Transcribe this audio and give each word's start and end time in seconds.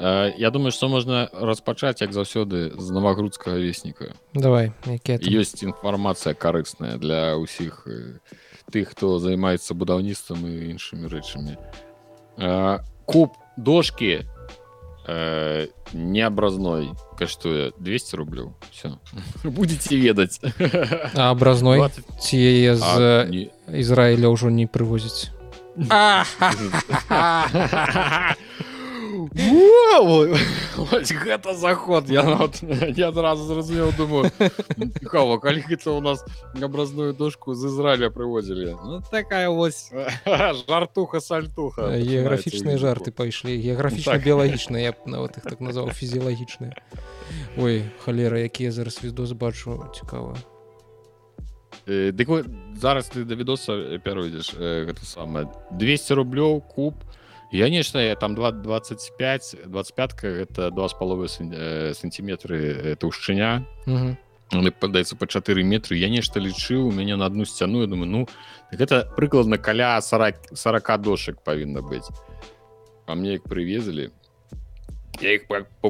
Э, 0.00 0.32
я 0.38 0.50
думаю 0.50 0.72
что 0.72 0.88
можна 0.88 1.28
распачаць 1.32 2.00
як 2.00 2.12
заўсёды 2.12 2.72
з 2.80 2.90
навагрудскага 2.90 3.60
весніка 3.60 4.16
давай 4.32 4.72
ёсць 5.20 5.60
інфармацыя 5.60 6.32
карысная 6.32 6.96
для 6.96 7.36
ўсіх 7.36 7.84
э, 7.84 8.16
тых 8.72 8.96
хто 8.96 9.20
займаецца 9.20 9.76
будаўніцтвам 9.76 10.48
і 10.48 10.72
іншымі 10.72 11.04
рэчамі 11.04 11.60
куб 13.04 13.36
дошки 13.60 14.24
неабразной 15.92 16.96
каштуе 17.18 17.72
200 17.76 18.16
рублю 18.16 18.56
все 18.72 18.96
будете 19.44 20.00
ведаць 20.00 20.40
абразной 21.12 21.92
ці 22.16 22.40
з 22.72 23.52
Ізраіля 23.68 24.32
ўжо 24.32 24.48
не. 24.48 24.64
Прывозіць 24.64 25.28
гэта 31.24 31.54
заход! 31.60 32.10
Я 32.10 32.22
нават, 32.22 32.62
я 32.96 33.08
адразу 33.08 33.44
зразумеў 33.44 33.92
думаю 33.96 34.30
кого 35.06 35.38
калі 35.38 35.62
гэта 35.62 35.90
у 35.90 36.00
нас 36.00 36.24
абразную 36.60 37.12
дошку 37.14 37.54
з 37.54 37.64
Ізраіля 37.70 38.10
прывозілі 38.10 38.76
ну, 38.84 39.02
такая 39.10 39.48
вось 39.48 39.92
жартуха 40.68 41.20
сальтуха 41.20 41.94
геаграфічныя 41.94 42.78
жарты 42.78 43.10
пайшлі 43.10 43.54
геаграфічна 43.60 44.12
так. 44.18 44.24
біялагічныя 44.24 44.94
нават 45.06 45.38
их 45.38 45.44
так 45.44 45.60
назваў 45.60 45.90
фізіялагічныя 45.90 46.74
Ой 47.58 47.84
халера 48.04 48.38
якія 48.38 48.72
зараз 48.72 48.98
відос 49.04 49.32
бачу 49.32 49.84
цікава 49.94 50.36
Дык 51.86 52.46
зараз 52.76 53.10
ты 53.10 53.24
да 53.24 53.34
відоса 53.34 53.98
пяройдзеш 54.04 54.54
гэта 54.58 55.02
самае 55.06 55.46
200 55.70 56.14
рублёў 56.14 56.60
куб 56.60 56.94
я 57.52 57.68
нешта 57.68 58.00
я 58.00 58.16
там 58.16 58.34
25 58.34 59.56
25 59.66 60.24
это 60.24 60.70
два 60.70 60.88
з 60.88 60.94
паловы 60.94 61.28
сантиметры 61.28 62.96
таўшчыня 62.96 63.66
падаецца 64.50 65.16
па 65.16 65.26
4 65.26 65.62
метры 65.62 65.96
я 65.96 66.08
нешта 66.08 66.40
лічыў 66.40 66.88
у 66.88 66.92
мяне 66.92 67.16
на 67.16 67.26
одну 67.26 67.44
сцяну 67.44 67.80
я 67.82 67.86
думаю 67.86 68.10
ну 68.10 68.28
так 68.70 68.80
это 68.80 69.08
прыкладна 69.16 69.58
каля 69.58 70.00
40 70.00 70.54
40 70.54 71.02
дошек 71.02 71.42
павінна 71.42 71.82
быць 71.82 72.08
а 73.06 73.14
мне 73.14 73.32
як 73.32 73.44
прывезлі 73.44 74.10
я 75.20 75.34
их 75.34 75.42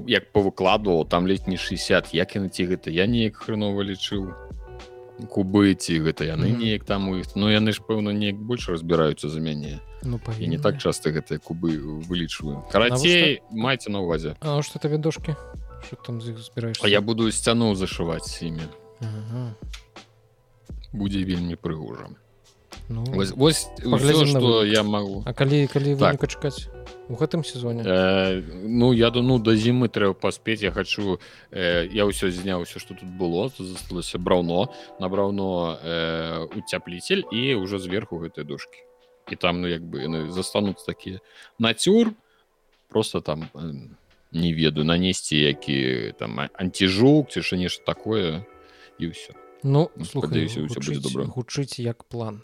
як 0.06 0.32
павыкладывал 0.32 1.06
там 1.08 1.26
летні 1.26 1.56
60 1.56 2.14
як 2.14 2.36
яны 2.36 2.48
ці 2.48 2.64
гэта 2.66 2.90
я 2.90 3.06
неяк 3.06 3.36
хрэнова 3.36 3.82
лічыў 3.82 4.32
кубы 5.28 5.74
ці 5.74 6.00
гэта 6.00 6.24
яны 6.24 6.50
неяк 6.56 6.84
там 6.84 7.08
у 7.08 7.16
іх 7.16 7.36
Ну 7.36 7.52
яны 7.52 7.72
ж 7.72 7.80
пэўна 7.84 8.12
неяк 8.12 8.36
больш 8.36 8.68
разбіраюцца 8.68 9.28
за 9.28 9.40
мяне 9.40 9.80
ну, 10.02 10.20
і 10.38 10.48
не 10.48 10.58
так 10.58 10.78
часто 10.78 11.10
гэтыя 11.10 11.38
кубы 11.38 11.76
вылічваю 12.08 12.64
карацей 12.70 13.42
майце 13.50 13.90
на 13.90 14.00
увазе 14.00 14.36
А 14.40 14.62
что 14.62 14.78
табе 14.78 14.98
дошки 14.98 15.36
там 16.06 16.20
збіраеш 16.20 16.80
я 16.84 17.00
буду 17.00 17.30
сцяну 17.32 17.74
зашываць 17.74 18.42
імі 18.42 18.64
ага. 19.00 19.54
будзе 20.92 21.24
вельмі 21.24 21.56
прыгожа 21.56 22.10
ну, 22.90 23.04
вось, 23.04 23.30
вось 23.32 23.70
ўсё, 23.78 24.26
што 24.26 24.64
я 24.64 24.82
могу. 24.82 25.22
А 25.24 25.32
калі 25.32 25.66
калі 25.70 25.94
так. 25.96 26.26
чакаць 26.26 26.66
у 27.08 27.14
гэтым 27.14 27.44
сезоне? 27.44 27.82
Э, 27.86 28.42
ну 28.66 28.92
я 28.92 29.10
ну 29.10 29.38
да 29.38 29.54
зімы 29.54 29.88
трэба 29.88 30.14
паспець 30.14 30.62
я 30.62 30.72
хочу 30.72 31.20
э, 31.50 31.86
я 31.86 32.04
ўсё 32.06 32.30
зняў 32.30 32.66
все 32.66 32.78
что 32.82 32.94
тут 32.94 33.08
было. 33.08 33.50
Засталося 33.58 34.18
браўно 34.18 34.74
набраўно 34.98 35.78
э, 35.78 36.46
уцяпліцель 36.58 37.24
і 37.30 37.54
ўжо 37.62 37.78
зверху 37.78 38.18
гэтай 38.18 38.44
дошки 38.44 38.89
і 39.32 39.36
там 39.36 39.60
ну 39.60 39.68
як 39.68 39.82
бы 39.82 40.02
яны 40.02 40.30
застануцца 40.30 40.86
такія 40.86 41.20
нацюр 41.58 42.12
просто 42.88 43.20
там 43.20 43.48
не 44.32 44.54
ведаю 44.54 44.84
нанесці 44.84 45.36
які 45.36 46.12
там 46.18 46.40
антижук 46.54 47.30
ці 47.30 47.40
ж 47.40 47.56
нешта 47.56 47.84
такое 47.84 48.46
і 48.98 49.10
ўсё 49.10 49.34
ну, 49.62 49.90
ну 49.94 50.20
гучыць, 50.20 51.00
добра 51.02 51.24
гучыць 51.24 51.78
як 51.80 52.04
план. 52.04 52.42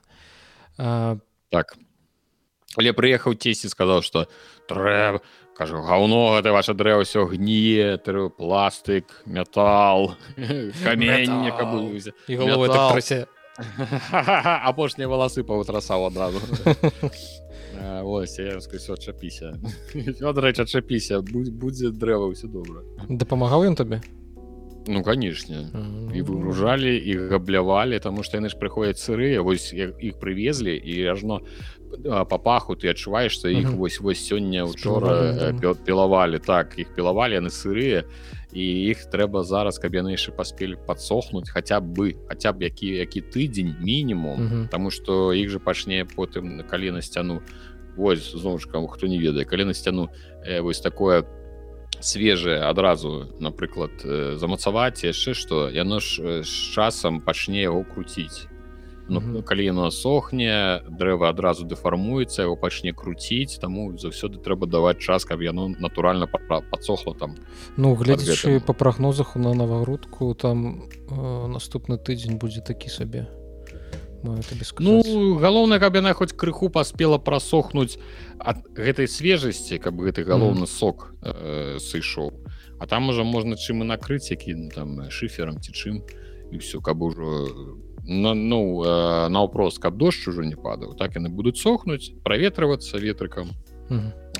А... 0.78 1.16
так. 1.50 1.76
Але 2.76 2.92
прыехаў 2.92 3.34
цесьці 3.34 3.68
сказаў 3.72 4.02
что 4.02 4.28
трэба 4.68 5.24
кажу 5.56 5.80
гаўно 5.80 6.36
гэта 6.36 6.52
ваше 6.52 6.76
дрэва 6.76 7.08
ўсё 7.08 7.24
гніе 7.24 7.96
тры 7.96 8.28
пластык 8.28 9.24
метал 9.24 10.16
камень 10.84 11.48
апошнія 14.70 15.08
валасы 15.08 15.44
паўтрасаў 15.46 16.06
адразу 16.10 16.40
чапіся 19.00 19.56
рэч 20.20 20.60
адчапіся 20.64 21.20
будзе 21.24 21.90
дрэва 21.90 22.28
ўсё 22.32 22.52
добра 22.52 22.84
дапамагаў 23.08 23.66
ён 23.72 23.76
табе 23.80 24.00
ну 24.86 25.02
канешне 25.02 25.66
і 26.14 26.22
выгружалі 26.22 26.94
і 26.94 27.16
габлявалі 27.32 27.98
таму 27.98 28.22
што 28.22 28.38
яны 28.38 28.52
ж 28.52 28.60
прыходзяць 28.60 29.00
сырыя 29.00 29.42
вось 29.42 29.72
іх 29.72 30.20
прывезлі 30.20 30.76
і 30.76 30.94
ажно 31.16 31.40
па 32.04 32.38
паху 32.38 32.76
ты 32.76 32.92
адчуваешься 32.92 33.48
іх 33.48 33.72
вось 33.72 34.00
вось 34.00 34.20
сёння 34.20 34.68
учора 34.68 35.56
пілавалі 35.86 36.38
так 36.38 36.78
іх 36.78 36.92
пілавалі 36.94 37.40
яны 37.40 37.50
сырыя 37.50 38.04
і 38.04 38.35
іх 38.56 39.06
трэба 39.12 39.44
зараз 39.44 39.78
каб 39.78 39.94
яны 39.94 40.16
яшчэ 40.16 40.32
паспелі 40.32 40.80
падсохнуць 40.86 41.50
хаця 41.50 41.80
бы 41.80 42.16
хаця 42.28 42.52
б 42.52 42.66
які 42.66 42.88
які 43.04 43.20
тыдзень 43.20 43.76
мінімум 43.80 44.68
Таму 44.72 44.90
што 44.90 45.32
іх 45.32 45.50
же 45.50 45.58
пачне 45.58 46.04
потым 46.04 46.64
калі 46.64 46.96
на 46.96 47.02
сцяну 47.02 47.42
вось 47.96 48.32
зноўчкам 48.32 48.88
хто 48.88 49.06
не 49.06 49.18
ведае 49.18 49.44
калі 49.44 49.70
на 49.70 49.74
сцяну 49.74 50.08
э, 50.44 50.60
вось 50.60 50.80
такое 50.80 51.24
свежае 52.00 52.60
адразу 52.64 53.32
напрыклад 53.40 54.04
замацаваць 54.36 55.04
яшчэ 55.04 55.34
што 55.34 55.68
яно 55.70 56.00
ж 56.00 56.42
з 56.42 56.52
часам 56.76 57.20
пачне 57.20 57.62
яго 57.62 57.84
круціць 57.84 58.48
ну, 59.08 59.20
mm 59.20 59.36
-hmm. 59.36 59.42
калі 59.42 59.64
яно 59.64 59.90
сохне 59.90 60.80
дрэва 60.90 61.28
адразу 61.28 61.64
дэфармуецца 61.64 62.42
яго 62.42 62.56
пачне 62.56 62.92
круціць 62.92 63.58
таму 63.60 63.92
заўсёды 63.98 64.38
трэба 64.38 64.66
даваць 64.66 64.98
час 64.98 65.24
каб 65.24 65.42
яно 65.42 65.68
натуральна 65.68 66.26
падсохло 66.70 67.14
там 67.14 67.34
ну 67.76 67.94
гледзячы 67.94 68.60
па 68.60 68.72
прагнозах 68.72 69.36
на 69.36 69.54
навагрудку 69.54 70.34
там 70.34 70.88
э, 71.10 71.46
наступны 71.46 71.98
тыдзень 71.98 72.38
будзе 72.38 72.60
такі 72.60 72.88
сабе. 72.88 73.26
Ну 74.78 75.38
галоўнае 75.38 75.78
каб 75.78 75.96
яна 75.96 76.12
хоць 76.12 76.32
крыху 76.32 76.68
паспела 76.68 77.18
прасохнуць 77.18 77.98
ад 78.38 78.64
гэтай 78.74 79.06
свежасці 79.06 79.78
каб 79.78 80.00
гэты 80.00 80.24
галоўны 80.24 80.66
сок 80.66 81.14
э, 81.22 81.78
сышоў. 81.78 82.32
А 82.78 82.86
там 82.86 83.08
уже 83.08 83.24
можна 83.24 83.56
чым 83.56 83.82
і 83.82 83.86
накрыць 83.86 84.30
які 84.30 84.54
ну, 84.54 84.70
там 84.70 85.10
шыферам 85.10 85.60
ці 85.60 85.72
чым 85.72 86.02
і 86.50 86.58
все 86.58 86.80
каб 86.80 87.02
ужо 87.02 87.46
на, 88.06 88.34
ну 88.34 88.84
э, 88.84 89.28
наўпрост 89.28 89.78
каб 89.78 89.96
дождж 89.96 90.28
ужо 90.28 90.42
не 90.42 90.56
падаў 90.56 90.94
так 90.94 91.16
яны 91.16 91.28
будуць 91.28 91.58
сохнуць 91.58 92.12
праветрывацца 92.24 92.98
ветрыкам 92.98 93.50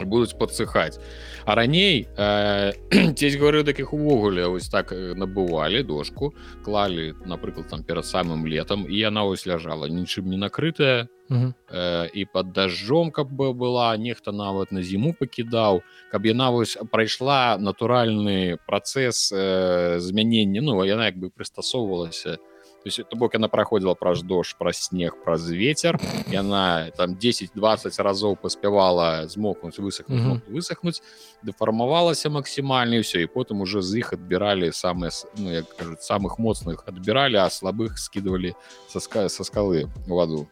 будуць 0.05 0.37
подсыхаць 0.39 0.99
а 1.45 1.55
раней 1.55 2.09
э, 2.17 2.73
цесь 3.17 3.37
говорю 3.37 3.65
таких 3.65 3.93
увогуле 3.93 4.47
ось 4.47 4.69
так 4.69 4.93
набывалі 4.93 5.83
дошку 5.83 6.35
клалі 6.65 7.15
напрыклад 7.25 7.69
там 7.69 7.83
перад 7.83 8.07
самым 8.07 8.47
летом 8.47 8.87
і 8.89 8.95
яна 8.95 9.25
ось 9.25 9.47
ляжала 9.47 9.87
нічым 9.87 10.31
не 10.31 10.37
накрытая. 10.37 11.09
Э, 11.29 12.07
і 12.15 12.25
под 12.25 12.53
дажджом 12.53 13.11
каб 13.11 13.33
бы 13.33 13.53
была 13.53 13.97
нехта 13.97 14.31
нават 14.31 14.71
на 14.71 14.83
зіму 14.83 15.13
пакідаў 15.13 15.83
каб 16.13 16.27
яна 16.27 16.51
вось 16.51 16.79
прайшла 16.91 17.59
натуральны 17.59 18.59
працэс 18.67 19.33
э, 19.35 19.99
змянення 19.99 20.63
ну 20.63 20.85
яна 20.85 21.11
як 21.11 21.19
бы 21.19 21.31
прыстасоўвалася 21.31 22.39
на 22.39 22.56
то 22.87 23.01
есть 23.01 23.15
бок 23.15 23.35
она 23.35 23.49
проходила 23.49 23.95
праз 23.95 24.23
дождж 24.23 24.55
праз 24.57 24.77
снег 24.79 25.17
праз 25.25 25.51
ветер 25.51 25.99
яна 26.31 26.93
там 26.97 27.15
10-20 27.15 28.03
разоў 28.03 28.37
паспявала 28.37 29.27
змокнуць 29.27 29.79
высохнуть 29.79 30.21
mm 30.21 30.33
-hmm. 30.33 30.53
высохнуть 30.53 31.03
дэфармавалася 31.43 32.31
максімальна 32.31 33.01
все 33.01 33.23
і 33.23 33.27
потым 33.27 33.63
уже 33.63 33.83
з 33.83 33.99
іх 33.99 34.13
адбіралі 34.13 34.71
самые 34.73 35.11
ну, 35.39 35.53
як 35.53 35.77
кажуць 35.77 36.11
самых 36.11 36.39
моцных 36.39 36.85
адбіралі 36.87 37.37
а 37.37 37.49
слабых 37.49 37.97
скидывалі 37.97 38.55
са 38.89 39.01
ска 39.01 39.29
со 39.29 39.45
скалы 39.45 39.89
ваду 40.07 40.47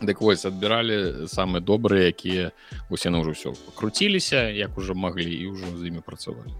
Дык 0.00 0.20
вось 0.24 0.44
адбіралі 0.44 1.28
самыя 1.28 1.60
добрыя 1.60 2.06
якія 2.06 2.52
усе 2.90 3.10
на 3.10 3.18
ўжо 3.18 3.30
все 3.30 3.52
покруціліся 3.66 4.48
як 4.48 4.78
уже 4.78 4.94
маглі 4.94 5.34
і 5.34 5.46
ўжо 5.46 5.66
з 5.76 5.86
імі 5.86 6.00
працавалі 6.00 6.52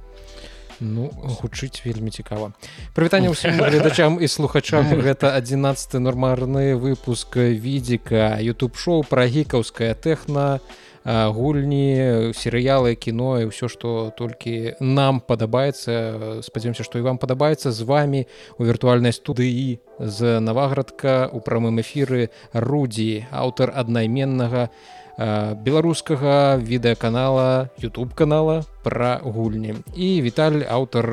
Ну 0.81 1.11
гучыць 1.41 1.83
вельмі 1.85 2.11
цікава. 2.11 2.53
Прывітанне 2.95 3.31
ўсім 3.31 3.61
гледачам 3.61 4.19
і 4.19 4.27
слухачам. 4.29 4.91
Гэта 5.07 5.35
11 5.37 6.01
нормарны 6.01 6.75
выпуск 6.75 7.37
відзіка 7.37 8.39
youtube 8.43 8.75
шоу 8.75 9.05
пра 9.07 9.27
гікаўская 9.27 9.95
тэхна 9.95 10.59
гульні 11.05 12.33
серыялы 12.33 12.97
кіно 12.97 13.45
і 13.45 13.53
ўсё 13.53 13.69
што 13.69 14.09
толькі 14.17 14.81
нам 14.81 15.21
падабаецца. 15.21 16.41
Спадзяемся 16.41 16.83
што 16.83 16.99
і 16.99 17.05
вам 17.05 17.21
падабаецца. 17.21 17.71
З 17.73 17.85
вами 17.85 18.27
у 18.57 18.65
віртуальнай 18.65 19.13
студыі 19.13 19.85
з 20.01 20.41
наваградка 20.41 21.29
у 21.29 21.45
прамым 21.45 21.85
эфіры 21.85 22.33
рудзі 22.57 23.29
аўтар 23.31 23.77
аднайменнага 23.77 24.73
беларускага 25.19 26.57
відэаканала 26.59 27.71
youtube 27.79 28.15
канала 28.15 28.65
пра 28.83 29.21
гульні. 29.23 29.75
І 29.95 30.23
віталь 30.23 30.65
аўтар 30.67 31.07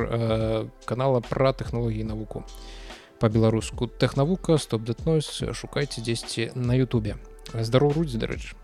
канала 0.86 1.22
пра 1.22 1.54
тэхналогіі 1.54 2.08
навуку. 2.10 2.44
По-беларуску 3.20 3.86
тэхнавука 3.86 4.58
стоп-дэтнойс 4.58 5.54
шукайце 5.54 6.02
дзесьці 6.02 6.52
на 6.56 6.74
Ютубе. 6.74 7.22
Здароў 7.54 7.94
рудзі 7.94 8.18
дарэчы 8.18 8.61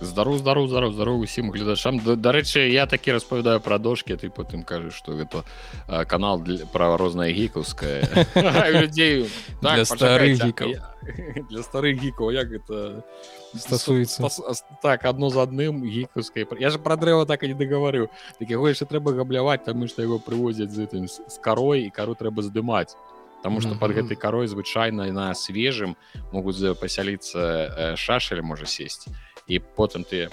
здаров 0.00 0.38
здаров 0.38 0.68
здаров 0.68 0.94
здаров 0.94 1.20
усім 1.20 1.50
гледачам. 1.50 1.98
Дарэчы 1.98 2.68
я 2.68 2.86
такі 2.86 3.12
распавядаю 3.12 3.60
пра 3.60 3.78
дошки 3.78 4.16
ты 4.16 4.30
потым 4.30 4.62
кажаш 4.62 4.94
что 4.94 5.12
гэта 5.12 5.44
канал 6.06 6.40
для 6.40 6.66
права 6.66 6.96
розная 6.96 7.32
гікаўская 7.32 8.04
людзей 8.70 9.30
для 9.60 9.84
старых 9.84 10.44
гікаў 10.44 10.68
для 11.50 11.62
старых 11.62 12.00
гікаў 12.00 12.30
як 12.30 12.48
гэта 12.48 13.04
стасуецца 13.56 14.28
так 14.82 15.04
одно 15.04 15.30
з 15.30 15.38
адным 15.38 15.84
гікаўскай 15.84 16.46
я 16.60 16.70
же 16.70 16.78
пра 16.78 16.96
дрэва 16.96 17.26
так 17.26 17.42
і 17.42 17.48
не 17.48 17.54
дагаварыў 17.54 18.08
так 18.38 18.50
яго 18.50 18.68
яшчэ 18.68 18.84
трэба 18.84 19.12
габляваць 19.12 19.64
таму 19.64 19.88
што 19.88 20.02
яго 20.02 20.18
прывозяць 20.18 20.70
з 20.70 20.84
гэтым 20.84 21.08
з 21.08 21.38
карой 21.40 21.86
і 21.86 21.90
кару 21.90 22.14
трэба 22.14 22.42
здымаць 22.42 22.96
Таму 23.42 23.60
што 23.60 23.76
под 23.78 23.92
гэтай 23.94 24.16
карой 24.16 24.48
звычайна 24.48 25.06
на 25.12 25.30
свежым 25.34 25.94
могуць 26.32 26.58
пасяліцца 26.80 27.94
шашаль 27.94 28.42
можа 28.42 28.66
сесці 28.66 29.12
і 29.46 29.58
потым 29.58 30.04
ты 30.04 30.28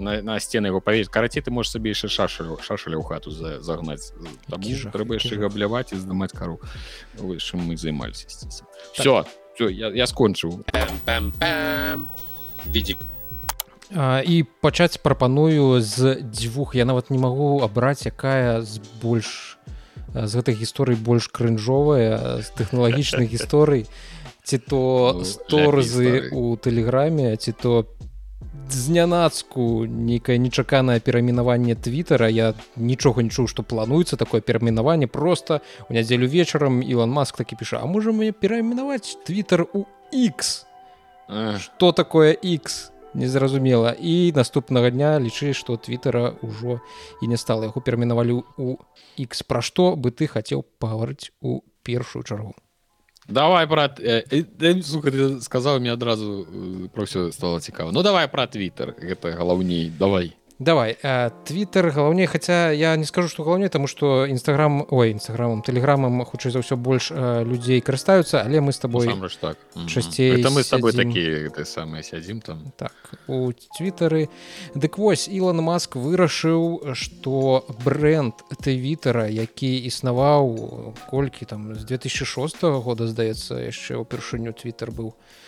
на, 0.00 0.22
на 0.22 0.40
сцены 0.40 0.66
его 0.68 0.80
паверць 0.80 1.08
караці 1.08 1.40
ты 1.40 1.50
можешь 1.50 1.72
сабе 1.72 1.92
яшчэ 1.92 2.08
шашалю 2.08 2.58
шашаля 2.64 2.96
ў 2.96 3.04
хату 3.04 3.30
за, 3.30 3.60
загнаць 3.60 4.12
трэба 4.48 5.20
яшчэ 5.20 5.36
габляваць 5.36 5.92
і 5.92 6.00
здымаць 6.00 6.32
кару 6.32 6.60
чым 7.20 7.68
мы 7.68 7.76
займаліся 7.76 8.26
все 8.96 9.24
все 9.54 9.68
я, 9.68 9.92
я 9.92 10.06
скончыў 10.06 10.64
відзік 12.66 12.98
і 13.92 14.44
пачаць 14.60 14.96
прапаную 15.02 15.80
з 15.84 16.22
дзвюх 16.22 16.74
я 16.74 16.84
нават 16.84 17.10
не 17.10 17.18
магу 17.18 17.60
абраць 17.60 18.06
якая 18.06 18.62
з 18.62 18.80
больш 19.02 19.58
з 20.14 20.30
гэтай 20.32 20.56
гісторый 20.56 20.96
больш 20.96 21.28
крынжовая 21.28 22.40
з 22.40 22.48
тэхналагічных 22.56 23.28
гісторый 23.28 23.86
ці 24.48 24.58
то 24.58 25.20
сторзы 25.28 26.32
у 26.32 26.56
тэлеграме 26.56 27.36
ці 27.36 27.52
то 27.52 27.84
знянацку 28.72 29.86
нейкае 29.86 30.38
нечаканае 30.38 31.00
перамінаванне 31.00 31.74
твиттера 31.74 32.28
я 32.28 32.54
нічога 32.76 33.22
не 33.22 33.30
чуў 33.30 33.48
што 33.50 33.62
плануецца 33.62 34.16
такое 34.16 34.40
перамінаванне. 34.40 35.06
Просто 35.06 35.60
у 35.88 35.94
нядзелю 35.94 36.26
вечарам 36.26 36.80
Ілон 36.82 37.10
маск 37.10 37.36
такі 37.36 37.56
піша 37.56 37.80
А 37.82 37.86
можа 37.86 38.12
мне 38.12 38.32
перамінаваць 38.32 39.18
twitter 39.26 39.66
у 39.72 39.84
X 40.12 40.66
что 41.58 41.92
такое 41.92 42.34
X 42.34 42.90
незразумела 43.14 43.94
і 43.98 44.32
наступнага 44.34 44.90
дня 44.90 45.18
лічы 45.18 45.52
што 45.54 45.76
твиттера 45.76 46.34
ўжо 46.42 46.80
і 47.22 47.26
не 47.26 47.36
стала. 47.36 47.70
Яго 47.70 47.80
перамінавалі 47.80 48.42
у 48.58 48.78
X 49.18 49.42
пра 49.42 49.62
што 49.62 49.96
бы 49.96 50.10
ты 50.10 50.26
хацеў 50.26 50.64
пагаварыць 50.78 51.30
у 51.40 51.62
першую 51.82 52.22
чаргу 52.24 52.54
давай 53.30 53.66
брат 53.66 54.00
э, 54.00 54.24
э, 54.30 54.82
слуха 54.82 55.10
ты 55.10 55.40
сказаў 55.40 55.80
мне 55.80 55.92
адразу 55.92 56.44
э, 56.44 56.88
про 56.92 57.06
ўсё 57.06 57.30
стало 57.32 57.60
цікава 57.60 57.92
ну 57.92 58.02
давай 58.02 58.28
пра 58.28 58.46
твиттер 58.46 58.94
гэта 58.98 59.32
галаўней 59.38 59.90
давай 59.90 60.34
давай 60.60 60.96
твиттер 61.48 61.90
галаўней 61.90 62.26
хаця 62.26 62.70
я 62.70 62.94
не 62.96 63.04
скажу 63.04 63.28
что 63.28 63.44
галаўней 63.44 63.68
тому 63.68 63.86
что 63.86 64.26
нстаграм 64.28 64.86
ой 64.90 65.14
нстаграмам 65.14 65.62
тэлеграмам 65.62 66.22
хутчэй 66.24 66.52
за 66.52 66.60
ўсё 66.60 66.76
больш 66.76 67.10
людзей 67.10 67.80
карыстаюцца 67.80 68.44
але 68.44 68.60
мы 68.60 68.76
с 68.76 68.78
тобой 68.78 69.08
так. 69.40 69.56
Часцей 69.88 70.36
мы 70.44 70.62
с 70.62 70.68
тобой 70.68 70.92
такі 70.92 71.48
ты 71.48 71.64
самыя 71.64 72.04
сядзім 72.04 72.44
там. 72.44 72.72
Так 72.76 72.92
у 73.26 73.52
твиттары 73.52 74.28
дык 74.76 75.00
вось 75.00 75.32
Ілон 75.32 75.64
маск 75.64 75.96
вырашыў 75.96 76.92
что 76.92 77.64
бренд 77.82 78.36
твиттера 78.60 79.32
які 79.32 79.72
існаваў 79.88 80.94
колькі 81.08 81.48
там 81.48 81.74
з 81.74 81.88
2006 81.88 82.62
года 82.84 83.08
здаецца 83.08 83.56
яшчэ 83.64 83.96
ўпершыню 83.96 84.52
твиттер 84.52 84.92
быў 84.92 85.16
у 85.16 85.39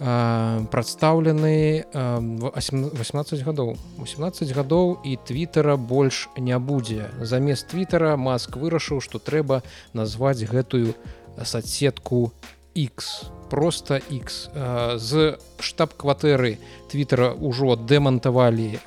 прадстаўлены 0.00 1.84
18 1.92 3.44
гадоў 3.44 3.76
18 4.00 4.52
гадоў 4.56 4.96
і 5.04 5.16
твиттера 5.28 5.76
больш 5.76 6.28
не 6.40 6.58
будзе 6.58 7.12
замест 7.20 7.68
твиттера 7.68 8.16
маск 8.16 8.56
вырашыў 8.56 9.04
што 9.04 9.20
трэба 9.20 9.60
назваць 9.92 10.40
гэтую 10.40 10.96
соцсетку 11.44 12.32
x 12.72 13.28
просто 13.50 13.98
X. 14.10 14.48
З 14.96 15.36
штаб-кватэры 15.58 16.56
твиттера 16.90 17.34
ўжо 17.34 17.76
дэмантавалі 17.76 18.80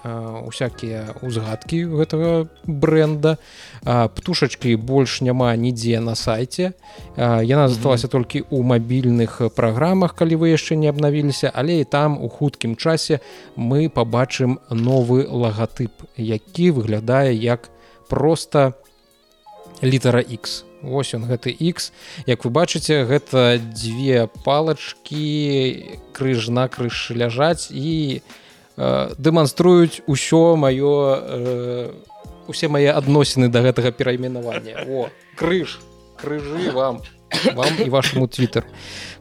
усякія 0.48 1.16
узгадкі 1.22 1.86
гэтага 1.94 2.48
бренда 2.66 3.38
птушачкі 3.86 4.76
больш 4.76 5.22
няма 5.22 5.54
нідзе 5.56 6.00
на 6.00 6.16
сайте 6.16 6.74
яна 7.20 7.70
засталася 7.70 8.10
толькі 8.10 8.44
ў 8.50 8.60
мабільных 8.64 9.40
праграмах 9.56 10.18
калі 10.18 10.42
вы 10.44 10.56
яшчэ 10.56 10.76
не 10.76 10.90
абнавіліся 10.90 11.52
але 11.54 11.80
і 11.84 11.88
там 11.88 12.18
у 12.18 12.28
хуткім 12.28 12.76
часе 12.76 13.22
мы 13.56 13.88
пабачым 13.88 14.60
новы 14.70 15.24
лагатып 15.30 16.08
які 16.18 16.72
выглядае 16.72 17.36
як 17.38 17.70
просто 18.10 18.74
літара 19.84 20.24
X 20.24 20.73
Вось 20.84 21.14
он 21.14 21.24
гэты 21.26 21.56
X 21.56 21.92
Як 22.28 22.44
вы 22.44 22.52
бачыце 22.52 23.08
гэта 23.08 23.58
дзве 23.58 24.28
палачкі 24.44 25.98
крыж 26.12 26.50
на 26.52 26.68
крыж 26.68 27.16
ляжаць 27.16 27.72
і 27.72 28.20
э, 28.20 29.16
дэманструюць 29.18 30.04
усё 30.06 30.60
маё 30.60 30.94
э, 31.18 31.92
усе 32.52 32.68
мае 32.68 32.92
адносіны 32.92 33.48
да 33.48 33.64
гэтага 33.64 33.96
перайменавання. 33.96 34.84
О 34.84 35.08
крыж 35.40 35.80
крыжы 36.20 36.76
вам 36.76 37.00
вам 37.56 37.74
і 37.80 37.90
вашаму 37.90 38.28
твиттер 38.28 38.68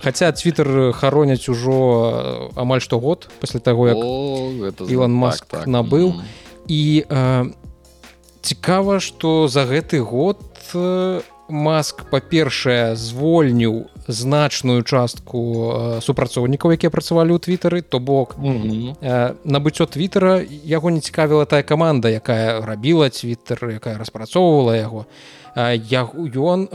Хаця 0.03 0.32
твиттер 0.32 0.93
хароняць 0.93 1.49
ужо 1.49 2.50
амаль 2.58 2.82
што 2.82 2.99
год 2.99 3.31
пасля 3.41 3.61
таго 3.61 3.88
як 3.88 3.99
Іван 4.91 5.15
Маск 5.15 5.47
так, 5.47 5.65
так. 5.65 5.69
набыў. 5.70 6.19
Mm 6.19 6.43
і 6.69 7.05
э, 7.08 7.50
цікава 8.41 9.00
што 9.00 9.49
за 9.49 9.67
гэты 9.67 9.99
год 9.99 10.38
у 10.75 11.23
маск 11.49 12.05
па-першае 12.11 12.97
звольніў 12.97 13.87
значную 14.06 14.83
частку 14.83 15.41
супрацоўнікаў 16.03 16.75
якія 16.75 16.91
працавалі 16.91 17.35
ў 17.35 17.39
твиттары 17.39 17.83
то 17.83 17.99
бок 17.99 18.37
mm 18.39 18.56
-hmm. 18.62 19.35
набыццё 19.44 19.87
твиттера 19.87 20.43
яго 20.65 20.91
не 20.91 21.00
цікавіла 21.00 21.44
тая 21.44 21.62
каманда 21.62 22.09
якая 22.09 22.61
рабіла 22.61 23.09
твиттер 23.09 23.71
якая 23.71 23.99
распрацоўвала 23.99 24.77
яго 24.77 25.06
я 25.91 26.03
ён 26.05 26.69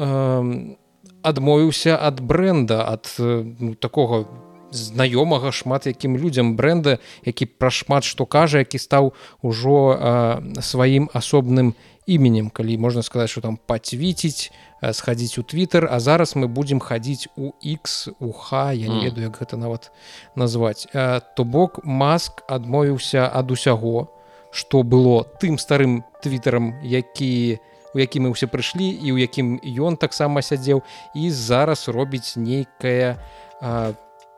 адмовіўся 1.21 1.97
ад 2.01 2.19
бренда 2.21 2.85
ад 2.87 3.15
ну, 3.59 3.75
такого 3.75 4.27
знаёмага 4.71 5.51
шмат 5.51 5.87
якім 5.87 6.17
людзям 6.17 6.55
бренда 6.55 6.99
які 7.25 7.45
пра 7.45 7.69
шмат 7.71 8.03
што 8.03 8.25
кажа 8.25 8.59
які 8.59 8.77
стаў 8.77 9.13
ужо 9.41 10.41
сваім 10.61 11.09
асобным 11.13 11.73
іменем 12.07 12.49
калі 12.49 12.77
можна 12.77 13.03
сказаць 13.03 13.29
что 13.29 13.41
там 13.41 13.59
пацвіціць 13.67 14.51
схадзіць 14.81 15.37
у 15.37 15.43
Twitter 15.43 15.87
а 15.91 15.99
зараз 15.99 16.35
мы 16.35 16.47
будзем 16.47 16.79
хадзіць 16.79 17.27
у 17.35 17.51
X 17.61 18.09
уха 18.19 18.71
я 18.71 18.87
не 18.87 19.05
ведаю 19.05 19.29
як 19.29 19.37
гэта 19.37 19.57
нават 19.57 19.91
назваць 20.35 20.87
то 21.35 21.43
бок 21.43 21.83
маск 21.83 22.43
адмовіўся 22.47 23.27
ад 23.27 23.51
усяго 23.51 24.07
что 24.51 24.83
было 24.83 25.27
тым 25.43 25.59
старым 25.59 26.03
твиттерам 26.23 26.79
які 26.81 27.59
у 27.61 27.99
які 27.99 28.19
мы 28.19 28.33
ўсе 28.33 28.47
прыйшлі 28.47 28.85
і 28.85 29.15
ў 29.15 29.25
якім 29.25 29.47
ён 29.63 29.97
таксама 29.97 30.41
сядзеў 30.45 30.83
і 31.15 31.29
зараз 31.31 31.87
робіць 31.87 32.37
нейкая 32.37 33.17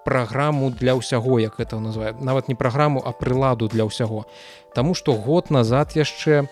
праграму 0.06 0.72
для 0.72 0.96
ўсяго 0.96 1.40
як 1.44 1.60
это 1.60 1.80
называе 1.80 2.16
нават 2.20 2.48
не 2.48 2.56
праграму 2.56 3.04
а 3.04 3.12
прыладу 3.12 3.68
для 3.68 3.86
ўсяго. 3.86 4.26
Таму 4.74 4.96
што 4.96 5.14
год 5.14 5.52
назад 5.52 5.94
яшчэ 5.96 6.48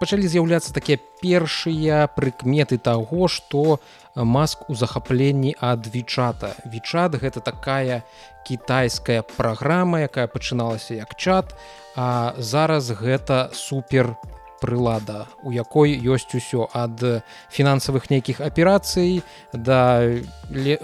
пачалі 0.00 0.28
з'яўляцца 0.28 0.72
такія 0.76 1.00
першыя 1.22 2.06
прыкметы 2.12 2.78
таго 2.78 3.28
што 3.28 3.80
маск 4.16 4.68
у 4.68 4.74
захапленні 4.74 5.56
ад 5.60 5.88
вічата. 5.88 6.56
Вічат 6.64 7.16
гэта 7.20 7.40
такая 7.40 8.02
кітайская 8.46 9.22
праграма 9.22 10.06
якая 10.06 10.26
пачыналася 10.26 10.94
як 10.94 11.16
чат 11.16 11.56
а 11.96 12.34
зараз 12.38 12.90
гэта 12.92 13.50
супер 13.52 14.16
прылада 14.60 15.26
у 15.42 15.52
якой 15.52 15.96
ёсць 15.96 16.32
усё 16.32 16.68
ад 16.72 17.24
фінансавых 17.50 18.08
нейкіх 18.10 18.40
аперацый 18.40 19.22
да 19.52 20.00
э, 20.04 20.78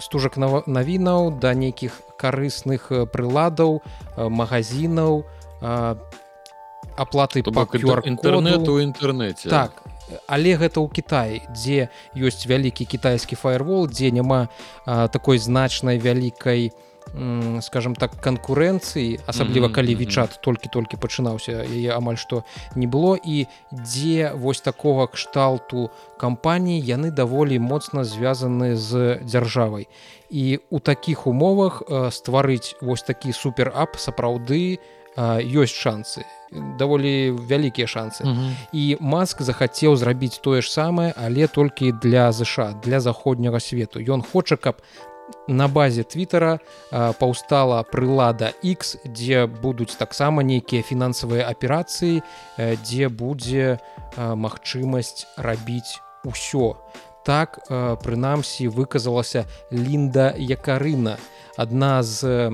стужак 0.00 0.36
навінаў 0.38 1.40
да 1.40 1.54
нейкіх 1.54 2.00
карысных 2.16 2.92
прыладаў 3.12 3.82
магазинаў 4.16 5.26
аплаты 6.96 7.42
по 7.42 7.66
інтэрнету 7.66 8.78
інтэрнэце 8.80 9.50
так 9.50 9.82
але 10.28 10.56
гэта 10.60 10.84
ў 10.84 10.88
Кіаі 10.92 11.36
дзе 11.50 11.88
ёсць 12.14 12.44
вялікі 12.46 12.84
кітайскі 12.84 13.36
фаервол 13.40 13.88
дзе 13.88 14.10
няма 14.10 14.48
а, 14.84 15.08
такой 15.08 15.38
значнай 15.38 15.98
вялікай 15.98 16.70
скажем 17.60 17.94
так 17.94 18.16
канкурэнцыі 18.18 19.20
асабліва 19.28 19.68
калі 19.70 19.94
вічат 19.94 20.40
толькі-толькі 20.42 20.98
пачынаўся 20.98 21.62
яе 21.62 21.94
амаль 21.94 22.18
што 22.18 22.42
не 22.74 22.86
было. 22.90 23.14
І 23.14 23.46
дзе 23.70 24.32
вось 24.34 24.60
такога 24.60 25.06
кшталту 25.06 25.90
кампаній 26.18 26.80
яны 26.80 27.14
даволі 27.14 27.58
моцна 27.58 28.02
звязаны 28.04 28.74
з 28.74 29.20
дзяржавай 29.22 29.86
і 30.30 30.58
у 30.70 30.78
такіх 30.80 31.26
умовах 31.30 31.82
стварыць 32.10 32.74
вось 32.80 33.06
такі 33.06 33.30
суперап 33.30 33.94
сапраўды 33.94 34.80
ёсць 35.16 35.74
шансы 35.74 36.24
даволі 36.78 37.30
вялікія 37.30 37.86
шансы. 37.86 38.24
-huh. 38.24 38.54
і 38.72 38.96
маск 39.00 39.42
захацеў 39.42 39.96
зрабіць 39.96 40.38
тое 40.38 40.62
ж 40.62 40.72
самае 40.72 41.14
але 41.16 41.46
толькі 41.46 41.92
для 41.92 42.32
ЗША 42.32 42.74
для 42.84 43.00
заходняга 43.00 43.60
свету 43.60 44.00
ён 44.00 44.22
хоча 44.32 44.56
каб 44.56 44.74
на 45.48 45.68
базе 45.68 46.02
твиттера 46.02 46.58
паўстала 46.90 47.82
прылада 47.82 48.52
X 48.64 48.96
дзе 49.04 49.46
будуць 49.46 49.96
таксама 49.96 50.42
нейкія 50.42 50.82
фінансавыя 50.82 51.48
аперацыі 51.48 52.22
дзе 52.58 53.08
будзе 53.08 53.78
магчымасць 54.16 55.26
рабіць 55.36 56.00
усё. 56.24 56.76
Так 57.24 57.60
прынамсі 58.04 58.68
выказалася 58.68 59.44
лінда 59.72 60.34
якарына 60.36 61.16
адна 61.56 62.02
з 62.02 62.52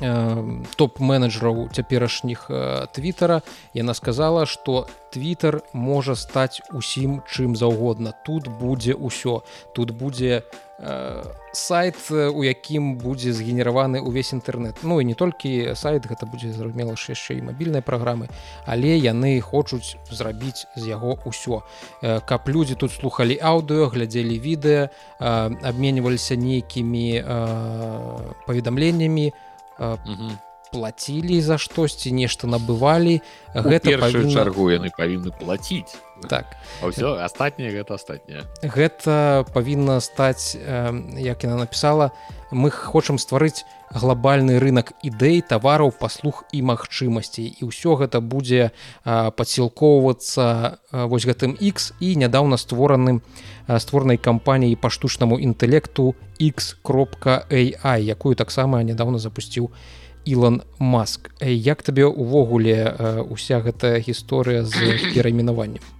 топ-менеджераў 0.00 1.68
цяперашніх 1.74 2.50
твиттера. 2.92 3.42
Яна 3.74 3.94
сказала 3.94 4.46
что 4.46 4.86
twitter 5.14 5.62
можа 5.72 6.14
стаць 6.14 6.60
усім 6.72 7.22
чым 7.26 7.56
заўгодна 7.56 8.12
тут 8.24 8.48
будзе 8.48 8.94
ўсё 8.94 9.42
тут 9.74 9.90
будзе 9.90 10.42
сайт 11.52 11.96
у 12.10 12.44
якім 12.46 12.98
будзе 13.02 13.32
згенераваны 13.32 13.98
ўвесь 13.98 14.30
інтэрнет 14.30 14.86
Ну 14.86 15.00
і 15.00 15.04
не 15.04 15.14
толькі 15.14 15.74
сайт 15.74 16.06
гэта 16.06 16.26
будзе 16.26 16.52
зразумела 16.52 16.94
ж 16.94 17.18
яшчэ 17.18 17.34
і 17.34 17.50
мабільнай 17.50 17.82
праграмы. 17.82 18.28
Але 18.66 18.94
яны 18.94 19.40
хочуць 19.40 19.96
зрабіць 20.10 20.70
з 20.76 20.86
яго 20.86 21.18
ўсё 21.26 21.66
каб 22.02 22.46
людзі 22.46 22.78
тут 22.78 22.92
слухали 22.92 23.34
аўдыо 23.42 23.90
глядзелі 23.90 24.38
відэа 24.38 24.88
абменьваліся 25.18 26.36
нейкімі 26.36 27.24
паведамленнямі 28.46 29.32
плацілі 30.72 31.40
за 31.40 31.56
штосьці 31.58 32.12
нешта 32.12 32.46
набывалі 32.46 33.20
гэта 33.54 33.96
павінна... 33.96 34.34
чаргу 34.34 34.68
яны 34.70 34.92
павінны 34.92 35.32
плаціць 35.32 35.96
так. 36.28 36.58
Ўсё 36.82 37.22
астатняе 37.22 37.70
гэта 37.70 37.94
астатняе. 37.94 38.42
Гэта 38.58 39.46
павінна 39.54 40.02
стаць 40.02 40.58
як 40.58 41.38
яна 41.46 41.62
напісала 41.62 42.10
мы 42.50 42.70
хочам 42.74 43.22
стварыць 43.22 43.62
глобальны 43.94 44.58
рынок 44.58 44.92
ідэй 45.04 45.40
тавараў 45.46 45.94
паслуг 45.94 46.44
і 46.52 46.62
магчымасцей 46.66 47.48
і 47.48 47.70
ўсё 47.70 47.96
гэта 47.96 48.20
будзе 48.20 48.74
падсілкоўвацца 49.04 50.78
вось 50.92 51.24
гэтым 51.28 51.54
X 51.54 51.94
і 52.00 52.16
нядаўна 52.18 52.58
створаным 52.58 53.22
створанай 53.76 54.16
кампаніяй 54.16 54.76
па 54.80 54.88
штучнаму 54.88 55.36
інтэлекту 55.36 56.16
x 56.40 56.72
кропка 56.82 57.44
AI 57.52 58.00
якую 58.08 58.34
таксама 58.34 58.80
нядаўна 58.82 59.18
запусціў 59.18 59.68
Ілон 60.24 60.62
Маск. 60.78 61.30
Як 61.40 61.82
табе 61.82 62.04
увогуле 62.04 62.92
уся 63.28 63.60
гэтая 63.60 64.00
гісторыя 64.00 64.64
з 64.64 64.96
перайменаваннем 65.12 65.97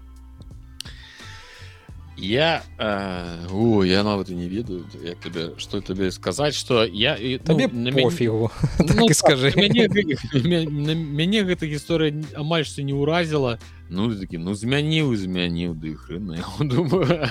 я 2.19 2.63
э, 2.79 3.47
у 3.53 3.83
я 3.83 4.03
нават 4.03 4.29
не 4.29 4.49
ведаю. 4.49 4.85
Як 5.03 5.21
тебе 5.21 5.53
что 5.57 5.81
табе 5.81 6.11
сказаць 6.11 6.55
что 6.55 6.85
я 6.85 7.15
табе 7.39 7.69
ну, 7.73 7.91
на 7.91 8.11
фігу 8.11 8.51
ну, 8.79 9.07
так 9.07 9.15
скажи. 9.15 9.53
мяне, 9.57 9.87
мяне 9.87 11.43
гэта 11.45 11.67
гісторыя 11.67 12.13
амаль 12.35 12.65
што 12.65 12.83
не 12.83 12.93
ўразіла 12.93 13.59
ну 13.89 14.11
такі 14.15 14.39
ну 14.39 14.55
змяніў 14.55 15.15
змяніў 15.15 15.75
ды 15.79 15.95
хрена 15.95 16.43
думаю 16.59 17.23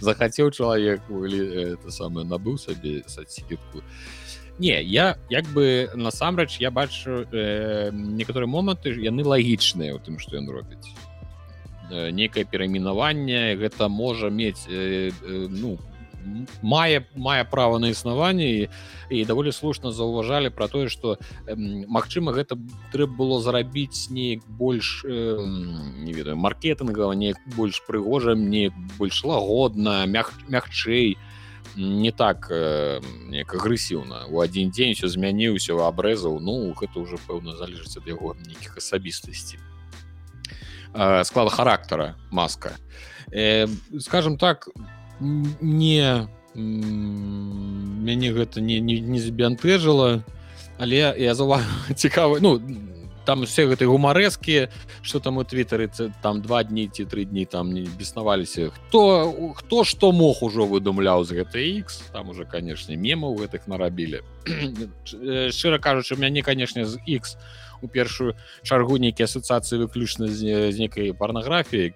захацеў 0.00 0.52
чалавек 0.52 1.00
это 1.08 1.90
самое 1.90 2.26
набыў 2.26 2.58
сабе 2.58 3.02
сацкітку 3.06 3.82
не 4.58 4.82
я 4.82 5.16
як 5.30 5.46
бы 5.48 5.88
насамрэч 5.94 6.60
я 6.60 6.70
бачу 6.70 7.24
э, 7.32 7.90
некаторыя 7.92 8.46
моманты 8.46 8.92
яны 9.00 9.24
лагічныя 9.24 9.96
у 9.96 9.98
тым 9.98 10.20
што 10.20 10.36
ён 10.36 10.50
робіць 10.52 10.92
Э, 10.92 11.15
некае 11.90 12.44
перайменаванне 12.44 13.54
гэта 13.56 13.88
можа 13.88 14.30
мець 14.30 14.66
э, 14.68 15.10
э, 15.10 15.46
ну 15.50 15.78
мае 16.62 17.06
мае 17.14 17.44
права 17.44 17.78
на 17.78 17.88
існаванне 17.88 18.48
і, 18.50 18.68
і 19.10 19.24
даволі 19.24 19.52
слушна 19.52 19.92
заўважалі 19.92 20.50
пра 20.50 20.68
тое 20.68 20.88
што 20.88 21.16
Мачыма 21.46 22.32
гэта 22.32 22.58
трэба 22.92 23.14
было 23.14 23.40
зарабіць 23.40 24.10
неяк 24.10 24.42
больш 24.48 25.04
э, 25.04 25.38
не 26.02 26.12
ведаю 26.12 26.36
маркетынгава 26.36 27.12
неяк 27.12 27.38
больш 27.56 27.82
прыгожым 27.86 28.50
не 28.50 28.70
больш 28.98 29.24
лагодна 29.24 30.04
мяг, 30.06 30.32
мягчэй 30.48 31.16
не 31.76 32.10
так 32.10 32.48
э, 32.50 33.00
неяк 33.30 33.54
агрэсіўна 33.54 34.26
у 34.30 34.40
адзін 34.40 34.70
дзень 34.70 34.94
все 34.98 35.08
змяніўся 35.08 35.78
абрэзаў 35.86 36.40
ну 36.40 36.74
гэта 36.74 37.06
ўжо 37.06 37.20
пэўна 37.26 37.56
залежыць 37.56 37.96
ад 38.02 38.06
яго 38.06 38.34
нейкіх 38.46 38.78
асабістасцей. 38.82 39.60
э, 39.60 39.75
склада 41.24 41.50
характара 41.50 42.16
маска. 42.30 42.76
Э, 43.32 43.66
скажем 43.98 44.38
так 44.38 44.68
не 45.60 46.28
мяне 46.54 48.32
гэта 48.32 48.60
не 48.60 48.80
не, 48.80 49.00
не 49.00 49.18
забянтэжыла 49.18 50.24
але 50.78 51.14
я 51.18 51.34
за 51.34 51.44
цікавы 51.94 52.40
ну 52.40 52.60
там 53.26 53.44
все 53.44 53.66
гэты 53.66 53.86
гумарэзкі 53.90 54.68
что 55.02 55.18
там 55.18 55.38
у 55.38 55.44
твиттары 55.44 55.90
там 56.22 56.40
два 56.40 56.62
дні 56.62 56.86
ці 56.86 57.04
тры 57.04 57.24
дні 57.24 57.44
там 57.44 57.74
не 57.74 57.82
беснаваліся 57.82 58.70
хто 58.70 59.52
хто 59.56 59.84
што 59.84 60.12
мог 60.12 60.42
ужо 60.42 60.64
выдумляў 60.64 61.24
з 61.24 61.42
гэтай 61.42 61.82
X 61.82 62.08
там 62.12 62.30
уже 62.30 62.46
канешне 62.46 62.96
мемаў 62.96 63.34
гэтых 63.42 63.66
нарабілі 63.66 64.22
шчыра 65.50 65.78
кажучы 65.86 66.16
мяне 66.16 66.42
канешне 66.42 66.86
з 66.86 66.96
X 67.04 67.34
у 67.34 67.40
у 67.82 67.88
першую 67.88 68.36
чаргу 68.62 68.96
нейкія 68.96 69.26
асацыяцыі 69.26 69.86
выключна 69.86 70.28
з, 70.28 70.72
некай 70.78 71.12
парнаграфіяй. 71.12 71.94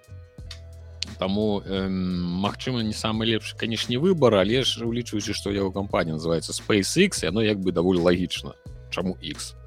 Таму 1.18 1.60
э, 1.60 1.88
магчыма 1.88 2.82
не 2.82 2.96
самы 2.96 3.26
лепшы 3.26 3.56
канешне 3.56 3.98
выбор 3.98 4.40
але 4.40 4.64
ж 4.64 4.84
улічваючы 4.88 5.36
што 5.36 5.52
яго 5.52 5.70
кампанія 5.72 6.16
называется 6.16 6.56
SpaceX 6.56 7.24
яно 7.24 7.42
як 7.42 7.60
бы 7.60 7.72
даволі 7.72 7.98
лагічна. 7.98 8.54
Чаму 8.90 9.16
X 9.20 9.59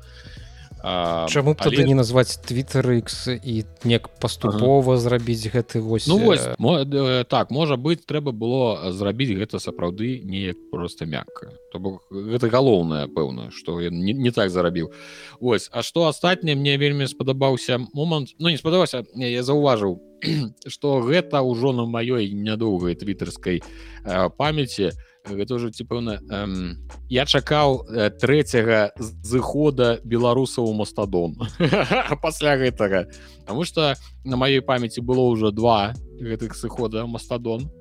Чаму 0.84 1.56
б 1.56 1.64
але... 1.64 1.72
тады 1.72 1.88
не 1.88 1.96
назваць 1.96 2.36
Twitter 2.44 2.84
X 3.00 3.32
і 3.40 3.64
неяк 3.88 4.12
паступова 4.20 5.00
ага. 5.00 5.00
зрабіць 5.00 5.48
гэты 5.48 5.80
вось 5.80 6.12
ну, 6.12 6.20
вось 6.20 6.44
мо, 6.60 6.84
э, 6.84 7.24
так 7.24 7.56
можа 7.56 7.80
быць 7.80 8.04
трэба 8.04 8.36
было 8.36 8.92
зрабіць 8.92 9.32
гэта 9.32 9.64
сапраўды 9.64 10.20
неяк 10.28 10.60
просто 10.76 11.08
мякка. 11.08 11.56
То 11.72 11.80
бок 11.80 12.04
гэта 12.12 12.52
галоўнае 12.52 13.08
пэўна 13.08 13.48
што 13.56 13.80
не, 13.80 14.12
не 14.12 14.32
так 14.36 14.52
зарабіў. 14.52 14.92
Ось 15.40 15.72
А 15.72 15.88
што 15.88 16.04
астатняе 16.12 16.60
мне 16.60 16.76
вельмі 16.76 17.08
спадабаўся 17.08 17.80
момант 17.96 18.36
Ну 18.40 18.52
не 18.52 18.60
спадабаўся 18.60 19.08
я 19.16 19.44
заўважыў 19.44 20.04
што 20.68 21.00
гэта 21.00 21.40
ўжо 21.48 21.72
на 21.72 21.88
маёй 21.88 22.36
нядоўгай 22.36 23.00
твіттерскай 23.00 23.64
э, 23.64 24.30
памяці. 24.36 24.92
то 24.92 25.13
гэта 25.24 25.56
ўжо 25.56 25.72
ці 25.72 25.84
пэўна 25.88 26.20
эм, 26.28 26.80
я 27.10 27.24
чакаў 27.26 27.88
э, 27.88 28.10
трэцяга 28.12 28.92
зыхода 29.00 30.00
беларусаў 30.04 30.74
мастадон 30.76 31.40
пасля 32.26 32.58
гэтага. 32.58 33.08
Таму 33.48 33.64
что 33.64 33.96
на 34.24 34.36
маёй 34.36 34.62
памяці 34.62 35.02
было 35.02 35.32
ўжо 35.32 35.52
два 35.52 35.94
гэтых 36.20 36.56
сыхода 36.56 37.08
мастадон. 37.08 37.72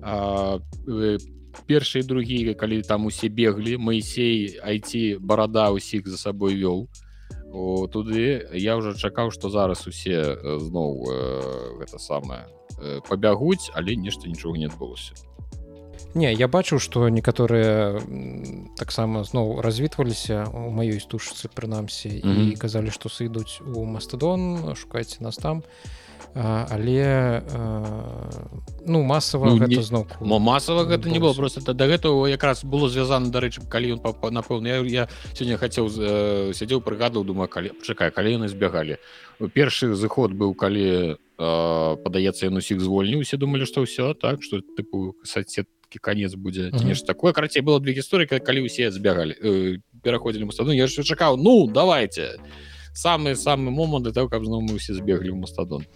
Э, 0.00 0.58
першы 1.66 2.00
і 2.00 2.08
другі 2.08 2.54
калі 2.54 2.82
там 2.82 3.06
усе 3.06 3.28
беглі 3.28 3.76
Маісей 3.76 4.58
айти 4.64 5.18
барада 5.20 5.68
ўсіх 5.70 6.08
за 6.08 6.16
сабой 6.16 6.56
вёл 6.56 6.88
туды 7.92 8.48
я 8.56 8.76
ўжо 8.80 8.96
чакаў 8.96 9.28
што 9.30 9.52
зараз 9.52 9.84
усе 9.86 10.40
зноў 10.40 11.04
э, 11.04 11.20
гэта 11.84 12.00
самае 12.00 12.48
э, 12.80 13.00
пабягуць 13.04 13.68
але 13.76 13.96
нешта 13.96 14.28
нічога 14.28 14.56
не 14.56 14.66
адбылося 14.72 15.12
Не 16.14 16.32
я 16.32 16.48
бачыў 16.48 16.78
што 16.78 17.08
некаторыя 17.08 18.00
таксама 18.76 19.24
зноў 19.24 19.60
развітваліся 19.64 20.44
у 20.52 20.68
маёй 20.68 21.00
стужцы 21.00 21.48
прынамсі 21.48 22.08
mm 22.08 22.22
-hmm. 22.22 22.52
і 22.52 22.56
казалі 22.56 22.90
што 22.90 23.08
сыдуць 23.08 23.60
у 23.64 23.84
мастадон 23.84 24.74
шукайце 24.76 25.22
нас 25.22 25.36
там. 25.36 25.62
А, 26.34 26.66
але 26.70 27.42
а, 27.52 27.84
ну 28.86 29.02
масава 29.02 29.52
ну, 29.52 29.58
гэта 29.60 29.82
зноў 29.82 30.06
масава 30.40 30.88
гэта 30.88 31.10
не 31.12 31.20
было 31.20 31.34
просто 31.34 31.60
да 31.74 31.84
гэтага 31.84 32.24
якраз 32.28 32.64
было 32.64 32.88
звязана 32.88 33.28
дарэчы 33.28 33.68
калі 33.68 33.92
ён 33.92 34.00
напэўна 34.32 34.66
я, 34.68 34.80
я 34.80 35.08
сёння 35.36 35.60
хацеў 35.60 35.92
э, 35.92 36.52
сядзеў 36.56 36.80
прыгадаў 36.80 37.24
думаю 37.24 37.48
калі 37.52 37.76
чакай 37.84 38.10
калі 38.10 38.32
яны 38.32 38.48
збягалі 38.48 38.96
першы 39.52 39.92
зыход 39.92 40.32
быў 40.32 40.56
калі 40.56 41.20
падаецца 41.36 42.48
ён 42.48 42.56
усіх 42.56 42.80
звольніўся 42.80 43.36
думалі 43.36 43.68
што 43.68 43.84
ўсё 43.84 44.16
так 44.16 44.40
што 44.40 44.64
тыпу 44.64 45.12
садсет 45.24 45.68
хуткі 45.92 45.98
конец 45.98 46.34
будзе 46.34 46.70
uh 46.70 46.72
-huh. 46.72 46.84
нешта 46.84 47.06
такое 47.06 47.32
карацей 47.32 47.62
было 47.62 47.80
две 47.80 47.92
гісторыі 47.92 48.40
калі 48.40 48.60
усе 48.60 48.90
збегалі 48.90 49.34
э, 49.44 49.78
пераходзілі 50.02 50.44
мастаду 50.44 50.72
я 50.72 50.86
ж 50.86 51.02
чакаў 51.02 51.36
ну 51.36 51.66
давайте 51.66 52.38
самы 52.92 53.36
самы 53.36 53.70
момант 53.70 54.04
для 54.04 54.12
того 54.12 54.28
каб 54.28 54.44
зноў 54.44 54.60
мы 54.60 54.76
усе 54.76 54.94
збеглі 54.94 55.32
ў 55.32 55.38
мастадон 55.40 55.86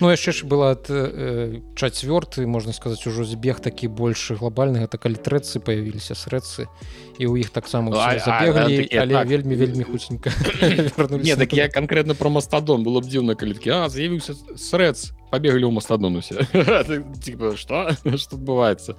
Ну 0.00 0.10
яшчэ 0.10 0.32
ж 0.32 0.46
была 0.46 0.78
э, 0.78 1.60
чацвёрты 1.74 2.46
можна 2.46 2.72
сказаць 2.72 3.06
ужо 3.06 3.24
збег 3.24 3.60
такі 3.60 3.88
больш 3.88 4.30
глобальны 4.30 4.86
гэта 4.86 4.98
калі 4.98 5.18
трэцы 5.18 5.58
появіліся 5.58 6.14
срэцы 6.14 6.70
і 7.18 7.24
ў 7.26 7.42
іх 7.42 7.50
таксама 7.50 7.90
ну, 7.90 7.98
забеглі 7.98 8.88
але 8.94 9.14
так. 9.14 9.26
вельмі 9.26 9.54
вельмі 9.54 9.84
хутенька 9.84 10.30
не 11.18 11.36
так 11.36 11.52
я 11.52 11.68
конкретно 11.68 12.14
про 12.14 12.30
мастадон 12.30 12.84
было 12.84 13.00
б 13.02 13.10
дзіўна 13.10 13.34
каліткі 13.34 13.70
а 13.74 13.88
з'явіўся 13.88 14.38
срэц 14.54 15.10
побегли 15.30 15.66
ў 15.66 15.74
мастадону 15.74 16.22
все. 16.22 16.46
Что? 17.58 17.90
Что 18.16 18.36
адбываецца 18.36 18.94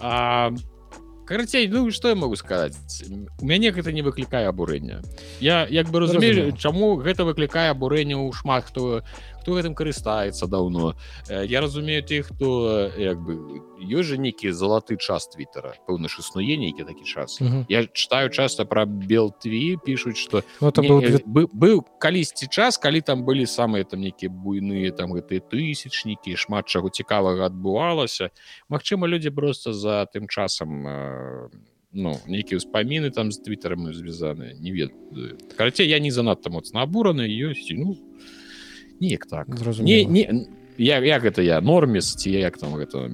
а 0.00 0.50
карацей 1.28 1.68
ну 1.68 1.90
что 1.90 2.08
я 2.08 2.14
могу 2.14 2.36
сказать? 2.36 2.74
У 3.38 3.44
мяне 3.44 3.70
гэта 3.70 3.92
не 3.92 4.00
выклікае 4.02 4.48
абурэння 4.48 5.02
я 5.40 5.66
як 5.68 5.90
бы 5.92 6.00
разумею 6.00 6.56
чаму 6.56 6.96
гэта 6.96 7.28
выклікае 7.28 7.68
абурэнне 7.76 8.16
ў 8.16 8.32
шмат 8.32 8.64
хто 8.64 9.04
хто 9.48 9.56
гэтым 9.56 9.72
карыстаецца 9.72 10.44
даўно 10.44 10.92
э, 11.28 11.46
я 11.48 11.60
разумею 11.64 12.04
тых 12.04 12.28
хто 12.28 12.92
як 13.00 13.16
бы 13.16 13.64
ёсць 13.80 14.12
жа 14.12 14.20
нейкі 14.20 14.52
залаты 14.52 15.00
час 15.00 15.28
твиттера. 15.32 15.72
Пэўна 15.88 16.12
ж 16.12 16.20
існуе 16.20 16.60
нейкі 16.60 16.84
такі 16.84 17.04
час 17.08 17.40
uh 17.40 17.48
-huh. 17.48 17.64
я 17.68 17.86
читаю 17.86 18.28
часто 18.28 18.66
про 18.66 18.84
белтві 18.84 19.78
пишутць 19.80 20.20
что 20.20 20.42
ну, 20.60 20.68
был... 20.68 21.00
быў, 21.24 21.46
быў 21.48 21.84
калісьці 21.98 22.46
час 22.50 22.76
калі 22.76 23.00
там 23.00 23.24
былі 23.24 23.46
самыя 23.46 23.84
там 23.84 24.00
нейкія 24.00 24.28
буйныя 24.28 24.92
там 24.92 25.12
гэтыя 25.12 25.40
тысячнікі 25.40 26.36
шмат 26.36 26.68
чаго 26.68 26.90
цікавага 26.90 27.48
адбывалася 27.48 28.30
Мачыма 28.68 29.08
людзі 29.08 29.30
просто 29.30 29.72
за 29.72 30.04
тым 30.12 30.28
часам 30.28 30.86
э, 30.86 31.48
ну 31.92 32.20
нейкія 32.26 32.60
ўспаміны 32.60 33.10
там 33.10 33.32
з 33.32 33.40
твиттером 33.40 33.92
звязаны 33.92 34.52
не 34.60 34.70
ведаю 34.72 35.38
карацей 35.56 35.88
я 35.88 35.98
не 35.98 36.10
занадта 36.10 36.50
моцна 36.50 36.82
абураны 36.82 37.24
ёсць 37.24 37.72
ну 37.72 37.96
неяк 39.00 39.26
так. 39.26 39.48
Не, 39.80 40.04
не 40.04 40.48
я 40.78 40.98
як 41.02 41.22
гэта 41.22 41.42
я 41.42 41.60
норміс 41.60 42.14
ці 42.14 42.30
як 42.30 42.56
там 42.58 42.78
гэта 42.78 43.10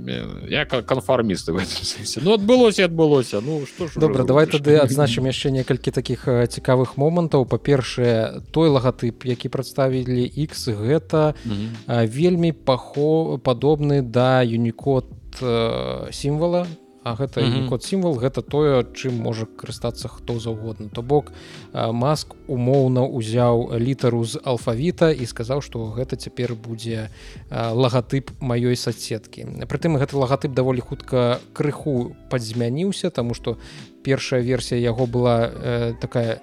я 0.49 0.65
канфармісты 0.65 1.53
в 1.53 1.57
этом 1.57 1.85
сэнсе 1.97 2.21
ну 2.23 2.37
адбылося 2.37 2.85
адбылося 2.85 3.41
ну 3.41 3.65
что 3.67 3.89
ж 3.89 3.97
добра 3.97 4.25
давай 4.25 4.47
тады 4.47 4.77
адзначым 4.77 5.25
яшчэ 5.25 5.51
некалькі 5.51 5.91
таких 5.91 6.29
цікавых 6.29 6.97
момантаў 7.01 7.49
па-першае 7.49 8.45
той 8.53 8.69
лагатып 8.69 9.25
які 9.25 9.49
прадставілі 9.49 10.29
X 10.37 10.69
гэта 10.69 11.35
mm 11.45 11.53
-hmm. 11.53 12.09
вельмі 12.09 12.53
пахо 12.53 13.41
падобны 13.41 14.03
да 14.03 14.43
юнікод 14.43 15.09
сімвала 16.13 16.67
А 17.05 17.15
гэта 17.15 17.41
mm 17.41 17.53
-hmm. 17.53 17.69
код 17.69 17.85
сімвал 17.85 18.17
гэта 18.17 18.43
тое 18.43 18.83
чым 18.95 19.21
можа 19.21 19.45
карыстацца 19.45 20.09
хто 20.09 20.39
заўгодна. 20.41 20.89
То 20.89 21.03
бок 21.03 21.33
маск 21.93 22.35
умоўна 22.49 23.03
узяў 23.05 23.79
літару 23.79 24.25
з 24.25 24.41
алфавіта 24.45 25.13
і 25.13 25.27
сказаў 25.27 25.61
што 25.61 25.93
гэта 25.93 26.17
цяпер 26.17 26.55
будзе 26.55 27.09
лагатып 27.51 28.31
маёй 28.41 28.77
соцсеткі. 28.77 29.45
Прытым 29.69 29.99
гэты 30.01 30.17
лагатып 30.17 30.55
даволі 30.55 30.81
хутка 30.81 31.41
крыху 31.53 32.17
падзмяніўся 32.31 33.11
тому 33.11 33.35
что 33.35 33.59
першая 34.03 34.41
версія 34.41 34.81
яго 34.81 35.07
была 35.07 35.51
э, 35.53 35.95
такая 36.01 36.41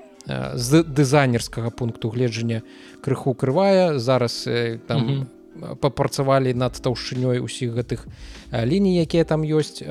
з 0.53 0.83
дызайнерскага 0.83 1.69
пункту 1.69 2.09
гледжання 2.09 2.61
крыху 3.01 3.33
крывая. 3.33 3.97
Зараз 3.97 4.47
э, 4.47 4.77
там 4.87 5.01
mm 5.01 5.09
-hmm 5.09 5.25
папрацавалі 5.79 6.53
над 6.53 6.79
таўшчынёй 6.79 7.43
усіх 7.43 7.75
гэтых 7.75 8.07
ліній 8.53 9.03
якія 9.03 9.23
там 9.23 9.43
ёсць 9.43 9.83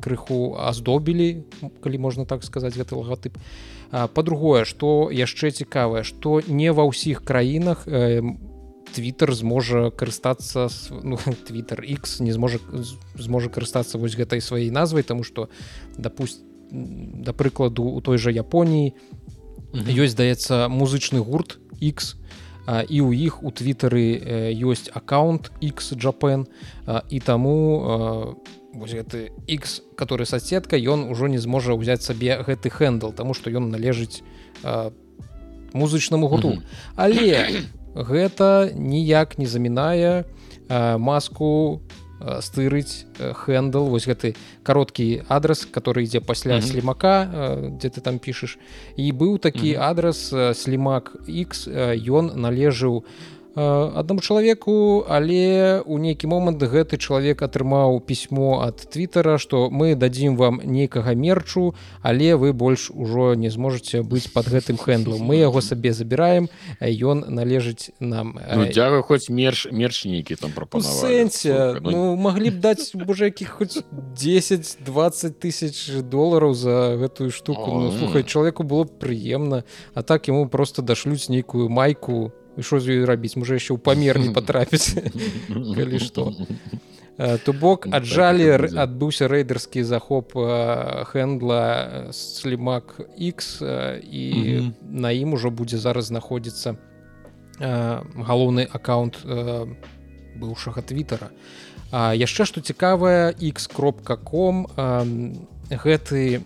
крыху 0.00 0.56
аздобілі 0.58 1.44
калі 1.82 1.98
можна 1.98 2.24
так 2.24 2.44
сказаць 2.44 2.76
гэты 2.76 2.94
лагатып. 2.94 3.38
По-другое 3.90 4.64
что 4.64 5.08
яшчэ 5.10 5.50
цікавае 5.50 6.04
что 6.04 6.40
не 6.46 6.72
ва 6.72 6.84
ўсіх 6.84 7.24
краінах 7.24 7.88
Twitter 8.94 9.32
зможа 9.32 9.90
карыстацца 9.90 10.68
ну, 10.90 11.16
Twitter 11.48 11.80
X 11.84 12.20
не 12.20 12.32
зможа 12.32 12.58
зможа 13.14 13.48
карыстацца 13.48 13.98
вось 13.98 14.16
гэтай 14.16 14.40
сваёй 14.40 14.70
назвай 14.70 15.02
тому 15.02 15.24
что 15.24 15.48
допусть 15.96 16.42
да 16.70 17.32
прыкладу 17.32 17.84
у 17.84 18.00
той 18.00 18.18
жа 18.18 18.30
Японіі 18.30 18.92
ёсць 19.72 20.16
здаецца 20.16 20.68
музычны 20.68 21.20
гурт 21.20 21.58
X 21.80 22.16
і 22.68 22.98
ў 23.00 23.10
іх 23.16 23.40
у 23.42 23.48
твиттары 23.48 24.52
ёсць 24.52 24.92
аккаунт 24.92 25.52
X 25.64 25.96
Japan 25.96 26.44
і 27.08 27.18
таму 27.20 28.36
вось 28.78 28.94
гэты 28.94 29.32
X 29.46 29.82
который 29.96 30.26
соцсетка 30.26 30.76
ён 30.76 31.10
ужо 31.10 31.26
не 31.28 31.38
зможа 31.38 31.74
ўзяць 31.74 32.02
сабе 32.02 32.42
гэты 32.42 32.70
хэндл 32.70 33.12
тому 33.12 33.34
что 33.34 33.50
ён 33.50 33.70
належыць 33.70 34.22
э, 34.62 34.90
музычнаму 35.72 36.28
гурту 36.28 36.48
mm 36.48 36.58
-hmm. 36.58 36.96
але 36.96 37.48
гэта 37.94 38.72
ніяк 38.74 39.38
не 39.38 39.46
замінае 39.46 40.24
э, 40.68 40.98
маску 40.98 41.80
э, 42.20 42.40
стырыць 42.40 43.06
э, 43.18 43.32
хэндл 43.34 43.90
вось 43.90 44.08
гэты 44.08 44.36
кароткі 44.62 45.22
адрес 45.28 45.66
который 45.66 46.02
ідзе 46.02 46.20
пасля 46.20 46.56
mm 46.56 46.60
-hmm. 46.60 46.70
слімака 46.70 47.16
э, 47.24 47.78
дзе 47.78 47.88
ты 47.88 48.00
там 48.00 48.18
пішаш 48.18 48.58
і 48.96 49.12
быў 49.12 49.38
такі 49.38 49.74
mm 49.74 49.78
-hmm. 49.78 49.90
адрес 49.90 50.32
э, 50.32 50.54
слімак 50.54 51.16
X 51.28 51.68
ён 52.08 52.30
э, 52.30 52.36
належыў 52.36 52.94
на 52.94 53.37
аднаму 53.58 54.20
чалавеку 54.20 55.04
але 55.08 55.82
у 55.86 55.98
нейкі 55.98 56.30
момант 56.30 56.62
гэты 56.62 56.98
чалавек 56.98 57.42
атрымаў 57.42 57.98
пісьмо 58.00 58.62
ад 58.62 58.78
твиттера 58.86 59.38
что 59.38 59.68
мы 59.70 59.94
дадзім 59.94 60.36
вам 60.36 60.60
нейкага 60.62 61.14
мерчу 61.14 61.74
але 62.02 62.36
вы 62.36 62.52
больш 62.52 62.90
ужо 62.94 63.34
не 63.34 63.50
зможаце 63.50 64.02
быць 64.02 64.30
под 64.30 64.48
гэтым 64.48 64.78
хэндлом 64.78 65.22
мы 65.22 65.42
яго 65.42 65.60
сабе 65.60 65.92
забіраем 65.92 66.48
ён 66.80 67.24
належыць 67.26 67.90
нам 67.98 68.38
ну, 68.38 68.66
дзяга 68.70 69.02
хоць 69.02 69.28
мерш 69.28 69.66
мерч 69.72 70.04
нейкі 70.06 70.38
там 70.38 70.54
сэнсе 70.78 71.82
ну, 71.82 71.90
ну 71.90 72.16
маглі 72.16 72.54
б 72.54 72.62
даць 72.62 72.94
божа 72.94 73.26
якіх 73.26 73.58
хоць 73.58 73.82
10 73.90 74.78
20 74.86 75.38
тысяч 75.38 76.00
долараў 76.02 76.54
за 76.54 76.96
гэтую 76.98 77.30
штуку. 77.30 77.80
Ну, 77.80 77.92
слухай 77.92 78.22
чалавеку 78.22 78.62
было 78.62 78.84
прыемна 78.84 79.64
а 79.94 80.02
так 80.02 80.28
ему 80.28 80.48
просто 80.48 80.82
дашлюць 80.82 81.28
нейкую 81.28 81.68
майку 81.68 82.32
що 82.60 82.80
з 82.80 82.98
ёй 82.98 83.04
рабіць 83.04 83.36
можа 83.36 83.58
яшчэ 83.58 83.74
ў 83.74 83.80
памер 83.80 84.18
не 84.18 84.30
патрапіць 84.34 84.94
калі 85.48 85.98
што 85.98 86.32
то 87.18 87.52
бок 87.52 87.88
аджалі 87.90 88.46
адбыўся 88.78 89.26
рэйдерскі 89.26 89.82
захоп 89.82 90.38
хэндла 91.10 91.62
слімак 92.14 92.94
X 93.18 93.58
і 94.02 94.26
на 94.86 95.10
ім 95.10 95.34
ужо 95.34 95.50
будзе 95.50 95.82
зараз 95.82 96.14
знаходзіцца 96.14 96.78
галоўны 97.58 98.68
аккаунт 98.70 99.18
быўшага 100.38 100.82
твиттера. 100.86 101.34
Яшчэ 101.90 102.44
што 102.46 102.60
цікавае 102.60 103.34
x 103.34 103.66
кропка 103.66 104.14
ком 104.16 104.68
гэты 105.66 106.44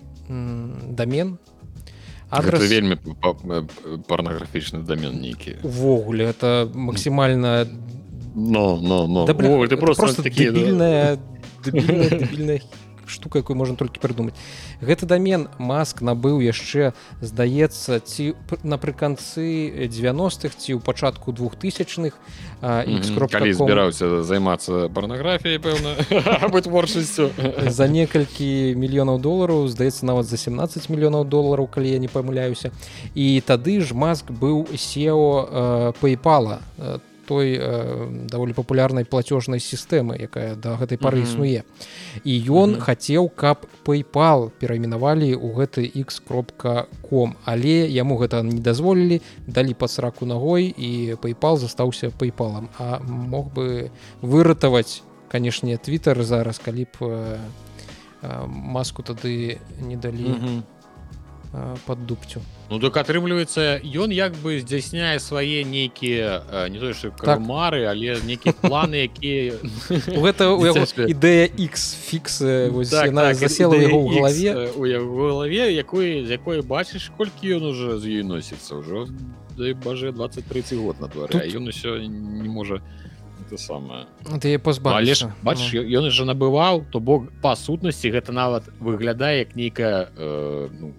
дамен 2.32 2.48
адрес 2.48 2.70
вельмі 2.70 2.96
парнаграфічны 4.08 4.82
домен 4.88 5.20
нейкі 5.20 5.60
увогуле 5.62 6.24
это 6.32 6.70
максімальна 6.74 7.66
но 8.34 8.76
но 8.80 9.06
но. 9.06 9.26
Ты 9.26 9.76
просто 9.76 10.22
такіная 10.22 11.18
штука 13.06 13.38
якую 13.38 13.56
можна 13.56 13.76
толькі 13.76 14.00
прыдумаць. 14.02 14.34
Гэты 14.80 15.06
домен 15.06 15.48
маск 15.58 16.02
набыў 16.02 16.40
яшчэ 16.42 16.92
здаецца 17.20 18.00
ці 18.00 18.34
напрыканцы 18.62 19.86
90-х 19.88 20.52
ці 20.56 20.70
ў 20.76 20.80
пачатку 20.80 21.32
двухтысячных 21.32 22.18
збіраўся 22.62 24.22
займацца 24.22 24.88
парнаграфіяй 24.88 25.58
пэўна 25.62 25.96
творчасцю. 26.62 27.30
За 27.68 27.88
некалькі 27.88 28.74
мільёнаў 28.78 29.18
долараў 29.18 29.68
здаецца 29.68 30.06
нават 30.06 30.26
за 30.26 30.36
17 30.36 30.90
мільёнаў 30.90 31.24
долараў 31.24 31.66
калі 31.66 31.90
я 31.90 31.98
не 31.98 32.08
памыляюся. 32.08 32.70
І 33.14 33.42
тады 33.46 33.80
ж 33.80 33.94
маск 33.94 34.30
быў 34.30 34.66
сео 34.76 35.94
пейпала 36.00 36.60
то 36.76 37.11
той 37.26 37.58
э, 37.58 38.26
даволі 38.28 38.52
папулярнай 38.52 39.04
плацежнай 39.04 39.60
сістэмы 39.60 40.16
якая 40.18 40.54
да 40.54 40.76
гэтай 40.76 40.98
пары 40.98 41.18
mm 41.18 41.24
-hmm. 41.24 41.32
існуе. 41.32 41.62
І 42.24 42.42
ён 42.50 42.70
mm 42.70 42.76
-hmm. 42.76 42.80
хацеў 42.80 43.30
каб 43.34 43.66
paypal 43.84 44.50
перайменавалі 44.58 45.34
ў 45.34 45.54
гэты 45.54 46.00
x 46.00 46.22
кропка 46.28 46.86
ком. 47.02 47.34
Але 47.44 47.88
яму 47.88 48.18
гэта 48.18 48.42
не 48.42 48.60
дазволілі 48.60 49.20
далі 49.46 49.74
па 49.74 49.88
сраку 49.88 50.26
ногой 50.26 50.74
і 50.78 51.14
paypal 51.14 51.56
застаўся 51.56 52.10
paypalам. 52.10 52.68
А 52.78 52.98
мог 53.08 53.52
бы 53.54 53.90
выратаваць 54.22 55.02
канешне 55.28 55.76
twitter 55.76 56.22
зараз 56.22 56.58
калі 56.58 56.84
б 56.84 56.96
э, 57.00 57.38
э, 58.22 58.46
маску 58.46 59.02
тады 59.02 59.58
не 59.80 59.96
далі. 59.96 60.28
Mm 60.28 60.40
-hmm 60.40 60.62
под 61.86 62.06
дубцю 62.06 62.40
Ну 62.70 62.78
так 62.80 62.96
атрымліваецца 62.96 63.84
ён 63.84 64.08
як 64.16 64.32
бы 64.40 64.56
здзяйсняе 64.60 65.20
свае 65.20 65.60
нейкія 65.68 66.68
не 66.72 66.80
то 66.80 66.92
кармары 67.20 67.84
так. 67.84 67.92
але 67.92 68.16
нейкія 68.24 68.54
планы 68.64 69.04
якія 69.04 69.60
гэта 70.16 70.56
ідэя 71.04 71.52
X 71.52 71.92
фікс 72.08 72.38
так, 72.88 73.12
так, 73.12 73.36
засела 73.36 73.76
яго 73.76 74.00
ў 74.00 74.16
галаве 74.16 74.72
у 74.72 74.88
яго 74.88 75.28
галаве 75.28 75.68
якой 75.76 76.24
з 76.24 76.30
якой 76.40 76.64
бачыш 76.64 77.12
колькі 77.16 77.60
ён 77.60 77.68
уже 77.68 78.00
з 78.00 78.08
ёй 78.08 78.24
носіцца 78.24 78.80
ўжо 78.80 79.04
дай 79.52 79.76
бажа 79.76 80.08
20-30 80.16 80.80
год 80.80 81.00
на 81.00 81.08
двары 81.12 81.36
Тут... 81.36 81.44
ён 81.52 81.68
усё 81.68 82.00
не 82.00 82.48
можа 82.48 82.80
самое. 83.56 84.06
Ты 84.40 84.58
позба 84.58 85.00
бачыш 85.42 85.74
ён 85.76 86.08
же 86.08 86.24
набываў 86.24 86.88
то 86.88 87.00
бок 87.00 87.28
па 87.42 87.52
сутнасці 87.56 88.08
гэта 88.08 88.32
нават 88.32 88.64
выглядае 88.80 89.44
як 89.44 89.56
нейкая 89.56 90.08
э, 90.16 90.68
ну, 90.72 90.94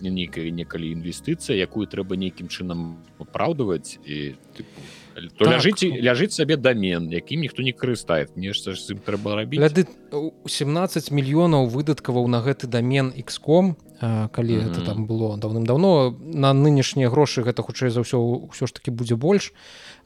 нейкая 0.00 0.50
некалі 0.50 0.92
інвестыцыя 0.92 1.56
якую 1.56 1.86
трэба 1.86 2.16
нейкім 2.16 2.48
чынам 2.48 3.02
апраўдваць 3.18 3.98
і 4.04 4.36
тыпу, 4.56 4.80
то 5.16 5.44
так. 5.44 5.54
ляжыць 5.54 5.84
ляжыць 5.84 6.34
сабе 6.36 6.56
домен 6.56 7.08
якім 7.10 7.40
ніхто 7.40 7.62
не 7.62 7.72
карыстает 7.72 8.36
нешта 8.36 8.76
ж 8.76 8.92
ім 8.92 9.00
трэба 9.00 9.36
рабіць 9.36 9.60
Ляды, 9.60 9.86
17 10.12 11.10
мільёнаў 11.10 11.68
выдаткаваў 11.72 12.28
на 12.28 12.44
гэты 12.44 12.68
домен 12.68 13.12
xcom 13.16 13.76
калі 14.00 14.52
mm 14.52 14.60
-hmm. 14.60 14.68
это 14.68 14.84
там 14.84 15.06
было 15.06 15.40
даўным-даўно 15.40 16.14
на 16.20 16.52
нынешнія 16.52 17.08
грошы 17.08 17.42
гэта 17.42 17.62
хутчэй 17.62 17.90
за 17.90 18.00
ўсё 18.00 18.20
ўсё 18.52 18.66
ж 18.66 18.72
таки 18.72 18.90
будзе 18.90 19.16
больш 19.16 19.52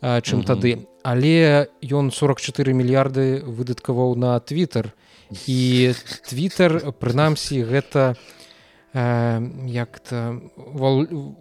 чым 0.03 0.39
mm 0.39 0.43
-hmm. 0.43 0.47
тады 0.47 0.87
але 1.03 1.67
ён 1.83 2.11
44 2.11 2.73
мільярды 2.73 3.43
выдаткаваў 3.43 4.17
на 4.17 4.39
twitter 4.39 4.93
і 5.47 5.91
twitter 6.31 6.93
прынамсі 6.93 7.65
гэта 7.65 8.15
не 8.15 8.40
як-то 8.95 10.41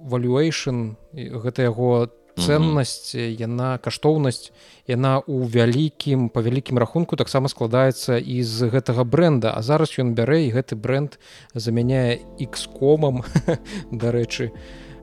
valuation 0.06 0.96
гэта 1.14 1.66
яго 1.66 2.10
ценнасць 2.40 3.16
яна 3.16 3.78
каштоўнасць 3.82 4.52
яна 4.88 5.18
ў 5.26 5.50
вялікім 5.50 6.30
па 6.30 6.46
вялікім 6.46 6.78
рахунку 6.78 7.18
таксама 7.18 7.50
складаецца 7.50 8.22
з 8.22 8.70
гэтага 8.70 9.04
бренда 9.04 9.54
а 9.58 9.62
зараз 9.66 9.98
ён 9.98 10.14
бярэ 10.14 10.46
і 10.46 10.54
гэты 10.54 10.78
бренд 10.78 11.18
замяняе 11.54 12.22
x-комам 12.38 13.26
дарэчы 13.92 14.54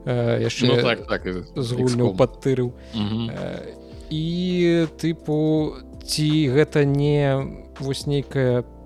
яшчэ 0.07 0.71
ну, 0.71 0.81
так, 0.81 1.03
так, 1.07 1.27
з 1.55 1.69
гульню 1.75 2.15
падтырыў. 2.15 2.71
І 4.07 4.87
тыпу 4.95 5.75
ці 6.07 6.29
гэта 6.55 6.87
не 6.87 7.35
вось 7.79 8.07
нейкая 8.07 8.63
по 8.63 8.76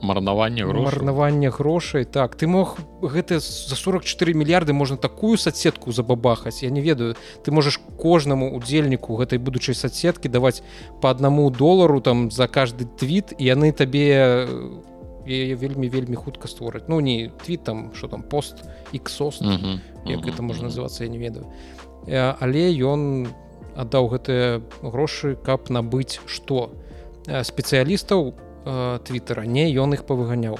марнаванне 0.00 0.64
марнаванне 0.64 1.50
грошай. 1.50 2.04
Так 2.04 2.36
ты 2.36 2.46
мог 2.46 2.78
гэта 3.02 3.40
за 3.40 3.76
44 3.76 4.34
мільярды 4.34 4.72
можна 4.72 4.96
такую 4.96 5.36
соцсетку 5.38 5.92
забабахаць. 5.92 6.62
Я 6.62 6.70
не 6.70 6.80
ведаю 6.80 7.16
ты 7.44 7.50
можаш 7.50 7.80
кожнаму 7.98 8.54
удзельніку 8.54 9.16
гэтай 9.16 9.38
будучай 9.38 9.74
соцсеткі 9.74 10.28
даваць 10.28 10.62
по 11.02 11.10
аднаму 11.10 11.50
долару 11.50 12.00
там 12.00 12.30
за 12.30 12.46
каждый 12.46 12.86
твіт 12.86 13.34
яны 13.38 13.72
табе 13.72 14.46
яе 15.26 15.54
вельмі 15.54 15.88
вельмі 15.88 16.16
хутка 16.16 16.48
створаць. 16.48 16.88
Ну 16.88 17.00
не 17.00 17.30
твіт 17.44 17.64
там 17.64 17.92
что 17.94 18.08
там 18.08 18.22
пост 18.22 18.64
іксос 18.92 19.42
як 20.06 20.26
это 20.26 20.42
можна 20.42 20.68
называцца 20.68 21.04
я 21.04 21.10
не 21.10 21.18
ведаю. 21.18 21.46
Але 22.06 22.70
ён 22.70 23.28
аддаў 23.74 24.08
гэтыя 24.14 24.62
грошы 24.82 25.36
каб 25.36 25.70
набыць 25.70 26.20
што? 26.26 26.70
Спецыялістаў 27.28 28.32
у 28.32 28.47
Э, 28.68 28.98
твиттера 29.02 29.46
не 29.48 29.64
ён 29.72 29.94
их 29.96 30.04
павыганяў 30.04 30.58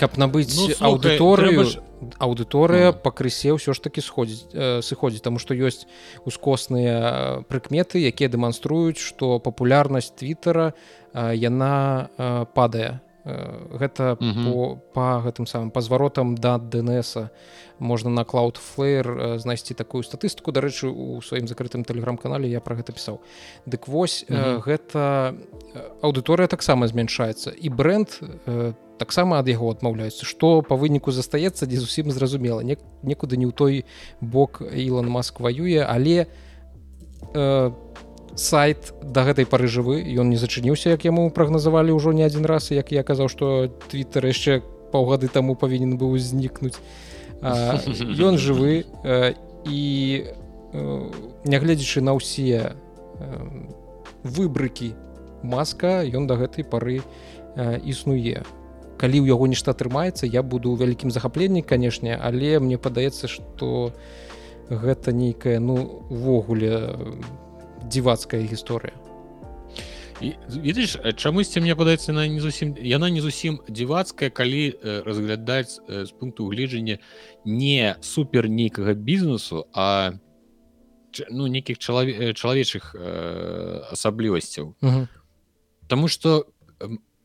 каб 0.00 0.16
набыць 0.16 0.56
ну, 0.56 0.72
аўдыторыю 0.88 1.64
ж... 1.68 1.82
аўдыторыя 2.16 2.92
ну. 2.92 2.96
пакрысе 2.96 3.52
ўсё 3.52 3.76
ж 3.76 3.84
таки 3.84 4.00
сходзіць 4.00 4.48
э, 4.56 4.80
сыходзіць 4.80 5.20
тому 5.20 5.36
что 5.36 5.52
ёсць 5.52 5.84
ускосныя 6.24 7.44
прыкметы 7.52 8.00
якія 8.00 8.32
дэманструюць 8.32 8.96
что 8.96 9.36
папулярнасць 9.36 10.16
твиттера 10.16 10.72
э, 11.12 11.36
яна 11.36 12.08
э, 12.16 12.48
падае 12.56 13.04
гэта 13.26 14.14
по, 14.16 14.78
по 14.94 15.20
гэтым 15.24 15.46
самым 15.46 15.70
па 15.70 15.80
зваротам 15.82 16.34
да 16.38 16.58
днса. 16.58 17.30
Можна 17.78 18.10
на 18.10 18.22
cloudflare 18.22 19.38
знайсці 19.38 19.74
такую 19.74 20.02
статыстыку. 20.06 20.52
Дарэчы 20.52 20.88
у 20.88 21.20
сваім 21.20 21.48
закрытым 21.48 21.84
тэлеграм-канале 21.84 22.48
я 22.48 22.60
про 22.60 22.76
гэта 22.76 22.94
пісаў. 22.94 23.20
Дык 23.66 23.88
вось 23.88 24.24
mm 24.28 24.36
-hmm. 24.36 24.62
гэта 24.62 25.34
аўдыторыя 26.02 26.46
таксама 26.46 26.86
змяншаецца. 26.86 27.50
І 27.50 27.68
бренд 27.68 28.08
таксама 28.98 29.38
ад 29.38 29.48
яго 29.48 29.70
адмаўляецца 29.70 30.24
што 30.24 30.62
па 30.62 30.76
выніку 30.76 31.12
застаецца 31.12 31.66
дзе 31.66 31.76
зусім 31.76 32.10
зразумела. 32.10 32.62
Не 32.62 32.76
некуды 33.02 33.36
не 33.36 33.46
ў 33.46 33.52
той 33.52 33.84
бок 34.20 34.62
Ілон 34.62 35.08
маск 35.08 35.40
ваюе 35.40 35.84
але 35.84 36.26
по 37.32 37.72
сайт 38.36 38.92
да 39.00 39.24
гэтай 39.24 39.48
пары 39.48 39.66
жывы 39.66 40.04
ён 40.04 40.28
не 40.28 40.36
зачыніўся 40.36 40.92
як 40.92 41.08
яму 41.08 41.28
прагназавалі 41.32 41.96
ўжо 41.96 42.12
не 42.12 42.22
адзін 42.22 42.44
раз 42.44 42.70
як 42.70 42.92
я 42.92 43.02
казаў 43.02 43.32
што 43.32 43.72
твиттер 43.88 44.28
яшчэ 44.28 44.60
паўгады 44.92 45.28
таму 45.32 45.56
павінен 45.56 45.96
быў 45.96 46.16
узнікнуць. 46.20 46.76
Ён 48.28 48.38
жывы 48.40 48.84
і 49.66 49.80
нягледзячы 51.44 52.04
на 52.04 52.16
ўсе 52.16 52.76
выбрыкі 54.22 54.92
маска 55.42 56.04
ён 56.04 56.28
да 56.28 56.36
гэтай 56.36 56.64
пары 56.64 57.00
існуе. 57.56 58.44
Калі 58.96 59.20
ў 59.20 59.26
яго 59.28 59.48
нешта 59.48 59.72
атрымаецца 59.72 60.28
я 60.28 60.44
буду 60.44 60.72
ў 60.72 60.84
вялікім 60.84 61.12
захапленні 61.12 61.64
канешне 61.64 62.16
але 62.16 62.60
мне 62.60 62.76
падаецца 62.76 63.28
што 63.28 63.92
гэта 64.68 65.12
нейкая 65.12 65.60
ну 65.60 66.04
увогуле 66.08 66.92
не 66.92 67.45
дзівацкая 67.86 68.42
гісторыя. 68.42 68.94
Видишь 70.48 70.96
чамусьці 71.16 71.60
мне 71.60 71.76
падаецца 71.76 72.12
на 72.16 72.24
не 72.24 72.40
зусім 72.40 72.72
яна 72.80 73.10
не 73.12 73.20
зусім 73.20 73.60
дзівацкая 73.68 74.30
калі 74.32 74.72
разглядаць 75.04 75.76
з 75.84 76.10
пункту 76.16 76.48
гледжання 76.48 76.98
не 77.44 77.96
супер 78.00 78.48
нейкага 78.48 78.94
бізнесу 78.94 79.66
а 79.76 80.16
ну 81.30 81.46
нейкіх 81.46 81.76
чалаве 81.78 82.32
чалавечых 82.32 82.96
асаблівасцяў. 83.92 84.72
Таму 85.86 86.08
что 86.08 86.48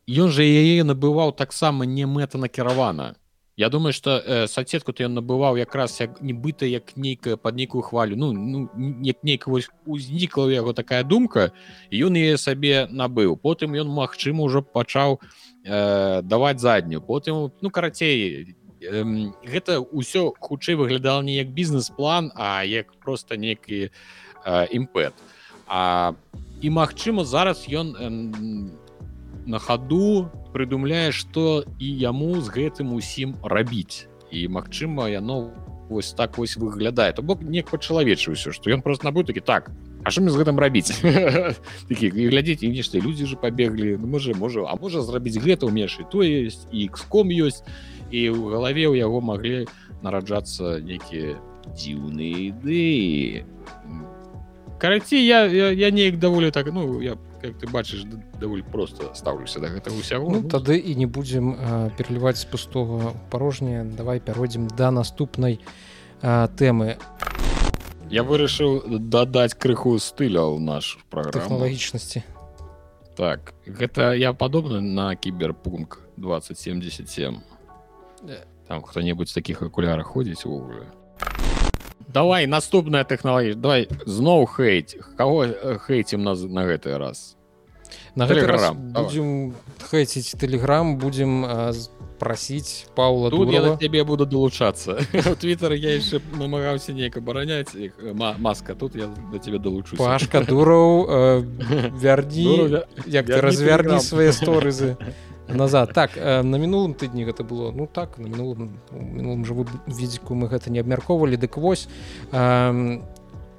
ён 0.08 0.28
жа 0.28 0.44
яе 0.44 0.84
набываў 0.84 1.32
таксама 1.32 1.88
не 1.88 2.04
мэта 2.04 2.36
накіравана 2.36 3.16
Я 3.62 3.68
думаю 3.68 3.92
что 3.92 4.18
э, 4.18 4.48
соцсетку 4.48 4.92
то 4.92 5.04
ён 5.06 5.14
набываў 5.14 5.54
якраз 5.54 5.94
як 6.00 6.18
нібыта 6.18 6.66
як 6.66 6.96
нейкая 6.96 7.36
под 7.36 7.54
нейкую 7.54 7.82
хвалю. 7.82 8.16
Ну, 8.16 8.32
ну 8.32 8.68
як 9.02 9.22
нейка 9.22 9.50
вось 9.50 9.70
узнікла 9.86 10.50
яго 10.50 10.72
такая 10.72 11.04
думка 11.04 11.52
ён 11.92 12.18
яе 12.18 12.42
сабе 12.42 12.90
набыў 12.90 13.38
потым 13.38 13.78
ён 13.78 13.86
магчыма 13.86 14.42
ўжо 14.50 14.66
пачаў 14.66 15.22
э, 15.62 16.22
даваць 16.26 16.58
заднюю. 16.58 17.06
Потым 17.06 17.54
ну 17.62 17.70
карацей 17.70 18.50
э, 18.82 19.30
гэта 19.46 19.78
ўсё 19.78 20.34
хутчэй 20.42 20.74
выглядала 20.74 21.22
не 21.22 21.38
як 21.38 21.54
бізнес-план 21.54 22.34
а 22.34 22.66
як 22.66 22.90
просто 22.98 23.38
некі 23.38 23.94
э, 24.42 24.66
імпэт. 24.74 25.14
А 25.70 26.18
і 26.58 26.70
магчыма 26.70 27.22
зараз 27.22 27.70
ён 27.70 27.94
э, 27.94 28.10
на 29.46 29.58
хаду 29.58 30.30
прыдумляе 30.52 31.12
што 31.12 31.64
і 31.78 31.88
яму 31.88 32.40
з 32.40 32.48
гэтым 32.48 32.94
усім 32.94 33.36
рабіць. 33.42 34.08
І 34.32 34.48
Мачыма 34.48 35.08
яно 35.12 35.52
вось 35.88 36.12
так 36.12 36.38
вось 36.38 36.56
выглядае. 36.56 37.12
То 37.12 37.22
бок 37.22 37.42
не 37.42 37.62
па-чалавечы 37.62 38.32
ўсё 38.32 38.52
што 38.52 38.70
ён 38.72 38.82
просто 38.82 39.08
набыў 39.08 39.24
такі 39.24 39.40
так 39.40 39.70
А 40.04 40.10
мне 40.20 40.30
з 40.30 40.36
гэтым 40.36 40.58
рабіць? 40.58 40.90
Такі 41.88 42.10
глядзець 42.10 42.66
і 42.66 42.74
нешта 42.74 42.98
людзі 42.98 43.26
же 43.26 43.36
пабеглі 43.36 43.96
ну, 44.00 44.06
можа 44.06 44.34
можа 44.34 44.66
а 44.66 44.74
можа 44.74 45.02
зрабіць 45.02 45.38
гэта 45.38 45.70
ўмешы 45.70 46.02
то 46.10 46.26
есть 46.26 46.66
і 46.72 46.90
xком 46.90 47.30
ёсць 47.30 47.62
і 48.10 48.34
ў 48.34 48.50
галаве 48.50 48.90
ў 48.90 48.98
яго 48.98 49.22
маглі 49.22 49.70
нараджацца 50.02 50.82
нейкія 50.82 51.38
дзіўныя 51.70 52.50
ідэі. 52.50 53.46
Карацей 54.82 55.22
я 55.22 55.46
я, 55.46 55.70
я 55.70 55.90
неяк 55.94 56.18
даволі 56.18 56.50
так 56.50 56.66
ну 56.74 56.98
я 56.98 57.14
как 57.41 57.57
ты 57.57 57.67
бачыш 57.69 58.03
даволі 58.39 58.63
просто 58.71 59.13
стаўлюся 59.13 59.59
да 59.59 59.69
гэтага 59.69 59.97
ўсяго 59.97 60.31
ну, 60.31 60.41
тады 60.49 60.77
і 60.77 60.95
не 60.95 61.05
будзем 61.05 61.55
пераліваць 61.97 62.41
з 62.41 62.45
пустого 62.45 63.13
парожня 63.29 63.85
давай 63.85 64.19
пяройдзем 64.19 64.67
да 64.67 64.91
наступнай 64.91 65.59
а, 66.21 66.47
тэмы 66.47 66.97
я 68.09 68.23
вырашыў 68.23 68.99
дадаць 68.99 69.53
крыху 69.53 69.99
стыля 69.99 70.47
ў 70.47 70.59
наш 70.59 70.97
тэхналагічнасці 71.11 72.23
так 73.17 73.53
гэта 73.65 74.13
я 74.13 74.33
падобны 74.33 74.81
на 74.81 75.15
кіберпунк 75.15 76.01
2077 76.17 77.41
там 78.67 78.83
хто-небудзь 78.83 79.33
таких 79.33 79.61
акулярах 79.61 80.07
ходзіць 80.07 80.45
увогуле 80.45 80.89
давай 82.12 82.46
наступная 82.46 83.04
тэхналогія 83.04 83.54
давай 83.54 83.88
зноў 84.06 84.46
хейт. 84.46 84.96
Кого 85.16 85.46
хейцем 85.86 86.22
нас 86.22 86.42
на 86.42 86.64
гэты 86.64 86.98
раз? 86.98 87.36
На 88.14 88.26
будем 88.26 89.54
хэціць 89.80 90.36
тэлеграм 90.36 90.98
будем 90.98 91.44
прасіць 92.22 92.86
паула 92.94 93.30
тебе 93.80 94.04
буду 94.04 94.26
далучацца 94.26 94.94
твиттер 95.42 95.74
я 95.74 95.96
яшчэ 95.98 96.20
намагаўся 96.38 96.94
неяк 96.94 97.16
абараняць 97.18 97.74
іх. 97.74 97.98
Маска 98.38 98.74
тут 98.74 98.94
я 98.94 99.10
да 99.32 99.38
тебе 99.42 99.58
далучу 99.58 99.96
пашка 99.96 100.44
дураў 100.46 101.08
вярні 102.04 102.84
як 103.10 103.26
ты 103.26 103.40
развярні 103.42 103.98
свае 103.98 104.30
сторызы 104.30 104.94
назад. 105.48 105.92
Так 105.94 106.16
на 106.16 106.56
мінулым 106.58 106.94
тыдні 106.94 107.24
гэта 107.24 107.44
было 107.44 107.72
ну 107.72 107.86
так 107.86 108.18
на 108.18 108.28
мінулым 108.28 108.78
мінулым 108.92 109.44
жыву 109.44 109.66
відзіку 109.86 110.34
мы 110.34 110.48
гэта 110.48 110.70
не 110.70 110.80
абмяркоўвалі 110.80 111.36
дык 111.36 111.56
вось 111.56 111.88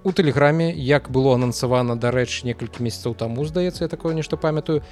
у 0.03 0.11
тэлеграме 0.11 0.71
як 0.71 1.09
было 1.11 1.35
анансавана 1.35 1.95
дарэч 1.95 2.43
некалькі 2.43 2.83
месяцаў 2.83 3.15
таму 3.15 3.45
здаецца 3.45 3.85
я 3.85 3.89
такое 3.89 4.13
нешта 4.13 4.37
памятаю 4.37 4.83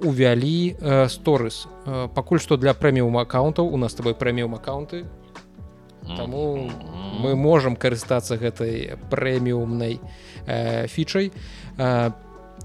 увялі 0.00 0.76
сторыс. 1.08 1.66
Э, 1.86 2.08
пакуль 2.14 2.40
што 2.40 2.56
для 2.56 2.74
прэміум 2.74 3.16
аккаунтаў 3.18 3.68
у 3.68 3.76
нас 3.76 3.94
тобой 3.94 4.14
прэміум 4.14 4.54
аккаунты 4.54 5.04
Таму 6.04 6.68
мы 7.20 7.34
можам 7.34 7.76
карыстацца 7.76 8.36
гэтай 8.36 9.00
прэміумнай 9.08 10.00
э, 10.46 10.86
фічай 10.86 11.32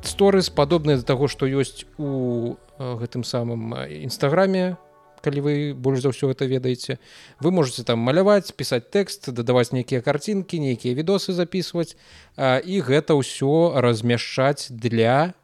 сторыс 0.03 0.49
падобныя 0.49 0.97
да 0.97 1.03
таго 1.03 1.27
што 1.27 1.47
ёсць 1.47 1.85
у 1.97 2.55
гэтым 2.79 3.23
самым 3.23 3.73
нстаграме 4.07 4.77
калі 5.21 5.39
вы 5.43 5.53
больш 5.75 6.01
за 6.01 6.15
ўсё 6.15 6.31
это 6.31 6.45
ведаеце 6.45 6.99
вы 7.39 7.51
можете 7.51 7.83
там 7.83 7.99
маляваць 7.99 8.55
пісаць 8.55 8.88
тэкст 8.88 9.31
дадаваць 9.35 9.71
нейкія 9.75 10.01
карцінкі 10.01 10.59
нейкія 10.59 10.95
відосы 10.95 11.35
записывать 11.35 11.95
і 12.39 12.75
гэта 12.79 13.19
ўсё 13.19 13.79
размяшчаць 13.83 14.71
для 14.71 15.35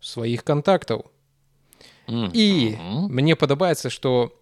сваіх 0.00 0.44
контактаў 0.44 1.08
і 2.10 2.48
мне 3.08 3.34
падабаецца 3.36 3.88
что 3.88 4.36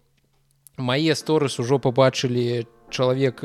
мае 0.77 1.15
сторыс 1.15 1.59
ужо 1.59 1.79
побачылі 1.79 2.67
чалавек 2.89 3.43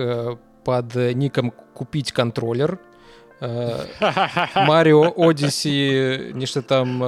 под 0.65 0.89
нікам 0.97 1.53
купіць 1.75 2.11
контроллер 2.11 2.79
Марыо 3.41 5.11
Одесі 5.17 6.33
нешта 6.35 6.63
там 6.63 7.03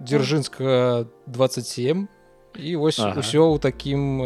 дзяржынска 0.00 1.06
27 1.26 2.08
і 2.54 2.76
вось 2.76 2.98
ага. 3.02 3.18
усё 3.18 3.50
ў 3.50 3.58
такім 3.58 4.22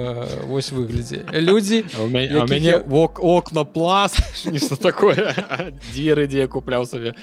вось 0.52 0.68
выглядзе 0.68 1.24
людзі 1.32 1.84
мяне 2.12 2.84
вок 2.84 3.20
окна 3.24 3.64
плас 3.64 4.20
нешта 4.44 4.76
такое. 4.76 5.32
Дзверы 5.92 6.28
дзе 6.28 6.44
я 6.44 6.48
купляў 6.48 6.84
сабе 6.84 7.16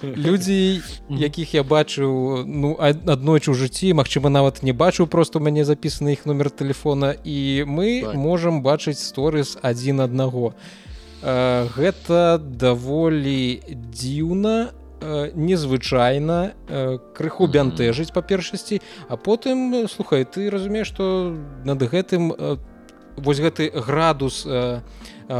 людзі 0.00 0.80
якіх 1.08 1.54
я 1.54 1.62
бачыў 1.62 2.44
ну 2.48 2.76
аднойчы 2.80 3.52
ў 3.52 3.56
жыцці 3.56 3.92
Мачыма 3.92 4.32
нават 4.32 4.62
не 4.64 4.72
бачыў 4.72 5.06
просто 5.06 5.38
у 5.38 5.44
мяне 5.44 5.64
запісаны 5.68 6.16
іх 6.16 6.24
нумер 6.24 6.48
телефона. 6.50 7.12
І 7.24 7.64
мы 7.68 8.02
так. 8.02 8.14
можам 8.14 8.62
бачыць 8.64 9.00
сторыс 9.00 9.58
адзін 9.60 10.00
аднаго 10.00 10.56
гэта 11.22 12.38
даволі 12.42 13.62
дзіўна 13.70 14.72
Э, 15.02 15.30
незвычайна 15.34 16.52
э, 16.68 16.98
крыху 17.16 17.48
бянтэжыць 17.50 18.14
па 18.14 18.22
першасці. 18.22 18.78
А 19.08 19.16
потым 19.16 19.88
слухай 19.88 20.22
ты 20.22 20.46
разумееш 20.46 20.94
што 20.94 21.34
над 21.66 21.82
гэтым 21.82 22.30
э, 22.30 22.56
вось 23.16 23.42
гэты 23.42 23.74
градус 23.74 24.46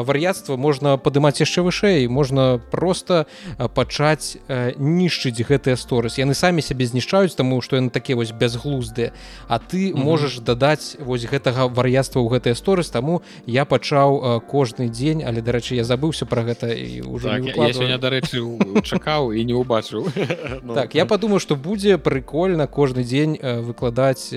вар'яцтва 0.00 0.56
можна 0.56 0.96
падымаць 0.96 1.40
яшчэ 1.44 1.60
вышэй 1.62 2.08
можна 2.08 2.60
просто 2.70 3.26
пачаць 3.74 4.40
нішчыць 4.78 5.44
гэтыя 5.44 5.76
сторыс. 5.76 6.16
Яны 6.16 6.34
самі 6.34 6.64
сябе 6.64 6.86
знішчаюць 6.86 7.36
таму 7.36 7.60
што 7.60 7.76
яны 7.76 7.90
такія 7.90 8.16
вось 8.16 8.32
бязглуздыя. 8.32 9.12
А 9.48 9.58
ты 9.58 9.92
можаш 9.92 10.40
дадаць 10.40 10.96
вось 11.00 11.28
гэтага 11.28 11.68
вар'яцтва 11.68 12.24
ў 12.24 12.28
гэтыя 12.38 12.54
сторыс. 12.56 12.88
Таму 12.88 13.22
я 13.46 13.64
пачаў 13.64 14.40
кожны 14.48 14.88
дзень 14.88 15.20
але 15.26 15.44
дарэчы 15.44 15.76
я 15.76 15.84
забыўся 15.84 16.24
про 16.26 16.42
гэта 16.42 16.72
і 16.72 17.02
уже 17.04 17.28
так, 17.28 17.76
сёння 17.76 17.98
дарэчы 17.98 18.40
чакаў 18.82 19.32
і 19.36 19.44
не 19.44 19.54
ўбачыў. 19.54 20.08
Ну, 20.62 20.74
так 20.74 20.94
я 20.94 21.06
падумаю 21.06 21.40
што 21.40 21.56
будзе 21.56 21.98
прыкольна 21.98 22.66
кожны 22.66 23.02
дзень 23.04 23.38
выкладаць 23.40 24.30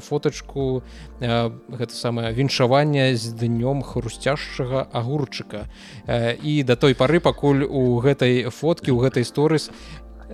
фотачку 0.00 0.82
гэта 1.20 1.92
самае 1.92 2.32
віншаванне 2.32 3.16
з 3.16 3.34
днём 3.34 3.82
хрусцяжшага 3.82 4.86
агурчыка. 4.94 5.66
І 6.06 6.62
да 6.62 6.76
той 6.78 6.94
пары 6.94 7.20
пакуль 7.20 7.66
у 7.66 7.98
гэтай 7.98 8.46
фоткі 8.48 8.94
у 8.94 9.02
гэтай 9.02 9.26
сторыс 9.26 9.70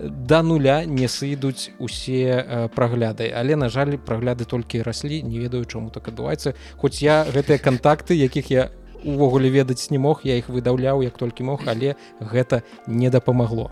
да 0.00 0.42
нуля 0.42 0.84
не 0.84 1.08
сыдуць 1.08 1.70
усе 1.78 2.68
прагляды. 2.74 3.32
Але 3.34 3.56
на 3.56 3.68
жаль 3.68 3.98
прагляды 3.98 4.44
толькі 4.44 4.82
раслі 4.82 5.22
не 5.22 5.38
ведаю 5.38 5.64
чаму 5.64 5.90
так 5.90 6.08
адбываецца. 6.08 6.54
Хоць 6.76 7.02
я 7.02 7.24
гэтыя 7.24 7.58
кантакты 7.58 8.14
якіх 8.14 8.50
я 8.50 8.70
увогуле 9.04 9.50
ведаць 9.50 9.90
не 9.90 9.98
мог 9.98 10.20
я 10.24 10.36
іх 10.36 10.48
выдаўляў 10.48 11.02
як 11.02 11.16
толькі 11.16 11.48
мог 11.48 11.64
але 11.66 11.96
гэта 12.20 12.62
не 12.86 13.10
дапамагло. 13.10 13.70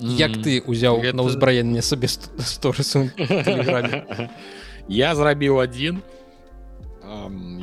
Як 0.00 0.32
ты 0.40 0.62
узяў 0.64 1.02
гэта... 1.04 1.16
на 1.16 1.28
ўзбраенне 1.28 1.82
сабе 1.82 2.08
сторысу 2.08 3.10
я 4.88 5.14
зрабіў 5.14 5.60
адзін 5.60 6.00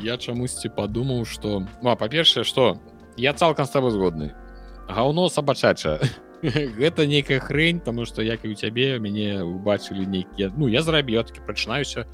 я 0.04 0.16
чамусьці 0.16 0.68
падумаў 0.68 1.24
что 1.24 1.64
ну, 1.82 1.96
па-першае 1.96 2.44
что 2.44 2.78
я 3.16 3.32
цалкам 3.32 3.66
з 3.66 3.70
тобой 3.70 3.90
згодны. 3.90 4.32
Гаўно 4.88 5.28
сабачача. 5.28 6.00
Гэта 6.42 7.06
нейкая 7.06 7.40
хрень 7.40 7.80
тому 7.80 8.06
что 8.06 8.22
як 8.22 8.44
і 8.44 8.52
у 8.52 8.54
цябе 8.54 8.98
мяне 8.98 9.42
убачылі 9.42 10.06
нейкія 10.06 10.52
ну 10.56 10.68
я 10.68 10.82
зарабіў 10.82 11.24
таки 11.24 11.40
прачынаюся. 11.40 12.06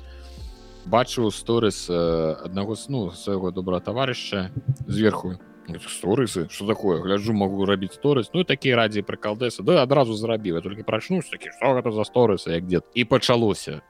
Бачу 0.87 1.31
сторыс 1.31 1.89
аднаго 1.91 2.77
сну 2.77 3.11
свайго 3.11 3.51
добра 3.51 3.81
таварыша 3.81 4.51
зверху. 4.87 5.41
Сторысы 5.89 6.49
что 6.51 6.67
такое? 6.67 7.01
Гляджу 7.01 7.33
могу 7.33 7.65
рабіць 7.65 7.97
сторыс 7.97 8.31
ну 8.33 8.45
такі 8.45 8.75
радзі 8.75 9.03
прыкалдэса 9.03 9.63
да 9.63 9.83
адразу 9.83 10.15
зарабіла 10.15 10.61
только 10.61 10.85
прачнусь 10.85 11.29
такі 11.29 11.51
что 11.57 11.75
гэта 11.75 11.91
за 11.91 12.05
сторысы 12.05 12.53
як 12.53 12.67
дед 12.67 12.85
і 12.95 13.05
пачалося 13.05 13.83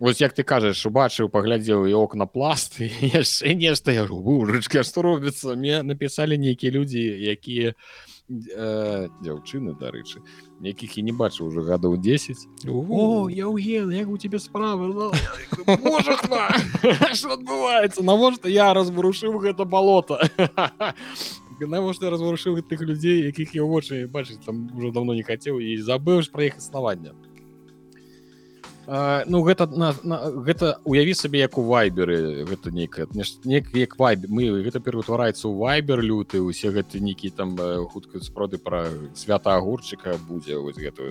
Вось 0.00 0.20
як 0.20 0.32
ты 0.32 0.46
кажаш 0.46 0.86
убачыў 0.86 1.26
паглядзеў 1.26 1.88
і 1.90 1.94
окна 1.98 2.26
пласт 2.30 2.78
яшчэ 3.02 3.54
нешта 3.58 3.90
я 3.90 4.06
ручка 4.06 4.86
што 4.86 5.02
робіцца? 5.02 5.58
Мне 5.58 5.82
напісалі 5.82 6.38
нейкія 6.38 6.70
людзі 6.70 7.02
якія 7.02 7.74
э, 7.74 9.08
дзяўчыны 9.18 9.74
дарэчы 9.74 10.22
якіх 10.62 10.98
і 10.98 11.02
не 11.02 11.12
бачыў 11.12 11.50
уже 11.50 11.66
гадоў 11.66 11.98
10 11.98 12.70
О 12.70 13.26
я 13.26 13.50
уел 13.50 13.90
як 13.90 14.08
у 14.08 14.18
тебе 14.18 14.38
справы 14.38 14.86
адбываецца? 17.34 18.02
Навошта 18.02 18.48
я 18.48 18.70
разварушыў 18.74 19.34
гэта 19.42 19.66
балота? 19.66 20.22
Навошта 21.58 22.10
разварушыў 22.14 22.62
тых 22.62 22.86
людзей 22.86 23.34
якіх 23.34 23.50
я 23.58 23.66
вочы 23.66 24.06
бачыць 24.06 24.46
там 24.46 24.70
уже 24.78 24.94
давно 24.94 25.18
не 25.18 25.26
хацеў 25.26 25.58
і 25.58 25.74
забыўш 25.82 26.30
пра 26.30 26.54
іх 26.54 26.62
ну 28.88 29.42
гэта 29.44 29.66
на, 29.66 29.92
на 30.02 30.16
гэта 30.32 30.80
уяві 30.88 31.12
сабе 31.12 31.44
як 31.44 31.58
у 31.60 31.62
вайберы 31.68 32.44
гэта 32.48 32.72
нейкая 32.72 33.06
нек 33.44 33.68
як 33.76 33.98
вайб 34.00 34.24
мы 34.28 34.48
гэта 34.64 34.80
пераўтвараецца 34.80 35.44
ў 35.44 35.60
вайбер 35.60 36.00
люты 36.00 36.40
усе 36.40 36.72
гэты 36.72 36.96
нейкі 37.04 37.28
там 37.36 37.52
хутка 37.92 38.16
спроды 38.24 38.56
пра 38.56 38.88
свята 39.12 39.60
агурчыка 39.60 40.16
будзе 40.24 40.56
вось 40.56 40.80
гэта 40.80 41.04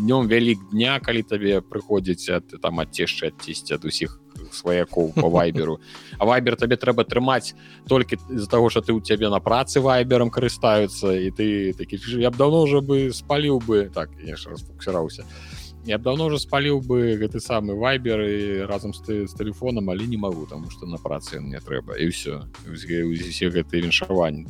днём 0.00 0.32
вялік 0.32 0.64
дня 0.72 0.96
калі 0.96 1.22
табе 1.28 1.60
прыходзіць 1.60 2.40
ад 2.40 2.56
там 2.62 2.80
адцешчы 2.80 3.28
адцісці 3.28 3.76
ад 3.76 3.84
усіх 3.84 4.16
сваякоў 4.50 5.12
по 5.14 5.28
вайберу. 5.30 5.80
А 6.18 6.24
вайбер 6.26 6.56
табе 6.56 6.76
трэба 6.76 7.04
трымаць 7.04 7.54
толькі 7.86 8.16
з-за 8.28 8.48
таго 8.48 8.70
что 8.70 8.80
ты 8.80 8.92
у 8.92 9.00
цябе 9.00 9.28
на 9.28 9.44
працы 9.44 9.80
вайберам 9.80 10.30
карыстаюцца 10.30 11.12
і 11.12 11.30
ты 11.30 11.74
такі 11.76 12.00
я 12.16 12.30
б 12.30 12.36
давно 12.36 12.62
уже 12.64 12.80
бы 12.80 13.12
спаліў 13.12 13.60
бы 13.60 13.90
так 13.92 14.10
яшчэ 14.24 14.56
раз 14.56 14.64
фокусіраўся 14.64 15.22
а 15.22 15.63
я 15.86 15.98
б 15.98 16.02
давно 16.02 16.26
уже 16.26 16.38
спаліў 16.38 16.80
бы 16.80 17.16
гэты 17.20 17.40
самы 17.40 17.76
вайбер 17.76 18.20
і 18.24 18.64
разам 18.64 18.94
з 18.94 19.00
ты 19.04 19.14
з 19.28 19.34
телефоном 19.36 19.90
але 19.90 20.06
не 20.06 20.16
могу 20.16 20.46
тому 20.46 20.70
что 20.70 20.86
на 20.86 20.96
працы 20.96 21.40
мне 21.40 21.60
трэба 21.60 21.96
і 22.00 22.08
все 22.08 22.48
усе 22.64 23.50
гэтыя 23.50 23.84
віншаванні 23.84 24.46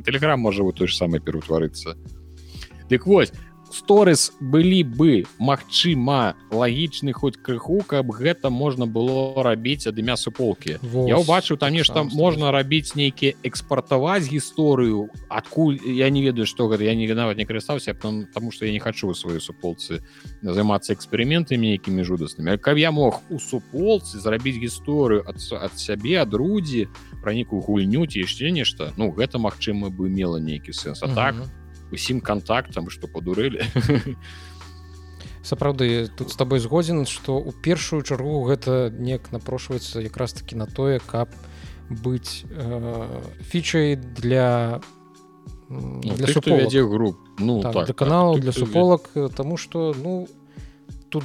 телеграм 0.00 0.40
можа 0.40 0.64
вы 0.64 0.72
той 0.72 0.88
ж 0.88 0.96
самы 0.96 1.20
пераўтварыцца 1.20 1.96
дык 2.88 3.04
вось 3.06 3.32
сторыс 3.72 4.32
былі 4.40 4.82
бы. 4.82 5.24
Магчыма 5.38 6.34
лагічны 6.50 7.12
хоць 7.12 7.36
крыху 7.36 7.82
каб 7.86 8.10
гэта 8.12 8.50
можна 8.50 8.86
было 8.86 9.42
рабіць 9.42 9.86
ад 9.86 9.98
імя 9.98 10.16
суполкі. 10.16 10.78
Я 10.82 11.18
ўбачыў 11.20 11.58
там 11.58 11.72
нешта 11.72 12.02
можна 12.04 12.50
рабіць 12.50 12.94
нейкі 12.94 13.34
экспартаваць 13.42 14.28
гісторыю. 14.28 15.08
Адкуль 15.28 15.78
я 15.84 16.10
не 16.10 16.22
ведаю 16.22 16.46
што 16.46 16.68
гэта 16.68 16.84
я 16.84 16.94
не 16.94 17.06
нават 17.08 17.36
не 17.36 17.44
карыстаўся 17.44 17.94
тому 17.94 18.50
что 18.50 18.66
я 18.66 18.72
не 18.72 18.80
хачу 18.80 19.14
сваю 19.14 19.40
суполцы 19.40 20.00
займацца 20.42 20.92
эксперыментамі 20.94 21.76
нейкімі 21.76 22.04
жудаснымі 22.04 22.58
каб 22.58 22.78
я 22.78 22.90
мог 22.92 23.22
у 23.30 23.38
суполцы 23.38 24.18
зрабіць 24.18 24.58
гісторыю 24.58 25.24
ад, 25.26 25.36
ад 25.52 25.78
сябе 25.78 26.20
ад 26.20 26.34
рудзі 26.34 26.88
пра 27.22 27.34
нейкую 27.34 27.60
гульню 27.62 28.06
ці 28.06 28.24
яшчэ 28.24 28.50
нешта 28.50 28.92
ну 28.96 29.10
гэта 29.10 29.38
магчыма 29.38 29.90
бы 29.90 30.08
мела 30.08 30.38
нейкі 30.38 30.72
сэнс. 30.72 31.02
А 31.02 31.08
так 31.14 31.36
то 31.36 31.67
усім 31.92 32.20
контактам 32.20 32.90
что 32.90 33.08
падурэлі 33.08 33.64
сапраўды 35.42 36.08
тут 36.12 36.32
з 36.32 36.36
табой 36.36 36.60
згодзін 36.60 37.06
што 37.08 37.40
ў 37.40 37.56
першую 37.64 38.02
чаргу 38.02 38.44
гэта 38.48 38.92
неяк 38.92 39.32
напрошваецца 39.32 40.04
якраз 40.04 40.36
таки 40.36 40.56
на 40.56 40.66
тое 40.66 41.00
каб 41.00 41.32
быць 41.88 42.44
э, 42.44 43.22
фічай 43.48 43.96
для 43.96 44.80
ну, 45.68 46.00
для 46.00 46.26
вядзе 46.26 46.84
груп. 46.84 47.16
Ну 47.38 47.60
так, 47.60 47.72
так, 47.72 47.84
для 47.86 47.94
каналу 47.94 48.34
так, 48.34 48.42
для 48.42 48.52
суполак 48.52 49.10
тому 49.34 49.56
что 49.56 49.94
ну 49.96 50.28
тут 51.08 51.24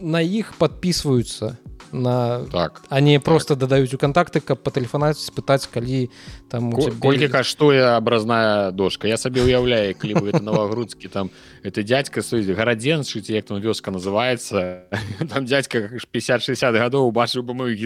на 0.00 0.20
іх 0.20 0.54
подписываются 0.58 1.58
на 1.92 2.44
так. 2.50 2.82
они 2.88 3.18
так. 3.18 3.24
просто 3.24 3.56
дадаюць 3.56 3.94
у 3.94 3.98
контакты 3.98 4.40
каб 4.40 4.62
патэлефанаць 4.62 5.20
спытаць 5.20 5.66
калі 5.66 6.10
там 6.48 6.72
колькі 6.72 7.28
каштуе 7.28 7.96
абразная 7.96 8.70
дошка. 8.70 9.08
Я 9.08 9.16
сабе 9.16 9.42
уяўляю 9.42 9.94
калі 9.94 10.32
новогрудскі 10.40 11.08
там 11.08 11.30
это 11.62 11.82
дядька 11.82 12.22
стоіць 12.22 12.50
гарадзенчыць 12.50 13.30
як 13.30 13.46
там 13.46 13.60
вёска 13.60 13.90
называется. 13.90 14.88
Там 15.32 15.46
дядька 15.46 15.78
50-60 16.12 16.78
гадоў 16.78 17.12
убачыў 17.12 17.42
бы 17.42 17.54
мою 17.54 17.76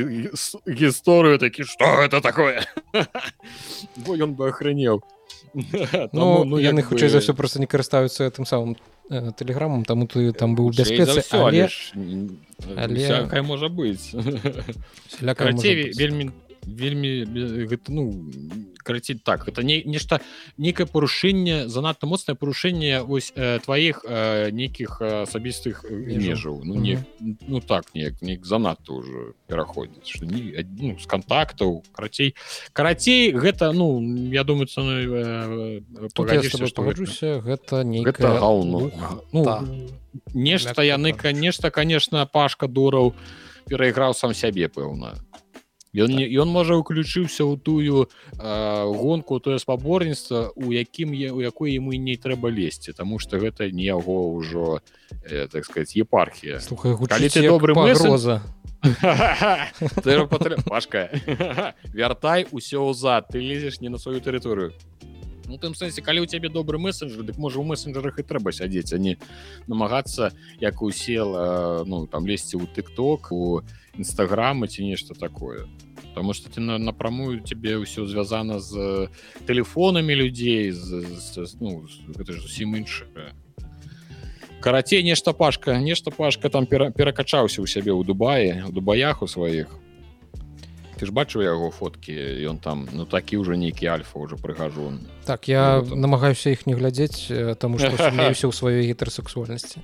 гісторыю 0.66 1.38
такі 1.38 1.64
что 1.64 2.02
это 2.02 2.20
такое? 2.20 2.64
Бо 4.06 4.16
ён 4.16 4.34
бы 4.34 4.48
охранеў 4.48 5.02
ну, 6.12 6.44
ну 6.44 6.58
яны 6.58 6.82
хутчэй 6.82 7.08
за 7.08 7.24
ўсё 7.24 7.32
просто 7.32 7.60
не 7.60 7.66
карыстаюцца 7.66 8.28
тым 8.30 8.44
самым 8.44 8.76
тэлеграмам 9.08 9.84
таму 9.84 10.06
ты 10.06 10.32
там 10.32 10.54
быў 10.58 10.70
бяспецы 10.74 11.22
але... 11.38 11.68
але... 12.74 13.42
можа 13.42 13.68
быць 13.68 14.10
вельмі 15.96 16.30
вельмі 16.66 17.24
гэта 17.70 17.92
ну 17.94 18.10
караці 18.82 19.14
так 19.14 19.48
это 19.48 19.62
не 19.62 19.82
нешта 19.84 20.20
некае 20.58 20.86
парушэнне 20.86 21.68
занадта 21.68 22.06
моцнае 22.06 22.36
парушэнне 22.36 23.02
вось 23.02 23.32
э, 23.34 23.58
тваіх 23.64 24.04
э, 24.04 24.50
нейкіх 24.50 25.00
асабістых 25.00 25.84
межаў. 25.90 26.62
ну 26.64 26.74
не 26.74 27.04
ну 27.46 27.60
так 27.60 27.94
неяк 27.94 28.22
не 28.22 28.38
занадта 28.42 28.92
уже 28.92 29.34
пераходзіць 29.46 30.22
не 30.22 30.66
ну, 30.78 30.98
з 30.98 31.06
контактаў 31.06 31.82
карацей 31.92 32.34
карацей 32.72 33.32
гэта 33.32 33.72
ну 33.72 34.02
я 34.30 34.44
думаю 34.44 34.66
э, 34.66 35.80
пагадзіся 36.14 37.40
гэта 37.42 37.84
не 37.84 38.04
гэта 38.04 38.38
ну, 38.38 38.90
ну, 39.32 39.44
да. 39.44 39.62
нешта 40.34 40.82
яны 40.82 41.12
конечно 41.12 41.70
конечно 41.70 42.26
пашка 42.26 42.66
дураў 42.66 43.14
перайграў 43.66 44.14
сам 44.14 44.34
сябе 44.34 44.68
пэўна 44.68 45.14
ён 45.96 46.12
не 46.12 46.28
ён 46.28 46.52
можа 46.52 46.76
уключыўся 46.76 47.48
ў 47.48 47.56
тую 47.56 48.06
э, 48.06 48.84
гонку 48.84 49.40
тое 49.40 49.58
спаборніцтва 49.58 50.52
у 50.54 50.72
якім 50.72 51.16
я 51.16 51.32
у 51.32 51.40
якой 51.40 51.72
яму 51.72 51.96
не 51.96 52.16
трэба 52.20 52.52
лезці 52.52 52.92
тому 52.92 53.18
что 53.18 53.40
гэта 53.40 53.72
не 53.72 53.88
яго 53.88 54.30
ўжо 54.36 54.84
э, 55.24 55.48
так 55.48 55.64
сказать 55.64 55.96
епархія. 55.96 56.60
Добры 57.48 57.74
роза 57.96 58.42
пашка 60.64 61.10
вяртай 61.96 62.46
усё 62.52 62.92
ўзад 62.92 63.32
ты 63.32 63.40
лезеш 63.40 63.80
не 63.80 63.88
на 63.88 63.98
сваю 63.98 64.20
тэрыторыю. 64.20 64.72
Ну, 65.46 65.58
тым 65.62 65.78
сэнсе 65.78 66.02
калі 66.02 66.26
у 66.26 66.26
цябе 66.26 66.50
добры 66.50 66.78
месенджер 66.78 67.22
дык 67.22 67.38
можа 67.38 67.62
у 67.62 67.64
месенджерах 67.64 68.18
і 68.18 68.26
трэба 68.26 68.50
сядзець 68.50 68.92
а 68.92 68.98
не 68.98 69.14
намагацца 69.70 70.34
як 70.58 70.82
усел 70.82 71.86
ну 71.86 72.06
там 72.10 72.26
лезці 72.26 72.58
ў 72.58 72.66
тыкток 72.66 73.30
у 73.30 73.62
нстаграмы 73.94 74.66
ці 74.66 74.82
нешта 74.82 75.14
такое 75.14 75.70
потому 76.16 76.32
что 76.32 76.48
ты 76.48 76.62
на 76.62 76.78
напрамую 76.78 77.40
тебе 77.44 77.76
ўсё 77.76 78.08
звязана 78.08 78.56
з 78.58 79.12
телефонами 79.46 80.14
людзей 80.16 80.72
з, 80.72 81.04
з, 81.04 81.56
ну, 81.60 81.84
гэта 82.08 82.32
ж 82.32 82.40
зусім 82.40 82.72
іншае 82.72 83.36
карацей 84.64 85.04
нешта 85.04 85.36
пашка 85.36 85.76
нешта 85.76 86.10
пашка 86.10 86.48
там 86.48 86.64
пера, 86.64 86.88
перакачаўся 86.88 87.60
у 87.60 87.68
сябе 87.68 87.92
ў 87.92 88.00
дубае 88.00 88.64
у 88.64 88.72
дубаях 88.72 89.20
у 89.20 89.28
сваіх 89.28 89.68
ты 90.96 91.06
ж 91.06 91.12
бачыў 91.12 91.44
яго 91.44 91.70
фоткі? 91.70 92.12
Ён 92.48 92.58
там 92.58 92.88
ну 92.92 93.04
такі 93.04 93.36
ўжо 93.40 93.54
нейкі 93.54 93.86
альфа 93.86 94.18
ўжо 94.18 94.36
прыгажу 94.36 94.98
так 95.26 95.48
я 95.48 95.82
ну, 95.82 95.90
там... 95.90 96.00
намагаюся 96.00 96.50
іх 96.50 96.66
не 96.66 96.74
глядзець 96.74 97.28
таму 97.60 97.78
што 97.78 97.92
ўся 97.92 98.46
ў 98.48 98.52
сваёй 98.52 98.88
гетарсексуальнасці 98.90 99.80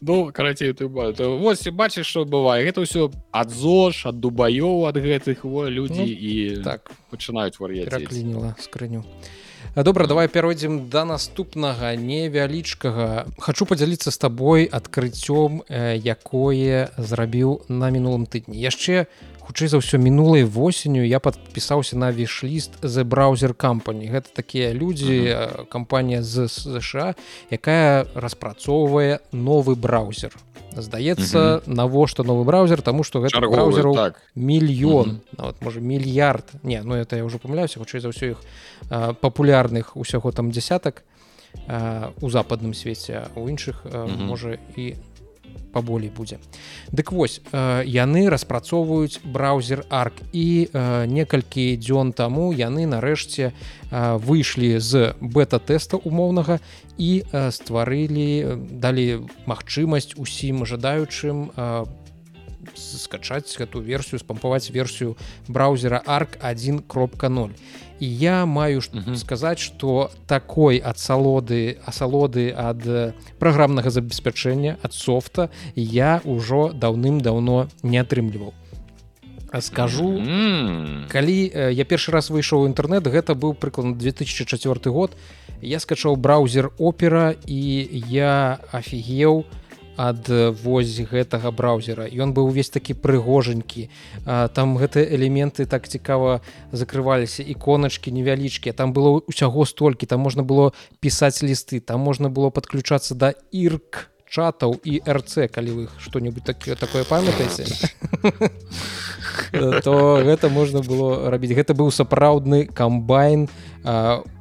ну 0.00 0.32
карацей 0.32 0.72
ты 0.72 0.88
вось 0.88 1.64
бачыш 1.68 2.06
што 2.08 2.24
бывае. 2.24 2.64
Гэта 2.64 2.80
ўсё 2.82 3.12
ад 3.30 3.50
зош 3.52 4.06
ад 4.08 4.16
дубаёў 4.20 4.88
ад 4.88 4.96
гэтых 4.96 5.44
во 5.44 5.68
людзі 5.68 6.04
ну, 6.04 6.08
і 6.08 6.32
так. 6.64 6.90
пачынаюць 7.12 7.60
вар'яціла 7.60 8.56
скрыню. 8.58 9.04
а 9.04 9.37
добра 9.84 10.06
давай 10.06 10.26
пяройдзем 10.26 10.88
да 10.90 11.04
наступнага 11.04 11.94
невялічкага. 11.94 13.30
Хочу 13.38 13.62
подзяліцца 13.62 14.10
з 14.10 14.18
табой 14.18 14.64
адкрыццём 14.64 15.62
якое 16.02 16.90
зрабіў 16.98 17.62
на 17.68 17.86
мінулым 17.94 18.26
тыдні. 18.26 18.58
Яшчэ 18.58 19.06
хутчэй 19.48 19.72
за 19.72 19.80
ўсё 19.80 19.96
мінулай 19.96 20.44
восенню 20.44 21.00
я 21.08 21.24
подпісаўся 21.24 21.96
на 21.96 22.12
вішліст 22.12 22.84
the 22.84 23.00
браузер 23.08 23.56
кампані 23.56 24.12
гэта 24.12 24.28
такія 24.36 24.76
людзі 24.76 25.32
кампанія 25.72 26.20
з 26.20 26.52
ЗША 26.52 27.16
якая 27.48 28.04
распрацоўвае 28.12 29.24
новы 29.32 29.72
браузер. 29.72 30.36
Здаецца 30.76 31.64
навошта 31.64 32.22
новы 32.22 32.44
браузер? 32.44 32.82
Тому 32.82 33.02
что 33.02 33.24
гэта 33.24 33.40
браузеру 33.40 33.94
так. 33.94 34.20
мільён. 34.36 35.24
Нават 35.38 35.56
можа 35.64 35.80
мільярд. 35.80 36.44
Не 36.62 36.82
ну 36.84 36.94
это 36.94 37.16
я 37.16 37.24
уже 37.24 37.40
памыляюся 37.40 37.80
хутчэй 37.80 38.04
за 38.04 38.12
ўсё 38.12 38.36
іх 38.36 38.38
папулярных 39.24 39.96
усяго 39.96 40.28
там 40.30 40.52
десятак 40.52 41.08
у 42.20 42.28
западным 42.28 42.74
свеце 42.74 43.32
у 43.34 43.48
іншых 43.48 43.88
можа 44.20 44.60
і 44.76 44.94
паболей 45.72 46.10
будзе 46.10 46.38
дык 46.92 47.12
вось 47.12 47.40
яны 47.52 48.28
распрацоўваюць 48.30 49.20
браузер 49.24 49.84
арк 49.90 50.22
і 50.32 50.68
некалькі 51.06 51.76
дзён 51.76 52.12
таму 52.12 52.52
яны 52.52 52.86
нарэшце 52.86 53.52
выйшлі 53.90 54.78
з 54.78 55.14
бета-тэста 55.20 56.00
умоўнага 56.02 56.60
і 56.98 57.22
стварылі 57.54 58.58
далі 58.70 59.06
магчымасць 59.46 60.14
усім 60.16 60.66
жадаючым 60.66 61.48
скачаць 62.74 63.56
гэту 63.58 63.80
версію 63.80 64.18
спампаваць 64.18 64.70
версію 64.70 65.16
браузера 65.48 66.02
арк 66.06 66.38
1 66.42 66.80
кропка 66.86 67.28
0 67.28 67.50
і 68.00 68.06
я 68.06 68.46
маю 68.46 68.80
ж 68.80 68.90
сказаць 69.16 69.58
что 69.58 70.10
такой 70.26 70.78
ад 70.78 70.98
салоды 70.98 71.78
асалоды 71.84 72.54
ад 72.54 73.14
праграмнага 73.38 73.90
забеспячэння 73.90 74.78
ад 74.82 74.92
софта 74.94 75.50
я 75.74 76.20
ўжо 76.24 76.72
даўным-даўно 76.72 77.68
не 77.82 77.98
атрымліваў 77.98 78.52
скажу 79.60 80.08
mm 80.08 80.26
-hmm. 80.26 81.08
калі 81.08 81.52
я 81.72 81.84
першы 81.84 82.12
раз 82.12 82.30
выйшаў 82.30 82.62
у 82.62 82.68
інтэрнет 82.68 83.06
гэта 83.06 83.34
быў 83.34 83.54
прыкладна 83.54 83.94
2004 83.96 84.90
год 84.90 85.16
я 85.62 85.80
скачаў 85.80 86.16
браузер 86.16 86.70
опера 86.78 87.34
і 87.46 87.88
я 88.08 88.58
офігеў 88.72 89.38
у 89.38 89.44
ад 89.98 90.30
вось 90.62 90.94
гэтага 91.02 91.50
браузера. 91.50 92.06
Ён 92.06 92.30
быў 92.30 92.54
увесь 92.54 92.70
такі 92.70 92.94
прыгожанькі. 92.94 93.90
Там 94.24 94.78
гэтыя 94.78 95.02
элементы 95.10 95.66
так 95.66 95.90
цікава 95.90 96.40
закрываліся 96.70 97.42
іконачкі 97.42 98.14
невялічкія. 98.14 98.72
Там 98.78 98.94
было 98.94 99.18
ўсяго 99.26 99.66
столькі. 99.66 100.06
Там 100.06 100.22
можна 100.22 100.46
было 100.46 100.70
пісаць 101.02 101.42
лісты. 101.42 101.82
Там 101.82 102.00
можна 102.00 102.30
было 102.30 102.54
подключацца 102.54 103.18
да 103.18 103.34
ірк 103.50 104.14
чатаў 104.30 104.78
і 104.84 105.02
рц 105.02 105.50
калі 105.50 105.70
вы 105.72 105.84
што-нибудь 105.98 106.44
такое 106.44 106.76
такое 106.78 107.02
памятаеце. 107.02 107.66
То 109.82 110.22
гэта 110.22 110.46
можна 110.46 110.78
было 110.86 111.26
рабіць. 111.26 111.58
Гэта 111.58 111.74
быў 111.74 111.90
сапраўдны 111.90 112.70
камбайн 112.70 113.48
у 113.82 114.37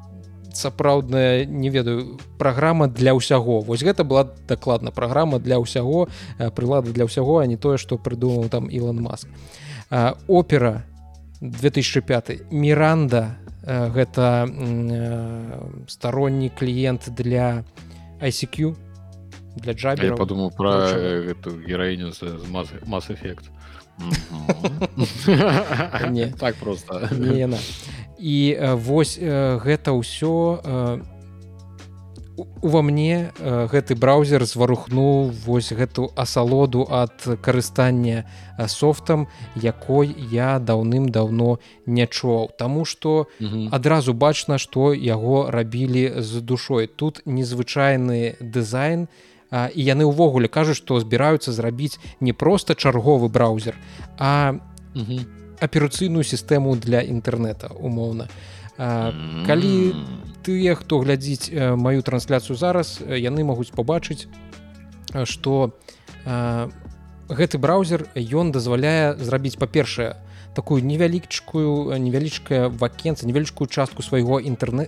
сапраўдная 0.57 1.45
не 1.45 1.69
ведаю 1.69 2.17
праграма 2.37 2.87
для 2.87 3.13
ўсяго. 3.13 3.61
Вось 3.61 3.85
гэта 3.85 4.03
была 4.03 4.25
дакладна 4.49 4.91
праграма 4.91 5.37
для 5.39 5.61
ўсяго 5.61 6.09
прылады 6.57 6.91
для 6.91 7.05
ўсяго 7.05 7.39
а 7.39 7.45
не 7.45 7.57
тое 7.57 7.77
што 7.77 8.01
прыдумаў 8.01 8.49
там 8.49 8.65
Ілон 8.65 9.01
Маск. 9.05 9.29
Опера 10.27 10.83
2005 11.41 12.49
міранда 12.51 13.37
гэта 13.67 14.49
старонні 15.87 16.49
кліент 16.49 17.13
для 17.13 17.63
ICQ 18.19 18.73
для 19.57 19.73
джабе 19.73 20.15
подумал 20.15 20.51
про 20.51 20.89
эту 20.89 21.53
гераіню 21.61 22.11
з 22.11 22.23
мас-эфект 22.85 23.51
не. 26.09 26.33
Так 26.39 26.55
просто. 26.55 27.09
Не 27.11 27.47
і 28.19 28.57
вось 28.81 29.17
гэта 29.21 29.93
ўсё 29.93 30.33
ува 32.37 32.81
мне 32.85 33.33
гэты 33.41 33.97
браузер 33.97 34.45
зварухнуў 34.45 35.33
вось 35.45 35.73
гэту 35.73 36.13
асалоду 36.15 36.85
ад 36.89 37.25
карыстання 37.41 38.29
софтам 38.69 39.25
якой 39.55 40.13
я 40.31 40.59
даўным-даўно 40.59 41.57
не 41.85 42.05
чуў 42.05 42.53
Таму 42.57 42.85
што 42.85 43.25
адразу 43.71 44.13
бачна 44.13 44.57
што 44.57 44.93
яго 44.93 45.49
рабілі 45.49 46.21
з 46.21 46.41
душой. 46.41 46.87
Тут 46.87 47.21
незвычайны 47.25 48.37
дызайн 48.41 49.07
і 49.51 49.81
яны 49.81 50.05
ўвогуле 50.05 50.47
кажуць 50.47 50.77
што 50.77 50.99
збіраюцца 50.99 51.51
зрабіць 51.51 51.97
не 52.19 52.33
проста 52.33 52.75
чарговы 52.75 53.29
браузер 53.29 53.73
а 54.19 54.59
аперацыйную 55.59 56.23
сістэму 56.23 56.75
для 56.77 57.01
інтэрнэта 57.01 57.73
умоўна. 57.73 58.27
Калі 58.77 59.73
тыя 60.45 60.77
хто 60.77 61.01
глядзіць 61.01 61.49
маю 61.75 62.05
трансляцыю 62.05 62.55
зараз 62.55 63.01
яны 63.01 63.43
могуць 63.43 63.73
пабачыць 63.73 64.29
что 65.25 65.73
гэты 67.27 67.57
браузер 67.57 68.05
ён 68.13 68.53
дазваляе 68.53 69.17
зрабіць 69.17 69.57
па-першае 69.57 70.13
такую 70.53 70.81
невялічкую 70.85 71.97
невялічкая 71.97 72.69
вакенца 72.69 73.25
невялічкую 73.25 73.67
частку 73.67 74.05
свайго 74.05 74.37
інтэрнэ 74.37 74.85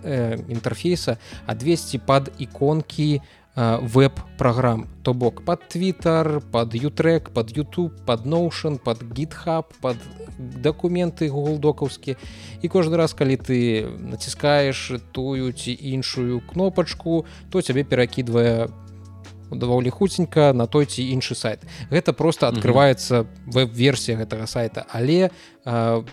інтэрфейса 0.49 1.17
адвесці 1.45 1.97
пад 1.97 2.29
іконкі 2.37 3.21
веб-праграм 3.59 4.87
то 5.03 5.13
бок 5.13 5.43
под 5.43 5.59
twitter 5.69 6.41
под 6.51 6.73
ютрек 6.73 7.31
под 7.31 7.51
youtube 7.51 7.91
под 8.05 8.25
notion 8.25 8.79
под 8.79 9.03
github 9.03 9.65
под 9.81 9.97
дакументы 10.39 11.27
google 11.27 11.59
докаўскі 11.59 12.15
і 12.61 12.67
кожны 12.67 12.95
раз 12.95 13.13
калі 13.13 13.35
ты 13.35 13.83
націскаеш 13.99 15.03
тую 15.11 15.51
ці 15.51 15.75
іншую 15.75 16.41
кнопачку 16.47 17.25
то 17.51 17.61
цябе 17.61 17.83
перакідвае 17.83 18.69
даволі 19.51 19.89
хуценька 19.89 20.53
на 20.53 20.65
той 20.67 20.85
ці 20.85 21.03
іншы 21.03 21.35
сайт. 21.35 21.65
Гэта 21.89 22.13
просто 22.13 22.47
открывваецца 22.47 23.25
веб-версія 23.45 24.17
гэтага 24.17 24.47
сайта. 24.47 24.85
Але 24.89 25.31
по 25.65 26.03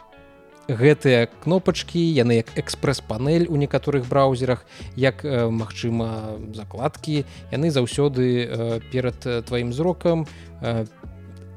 гэтыя 0.69 1.29
кнопачкі 1.45 2.01
яны 2.01 2.43
як 2.43 2.51
экспрэс-панель 2.59 3.47
у 3.49 3.57
некаторых 3.57 4.07
браузерах 4.09 4.67
як 4.97 5.25
э, 5.25 5.49
магчыма 5.49 6.39
закладкі 6.55 7.25
яны 7.53 7.71
заўсёды 7.71 8.45
э, 8.45 8.81
перад 8.91 9.47
тваім 9.47 9.73
зрокам 9.73 10.27
э, 10.63 10.87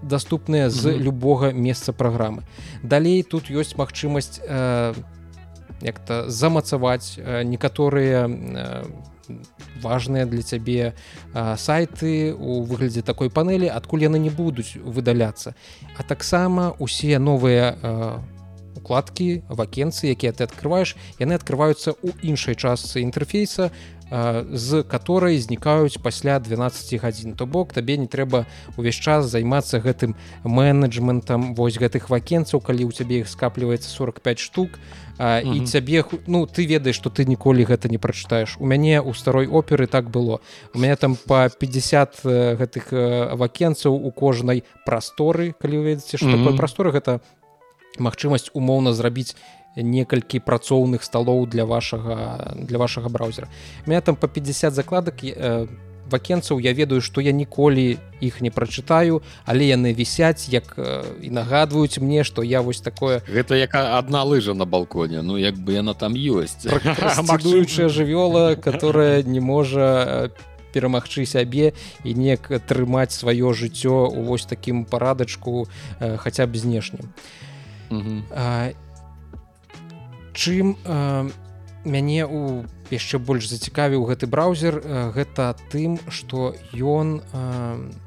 доступныя 0.02 0.70
з 0.70 0.86
mm 0.86 0.94
-hmm. 0.94 1.04
любога 1.04 1.52
месца 1.52 1.92
праграмы 1.92 2.44
далей 2.84 3.24
тут 3.24 3.52
ёсць 3.52 3.76
магчымасць 3.76 4.42
э, 4.48 4.94
як-то 5.82 6.30
замацаваць 6.30 7.18
э, 7.18 7.44
некаторыя 7.44 8.28
э, 8.28 8.84
важныя 9.82 10.26
для 10.26 10.42
цябе 10.42 10.94
а, 11.34 11.56
сайты 11.58 12.34
у 12.34 12.64
выглядзе 12.64 13.02
такой 13.02 13.30
панелі 13.30 13.70
адкуль 13.70 14.02
яны 14.02 14.18
не 14.18 14.30
будуць 14.30 14.76
выдаляцца 14.76 15.54
а 15.98 16.04
таксама 16.04 16.74
усе 16.80 17.20
новыя 17.20 17.78
укладкі 18.80 19.44
вакенцы 19.50 20.10
якія 20.10 20.34
ты 20.34 20.48
открываешь 20.48 20.96
яны 21.20 21.36
открываюцца 21.36 21.94
у 22.02 22.16
іншай 22.24 22.56
частцы 22.56 23.04
інтэрфейса 23.06 23.72
з 24.52 24.84
которой 24.84 25.38
знікаюць 25.38 26.02
пасля 26.02 26.40
12 26.40 27.02
гадзін. 27.02 27.36
То 27.36 27.46
бок 27.46 27.74
табе 27.74 27.98
не 27.98 28.08
трэба 28.08 28.46
увесь 28.78 28.96
час 28.98 29.30
займацца 29.30 29.80
гэтым 29.80 30.16
менеджментам. 30.44 31.54
Вось 31.54 31.78
гэтых 31.78 32.10
вакенцаў 32.10 32.60
калі 32.62 32.90
у 32.90 32.92
цябе 32.92 33.22
іх 33.22 33.30
скапліваецца 33.30 33.90
45 33.90 34.40
штук 34.40 34.70
а, 35.20 35.40
і 35.42 35.62
цябе 35.66 36.04
ну 36.26 36.48
ты 36.48 36.66
ведаеш 36.66 36.96
что 36.96 37.10
ты 37.10 37.26
ніколі 37.26 37.64
гэта 37.66 37.90
не 37.90 37.98
прачытаеш. 37.98 38.58
У 38.58 38.66
мяне 38.66 39.02
у 39.02 39.14
старой 39.14 39.48
оперы 39.48 39.86
так 39.86 40.10
было. 40.10 40.42
У 40.74 40.80
меня 40.80 40.96
там 40.96 41.16
по 41.16 41.50
50 41.50 42.26
гэтых 42.58 42.90
вакенцаў 43.38 43.94
у 43.94 44.12
кожнай 44.12 44.64
прасторы 44.86 45.54
калі 45.54 45.78
вы 45.78 45.84
ведаце 45.94 46.18
что 46.18 46.32
такое 46.32 46.58
прасторы 46.58 46.92
гэта 46.92 47.22
магчымасць 48.00 48.50
умоўна 48.54 48.94
зрабіць 48.94 49.36
некалькі 49.76 50.40
працоўных 50.40 51.04
сталоў 51.04 51.46
для 51.48 51.66
вашага 51.66 52.56
для 52.56 52.78
вашага 52.78 53.10
браузера. 53.10 53.48
Меня 53.86 54.02
там 54.02 54.16
по 54.16 54.28
50 54.28 54.74
закладак 54.74 55.24
э, 55.24 55.68
вакенцаў 56.10 56.60
я 56.60 56.74
ведаю 56.74 57.02
што 57.02 57.22
я 57.22 57.32
ніколі 57.32 57.98
іх 58.20 58.42
не 58.42 58.50
прачытаю 58.50 59.22
але 59.46 59.70
яны 59.70 59.94
вісяць 59.94 60.50
як 60.50 60.74
э, 60.78 61.06
і 61.22 61.30
нагадваюць 61.30 62.02
мне 62.02 62.24
што 62.24 62.44
я 62.44 62.62
вось 62.62 62.82
такое 62.82 63.22
гэта 63.30 63.56
яка 63.56 63.98
одна 63.98 64.24
лыжа 64.24 64.54
на 64.54 64.66
балконе 64.66 65.22
ну 65.22 65.38
як 65.38 65.56
бы 65.56 65.78
яна 65.78 65.94
там 65.94 66.14
ёсць 66.18 66.66
магчуючая 66.66 67.90
жывёла 67.90 68.56
которая 68.56 69.24
не 69.24 69.40
можа 69.40 70.32
перамагчы 70.74 71.26
сябе 71.26 71.74
і 72.04 72.14
неяк 72.14 72.50
трымаць 72.66 73.14
сваё 73.14 73.54
жыццё 73.54 74.10
у 74.10 74.22
вось 74.26 74.46
такім 74.46 74.86
парадачку 74.86 75.68
э, 76.00 76.18
хаця 76.18 76.48
б 76.48 76.58
знешнім 76.58 77.14
і 77.90 78.76
чым 80.34 80.76
мяне 81.86 82.26
у 82.26 82.66
яшчэ 82.92 83.20
больш 83.22 83.50
зацікавіў 83.50 84.06
гэты 84.10 84.28
браузер 84.28 84.82
гэта 85.16 85.56
тым 85.72 85.98
што 86.10 86.54
ён 86.74 87.22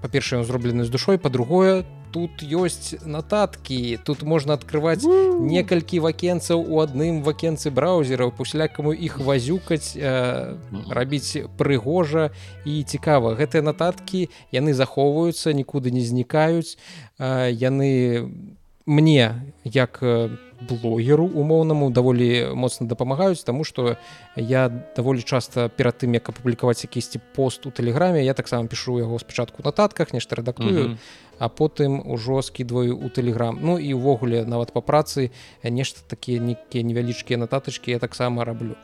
па-першае 0.03 0.45
зроблены 0.45 0.85
з 0.85 0.91
душой 0.91 1.19
па-другое 1.19 1.83
тут 2.13 2.45
ёсць 2.45 2.95
нататкі. 3.09 3.99
Тут 4.05 4.23
можна 4.23 4.55
открываць 4.55 5.03
некалькі 5.03 6.05
вакенцаў 6.05 6.61
у 6.61 6.85
адным 6.85 7.23
вакенцы 7.25 7.73
браузераў 7.73 8.37
пуслякаму 8.37 8.93
іх 8.93 9.19
вазюкаць 9.19 9.97
рабіць 9.97 11.49
прыгожа. 11.57 12.31
І 12.69 12.85
цікава 12.85 13.35
гэтыя 13.41 13.65
нататкі 13.65 14.29
яны 14.53 14.77
захоўваюцца 14.77 15.57
нікуды 15.57 15.91
не 15.91 16.05
знікаюць. 16.05 16.77
Яны 17.17 17.89
не 18.29 18.62
мне 18.87 19.55
як 19.65 19.99
э, 20.03 20.31
блогеру 20.69 21.27
умоўнаму 21.27 21.91
даволі 21.91 22.55
моцна 22.55 22.87
дапамагаюць 22.87 23.43
таму 23.43 23.65
што 23.65 23.97
я 24.37 24.69
даволі 24.97 25.23
часта 25.23 25.69
перад 25.69 25.99
тым 25.99 26.15
як 26.15 26.29
апублікаваць 26.29 26.85
якісьці 26.85 27.21
пост 27.35 27.67
у 27.67 27.71
тэлеграме 27.71 28.23
я 28.25 28.35
таксама 28.35 28.69
пішу 28.69 28.99
яго 28.99 29.19
спачатку 29.19 29.63
нотатках 29.65 30.13
нешта 30.13 30.37
рэдактую 30.37 30.71
mm 30.71 30.89
-hmm. 30.95 30.97
а 31.39 31.49
потым 31.49 32.03
ужо 32.07 32.43
скідваю 32.43 32.97
у 32.97 33.09
тэлеграм 33.09 33.59
Ну 33.63 33.79
і 33.79 33.95
ўвогуле 33.95 34.45
нават 34.45 34.73
па 34.73 34.81
працы 34.81 35.31
нешта 35.65 36.01
такія 36.07 36.41
нейкія 36.41 36.85
невялічкія 36.85 37.39
нататачкі 37.39 37.91
я 37.91 37.99
таксама 37.99 38.45
раблю 38.45 38.75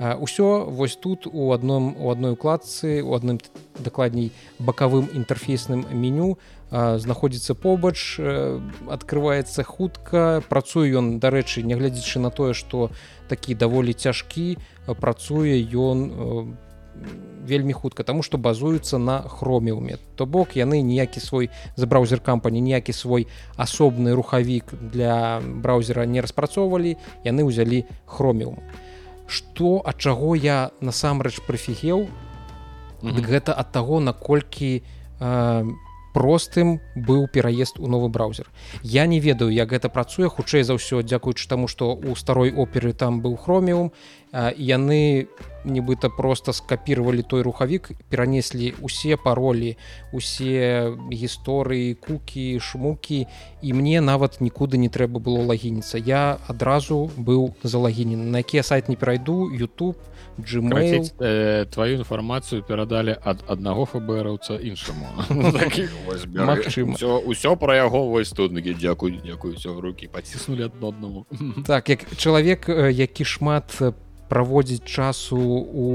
ўсё 0.00 0.70
вось 0.70 0.96
тут 0.96 1.26
у 1.26 1.52
адном 1.52 1.94
у 1.98 2.10
адной 2.10 2.32
укладцы 2.32 3.02
у 3.02 3.14
адным 3.14 3.38
дакладней 3.78 4.32
бакавым 4.58 5.08
інтэрфейсным 5.14 5.84
меню 5.92 6.26
у 6.26 6.36
знаходзіцца 6.70 7.54
побач 7.54 8.20
открывваецца 8.20 9.64
хутка. 9.64 10.42
Працуе 10.48 10.92
ён 10.92 11.16
дарэчы 11.20 11.64
нягледзячы 11.64 12.20
на 12.20 12.30
тое 12.30 12.52
што 12.52 12.90
такі 13.28 13.54
даволі 13.54 13.92
цяжкі 13.92 14.56
працуе 15.00 15.56
ён 15.64 16.56
вельмі 17.44 17.72
хутка 17.72 18.04
тому 18.04 18.22
что 18.22 18.38
базуюцца 18.38 18.98
на 18.98 19.22
хромеуме 19.22 19.96
то 20.16 20.26
бок 20.26 20.56
яны 20.56 20.82
ніякі 20.82 21.20
свой 21.20 21.50
за 21.76 21.86
браузер 21.86 22.20
кампані 22.20 22.60
ніякі 22.60 22.92
свой 22.92 23.28
асобны 23.56 24.12
рухавік 24.12 24.64
для 24.92 25.40
браузера 25.40 26.04
не 26.06 26.20
распрацоўвалі 26.20 26.96
яны 27.24 27.44
ўзялі 27.44 27.86
хромеум 28.04 28.60
что 29.26 29.80
ад 29.84 29.96
чаго 29.96 30.34
я 30.36 30.70
насамрэч 30.80 31.40
прыфігеў 31.46 32.08
mm 33.02 33.08
-hmm. 33.08 33.24
гэта 33.24 33.54
ад 33.56 33.72
таго 33.72 34.00
наколькі 34.00 34.82
не 35.20 35.87
простым 36.18 36.80
быў 36.96 37.28
пераезд 37.30 37.78
у 37.78 37.86
новы 37.86 38.08
браузер. 38.08 38.50
Я 38.82 39.06
не 39.06 39.20
ведаю 39.20 39.54
як 39.54 39.70
гэта 39.70 39.86
працуе 39.86 40.26
хутчэй 40.26 40.66
за 40.66 40.74
ўсё 40.74 41.06
дзякуючы 41.06 41.46
таму 41.46 41.70
што 41.70 41.94
у 41.94 42.16
старой 42.18 42.50
оперы 42.50 42.90
там 42.90 43.22
быў 43.22 43.38
хромеум 43.38 43.92
яны 44.34 45.30
нібыта 45.64 46.08
просто 46.08 46.52
скапірвалі 46.52 47.22
той 47.22 47.42
рухавік 47.42 47.90
перанеслі 48.08 48.74
усе 48.80 49.16
паролі 49.16 49.76
усе 50.12 50.92
гісторыі 51.12 51.94
кукі 51.94 52.60
шмукі 52.60 53.26
і 53.62 53.72
мне 53.72 54.00
нават 54.00 54.40
нікуды 54.40 54.78
не 54.78 54.88
трэба 54.88 55.18
было 55.20 55.42
лагініцца 55.46 55.98
я 55.98 56.38
адразу 56.46 57.10
быў 57.16 57.54
залагінен 57.62 58.30
на 58.30 58.38
якія 58.38 58.62
сайт 58.62 58.88
не 58.88 58.96
перайду 58.96 59.50
YouTube 59.50 59.96
Gmail... 60.38 61.10
э, 61.18 61.66
твою 61.66 61.98
інфармацыю 61.98 62.62
перадалі 62.62 63.16
ад 63.24 63.42
аднаго 63.48 63.86
фбраўца 63.86 64.54
іншаму. 64.54 65.06
Ну, 65.30 66.46
Магчыма. 66.46 66.94
Ўсё 67.26 67.56
пра 67.56 67.76
яго 67.76 68.06
вось 68.08 68.30
студнікі 68.30 68.74
дзякуй 68.74 69.18
дзякую 69.24 69.58
ўсё 69.58 69.80
руки 69.80 70.08
паціснули 70.08 70.70
адно 70.70 70.88
аднаму 70.88 71.26
так 71.66 71.88
як 71.88 72.06
чалавек 72.16 72.68
які 72.68 73.24
шмат 73.24 73.74
праводзіць 74.28 74.84
часу 74.84 75.38
у 75.38 75.88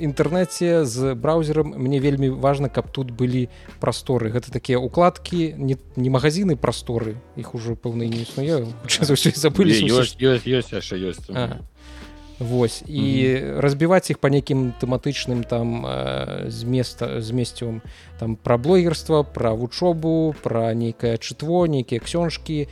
інтэрнэце 0.00 0.84
з 0.84 1.14
браузером. 1.14 1.74
Мне 1.76 2.00
вельмі 2.00 2.28
важна 2.30 2.68
каб 2.68 2.92
тут 2.92 3.10
былі 3.10 3.48
прасторы. 3.80 4.30
Гэта 4.30 4.52
такія 4.52 4.78
укладкі 4.78 5.54
не, 5.56 5.76
не 5.96 6.10
магазины 6.10 6.56
прасторы. 6.56 7.16
Іх 7.36 7.54
ужо 7.54 7.74
пэўна 7.76 8.04
не 8.04 8.22
існуе. 8.22 8.68
Забылі 8.86 9.72
ёсць, 9.88 10.20
ёсць, 10.20 10.46
ёсць, 10.46 10.92
ёсць. 10.92 11.26
Вось. 12.38 12.84
І 12.86 13.00
mm 13.00 13.44
-hmm. 13.44 13.60
разбіваць 13.60 14.10
іх 14.10 14.18
па 14.18 14.28
нейкім 14.28 14.72
тэматычным 14.80 15.44
там 15.44 15.86
з 16.50 16.64
места 16.64 17.20
змесцівым 17.20 17.80
там 18.18 18.36
пра 18.36 18.56
блогерства 18.58 19.22
пра 19.22 19.52
вучобу 19.52 20.34
пра 20.42 20.74
нейкае 20.74 21.16
чытво 21.16 21.66
нейкія 21.66 22.00
ксёншкі 22.00 22.68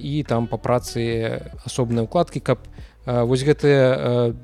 і 0.00 0.24
там 0.28 0.46
па 0.46 0.56
працы 0.56 1.00
асобныя 1.66 2.04
укладкі 2.04 2.40
каб 2.40 2.58
вось 3.06 3.46
гэтыя 3.46 4.34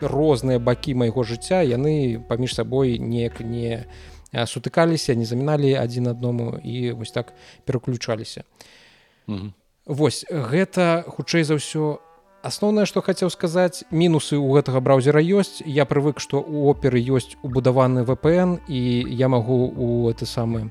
розныя 0.00 0.58
бакі 0.58 0.94
майго 0.94 1.24
жыцця 1.24 1.60
яны 1.64 2.20
паміж 2.28 2.54
сабой 2.54 2.98
неяк 2.98 3.40
не 3.40 3.86
сутыкаліся 4.32 5.14
не 5.14 5.24
заміналі 5.24 5.74
адзін 5.74 6.12
адному 6.12 6.60
і 6.64 6.92
вось 6.92 7.10
так 7.10 7.32
пераключаліся 7.64 8.44
mm 9.26 9.36
-hmm. 9.36 9.50
Вось 9.86 10.24
гэта 10.30 11.02
хутчэй 11.02 11.42
за 11.42 11.58
ўсё 11.58 11.98
асноўнае 12.46 12.86
што 12.86 13.00
хацеў 13.02 13.30
сказаць 13.30 13.84
мінусы 13.90 14.36
ў 14.36 14.60
гэтага 14.60 14.80
браузера 14.80 15.20
ёсць 15.20 15.60
я 15.66 15.84
прывык 15.84 16.20
што 16.20 16.40
у 16.40 16.70
оперы 16.72 17.00
ёсць 17.00 17.36
убудаваны 17.42 18.04
VPN 18.04 18.60
і 18.68 18.80
я 19.08 19.28
магу 19.28 19.72
у 19.76 20.10
это 20.10 20.26
самы 20.26 20.70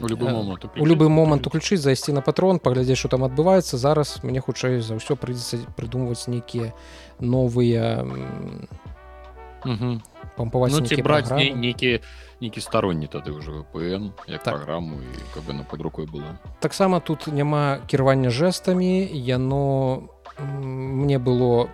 у 0.00 0.08
любы 0.08 0.28
момант 0.28 0.64
у 0.76 0.86
любы 0.86 1.08
момант 1.08 1.46
уключыць 1.46 1.80
зайсці 1.80 2.12
на 2.12 2.20
патрон 2.20 2.58
паглядзець 2.58 2.98
што 2.98 3.08
там 3.08 3.24
адбываецца 3.24 3.80
зараз 3.80 4.20
мне 4.22 4.40
хутчэй 4.40 4.80
за 4.80 5.00
ўсё 5.00 5.16
прыйдзецца 5.16 5.72
прыдумваць 5.76 6.28
нейкія 6.28 6.76
новыя 7.20 8.04
пампаваць 10.36 10.72
ну, 10.76 10.84
браць 11.02 11.32
нейкі 11.32 12.00
нейкі 12.40 12.60
старонні 12.60 13.08
тады 13.08 13.32
ўжо 13.32 13.64
VPN 13.64 14.12
як 14.28 14.42
так. 14.44 14.60
праграму 14.60 15.00
і 15.00 15.10
каб 15.32 15.48
на 15.56 15.64
под 15.64 15.80
рукой 15.80 16.06
было 16.06 16.36
таксама 16.60 17.00
тут 17.00 17.26
няма 17.26 17.80
кіравання 17.88 18.28
жэстамі 18.28 19.08
яно 19.12 20.08
мне 20.38 21.18
было 21.18 21.68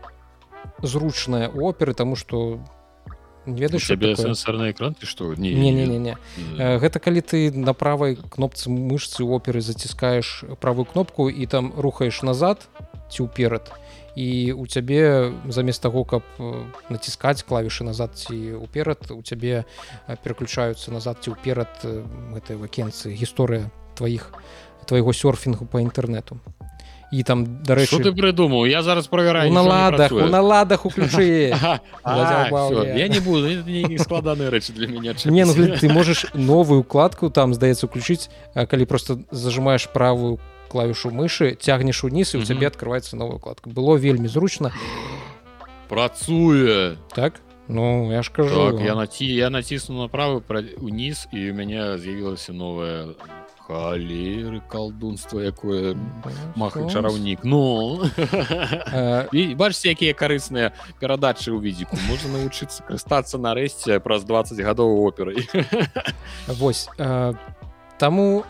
зручнае 0.83 1.49
оперы 1.49 1.95
тому 1.95 2.15
что 2.15 2.63
ведаеш 3.47 3.87
сябе 3.87 4.15
сэнсарны 4.17 4.71
экран 4.71 4.95
ты 4.95 5.07
што 5.07 5.35
не 5.35 5.55
не 5.55 5.73
не 5.73 5.87
не. 5.87 5.99
Не 5.99 6.79
гэта 6.79 7.01
калі 7.01 7.21
ты 7.21 7.51
на 7.51 7.75
правай 7.75 8.17
кнопцы 8.17 8.71
мышцы 8.71 9.25
оперы 9.25 9.61
заціскаеш 9.61 10.45
правую 10.61 10.85
кнопку 10.85 11.29
і 11.29 11.47
там 11.47 11.73
рухаеш 11.77 12.23
назад 12.23 12.69
ці 13.11 13.27
ўперад 13.27 13.73
і 14.15 14.53
у 14.53 14.67
цябе 14.67 15.33
замест 15.49 15.83
таго 15.83 16.05
каб 16.05 16.23
націскаць 16.93 17.43
клавішы 17.43 17.85
назад 17.85 18.15
ці 18.15 18.61
ўперад 18.61 19.11
у 19.11 19.23
цябе 19.23 19.65
пераключаюцца 20.23 20.93
назад 20.93 21.25
ці 21.25 21.35
ўперад 21.35 21.73
гэтай 22.37 22.57
вакенцыі 22.57 23.17
гісторыя 23.17 23.71
тваіх 23.97 24.33
твайго 24.87 25.13
сёрфінгу 25.13 25.67
по 25.67 25.81
інтэрнету 25.81 26.39
і 27.13 27.23
там 27.23 27.45
дарэчы 27.63 28.01
ты 28.01 28.13
прыдумаў 28.17 28.65
я 28.67 28.83
зараз 28.83 29.07
правяраю 29.07 29.53
наладах 29.53 30.13
у 30.13 30.27
наладах 30.27 30.87
уключы 30.87 31.53
я 32.05 33.09
не 33.09 33.21
буду 33.21 33.53
складаныя 34.01 34.51
рэчы 34.51 34.73
для 34.73 34.89
мяне 34.89 35.15
не 35.25 35.45
ну, 35.45 35.77
ты 35.77 35.93
можаш 35.93 36.27
новую 36.35 36.81
укладку 36.81 37.31
там 37.31 37.55
здаецца 37.55 37.87
уключыць 37.87 38.33
калі 38.55 38.85
просто 38.89 39.21
зажимаешь 39.31 39.87
правую 39.93 40.41
клавішу 40.73 41.13
мышы 41.13 41.53
цягнеш 41.55 42.01
уніз 42.05 42.33
і 42.35 42.41
у 42.41 42.45
цябе 42.49 42.67
открываецца 42.73 43.21
новая 43.21 43.37
укладка. 43.37 43.69
Было 43.69 44.01
вельмі 44.01 44.29
зручна 44.33 44.73
працуе 45.93 46.97
так? 47.15 47.35
Ну 47.69 48.11
я 48.13 48.23
ж 48.23 48.33
кажу. 48.33 48.73
так, 48.73 48.81
я 48.81 48.95
наці 48.95 49.27
я 49.27 49.51
націсну 49.51 50.01
на 50.03 50.09
правы 50.09 50.41
уніз 50.81 51.29
і 51.33 51.51
у 51.51 51.55
мяне 51.55 51.99
з'явілася 51.99 52.53
новая 52.53 53.13
халеры 53.73 54.61
калдунства 54.69 55.41
якое 55.41 55.97
маха 56.57 56.89
чараўнік 56.89 57.45
Ну. 57.45 58.03
Бачце 59.57 59.89
якія 59.93 60.13
карысныя 60.15 60.73
перадачы 61.01 61.53
ў 61.53 61.61
відзіку. 61.61 61.97
Можна 62.09 62.39
навучыцца 62.39 62.85
карыстацца 62.85 63.41
нарэшце 63.41 64.01
праз 64.01 64.25
20 64.25 64.61
гадоў 64.61 65.01
операй. 65.09 65.49
Вось 66.61 66.89
таму 67.99 68.45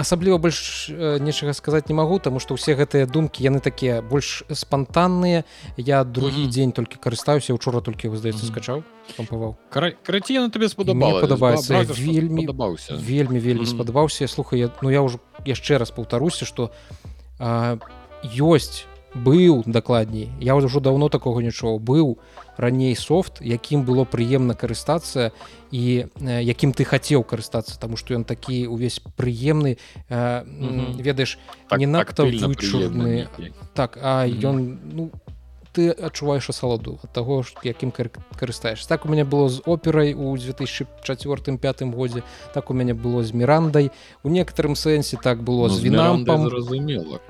асабліва 0.00 0.38
больш 0.40 0.88
нечага 1.20 1.52
сказаць 1.52 1.88
не 1.88 1.94
магу 1.94 2.18
таму 2.18 2.40
што 2.40 2.56
ўсе 2.56 2.74
гэтыя 2.74 3.06
думкі 3.06 3.44
яны 3.44 3.60
такія 3.60 4.00
больш 4.02 4.42
спантанныя. 4.48 5.44
Я 5.76 6.04
другі 6.04 6.44
mm 6.44 6.46
-hmm. 6.46 6.50
дзень 6.50 6.72
толькі 6.72 6.96
карыстаюся 6.96 7.54
учора 7.54 7.80
толькі 7.80 8.08
вы 8.08 8.16
здаецца 8.16 8.46
скачаў 8.46 8.82
пампаваў. 9.16 9.56
Караці 9.70 10.38
на 10.38 10.50
табе 10.50 10.68
спадабала 10.68 11.20
падабаецца 11.20 11.84
вельмі 11.92 12.46
падабаўся 12.46 12.94
вельмі 12.96 13.38
вельмі 13.38 13.64
mm 13.64 13.66
-hmm. 13.66 13.74
спадабаўся. 13.74 14.28
Слухай 14.28 14.60
я, 14.60 14.70
ну 14.82 14.90
я 14.90 15.00
ўжо 15.00 15.18
яшчэ 15.44 15.78
раз 15.78 15.90
паўтаруся 15.90 16.44
што 16.44 16.70
ёсць 17.40 18.89
быў 19.14 19.64
дакладней. 19.66 20.30
Я 20.40 20.54
ўжо 20.54 20.80
давно 20.80 21.08
такога 21.08 21.42
нічого 21.42 21.78
быў 21.78 22.18
раней 22.56 22.94
софт 22.94 23.40
якім 23.40 23.82
было 23.82 24.04
прыемна 24.04 24.54
карыстацца 24.54 25.32
і 25.70 26.06
якім 26.20 26.72
ты 26.72 26.84
хацеў 26.84 27.24
карыстацца 27.24 27.80
тому 27.80 27.96
что 27.96 28.14
ён 28.14 28.24
такі 28.24 28.66
увесь 28.66 29.00
прыемны. 29.16 29.78
Ведаеш 30.08 31.38
так, 31.68 31.78
не 31.78 31.86
надта 31.86 32.24
вычурны. 32.24 33.28
так 33.74 33.98
а 34.02 34.26
ён 34.26 34.78
ну 34.92 35.10
ты 35.72 35.90
адчуваеш 35.90 36.50
асаладу 36.50 36.98
ад 37.04 37.12
таго 37.14 37.42
якім 37.62 37.92
карыстаеш 37.92 38.86
так 38.86 39.06
у 39.06 39.08
мяне 39.08 39.24
было 39.24 39.48
з 39.48 39.62
операй 39.66 40.14
у 40.14 40.36
2004 40.36 41.58
пятым 41.58 41.92
годзе 41.94 42.22
так 42.54 42.70
у 42.70 42.74
мяне 42.74 42.94
было 42.94 43.22
з 43.22 43.32
мірандай. 43.32 43.90
У 44.22 44.28
некаторым 44.28 44.74
сэнсе 44.74 45.16
так 45.22 45.42
было 45.42 45.68
ну, 45.68 45.74
з 45.74 45.82
вінампам. 45.82 46.48
разумела 46.48 47.20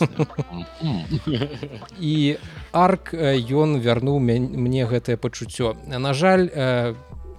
і 2.00 2.36
арк 2.72 3.14
ён 3.14 3.80
вярнуў 3.80 4.18
мне 4.20 4.86
гэтае 4.86 5.16
пачуццё. 5.16 5.76
На 5.86 6.12
жаль 6.12 6.48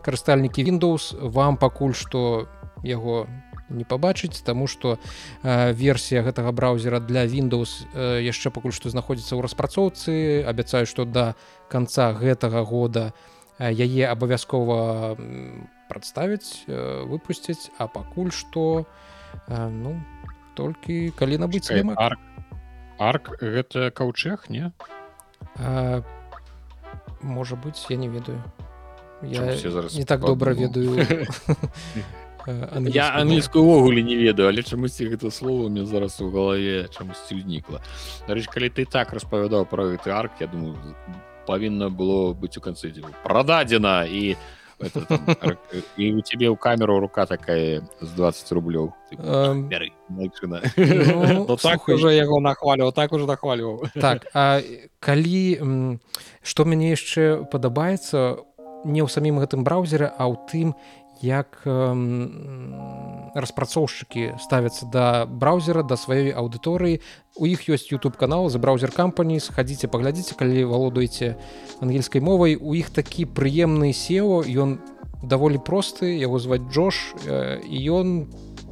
карыстальнікі 0.01 0.65
windows 0.65 1.13
вам 1.21 1.57
пакуль 1.57 1.93
што 1.93 2.47
яго 2.83 3.27
не 3.27 3.50
не 3.71 3.83
пабачыць 3.83 4.43
тому 4.43 4.67
что 4.67 4.99
э, 5.43 5.73
версія 5.73 6.23
гэтага 6.23 6.51
браузера 6.51 6.99
для 6.99 7.25
windows 7.25 7.87
э, 7.93 8.21
яшчэ 8.21 8.51
пакуль 8.51 8.75
што 8.75 8.89
знаходзіцца 8.89 9.35
ў 9.35 9.41
распрацоўцы. 9.41 10.43
Абяцаю 10.43 10.85
что 10.85 11.05
до 11.05 11.35
конца 11.69 12.13
гэтага 12.13 12.63
года 12.63 13.13
яе 13.59 14.09
абавязкова 14.09 15.15
прадставіць 15.89 16.65
э, 16.67 17.03
выпусціць. 17.05 17.71
А 17.77 17.87
пакуль 17.87 18.31
что 18.31 18.85
э, 19.47 19.69
ну 19.69 19.99
толькі 20.55 21.11
калі 21.15 21.37
набыць 21.37 21.71
арк 21.71 22.19
арк 22.97 23.35
гэта 23.41 23.91
каўчэх 23.91 24.49
не? 24.49 24.71
Э, 25.57 26.01
можа 27.21 27.55
быть 27.55 27.85
я 27.89 27.97
не 27.97 28.07
ведаю. 28.07 28.41
Я 29.21 29.53
не 29.93 30.05
так 30.05 30.21
добра 30.21 30.53
ведаю 30.53 31.05
Англійську 32.47 32.97
я 32.97 33.09
англійскую 33.09 33.65
увогуле 33.65 34.03
не 34.03 34.15
ведаю 34.15 34.49
але 34.49 34.63
чамусьці 34.63 35.09
гэта 35.09 35.31
слово 35.31 35.69
мне 35.69 35.85
зараз 35.85 36.21
у 36.21 36.31
галаве 36.31 36.87
чамусьці 36.89 37.35
ўзнікла 37.35 37.81
рэч 38.27 38.47
калі 38.47 38.69
ты 38.69 38.85
так 38.85 39.13
распавядаў 39.13 39.65
про 39.65 39.91
гэты 39.93 40.09
арк 40.11 40.41
я 40.41 40.47
думаю 40.47 40.75
павінна 41.47 41.89
было 41.89 42.33
быць 42.33 42.57
у 42.57 42.61
канцы 42.61 42.93
прададзена 43.23 44.05
і 44.05 44.35
і 45.97 46.05
у 46.17 46.21
тебе 46.21 46.49
ў 46.49 46.57
камеру 46.57 46.99
рука 46.99 47.25
такая 47.25 47.85
з 48.01 48.09
20 48.17 48.51
рублёў 48.51 48.93
так 51.61 51.87
уже 51.89 52.15
яго 52.15 52.39
нахвалю 52.39 52.91
так 52.91 53.11
уже 53.15 53.25
нахвалю 53.25 53.85
так 53.93 54.25
калі 54.99 55.45
што 56.41 56.65
мяне 56.65 56.97
яшчэ 56.97 57.45
падабаецца 57.51 58.41
не 58.85 59.01
ў 59.05 59.07
самім 59.09 59.37
гэтым 59.41 59.63
браузеры 59.63 60.09
а 60.09 60.25
ў 60.25 60.35
тым 60.49 60.73
як 61.23 61.61
распрацоўшчыкі 63.35 64.35
ставяцца 64.41 64.85
да 64.91 65.25
браузера 65.25 65.83
да 65.83 65.95
сваёй 65.95 66.33
аўдыторыі. 66.35 66.99
У 67.37 67.45
іх 67.47 67.69
ёсць 67.69 67.91
youtube 67.91 68.17
канал 68.17 68.49
за 68.49 68.59
браузер 68.59 68.91
кампані 68.91 69.39
схадзіце 69.39 69.87
паглядзіце 69.87 70.35
калі 70.35 70.65
валодаеце 70.67 71.37
ангельскай 71.79 72.21
мовай. 72.21 72.55
У 72.59 72.73
іх 72.75 72.89
такі 72.91 73.25
прыемны 73.25 73.93
сео 73.93 74.43
ён 74.43 74.79
даволі 75.23 75.61
просты 75.61 76.17
яго 76.17 76.39
зваць 76.39 76.65
Джош 76.67 77.13
і 77.23 77.77
ён 77.91 78.27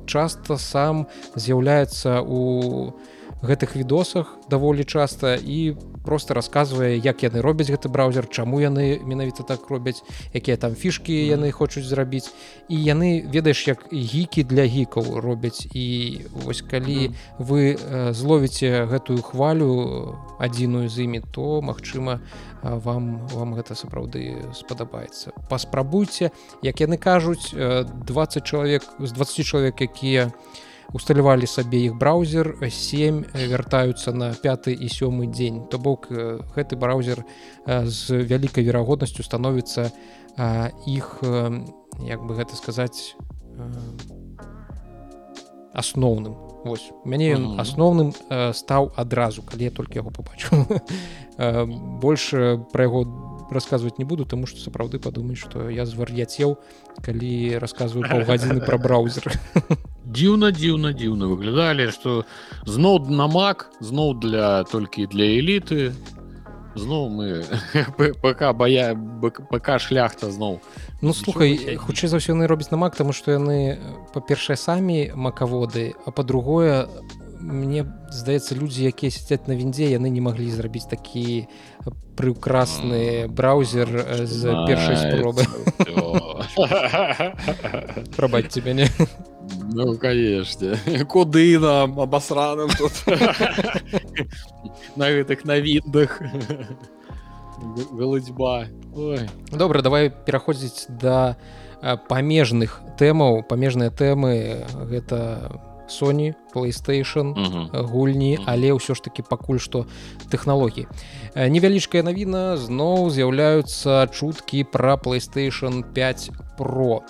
часта 0.10 0.58
сам 0.58 1.06
з'яўляецца 1.36 2.26
у 2.26 2.92
гэтых 3.42 3.76
відосах 3.76 4.38
даволі 4.50 4.84
часта 4.84 5.36
і 5.36 5.76
просто 6.04 6.34
рассказывае 6.34 7.00
як 7.00 7.24
яны 7.24 7.42
робяць 7.42 7.70
гэты 7.72 7.88
браузер 7.88 8.28
чаму 8.28 8.60
яны 8.60 9.00
менавіта 9.04 9.44
так 9.44 9.70
робяць 9.70 10.04
якія 10.34 10.58
там 10.58 10.76
фішки 10.76 11.14
яны 11.14 11.52
хочуць 11.52 11.86
зрабіць. 11.86 12.32
І 12.68 12.76
яны 12.76 13.24
ведаеш 13.32 13.68
як 13.68 13.86
гікі 13.94 14.44
для 14.44 14.64
гікаў 14.64 15.20
робяць. 15.20 15.68
І 15.74 16.20
вось 16.34 16.62
калі 16.62 17.12
вы 17.40 17.78
зловіце 18.12 18.86
гэтую 18.86 19.22
хвалю 19.22 20.18
адзіную 20.40 20.90
з 20.90 21.08
імі 21.08 21.22
то 21.32 21.62
магчыма 21.62 22.20
вам 22.64 23.28
вам 23.32 23.56
гэта 23.56 23.76
сапраўды 23.76 24.36
спадабаецца. 24.52 25.32
Паспрабуйце 25.50 26.32
як 26.62 26.82
яны 26.82 26.98
кажуць 26.98 27.56
20 27.56 28.44
чалавек 28.44 28.84
з 29.00 29.12
20 29.12 29.46
чалавек 29.46 29.82
якія 29.82 30.32
усталявалі 30.94 31.48
сабе 31.48 31.86
іх 31.86 31.98
браузер 31.98 32.56
7 32.62 33.26
вяртаюцца 33.34 34.12
на 34.14 34.34
пяты 34.34 34.74
і 34.74 34.88
сёмы 34.90 35.30
дзень 35.30 35.68
то 35.70 35.78
бок 35.78 36.10
гэты 36.10 36.76
браузер 36.76 37.26
з 37.66 38.24
вялікай 38.26 38.64
верагоднасцю 38.64 39.24
становіцца 39.24 39.92
іх 40.88 41.22
як 42.02 42.26
бы 42.26 42.36
гэта 42.36 42.56
сказаць 42.56 43.16
асноўным. 45.74 46.36
Вось 46.66 46.92
мяне 47.06 47.36
ён 47.38 47.60
асноўным 47.62 48.12
стаў 48.54 48.92
адразу 49.00 49.46
калі 49.46 49.70
я 49.70 49.72
толькі 49.72 50.02
яго 50.02 50.12
побачу 50.12 50.66
больше 52.04 52.60
пра 52.74 52.90
яго 52.90 53.06
расказваць 53.52 53.98
не 53.98 54.06
буду 54.06 54.26
тому 54.26 54.46
что 54.48 54.60
сапраўды 54.60 55.00
падумаць 55.00 55.38
что 55.38 55.70
я 55.70 55.86
звар'яцеў 55.86 56.58
калі 57.02 57.58
рассказываю 57.58 58.10
паўгадзіны 58.12 58.62
про 58.66 58.78
браузер. 58.78 59.32
Дзіўна 60.06 60.52
дзіўна 60.52 60.94
дзіўна 60.94 61.30
выглядалі 61.30 61.92
что 61.92 62.26
зноў 62.66 63.10
на 63.10 63.28
мак 63.28 63.70
зноў 63.80 64.20
для 64.20 64.64
толькі 64.64 65.06
для 65.06 65.26
эліты 65.38 65.94
зноў 66.76 67.10
мы 67.10 67.44
пока 68.22 68.54
бая 68.54 68.96
пока 69.50 69.80
шляхта 69.80 70.32
зноў 70.32 70.62
ну 71.02 71.14
слухай 71.14 71.78
хутчэй 71.78 72.10
за 72.10 72.18
ўсё 72.18 72.34
яны 72.38 72.48
робяць 72.48 72.72
на 72.72 72.78
мак 72.78 72.96
тому 72.96 73.14
что 73.14 73.32
яны 73.32 73.80
па-першае 74.14 74.58
самі 74.58 75.12
макаводы 75.16 75.94
а 76.06 76.12
по-другое 76.12 76.88
мне 77.40 77.86
здаецца 78.12 78.56
людзі 78.56 78.88
якія 78.92 79.12
сядзяць 79.12 79.48
на 79.48 79.56
віндзе 79.56 79.88
яны 79.92 80.12
не 80.12 80.22
маглі 80.22 80.52
зрабіць 80.52 80.92
такі 80.92 81.48
прыкрасны 82.20 83.32
браузер 83.32 83.88
з 84.28 84.52
першай 84.68 85.00
спробы. 85.00 85.48
прабаць 88.16 88.52
тебе 88.52 88.74
не? 88.74 88.88
Ну 89.72 89.98
конечно. 89.98 90.76
Куды 91.08 91.58
нам 91.60 92.00
абасраным 92.00 92.70
тут. 92.76 92.92
На 94.96 95.08
гэтых 95.08 95.46
на 95.46 95.60
відах 95.60 96.22
галудзьба 97.96 98.68
добра 99.52 99.82
давай 99.82 100.12
пераходзіць 100.12 100.92
да 100.92 101.38
памежных 102.12 102.82
тэмаў. 103.00 103.48
Памежныя 103.48 103.92
тэмы 103.96 104.68
гэта 104.92 105.48
у 105.56 105.69
Sony 105.90 106.34
playstation 106.54 107.34
гульні 107.74 108.40
але 108.46 108.72
ўсё 108.78 108.96
ж 108.96 109.02
таки 109.04 109.26
пакуль 109.26 109.60
што 109.60 109.86
тэхналогіі. 110.30 110.88
Невялічкая 111.36 112.06
навіна 112.06 112.56
зноў 112.58 113.10
з'яўляюцца 113.10 114.08
чуткі 114.14 114.64
пра 114.70 114.96
playstation 114.96 115.84
5 115.84 116.58
про 116.58 117.02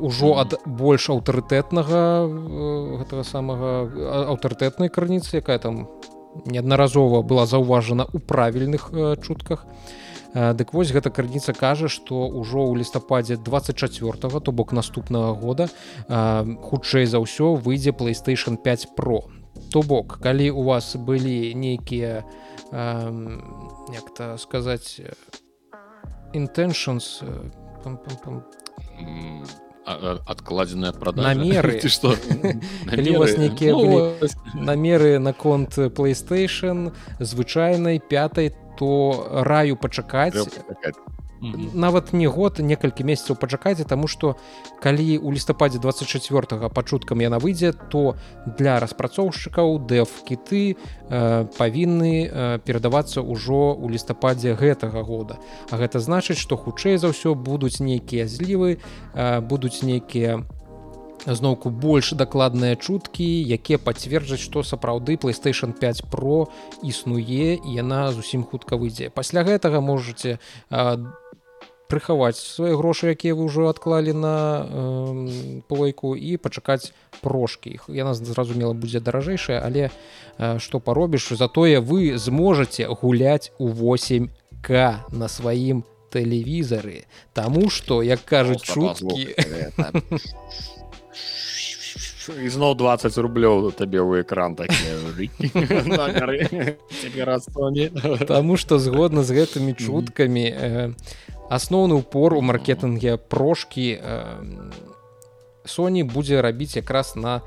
ужо 0.00 0.36
ад 0.40 0.58
больш 0.66 1.08
аўтарытэтнага 1.12 2.28
гэтага 3.00 3.24
самага 3.24 3.70
аўтарытэтнай 4.32 4.92
крыніцы 4.92 5.40
якая 5.40 5.58
там 5.58 5.88
неаднаразова 6.44 7.22
была 7.22 7.44
заўважана 7.46 8.08
ў 8.08 8.18
правільных 8.24 8.92
чутках. 9.20 9.68
і 9.68 10.01
Дык 10.32 10.72
вось 10.72 10.92
гэта 10.92 11.12
крыніца 11.12 11.52
кажа, 11.52 11.92
што 11.92 12.24
ўжо 12.24 12.64
ў 12.64 12.80
лістападзе 12.80 13.36
24 13.36 14.40
то 14.40 14.50
бок 14.52 14.72
наступнага 14.72 15.36
года 15.36 15.68
хутчэй 16.08 17.04
за 17.04 17.20
ўсё 17.20 17.60
выйдзе 17.60 17.92
PlayStation 17.92 18.56
5 18.56 18.96
Pro. 18.96 19.28
То 19.70 19.82
бок, 19.82 20.18
калі 20.24 20.50
у 20.56 20.62
вас 20.64 20.96
былі 20.96 21.52
нейкія 21.52 22.24
як-то 22.72 24.38
сказаць 24.40 25.00
intentions 26.32 27.20
адкладзеная 29.84 30.92
прада 30.92 31.22
намеры. 31.22 31.80
Што 31.88 32.16
вас 33.18 33.36
нейкія 33.36 33.72
ну, 33.72 34.14
намеры 34.54 35.18
наконт 35.18 35.76
PlayStation 35.76 36.92
звычайнай 37.18 37.98
пятай 37.98 38.54
то 38.82 39.42
раю 39.46 39.76
пачакаць. 39.76 40.34
Нават 41.74 42.12
не 42.12 42.26
год 42.26 42.58
некалькі 42.58 43.06
месяцаў 43.06 43.38
пачакайце 43.38 43.86
таму 43.86 44.06
што 44.10 44.34
калі 44.82 45.18
у 45.18 45.30
лістападзе 45.34 45.78
24 45.82 46.70
пачуткам 46.70 47.22
яна 47.22 47.38
выйдзе 47.42 47.72
то 47.94 48.14
для 48.58 48.78
распрацоўшчыкаў 48.82 49.78
дэф 49.90 50.22
кіты 50.26 50.74
э, 50.74 51.46
павінны 51.58 52.14
э, 52.26 52.58
перадавацца 52.62 53.22
ўжо 53.22 53.74
ў 53.74 53.86
лістападзе 53.94 54.54
гэтага 54.54 55.02
года. 55.02 55.38
А 55.70 55.82
гэта 55.82 55.98
значыць 55.98 56.38
што 56.38 56.58
хутчэй 56.58 56.98
за 56.98 57.14
ўсё 57.14 57.34
будуць 57.34 57.78
нейкія 57.78 58.26
злівы 58.26 58.78
э, 58.78 59.40
будуць 59.42 59.82
нейкія 59.82 60.42
у 60.42 60.61
зноўку 61.26 61.70
больш 61.70 62.12
дакладныя 62.18 62.76
чуткі 62.76 63.26
якія 63.56 63.78
пацверджаць 63.78 64.42
што 64.42 64.62
сапраўды 64.66 65.16
playstation 65.16 65.72
5 65.72 66.10
про 66.10 66.48
існуе 66.82 67.58
і 67.58 67.68
яна 67.74 68.12
зусім 68.12 68.44
хутка 68.44 68.76
выйдзе. 68.76 69.10
Пасля 69.10 69.44
гэтага 69.46 69.80
можете 69.80 70.38
прыхаваць 71.92 72.40
свае 72.40 72.72
грошы 72.80 73.12
якія 73.12 73.36
вы 73.36 73.52
ўжо 73.52 73.68
адклалі 73.68 74.16
на 74.16 74.36
э, 74.64 75.60
плойку 75.68 76.16
і 76.16 76.40
пачакаць 76.40 76.96
прошкі. 77.20 77.76
Іх 77.76 77.92
яна 77.92 78.16
зразумела 78.16 78.72
будзе 78.72 79.04
даражэйшая 79.04 79.60
але 79.60 79.92
э, 79.92 80.58
што 80.58 80.80
паробіш 80.80 81.36
затое 81.36 81.84
вы 81.84 82.16
зможаце 82.16 82.88
гуляць 82.88 83.52
у 83.60 83.68
8к 83.68 85.04
на 85.12 85.28
сваім 85.28 85.84
тэлевізары. 86.12 87.04
Таму 87.36 87.68
што 87.68 88.00
як 88.00 88.24
кажуць 88.24 88.64
чуткі 88.64 89.36
ізноў 92.28 92.74
20 92.78 93.18
рублёў 93.18 93.72
табе 93.72 93.98
ў 93.98 94.22
экран 94.22 94.54
Таму 98.26 98.56
што 98.56 98.78
згодна 98.78 99.22
з 99.22 99.30
гэтымі 99.32 99.74
чуткамі 99.74 100.44
асноўны 101.50 101.94
упор 101.98 102.34
у 102.34 102.40
маркетынге 102.40 103.16
прошкі 103.18 103.98
Соні 105.64 106.02
будзе 106.02 106.42
рабіць 106.42 106.76
якраз 106.76 107.14
на 107.16 107.42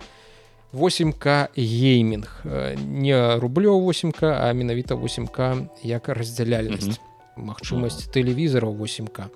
8к 0.76 1.56
геймінг 1.56 2.44
не 2.76 3.16
рублё 3.40 3.80
8к 3.80 4.24
а 4.24 4.52
менавіта 4.54 4.96
8к 4.96 5.68
як 5.84 6.10
раздзяляльнасць 6.10 7.00
магчымасць 7.36 8.08
тэлевізараў 8.12 8.76
8к 8.76 9.32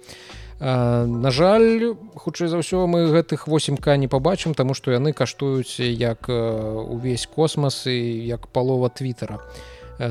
На 0.59 1.31
жаль, 1.31 1.95
хутчэй 2.19 2.51
за 2.51 2.59
ўсё 2.59 2.83
мы 2.83 3.07
гэтых 3.07 3.47
8к 3.47 3.95
не 3.95 4.11
пабачым, 4.11 4.51
таму 4.51 4.75
што 4.75 4.91
яны 4.91 5.15
каштуюць 5.15 5.79
як 5.79 6.27
увесь 6.27 7.31
космас 7.31 7.87
і 7.87 8.27
як 8.27 8.51
палова 8.51 8.91
твиттера 8.91 9.39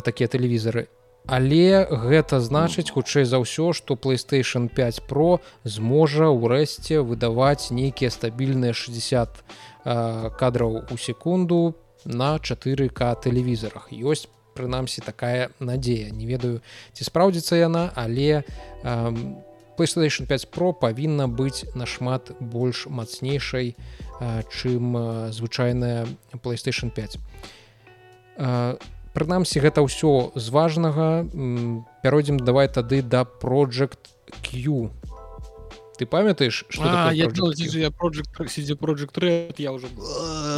такія 0.01 0.29
тэлевізары. 0.29 0.89
Але 1.29 1.85
гэта 1.85 2.41
значыць 2.41 2.89
хутчэй 2.89 3.29
за 3.29 3.45
ўсё, 3.45 3.77
што 3.77 4.01
PlayStation 4.01 4.73
5 4.73 5.05
Pro 5.05 5.45
зможа 5.69 6.33
ўрэшце 6.33 7.05
выдаваць 7.05 7.69
нейкія 7.69 8.09
стабільныя 8.09 8.73
60 8.73 9.45
кадраў 9.85 10.89
у 10.89 10.97
секунду 10.97 11.77
на 12.09 12.41
4к 12.41 13.21
тэлевізарах. 13.21 13.93
ёсць 13.93 14.33
прынамсі 14.57 15.05
такая 15.05 15.53
надзея. 15.61 16.09
Не 16.11 16.25
ведаю, 16.25 16.65
ці 16.97 17.05
спраўдзіцца 17.05 17.61
яна, 17.61 17.93
але 17.95 18.43
PlayStation 19.79 20.27
5 20.27 20.51
Pro 20.51 20.75
павінна 20.75 21.31
быць 21.31 21.65
нашмат 21.79 22.35
больш 22.41 22.91
мацнейшай, 22.91 23.77
чым 24.51 25.31
звычайная 25.31 26.07
PlayStation 26.43 26.91
5. 26.91 27.19
Прынамсі 29.15 29.63
гэта 29.63 29.81
ўсё 29.87 30.35
з 30.35 30.47
важнага. 30.51 31.25
Пяройдзем 32.03 32.43
давай 32.43 32.67
тады 32.67 33.03
да 33.03 33.23
project 33.23 34.11
Q. 34.43 34.91
Ты 35.99 36.07
памятаеш 36.07 36.67
я 36.71 37.27
project 37.27 38.31
я 39.59 39.73
уже 39.73 39.87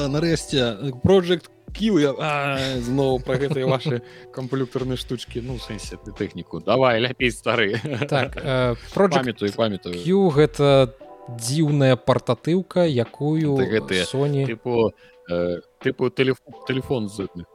нарэшце 0.09 0.93
project 1.05 1.49
зноў 2.87 3.21
пра 3.25 3.39
гэтыя 3.39 3.67
ваши 3.67 4.03
камп'ютарныя 4.33 4.97
штучки 4.97 5.41
ну 5.45 5.59
сэнсе 5.59 5.97
ты 6.03 6.13
тэхніку 6.13 6.61
давай 6.61 7.01
ляпей 7.01 7.31
стары 7.31 7.79
так 8.09 8.37
памятаю 8.95 9.53
памятаю. 9.57 9.95
Гэта 10.31 10.95
дзіўная 11.39 11.97
партатыўка 11.97 12.87
якую 12.87 13.57
гэтыя 13.63 14.05
Соні 14.05 14.47
типу 14.47 14.93
тыпу 15.79 16.11
телефон 16.11 17.09
зытны 17.09 17.47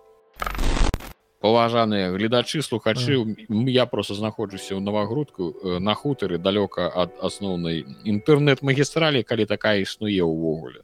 паважаныя 1.46 2.12
гледачы 2.12 2.62
слухачы 2.62 3.36
я 3.68 3.86
просто 3.86 4.16
знаходжуся 4.16 4.76
ў 4.76 4.82
навагрудку 4.82 5.54
на 5.80 5.94
хутары 5.94 6.40
далёка 6.40 6.90
ад 6.90 7.14
асноўнай 7.22 7.86
інтэрнэт-магістралі 8.06 9.22
калі 9.24 9.46
такая 9.46 9.84
існуе 9.84 10.24
ўвогуле 10.24 10.82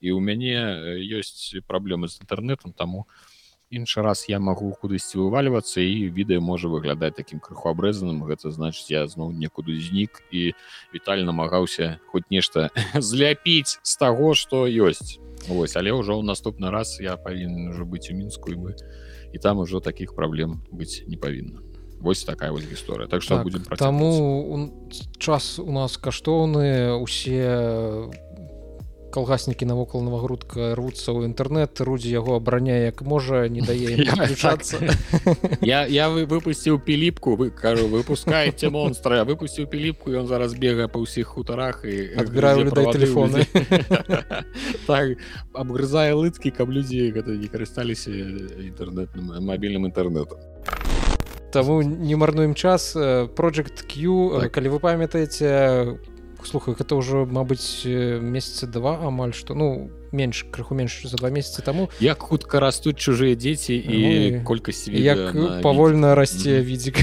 і 0.00 0.14
ў 0.14 0.20
мяне 0.20 0.56
ёсць 1.18 1.58
праблемы 1.66 2.08
з 2.08 2.22
інтэрнетам 2.22 2.72
таму 2.72 3.06
іншы 3.70 4.02
раз 4.02 4.24
я 4.28 4.40
магу 4.40 4.72
кудысьці 4.80 5.20
вывальвацца 5.20 5.80
і 5.84 6.08
відэа 6.08 6.40
можа 6.40 6.72
выглядаць 6.72 7.16
такім 7.16 7.40
крыху 7.40 7.68
абрэзаным 7.68 8.24
гэта 8.24 8.50
значыць 8.50 8.88
я 8.88 9.04
зноў 9.06 9.32
некуды 9.36 9.76
знік 9.76 10.24
і 10.32 10.52
віталь 10.92 11.24
намагаўся 11.28 12.00
хоць 12.08 12.24
нешта 12.30 12.70
зляпіць 12.94 13.78
з 13.82 13.94
таго 14.00 14.34
што 14.34 14.64
ёсць. 14.66 15.20
Вось 15.46 15.76
але 15.76 15.92
ўжо 15.92 16.16
ў 16.16 16.24
наступны 16.24 16.72
раз 16.72 16.96
я 17.00 17.16
павінен 17.20 17.70
ужо 17.70 17.84
быць 17.84 18.08
у 18.10 18.16
мінску 18.16 18.52
і 18.52 18.56
бы 18.56 18.72
і 19.32 19.38
там 19.38 19.60
ужо 19.60 19.80
такіх 19.80 20.16
праблем 20.16 20.64
быць 20.72 21.04
не 21.06 21.16
павінна. 21.20 21.60
Вось 22.00 22.22
такая 22.24 22.52
вось 22.52 22.64
гісторыя. 22.64 23.08
Так 23.08 23.22
что 23.22 23.36
так, 23.36 23.44
будем 23.44 23.64
таму 23.64 24.72
час 25.18 25.58
у 25.58 25.72
нас 25.72 25.98
каштоўны 25.98 26.94
усе 26.94 28.08
калгаснікі 29.10 29.64
навокал 29.64 30.02
новогрудка 30.04 30.74
рвуцца 30.76 31.12
ў 31.12 31.28
інтэрнет 31.30 31.80
рудзі 31.80 32.12
яго 32.12 32.36
абараняе 32.36 32.92
як 32.92 33.02
можа 33.02 33.48
не 33.48 33.64
дае 33.64 33.96
включацца 34.04 34.78
я 35.64 35.86
я 35.86 36.08
вы 36.12 36.28
выпусціў 36.28 36.78
піліпку 36.78 37.36
вы 37.36 37.50
кажу 37.50 37.88
выпускаеце 37.88 38.70
монстра 38.70 39.24
выпусціў 39.24 39.66
піліпку 39.66 40.12
ён 40.12 40.28
зараз 40.28 40.54
бега 40.54 40.88
па 40.88 41.00
ўсіх 41.00 41.34
хутарах 41.34 41.84
і 41.88 42.14
адбіраю 42.20 42.68
людей 42.68 42.86
телефоны. 42.92 43.46
так 44.86 45.16
абгрызае 45.52 46.12
лыцкі 46.12 46.52
каб 46.52 46.70
людзі 46.70 47.08
гэта 47.12 47.32
не 47.34 47.48
карысталіся 47.48 48.12
інтэрнетным 48.12 49.40
мабільным 49.40 49.88
інтэрнетам 49.88 50.38
Таму 51.50 51.80
не 51.80 52.14
марнуем 52.14 52.54
час. 52.54 52.94
Project 52.94 53.88
Q 53.88 54.40
так. 54.40 54.52
калі 54.52 54.68
вы 54.68 54.80
памятаеце 54.80 55.96
слухай 56.46 56.74
гэта 56.74 56.94
ўжо 56.94 57.26
мабыць 57.26 57.82
месяца 57.86 58.66
два 58.66 58.98
амаль 59.06 59.34
што 59.34 59.54
ну 59.54 59.90
менш 60.12 60.46
крыху 60.52 60.74
менш 60.74 61.02
за 61.04 61.16
два 61.16 61.30
месяцы 61.30 61.62
таму 61.62 61.88
як 62.00 62.22
хутка 62.22 62.60
растуць 62.60 62.96
чужыя 62.96 63.34
дзеці 63.34 63.74
і 63.74 63.98
ну, 64.38 64.44
колькасць 64.44 64.88
як 64.88 65.34
павольна 65.62 66.14
расце 66.14 66.60
відзік 66.62 67.02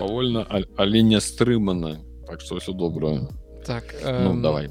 павольна 0.00 0.46
але 0.76 1.02
не 1.02 1.20
стрымана 1.20 2.00
так 2.26 2.40
што 2.40 2.58
все 2.58 2.72
добрае 2.72 3.28
так 3.64 3.94
ну, 4.04 4.40
давай. 4.42 4.68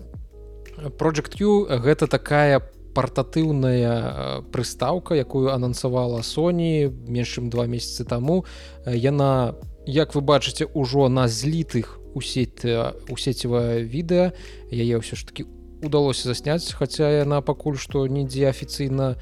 Project 0.97 1.37
Q 1.37 1.65
гэта 1.81 2.07
такая 2.07 2.61
партатыўная 2.93 4.45
прыстаўка 4.53 5.17
якую 5.17 5.49
анансавала 5.49 6.21
Sony 6.21 6.89
менш 6.89 7.33
чым 7.37 7.49
два 7.49 7.65
месяцы 7.65 8.05
таму. 8.05 8.45
Яна 8.85 9.55
по 9.57 9.72
як 9.85 10.15
вы 10.15 10.21
бачыце 10.21 10.67
ўжо 10.73 11.09
на 11.09 11.27
злітых 11.27 11.99
у 12.13 12.21
сеть 12.21 12.65
у 12.65 13.15
сецівае 13.17 13.83
відэа 13.83 14.31
яе 14.71 14.95
ўсё 15.01 15.15
ж 15.17 15.25
таки 15.25 15.45
удалося 15.83 16.29
засняць 16.31 16.71
хаця 16.71 17.09
яна 17.11 17.41
пакуль 17.41 17.75
што 17.75 18.07
нідзе 18.07 18.47
афіцыйна 18.49 19.15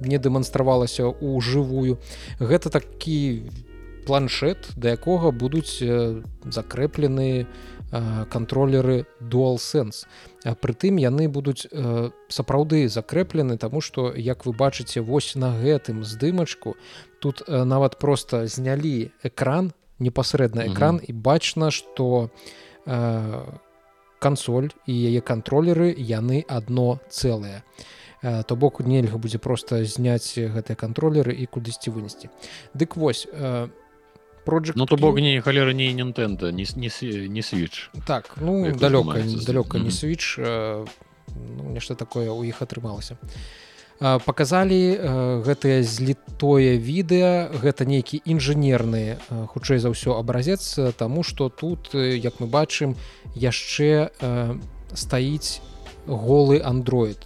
не 0.00 0.18
дэманстравалася 0.18 1.10
ў 1.10 1.40
жывую. 1.42 1.98
Гэта 2.38 2.70
такі 2.70 3.50
планшет 4.06 4.70
да 4.76 4.94
якога 4.94 5.34
будуць 5.34 5.82
закрэплены 5.82 7.46
кантролеры 8.30 9.06
dualsense. 9.18 10.06
Прытым 10.62 11.02
яны 11.02 11.26
будуць 11.26 11.66
сапраўды 12.30 12.86
закрэплены 12.88 13.58
тому 13.58 13.80
что 13.80 14.14
як 14.14 14.46
вы 14.46 14.52
бачыце 14.54 15.02
вось 15.02 15.34
на 15.34 15.58
гэтым 15.58 16.04
здымачку 16.04 16.76
тут 17.18 17.42
нават 17.48 17.98
просто 17.98 18.46
знялі 18.46 19.10
экран 19.22 19.74
непасрэдна 20.00 20.66
экран 20.66 20.96
mm 20.96 21.00
-hmm. 21.00 21.10
і 21.10 21.12
бачна 21.12 21.70
что 21.70 22.30
э, 22.86 23.42
кансоль 24.18 24.68
і 24.86 24.94
яе 24.94 25.20
кантролеры 25.20 25.94
яны 25.96 26.44
одно 26.56 27.00
цэлае 27.08 27.62
э, 28.22 28.44
то 28.44 28.56
бок 28.56 28.80
нельга 28.80 29.18
будзе 29.18 29.38
просто 29.38 29.84
зняць 29.84 30.38
гэтыя 30.38 30.76
кантролеры 30.76 31.32
і 31.32 31.46
кудысьці 31.46 31.90
вынесці. 31.90 32.28
Дык 32.74 32.96
вось 32.96 33.28
э, 33.32 33.68
Project 34.46 34.72
ну 34.76 34.86
то 34.86 34.96
бок 34.96 35.16
не 35.16 35.40
халера 35.40 35.72
не 35.72 35.94
Nintendo 35.94 36.52
не 36.52 36.66
не, 36.76 37.28
не 37.28 37.40
switch. 37.40 37.88
Так 38.06 38.36
ну 38.36 38.72
далёка 38.72 39.22
далёка 39.46 39.78
не 39.78 39.90
switch 39.90 40.38
э, 40.38 40.86
ну, 41.56 41.70
нешта 41.70 41.94
такое 41.94 42.30
у 42.30 42.44
іх 42.44 42.62
атрымалася. 42.62 43.16
а 43.20 43.26
показалі 44.00 44.80
гэтае 45.44 45.82
злітое 45.84 46.80
відэа 46.80 47.52
гэта 47.52 47.84
нейкі 47.84 48.24
інжынерны 48.24 49.20
хутчэй 49.52 49.78
за 49.78 49.92
ўсё 49.92 50.16
абразец 50.16 50.96
таму 50.96 51.20
што 51.22 51.52
тут 51.52 51.92
як 51.94 52.40
мы 52.40 52.48
бачым 52.48 52.96
яшчэ 53.36 54.08
стаіць 54.96 55.60
голы 56.10 56.58
Android 56.58 57.18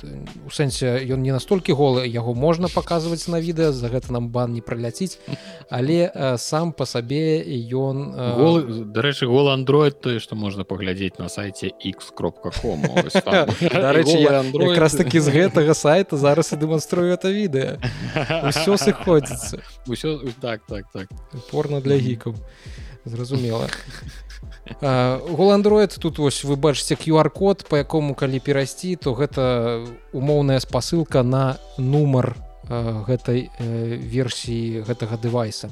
у 0.47 0.51
сэнсе 0.51 1.01
ён 1.09 1.24
не 1.24 1.32
настолькі 1.32 1.72
голы 1.72 2.05
яго 2.05 2.35
можна 2.35 2.68
паказваць 2.68 3.24
на 3.28 3.41
відэа 3.41 3.72
за 3.72 3.89
гэта 3.89 4.12
нам 4.12 4.28
бан 4.28 4.53
не 4.53 4.61
праляціць. 4.61 5.18
Але 5.70 6.12
э, 6.12 6.37
сам 6.39 6.72
по 6.72 6.85
сабе 6.85 7.41
ён 7.72 8.12
э... 8.12 8.85
дарэчы 8.93 9.26
гол 9.26 9.49
Android 9.49 9.97
тое 9.97 10.20
што 10.20 10.37
можна 10.37 10.64
паглядзець 10.64 11.18
на 11.18 11.28
сайте 11.28 11.72
x 11.80 12.12
кропка.com 12.12 12.85
раз 14.76 14.93
таки 14.93 15.20
з 15.20 15.28
гэтага 15.32 15.74
сайта 15.74 16.16
зараз 16.16 16.53
і 16.53 16.57
дэманструю 16.61 17.09
это 17.09 17.32
відэа. 17.32 17.80
Ўсё 18.45 18.76
сыходзіцца. 18.76 19.64
Ўсё 19.89 20.20
так 20.41 20.68
так 20.68 20.93
так. 20.93 21.09
Порно 21.51 21.80
для 21.80 21.97
гікаў. 21.97 22.37
Зразумела 23.05 23.68
Android 24.80 25.99
тут 25.99 26.18
вось 26.18 26.45
вы 26.45 26.57
бачыце 26.57 26.95
QR-код 26.95 27.66
по 27.68 27.76
якому 27.76 28.14
калі 28.14 28.40
перайсці 28.40 28.97
то 28.97 29.14
гэта 29.14 29.84
умоўная 30.12 30.61
спасылка 30.61 31.22
на 31.22 31.57
нумар 31.78 32.36
гэтай 32.68 33.51
версіі 33.59 34.84
гэтага 34.88 35.16
дэвайса. 35.20 35.70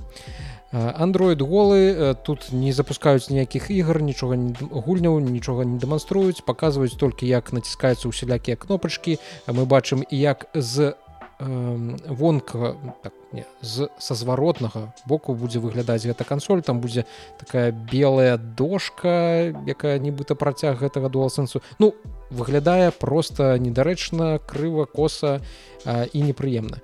Android 0.72 1.40
голы 1.44 2.16
тут 2.24 2.52
не 2.52 2.72
запускаюць 2.72 3.28
ніякіх 3.28 3.70
ігр 3.70 4.00
нічога 4.00 4.36
гульняў 4.72 5.20
нічога 5.20 5.64
не 5.64 5.78
дэманструюць 5.78 6.44
паказваюць 6.44 6.96
толькі 6.96 7.28
як 7.28 7.52
націскаюцца 7.52 8.08
усялякія 8.08 8.56
кнопачкі. 8.56 9.18
Мы 9.48 9.64
бачым 9.68 10.04
як 10.08 10.48
з 10.54 10.96
вонка 11.40 12.76
так, 13.02 13.12
не, 13.32 13.44
з 13.62 13.88
са 13.98 14.14
зваротнага 14.14 14.92
боку 15.06 15.34
будзе 15.34 15.58
выглядаць 15.58 16.04
гэта 16.04 16.24
кансоль 16.24 16.62
там 16.62 16.80
будзе 16.80 17.04
такая 17.40 17.72
белая 17.72 18.36
дошка 18.36 19.52
якая 19.66 19.98
нібыта 19.98 20.34
працяг 20.34 20.78
гэтага 20.80 21.08
дуалсэнсу 21.08 21.62
ну 21.78 21.94
выглядае 22.30 22.90
просто 22.90 23.58
недарэчна 23.58 24.38
крыва 24.46 24.86
коса 24.86 25.40
а, 25.84 26.04
і 26.12 26.22
непрыемна. 26.22 26.80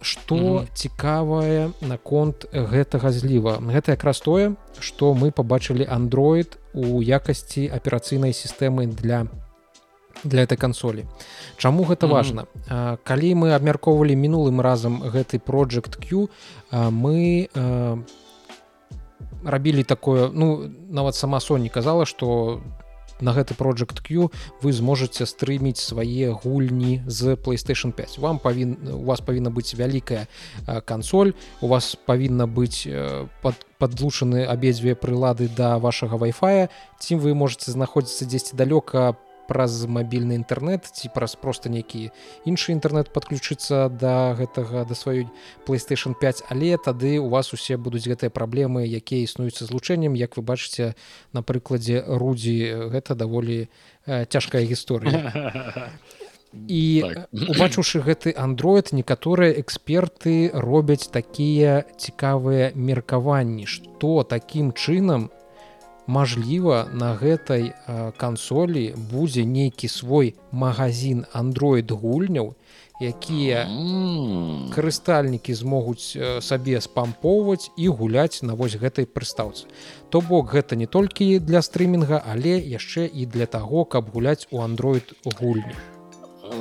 Что 0.00 0.34
mm 0.34 0.58
-hmm. 0.58 0.66
цікавае 0.74 1.70
наконт 1.80 2.46
гэтага 2.52 3.10
зліва? 3.12 3.58
Гэта 3.58 3.90
якраз 3.90 4.20
тое 4.20 4.54
что 4.80 5.14
мы 5.14 5.30
побачылі 5.30 5.86
Android 5.86 6.58
у 6.74 7.02
якасці 7.02 7.70
аперацыйнай 7.74 8.32
сістэмы 8.32 8.86
для 8.86 9.24
для 9.24 9.49
этой 10.24 10.56
кансолі 10.56 11.06
Чаму 11.56 11.84
гэта 11.84 12.06
mm 12.06 12.10
-hmm. 12.10 12.12
важна 12.12 12.44
калі 13.04 13.34
мы 13.34 13.54
абмяркоўвалі 13.54 14.16
мінулым 14.16 14.60
разам 14.60 15.02
гэты 15.02 15.38
project 15.38 15.98
Q 16.00 16.28
мы 16.72 17.48
рабілі 19.44 19.82
такое 19.82 20.30
ну 20.32 20.70
нават 20.90 21.14
сама 21.14 21.38
Sony 21.38 21.68
казала 21.68 22.06
что 22.06 22.60
на 23.20 23.32
гэты 23.32 23.54
project 23.54 24.00
Q 24.02 24.30
вы 24.62 24.72
зможаце 24.72 25.24
стрыміць 25.24 25.80
свае 25.80 26.32
гульні 26.32 27.02
з 27.06 27.36
playstation 27.36 27.92
5 27.92 28.18
вам 28.18 28.38
павін 28.38 28.76
у 28.92 29.04
вас 29.04 29.20
павінна 29.20 29.50
быць 29.50 29.74
вялікая 29.76 30.26
кансоль 30.84 31.32
у 31.60 31.68
вас 31.68 31.96
павінна 32.06 32.46
быць 32.46 32.88
под 33.42 33.54
подлучаны 33.78 34.44
абедзве 34.44 34.94
прылады 34.94 35.48
да 35.48 35.78
вашага 35.78 36.16
вай-фая 36.16 36.68
ці 36.98 37.16
вы 37.16 37.34
можете 37.34 37.70
знаходзіцца 37.70 38.24
дзесьці 38.24 38.56
далёка 38.56 39.12
по 39.12 39.29
праз 39.50 39.82
мабільны 39.90 40.38
інтэрнет 40.38 40.86
ці 40.86 41.10
праз 41.10 41.34
проста 41.34 41.66
нейкі 41.74 42.14
іншы 42.46 42.70
інтэрнет 42.70 43.10
падключыцца 43.10 43.90
да 43.90 44.38
гэтага 44.38 44.86
да 44.86 44.94
сваёй 44.94 45.26
playstation 45.66 46.14
5 46.14 46.46
але 46.54 46.78
тады 46.78 47.18
у 47.18 47.26
вас 47.26 47.50
усе 47.50 47.74
будуць 47.74 48.06
гэтыя 48.06 48.30
праблемы 48.30 48.86
якія 48.86 49.26
існуюцца 49.26 49.66
злучэннем. 49.66 50.14
Як 50.14 50.36
вы 50.38 50.46
бачыце 50.46 50.94
на 51.32 51.42
прыкладзе 51.42 52.04
рудзі 52.06 52.90
гэта 52.94 53.18
даволі 53.18 53.66
э, 54.06 54.24
цяжкая 54.30 54.62
гісторыя. 54.62 55.34
І 56.50 57.06
так. 57.06 57.30
убачыўшы 57.30 58.02
гэты 58.02 58.34
android 58.34 58.90
некаторыя 58.90 59.54
эксперты 59.54 60.50
робяць 60.50 61.06
такія 61.06 61.86
цікавыя 61.94 62.74
меркаванні 62.74 63.70
што 63.70 64.26
такім 64.26 64.74
чынам 64.74 65.30
Мажліва 66.10 66.90
на 66.92 67.14
гэтай 67.14 67.70
кансолі 68.18 68.82
будзе 69.10 69.44
нейкі 69.46 69.86
свой 69.86 70.34
магазин 70.50 71.22
Android 71.30 71.86
гульняў, 71.86 72.50
якія 72.98 73.60
карыстальнікі 74.74 75.54
змогуць 75.54 76.18
сабе 76.42 76.82
спампоўваць 76.82 77.70
і 77.78 77.86
гуляць 78.00 78.42
на 78.42 78.58
вось 78.58 78.74
гэтай 78.74 79.06
прыстаўцы. 79.06 79.70
То 80.10 80.18
бок 80.18 80.50
гэта 80.50 80.74
не 80.74 80.90
толькі 80.90 81.38
для 81.38 81.62
стрымінга, 81.62 82.18
але 82.26 82.58
яшчэ 82.58 83.06
і 83.06 83.30
для 83.30 83.46
таго, 83.46 83.86
каб 83.86 84.10
гуляць 84.10 84.50
у 84.50 84.66
Android 84.66 85.14
гульні. 85.38 85.78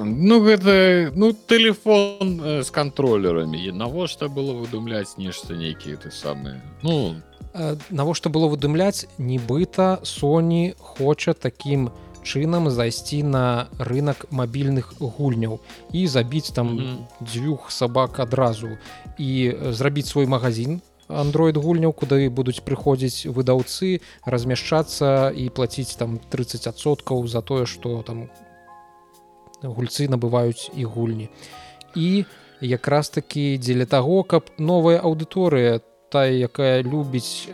Ну 0.06 0.40
гэта 0.46 1.12
ну 1.16 1.34
телефон 1.34 2.38
э, 2.46 2.62
з 2.62 2.70
кантролерамі 2.70 3.72
навошта 3.74 4.30
было 4.30 4.54
выдумляць 4.54 5.18
нешта 5.18 5.58
нейкія 5.58 5.98
ты 5.98 6.12
самыя 6.14 6.62
ну 6.84 7.18
навошта 7.90 8.30
было 8.30 8.48
выдумляць 8.48 9.08
нібыта 9.18 10.00
Sony 10.04 10.76
хоча 10.78 11.34
таким 11.34 11.90
чынам 12.24 12.70
зайсці 12.70 13.24
на 13.24 13.70
рынок 13.80 14.28
мабільных 14.32 14.94
гульняў 15.00 15.60
і 15.92 16.08
забіць 16.08 16.52
там 16.52 16.68
mm 16.68 16.80
-hmm. 16.80 16.98
дзвюх 17.26 17.72
сабак 17.72 18.20
адразу. 18.20 18.78
І 19.18 19.56
зрабіць 19.72 20.08
свой 20.08 20.28
магазин 20.28 20.82
android 21.10 21.58
гульняў 21.58 21.94
куды 21.94 22.30
будуць 22.30 22.62
прыходзіць 22.62 23.26
выдаўцы 23.34 24.02
размяшчацца 24.26 25.34
і 25.36 25.50
плаціць 25.50 25.98
там 25.98 26.20
30соткаў 26.32 27.28
за 27.28 27.42
тое 27.42 27.66
что 27.66 28.04
там 28.04 28.30
гульцы 29.64 30.08
набываюць 30.08 30.70
і 30.78 30.86
гульні. 30.86 31.30
І 31.96 32.26
якраз 32.62 33.10
таки 33.10 33.58
дзеля 33.58 33.86
таго 33.86 34.24
каб 34.24 34.44
новая 34.58 35.00
аўдыторыя 35.00 35.82
тая 36.10 36.34
якая 36.34 36.84
любіць 36.84 37.50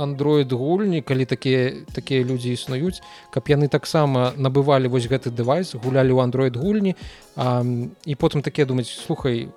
android 0.00 0.52
гульні 0.54 1.02
калі 1.02 1.24
такія 1.24 1.84
такія 1.92 2.24
людзі 2.24 2.52
існуюць 2.56 3.04
каб 3.30 3.44
яны 3.52 3.68
таксама 3.68 4.32
набывалі 4.36 4.88
вось 4.88 5.08
гэты 5.08 5.30
дэвайс 5.30 5.76
гулялі 5.76 6.16
ў 6.16 6.24
android 6.24 6.56
гульні 6.56 6.96
а, 7.36 7.60
і 8.04 8.14
потым 8.16 8.40
такія 8.42 8.64
думаць 8.64 8.88
слухай 8.88 9.48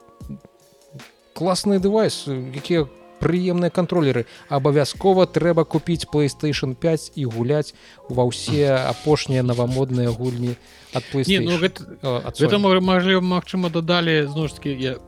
класныя 1.33 1.79
дэвайс 1.79 2.27
якія 2.27 2.87
прыемныя 3.23 3.71
кантролеры. 3.71 4.27
Абавязкова 4.51 5.25
трэба 5.31 5.63
купіць 5.63 6.03
playstation 6.11 6.75
5 6.75 7.15
і 7.15 7.23
гуляць 7.31 7.71
ва 8.11 8.27
ўсе 8.27 8.67
апошнія 8.75 9.47
навамодныя 9.47 10.11
гульні 10.11 10.59
ад 10.93 11.03
Не, 11.25 11.39
ну, 11.39 11.57
гэта, 11.57 11.87
гэта 12.37 12.59
маглі 12.59 13.23
Мачыма 13.23 13.69
дадалі 13.69 14.27
таки 14.53 14.75
я 14.75 14.99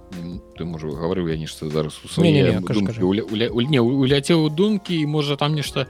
ты 0.57 0.66
можа 0.66 0.88
гаварыў 0.88 1.28
я 1.28 1.38
нешта 1.38 1.70
зараз 1.70 1.99
уляцеў 3.84 4.45
у 4.45 4.49
думкі 4.49 4.95
і 4.95 5.05
можа 5.05 5.36
там 5.36 5.53
нешта 5.55 5.88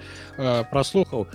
праслухаў. 0.72 1.28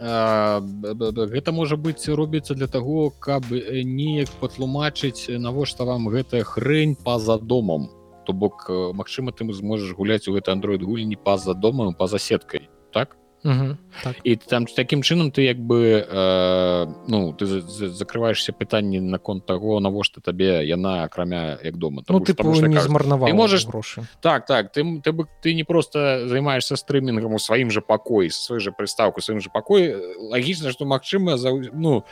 Гэта 0.00 1.52
можа 1.52 1.76
быць 1.76 2.08
робіцца 2.08 2.54
для 2.54 2.66
таго 2.66 3.12
каб 3.20 3.44
неяк 3.52 4.32
патлумачыць 4.40 5.28
навошта 5.28 5.84
вам 5.84 6.08
гэтая 6.08 6.42
хрень 6.42 6.96
па-за 6.96 7.38
домам 7.38 7.99
то 8.30 8.32
бок 8.32 8.66
э, 8.68 8.92
Мачыма 8.94 9.32
ты 9.32 9.42
зможаш 9.52 9.90
гуляць 9.98 10.28
у 10.28 10.32
гэты 10.38 10.54
Android 10.54 10.84
гульні 10.86 11.16
па-за 11.16 11.54
домам 11.54 11.94
па-за 11.94 12.18
сеткай 12.18 12.70
так? 12.92 13.16
Угу, 13.42 13.76
так. 14.04 14.16
і 14.22 14.36
там 14.36 14.66
таким 14.66 15.02
чынам 15.02 15.32
ты 15.32 15.42
як 15.48 15.56
бы 15.58 16.06
э, 16.06 16.86
ну 17.08 17.32
ты 17.32 17.46
закрываешься 17.88 18.52
пытанні 18.52 19.00
наконт 19.00 19.46
того 19.46 19.80
навошта 19.80 20.20
табе 20.20 20.62
яна 20.68 21.04
акрамя 21.04 21.58
як 21.64 21.76
дома 21.76 22.04
ну, 22.06 22.20
ты 22.20 22.34
змарнаваў 22.36 23.32
можешь 23.32 23.66
грошы. 23.66 24.04
Так 24.20 24.46
так 24.46 24.72
ты 24.72 24.84
ты 25.00 25.12
бы 25.12 25.26
ты 25.42 25.54
не 25.54 25.64
просто 25.64 26.28
займаешься 26.28 26.76
стрымінгам 26.76 27.32
у 27.32 27.38
сваім 27.38 27.70
же 27.70 27.80
пакоі 27.80 28.30
свой 28.30 28.60
же 28.60 28.70
прыстаўку 28.70 29.20
сваім 29.20 29.40
же 29.40 29.50
пакой 29.50 29.96
лагічна 30.18 30.70
что 30.70 30.84
Мачыма 30.84 31.38
за 31.38 31.50
ну 31.72 32.04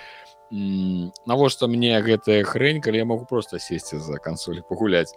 навошта 0.51 1.69
мне 1.69 2.01
гэтая 2.01 2.43
хрень 2.43 2.81
калі 2.81 2.97
я 2.97 3.05
могу 3.05 3.27
просто 3.27 3.59
сесці 3.59 3.99
за 3.99 4.16
кансолі 4.16 4.62
пагуляць 4.69 5.12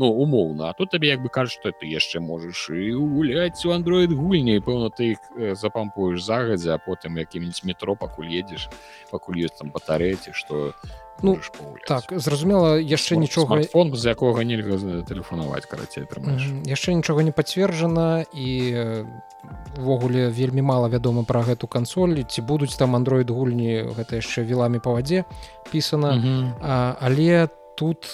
ну 0.00 0.08
умоўна 0.08 0.70
а 0.70 0.72
тут 0.72 0.90
табе 0.90 1.08
як 1.12 1.22
бы 1.22 1.28
кажа 1.28 1.52
что 1.52 1.72
ты 1.76 1.84
яшчэ 1.84 2.24
можаш 2.24 2.72
і 2.72 2.96
гуляць 2.96 3.60
у 3.68 3.76
android 3.76 4.14
гульні 4.16 4.56
пэўна 4.64 4.88
ты 4.88 5.12
іх 5.12 5.20
запампуеш 5.60 6.24
загадзя 6.24 6.74
а 6.74 6.80
потым 6.80 7.20
якім-нибудь 7.20 7.60
метро 7.68 7.94
пакуль 7.94 8.32
едзеш 8.32 8.70
пакуль 9.12 9.44
ёсць 9.44 9.60
там 9.60 9.68
батарэці 9.76 10.32
что 10.32 10.72
ну 11.20 11.36
так 11.84 12.08
зразумела 12.16 12.80
яшчэ 12.80 13.20
нічога 13.20 13.60
фон 13.68 13.92
з 13.92 14.16
якога 14.16 14.40
нельга 14.40 14.80
тэлефанаваць 15.04 15.68
карацей 15.68 16.08
яшчэ 16.64 16.96
нічога 16.96 17.20
не 17.20 17.36
пацверджана 17.36 18.24
і 18.32 18.48
увогуле 19.76 20.28
вельмі 20.32 20.64
мала 20.64 20.88
вядома 20.88 21.28
пра 21.28 21.44
гэту 21.44 21.68
кансоль 21.68 22.24
ці 22.24 22.40
будуць 22.40 22.72
там 22.80 22.96
android 22.96 23.28
гульні 23.28 23.92
гэта 23.92 24.24
яшчэ 24.24 24.48
віламі 24.48 24.80
па 24.80 24.96
вадзе 24.96 25.24
пісана. 25.68 26.16
Але 27.00 27.46
там 27.46 27.59
тут 27.80 28.12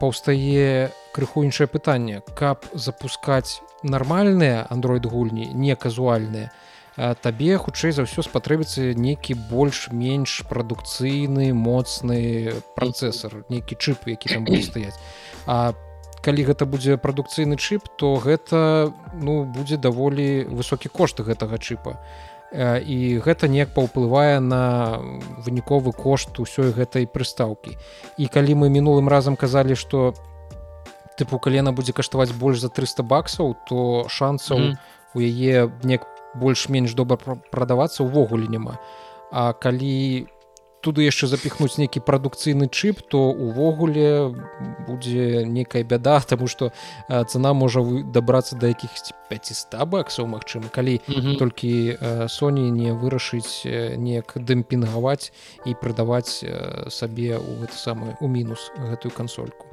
паўстае 0.00 0.88
крыху 1.12 1.44
іншае 1.44 1.68
пытанне. 1.68 2.24
Каб 2.34 2.64
запускаць 2.72 3.60
нармальныя 3.84 4.64
android 4.72 5.04
гульні 5.04 5.52
не 5.52 5.76
казуальныя 5.76 6.48
табе 6.96 7.56
хутчэй 7.56 7.92
за 7.92 8.04
ўсё 8.04 8.24
спатрэбіцца 8.24 8.92
нейкі 8.96 9.36
больш-менш 9.52 10.44
прадукцыйны 10.48 11.52
моцны 11.56 12.52
працэсор 12.76 13.44
нейкі 13.48 13.76
чып 13.76 14.08
які 14.12 14.36
там 14.36 14.44
будзе 14.44 14.62
стаяць. 14.68 14.98
А 15.46 15.72
калі 16.20 16.44
гэта 16.48 16.68
будзе 16.68 16.96
прадукцыйны 16.96 17.56
чып 17.56 17.88
то 17.96 18.16
гэта 18.16 18.92
ну 19.12 19.44
будзе 19.44 19.76
даволі 19.76 20.44
высокі 20.52 20.92
кошт 20.92 21.20
гэтага 21.20 21.56
чыпа 21.58 21.96
і 22.52 23.18
гэта 23.24 23.48
неяк 23.48 23.72
паўплывае 23.72 24.40
на 24.40 25.00
выніковы 25.40 25.92
кошт 25.92 26.36
усёй 26.36 26.72
гэтай 26.72 27.08
прыстаўкі 27.08 27.76
і 28.18 28.28
калі 28.28 28.54
мы 28.64 28.68
мінулым 28.68 29.08
разам 29.08 29.36
казалі 29.36 29.74
што 29.74 30.12
тыпу 31.16 31.40
калена 31.40 31.72
будзе 31.72 31.92
каштаваць 31.96 32.32
больш 32.36 32.60
за 32.60 32.68
300 32.68 33.02
баксаў 33.02 33.56
то 33.68 34.04
шансаў 34.08 34.58
mm 34.58 34.70
-hmm. 34.70 34.76
у 35.14 35.20
яе 35.20 35.70
неяк 35.82 36.06
больш-менш 36.34 36.94
добра 36.94 37.18
прадавацца 37.50 38.04
ўвогуле 38.04 38.48
няма 38.48 38.78
А 39.32 39.52
калі 39.52 40.28
туды 40.82 41.06
яшчэ 41.06 41.30
запіхнуць 41.30 41.78
нейкі 41.78 42.02
прадукцыйны 42.02 42.68
чып 42.68 43.00
то 43.06 43.30
увогуле 43.30 44.34
будзе 44.86 45.46
некая 45.46 45.84
бяда 45.84 46.20
тому 46.28 46.46
что 46.46 46.72
цена 47.08 47.54
можа 47.54 47.80
вы 47.80 48.02
дабрацца 48.02 48.56
да 48.56 48.68
якіх 48.68 48.90
500 49.30 49.88
баксаў 49.88 50.26
Мачыма 50.26 50.68
калі 50.68 51.00
mm 51.08 51.14
-hmm. 51.14 51.38
толькі 51.38 51.98
Соні 52.28 52.70
не 52.70 52.92
вырашыць 52.92 53.64
неяк 53.96 54.36
дэмпінгаваць 54.36 55.32
і 55.66 55.74
прадаваць 55.74 56.44
сабе 56.88 57.38
у 57.38 57.50
гэта 57.62 57.76
самае 57.76 58.16
у 58.20 58.28
мінус 58.28 58.70
гэтую 58.90 59.12
кансольку 59.14 59.71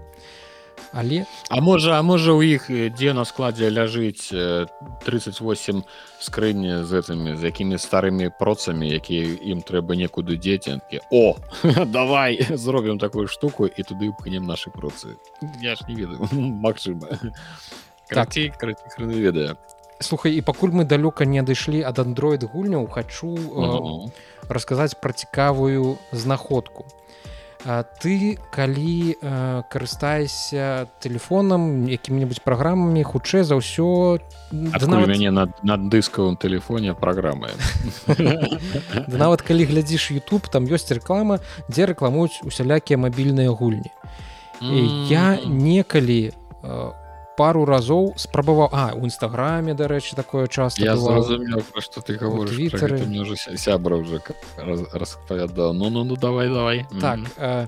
але? 0.94 1.26
А 1.50 1.62
можа 1.62 2.00
а 2.00 2.02
можа 2.02 2.34
у 2.34 2.42
іх 2.42 2.70
дзе 2.70 3.14
на 3.14 3.26
складзе 3.26 3.70
ляжыць 3.70 4.32
38 5.06 5.84
скрыні 6.20 6.84
з 6.84 6.90
гэтымі 6.90 7.36
з 7.38 7.42
якімі 7.44 7.78
старымі 7.78 8.32
процамі 8.40 8.90
якія 8.90 9.38
ім 9.54 9.62
трэба 9.62 9.96
некуды 9.96 10.38
дзеценкі 10.38 11.02
о 11.12 11.36
давай 11.86 12.42
зробім 12.50 13.00
такую 13.00 13.28
штуку 13.28 13.66
і 13.68 13.82
туды 13.84 14.12
пхнем 14.18 14.44
нашы 14.44 14.72
процы 14.72 15.18
я 15.62 15.76
ж 15.76 15.86
не 15.88 15.96
ведаю 15.96 16.28
Мачыма 16.64 17.08
так. 17.08 17.34
ведае. 19.20 19.56
Слухай 20.00 20.34
і 20.36 20.42
пакуль 20.42 20.72
мы 20.72 20.88
далёка 20.88 21.26
не 21.26 21.44
адышлі 21.44 21.84
ад 21.84 22.00
android 22.00 22.48
гульняў 22.48 22.88
хачу 22.88 23.36
-huh. 23.36 24.12
расказаць 24.50 24.96
пра 24.96 25.14
цікавую 25.14 25.98
знаходку 26.12 26.86
А 27.66 27.84
ты 27.84 28.40
калі 28.52 29.20
э, 29.20 29.64
карыстаешся 29.68 30.88
телефоном 31.00 31.92
якім-нибудь 31.92 32.40
праграмамі 32.42 33.04
хутчэй 33.04 33.44
за 33.44 33.60
ўсё 33.60 34.20
нават... 34.52 35.12
мяне 35.12 35.28
над, 35.32 35.60
над 35.64 35.92
дыскавым 35.92 36.40
телефоне 36.40 36.96
праграмы 36.96 37.52
нават 39.12 39.44
калі 39.44 39.68
глядзіш 39.68 40.16
YouTube 40.16 40.48
там 40.48 40.72
ёсць 40.72 40.88
реклама 40.88 41.44
дзе 41.68 41.92
рэкламуюць 41.92 42.48
усялякія 42.48 42.96
мабільныя 42.96 43.52
гульні 43.52 43.92
-hmm. 44.62 45.12
я 45.12 45.40
некалі 45.46 46.32
у 46.64 46.99
пару 47.40 47.64
разоў 47.64 48.12
спрабаваў 48.20 48.70
а 48.76 48.92
у 49.00 49.08
нстаграме 49.08 49.72
дарэчы 49.72 50.20
такое 50.20 50.48
часто 50.52 50.84
я 50.84 50.98
зразумеў 51.00 51.64
что 51.80 52.04
ты 52.04 52.20
говоришь 52.20 53.48
сябра 53.56 53.96
уже 53.96 54.20
распавядаў 54.60 55.72
ну 55.74 55.90
ну 55.90 56.04
ну 56.04 56.20
давай 56.20 56.52
давай. 56.52 56.86
Так 57.00 57.20
а, 57.38 57.68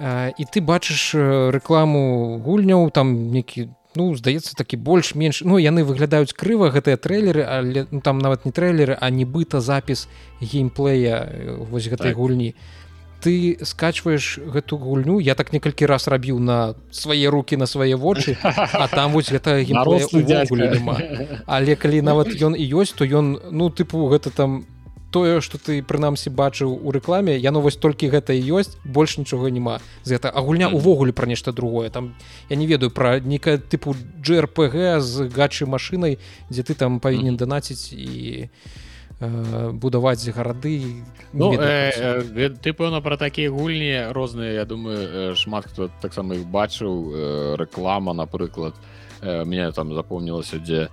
а, 0.00 0.28
і 0.36 0.44
ты 0.44 0.60
бачыш 0.60 1.16
рэкламу 1.56 2.36
гульняў 2.44 2.90
там 2.92 3.32
некі 3.32 3.72
ну 3.96 4.12
здаецца 4.18 4.52
такі 4.58 4.76
больш-менш 4.76 5.40
ну 5.48 5.56
яны 5.56 5.88
выглядаюць 5.88 6.36
крыва 6.36 6.68
гэтыя 6.74 7.00
трэйлеры 7.00 7.48
але 7.48 7.86
ну, 7.90 8.04
там 8.04 8.18
нават 8.18 8.44
не 8.44 8.52
трэйлеры 8.52 8.98
а 9.00 9.08
нібыта 9.08 9.64
запіс 9.64 10.08
геймплея 10.44 11.24
вось 11.72 11.88
гэтай 11.88 12.12
так. 12.12 12.20
гульні. 12.20 12.52
то 12.52 12.83
ты 13.24 13.56
скачваеш 13.64 14.36
гэту 14.36 14.76
гульню 14.76 15.16
я 15.18 15.34
так 15.34 15.52
некалькі 15.56 15.88
раз 15.88 16.04
рабіў 16.12 16.38
на 16.44 16.76
свае 16.92 17.32
руки 17.32 17.56
на 17.56 17.64
свае 17.64 17.96
вочы 17.96 18.36
а 18.44 18.84
там 18.92 19.16
вось 19.16 19.32
гэта 19.32 19.64
але 21.46 21.76
калі 21.80 22.04
нават 22.04 22.36
ён 22.36 22.52
і 22.52 22.64
ёсць 22.84 22.92
то 22.92 23.08
ён 23.08 23.40
ну 23.48 23.72
тыпу 23.72 24.04
гэта 24.12 24.28
там 24.28 24.68
тое 25.08 25.40
что 25.40 25.56
ты 25.56 25.80
прынамсі 25.80 26.28
бачыў 26.36 26.76
у 26.76 26.92
рэкламе 26.92 27.38
яно 27.40 27.64
вось 27.64 27.80
толькі 27.80 28.12
гэта 28.12 28.36
і 28.36 28.44
ёсць 28.60 28.76
больш 28.84 29.16
нічога 29.16 29.48
няма. 29.48 29.78
З 30.02 30.18
гэта 30.18 30.28
а 30.28 30.42
гульня 30.42 30.68
увогуле 30.68 31.14
пра 31.14 31.30
нешта 31.30 31.52
другое. 31.52 31.88
Там 31.88 32.14
я 32.50 32.56
не 32.56 32.66
ведаю 32.66 32.90
пра 32.90 33.20
некая 33.20 33.56
тыпу 33.56 33.94
джрпг 34.20 34.98
з 34.98 35.30
гачай 35.30 35.70
машынай 35.70 36.18
дзе 36.50 36.66
ты 36.66 36.74
там 36.74 36.98
павінен 36.98 37.38
данаціць 37.38 37.94
і 37.94 38.02
і 38.02 38.50
Э, 38.52 38.83
будаваць 39.20 40.28
гарады 40.28 41.04
ну, 41.32 41.54
э, 41.54 41.90
э, 42.34 42.48
ты 42.50 42.72
пэўна 42.72 43.00
пра 43.00 43.16
такія 43.16 43.50
гульні 43.50 44.10
розныя 44.12 44.52
я 44.52 44.64
думаю 44.64 45.36
шмат 45.36 45.66
хто 45.70 45.88
таксама 46.02 46.34
іх 46.34 46.46
бачыў 46.46 47.56
рэклама 47.56 48.12
напрыклад 48.12 48.74
мне 49.22 49.70
там 49.72 49.94
запомнілася 49.94 50.58
дзе 50.58 50.88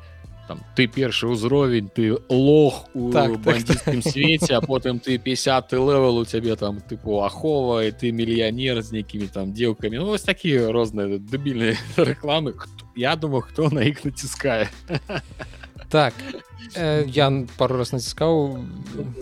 там 0.47 0.59
ты 0.75 0.87
першы 0.87 1.27
ўзровень 1.31 1.89
ты 1.89 2.17
лох 2.29 2.85
у 2.93 3.11
так, 3.11 3.39
бандитскім 3.39 4.01
так, 4.01 4.11
свеце 4.11 4.53
а 4.53 4.61
потым 4.61 4.99
ты 4.99 5.17
50 5.17 5.71
левел 5.73 6.17
у 6.17 6.25
цябе 6.25 6.55
там 6.55 6.77
тыпу 6.77 7.23
ахова 7.23 7.83
і 7.83 7.91
ты 7.91 8.11
мільянер 8.11 8.81
з 8.81 8.91
нейкімі 8.91 9.27
там 9.27 9.53
дзелкамі 9.53 9.97
ну, 9.97 10.05
вось 10.05 10.27
такія 10.27 10.71
розныя 10.71 11.17
дэбільныя 11.17 11.77
рэкламы 11.97 12.53
я 12.95 13.15
думаю 13.15 13.41
хто 13.41 13.69
на 13.69 13.81
іх 13.81 14.05
націскае 14.05 14.69
так 15.91 16.13
э, 16.75 17.03
я 17.05 17.27
пару 17.57 17.77
раз 17.77 17.91
націскаў 17.91 18.63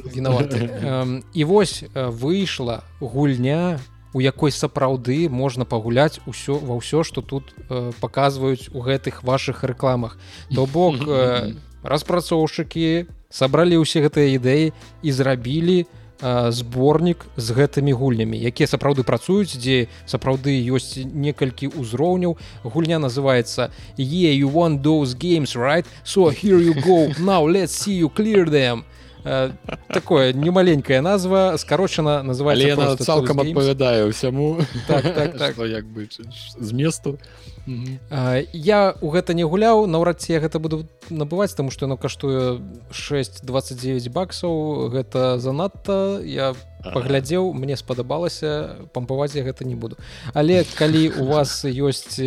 вінаваты 0.05 0.69
э, 0.69 1.21
і 1.33 1.43
вось 1.43 1.83
выйшла 1.93 2.85
гульня 3.01 3.79
у 4.13 4.21
якой 4.21 4.51
сапраўды 4.51 5.29
можна 5.29 5.65
пагуляць 5.65 6.21
усё 6.25 6.61
ва 6.61 6.77
ўсё 6.77 7.03
што 7.03 7.21
тут 7.21 7.53
э, 7.57 7.91
паказваюць 7.99 8.69
у 8.73 8.85
гэтых 8.85 9.25
ваших 9.25 9.63
рэкламах 9.63 10.17
то 10.53 10.65
бок 10.65 11.01
э, 11.01 11.57
распрацоўшчыкі 11.83 13.09
сабралі 13.29 13.81
ўсе 13.81 14.05
гэтыя 14.05 14.37
ідэі 14.37 14.73
і 15.01 15.09
зрабілі 15.09 15.77
э, 15.83 15.98
зборнік 16.21 17.25
з 17.37 17.47
гэтымі 17.55 17.95
гульнямі 17.95 18.35
якія 18.35 18.67
сапраўды 18.67 19.07
працуюць 19.07 19.55
дзе 19.55 19.87
сапраўды 20.05 20.51
ёсць 20.67 20.99
некалькі 20.99 21.71
ўзроўняў. 21.71 22.37
Гульня 22.63 22.99
называется 22.99 23.71
е 23.97 24.31
you 24.35 24.51
want 24.51 24.83
those 24.83 25.15
games 25.15 25.55
right? 25.55 25.85
So 26.03 26.29
here 26.29 26.59
you 26.59 26.75
go. 26.83 27.07
Now 27.19 27.47
let's 27.47 27.71
see 27.71 27.95
you 27.95 28.09
clear 28.09 28.45
them 28.45 28.83
такое 29.23 30.33
немаленькая 30.33 31.01
назва 31.01 31.57
скарочана 31.57 32.23
называется 32.23 32.95
цалкам 33.03 33.39
адпавядае 33.43 34.07
ўсяму 34.07 34.63
так, 34.87 35.03
так, 35.03 35.37
так. 35.41 35.57
як 35.59 35.85
бы 35.85 36.07
з 36.07 36.71
месту. 36.71 37.19
Я 38.53 38.95
у 39.01 39.09
гэта 39.11 39.33
не 39.35 39.43
гуляў 39.43 39.85
наўрад 39.87 40.23
ці 40.23 40.33
я 40.33 40.39
гэта 40.39 40.59
буду 40.59 40.87
набываць 41.09 41.53
таму 41.53 41.69
што 41.69 41.85
яно 41.85 41.97
каштуе 41.97 42.63
629 42.91 44.09
баксаў 44.09 44.89
гэта 44.89 45.37
занадта 45.39 46.23
я 46.23 46.55
паглядзеў 46.81 47.53
мне 47.53 47.75
спадабалася 47.75 48.87
пампаваць 48.93 49.35
я 49.35 49.43
гэта 49.43 49.67
не 49.67 49.75
буду. 49.75 49.97
Але 50.33 50.63
калі 50.79 51.11
у 51.19 51.25
вас 51.27 51.65
ёсць 51.67 52.17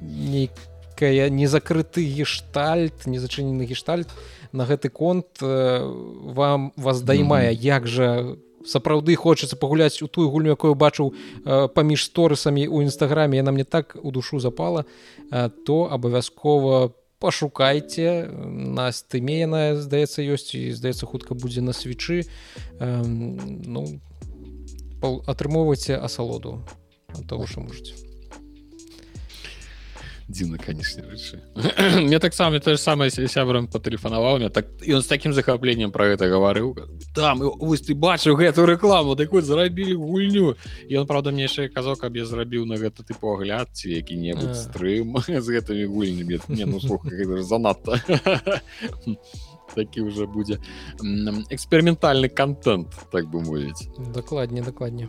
нейкая 0.00 1.28
незакрыты 1.28 2.08
гештальт 2.08 3.06
незачынены 3.06 3.68
гештальт 3.68 4.08
то 4.08 4.41
на 4.52 4.64
гэты 4.64 4.88
конт 4.88 5.40
э, 5.40 5.80
вам 5.82 6.72
вас 6.76 7.02
даймае 7.02 7.52
як 7.52 7.86
жа 7.86 8.36
сапраўды 8.62 9.16
хочацца 9.16 9.56
пагуляць 9.56 10.02
у 10.02 10.06
тую 10.06 10.30
гульню 10.30 10.54
якую 10.54 10.74
бачыў 10.74 11.12
э, 11.12 11.68
паміж 11.68 12.04
сторысамі 12.04 12.68
у 12.68 12.82
нстаграме 12.84 13.40
яна 13.40 13.52
мне 13.52 13.64
так 13.64 13.96
у 14.02 14.12
душу 14.12 14.38
запала. 14.38 14.84
Э, 15.30 15.48
то 15.48 15.88
абавязкова 15.90 16.92
пашукайце. 17.18 18.28
На 18.28 18.92
стыме 18.92 19.40
яна 19.46 19.76
здаецца 19.80 20.22
ёсць 20.22 20.54
і 20.54 20.70
здаецца 20.72 21.06
хутка 21.06 21.34
будзе 21.34 21.62
на 21.62 21.72
свечы 21.72 22.26
ну 22.78 23.86
атрымоўвайце 25.02 25.98
асалоду. 25.98 26.62
Того 27.28 27.46
что 27.46 27.60
можете 27.60 28.11
дзіўна 30.32 30.58
канечне 30.58 31.04
рэчы 31.04 31.40
мне 32.00 32.18
таксама 32.18 32.60
то 32.60 32.72
же 32.72 32.80
самае 32.80 33.10
сябрам 33.10 33.68
патэлефанаваў 33.68 34.38
мне 34.40 34.48
так 34.48 34.72
ён 34.82 35.02
з 35.02 35.06
таким 35.06 35.32
захапленнем 35.36 35.92
про 35.92 36.08
гэта 36.12 36.28
гаварыў 36.32 36.72
там 37.14 37.44
вось 37.60 37.84
ты 37.84 37.94
бачыў 37.94 38.36
гэтую 38.40 38.66
рэкламу 38.66 39.16
такой 39.16 39.42
зарабілі 39.42 39.94
гульню 40.00 40.56
і 40.88 40.96
он 40.96 41.06
правда 41.06 41.30
мне 41.30 41.46
яшчэ 41.46 41.68
казаў 41.68 42.00
каб 42.00 42.16
я 42.16 42.24
зрабіў 42.24 42.64
на 42.66 42.80
гэта 42.80 43.04
ты 43.04 43.14
погляд 43.14 43.68
ці 43.72 43.92
які-небудзь 43.92 44.72
стрым 44.72 45.20
з 45.20 45.46
гэтымі 45.46 45.84
гульнямі 45.92 46.40
ну, 46.66 46.80
занадта 47.42 48.00
такі 49.74 50.00
уже 50.00 50.26
будзе 50.26 50.58
эксперыментальны 51.50 52.28
контент 52.28 52.88
так 53.12 53.28
бы 53.28 53.40
мовіць 53.40 53.88
дакладней 54.14 54.62
дакладней 54.62 55.08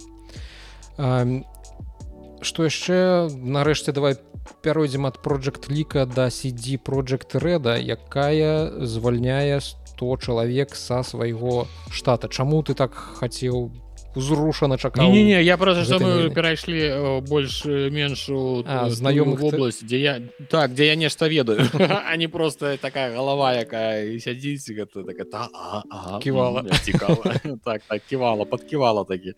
что 2.44 2.64
яшчэ 2.68 3.30
нарэшце 3.32 3.91
давай 3.91 4.18
пяройдзем 4.64 5.08
ад 5.08 5.20
project 5.24 5.72
ліка 5.72 6.06
да 6.06 6.28
CD 6.28 6.78
project 6.78 7.39
рэда 7.39 7.78
якая 7.80 8.86
звальняе 8.86 9.60
100 9.60 10.18
чалавек 10.18 10.76
са 10.76 11.04
свайго 11.04 11.68
штата. 11.91 12.28
Чаму 12.28 12.64
ты 12.64 12.74
так 12.74 12.94
хацеў 12.94 13.72
узрушана 14.16 14.78
чакаў 14.78 15.11
не, 15.11 15.24
не, 15.24 15.43
я 15.43 15.57
просто 15.57 15.99
мы 15.99 16.30
перайшлі 16.34 17.22
больш-менш 17.28 18.28
знаёмых 18.93 19.39
вобласць 19.39 19.84
дзе 19.84 19.99
я 19.99 20.14
так 20.49 20.74
дзе 20.74 20.88
я 20.88 20.95
нешта 20.95 21.28
ведаю 21.28 21.68
а 22.09 22.16
не 22.18 22.28
просто 22.28 22.78
такая 22.78 23.14
галава 23.14 23.53
якая 23.53 24.20
сядзіць 24.20 24.70
гэта 24.70 25.03
так 25.03 25.30
та, 25.30 25.47
ага, 25.53 26.20
ківала 26.20 26.64
так, 27.66 27.82
так 27.88 28.01
ківала 28.09 28.45
подківала 28.45 29.03
такі 29.03 29.34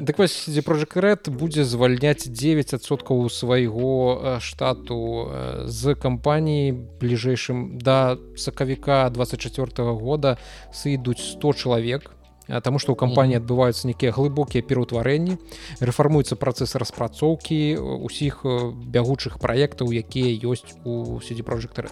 дык 0.00 0.18
вось 0.18 0.48
дзе 0.48 0.62
прожекрэт 0.62 1.28
будзе 1.28 1.64
звальняць 1.64 2.26
9соткаў 2.26 3.28
свайго 3.30 4.38
штату 4.40 5.30
з 5.66 5.94
кампаніі 5.94 6.72
бліжэйшым 7.00 7.78
да 7.78 8.18
сакавіка 8.36 9.10
24 9.10 9.66
-го 9.66 9.98
года. 9.98 10.38
Сыйдуць 10.72 11.18
100 11.18 11.52
чалавек 11.52 12.15
Таму 12.46 12.78
што 12.78 12.94
ў 12.94 12.96
кампаніі 12.98 13.42
адбываюцца 13.42 13.90
нейкія 13.90 14.14
глыбокія 14.14 14.62
пераўтварэнні, 14.62 15.34
рэфармуецца 15.82 16.38
працэс 16.38 16.78
распрацоўкі 16.78 17.58
усіх 18.06 18.46
бягучых 18.86 19.42
праектаў, 19.42 19.90
якія 19.90 20.30
ёсць 20.46 20.78
у 20.86 21.18
сидзі 21.18 21.42
прожектары. 21.42 21.90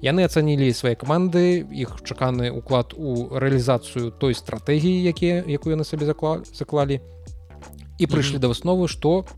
Яны 0.00 0.24
ацанілі 0.24 0.72
свае 0.72 0.96
каманды, 0.96 1.60
іх 1.68 2.00
чаканы 2.00 2.48
ўклад 2.48 2.96
у 2.96 3.28
рэалізацыю 3.28 4.16
той 4.16 4.32
стратэгіі, 4.32 5.04
якія 5.04 5.44
якую 5.44 5.76
яны 5.76 5.84
сабе 5.84 6.08
заклалі 6.08 7.00
і 8.00 8.04
прыйшлі 8.08 8.40
mm 8.40 8.42
-hmm. 8.42 8.48
да 8.48 8.48
высновы, 8.48 8.88
што 8.88 9.28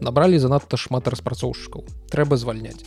набралі 0.00 0.38
занадта 0.38 0.76
шмат 0.76 1.08
распрацоўшчыкаў. 1.08 1.84
трэба 2.08 2.36
звальняць. 2.36 2.84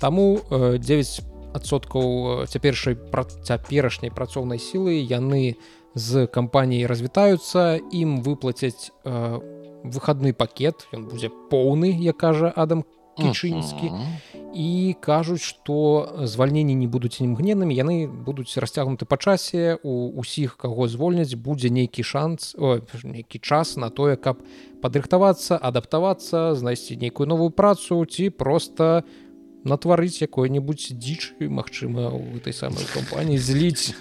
Таму 0.00 0.40
9соткаў 0.50 2.46
цяпершай 2.48 2.96
цяперашняй 3.44 4.10
працоўнай 4.10 4.58
сілы 4.58 5.04
яны, 5.04 5.56
з 5.96 6.26
кампаніяй 6.28 6.84
развітаюцца 6.86 7.80
ім 7.80 8.20
выплацяць 8.20 8.92
э, 9.08 9.40
выхадны 9.82 10.36
пакет 10.36 10.84
ён 10.92 11.08
будзе 11.08 11.32
поўны 11.50 11.88
я 11.88 12.12
кажа 12.12 12.52
адам 12.52 12.84
кічынскі 13.16 13.88
-huh. 13.88 14.04
і 14.52 14.96
кажуць 15.00 15.40
што 15.40 16.08
звальненні 16.22 16.74
не 16.74 16.86
будуць 16.86 17.20
імгненнымі 17.20 17.72
яны 17.72 18.06
будуць 18.06 18.52
расцягнуты 18.60 19.08
па 19.08 19.16
часе 19.16 19.78
у 19.82 20.12
усіх 20.20 20.56
каго 20.56 20.88
звольняць 20.88 21.34
будзе 21.34 21.70
нейкі 21.70 22.02
шанс 22.04 22.54
о, 22.58 22.78
нейкі 23.04 23.38
час 23.38 23.76
на 23.76 23.88
тое 23.88 24.16
каб 24.16 24.44
падрыхтавацца 24.82 25.56
адаптавацца 25.56 26.54
знайсці 26.54 26.96
нейкую 26.96 27.26
новую 27.26 27.50
працу 27.50 28.04
ці 28.04 28.30
просто 28.30 29.02
у 29.02 29.25
натварыць 29.66 30.22
якой-небудзь 30.22 30.94
дзічы 30.94 31.50
Мачыма 31.50 32.14
у 32.14 32.22
гэтай 32.38 32.54
самай 32.54 32.86
кампаніі 32.86 33.38
зліць 33.42 33.92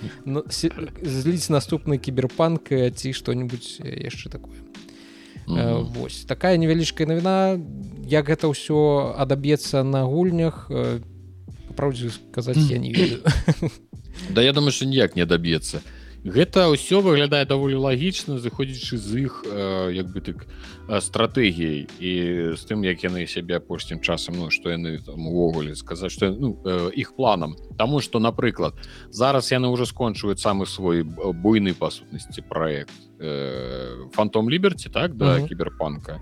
зліць 1.01 1.49
наступны 1.49 1.97
кіберпанк 1.97 2.70
ці 2.70 3.13
што-нибудь 3.13 3.82
яшчэ 3.82 4.30
такое. 4.30 4.61
Mm 5.47 5.57
-hmm. 5.57 5.93
Вось. 5.93 6.26
Такая 6.26 6.57
невялічкая 6.57 7.07
навіна. 7.07 7.59
Як 8.07 8.30
гэта 8.30 8.49
ўсё 8.49 9.13
адаб'ецца 9.18 9.84
на 9.84 10.05
гульнях 10.05 10.70
праўдзе 11.76 12.09
сказаць 12.09 12.70
я 12.70 12.78
не 12.78 12.93
ведаю. 12.93 13.22
Да 14.30 14.41
я 14.41 14.53
думаю 14.53 14.72
что 14.72 14.86
ніяк 14.86 15.16
не 15.16 15.26
даб'ецца 15.26 15.82
гэта 16.26 16.73
ўсё 16.73 17.05
выглядае 17.05 17.45
даволі 17.45 17.78
лагічна 17.86 18.41
заходзячы 18.41 18.97
з 18.97 19.30
іх 19.30 19.45
э, 19.45 19.93
як 19.93 20.09
бы 20.09 20.21
так 20.26 20.49
стратэгіяй. 20.89 21.86
І 22.01 22.11
з 22.57 22.61
тым 22.65 22.82
як 22.82 23.05
яны 23.05 23.30
сябе 23.30 23.61
апошнім 23.61 24.01
часам 24.01 24.41
ну 24.41 24.49
што 24.49 24.73
яны 24.73 24.97
там 25.05 25.21
увогуле 25.30 25.78
сказаць 25.78 26.11
што 26.11 26.34
ну, 26.34 26.57
э, 26.65 26.89
іх 26.97 27.13
планам. 27.15 27.53
Таму 27.78 28.01
што 28.01 28.19
напрыклад 28.19 28.73
зараз 29.13 29.53
яны 29.53 29.69
ўжо 29.69 29.86
скончваюць 29.86 30.41
самы 30.41 30.65
свой 30.65 31.05
буйны 31.05 31.78
па 31.78 31.93
сутнасці 31.93 32.41
праект 32.49 32.93
э, 33.21 34.09
фантом 34.11 34.49
ліберці 34.49 34.89
так 34.89 35.13
да 35.13 35.26
uh 35.26 35.41
-huh. 35.41 35.47
кіберпанка 35.47 36.21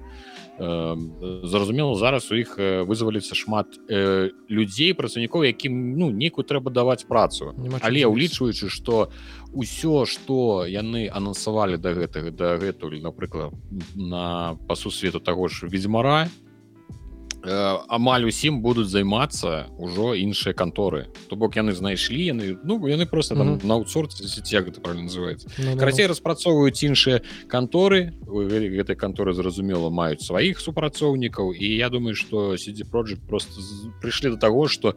зразумела 1.44 1.96
зараз 1.96 2.32
у 2.32 2.36
іх 2.36 2.58
вызваліцца 2.60 3.34
шмат 3.34 3.74
э, 3.90 4.30
людзей 4.50 4.94
працаўнікоў 4.94 5.50
якім 5.50 5.98
ну 5.98 6.12
нейкую 6.14 6.46
трэба 6.46 6.70
даваць 6.70 7.10
працу. 7.10 7.58
Але 7.82 8.06
ўлічваючы 8.06 8.70
што 8.70 9.10
ўсё 9.54 10.06
што 10.10 10.66
яны 10.66 11.08
анансавалі 11.08 11.78
да 11.78 11.94
гэтага 11.94 12.34
дагэтуль 12.34 13.02
напрыклад 13.02 13.54
на 13.96 14.58
пасу 14.68 14.92
свету 14.92 15.20
таго 15.20 15.48
ж 15.48 15.70
ведзьмара 15.70 16.30
Э, 17.44 17.76
амаль 17.92 18.24
усім 18.24 18.62
будуць 18.64 18.88
займацца 18.88 19.68
ўжо 19.76 20.14
іншыя 20.16 20.56
канторы 20.56 21.12
то 21.28 21.36
бок 21.36 21.60
яны 21.60 21.76
знайшлі 21.76 22.24
яны 22.32 22.56
ну 22.64 22.80
яны 22.88 23.04
просто 23.04 23.36
там 23.36 23.48
mm 23.48 23.58
-hmm. 23.60 23.66
на 23.68 23.74
аутсорце 23.74 24.24
як 24.48 24.72
гэта 24.72 24.80
правильно 24.80 25.12
называется 25.12 25.52
no, 25.60 25.66
no, 25.66 25.76
no. 25.76 25.80
карацей 25.80 26.08
распрацоўваюць 26.08 26.80
іншыя 26.84 27.20
канторы 27.48 28.16
гэтай 28.24 28.96
канторы 28.96 29.34
зразумела 29.34 29.90
маюць 29.90 30.24
сваіх 30.24 30.62
супрацоўнікаў 30.62 31.52
і 31.52 31.68
я 31.76 31.90
думаю 31.90 32.16
что 32.16 32.58
сидзі 32.58 32.84
project 32.84 33.28
просто 33.28 33.60
прыйшлі 34.02 34.30
до 34.30 34.38
того 34.38 34.70
что 34.70 34.96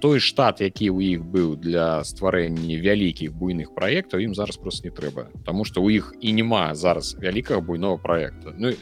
той 0.00 0.20
штат 0.20 0.60
які 0.64 0.90
ў 0.90 1.16
іх 1.16 1.20
быў 1.28 1.54
для 1.60 2.00
стварэння 2.02 2.80
вялікіх 2.80 3.36
буйных 3.36 3.74
праектаў 3.76 4.24
ім 4.24 4.34
зараз 4.34 4.56
просто 4.56 4.88
не 4.88 4.92
трэба. 4.94 5.28
Таму 5.44 5.64
что 5.64 5.84
у 5.84 5.90
іх 5.92 6.14
і 6.20 6.32
няма 6.32 6.74
зараз 6.74 7.16
вялікага 7.20 7.60
буйного 7.60 7.98
проекта 7.98 8.56
ну, 8.56 8.72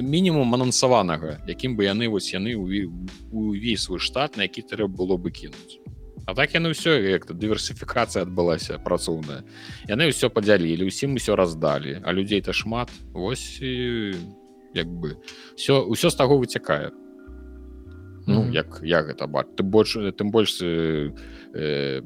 мінімум 0.00 0.54
анансаванага 0.54 1.44
якім 1.46 1.76
бы 1.76 1.84
яны 1.84 2.08
вось 2.08 2.32
яны 2.32 2.56
увесь 2.56 3.84
свой 3.84 4.00
штат 4.00 4.36
на 4.36 4.48
які 4.48 4.62
трэба 4.64 4.88
было 4.88 5.16
бы 5.16 5.30
кінуць. 5.30 5.78
А 6.26 6.34
так 6.34 6.54
яны 6.54 6.70
ўсё 6.70 6.96
як-то 7.02 7.34
дыверсіфікацыя 7.34 8.22
адбылася 8.22 8.78
працоўная. 8.78 9.42
Яны 9.90 10.08
ўсё 10.08 10.30
падзялілі 10.30 10.86
усім 10.86 11.18
усё 11.18 11.36
раздалі 11.36 12.00
а 12.04 12.12
людзей 12.12 12.40
то 12.40 12.52
шмат 12.52 12.88
восьось 13.12 13.60
як 14.74 14.88
бы 14.88 15.20
все 15.56 15.84
ўсё 15.84 16.08
з 16.10 16.16
таго 16.16 16.38
выцякае 16.38 16.90
Ну 18.26 18.40
mm 18.40 18.48
-hmm. 18.48 18.54
як 18.54 18.80
я 18.82 19.02
гэта 19.02 19.26
бач 19.26 19.46
ты 19.56 19.62
больш 19.62 19.96
тым 19.96 20.30
больш 20.30 20.62
э, 20.62 21.10
э, 21.54 22.02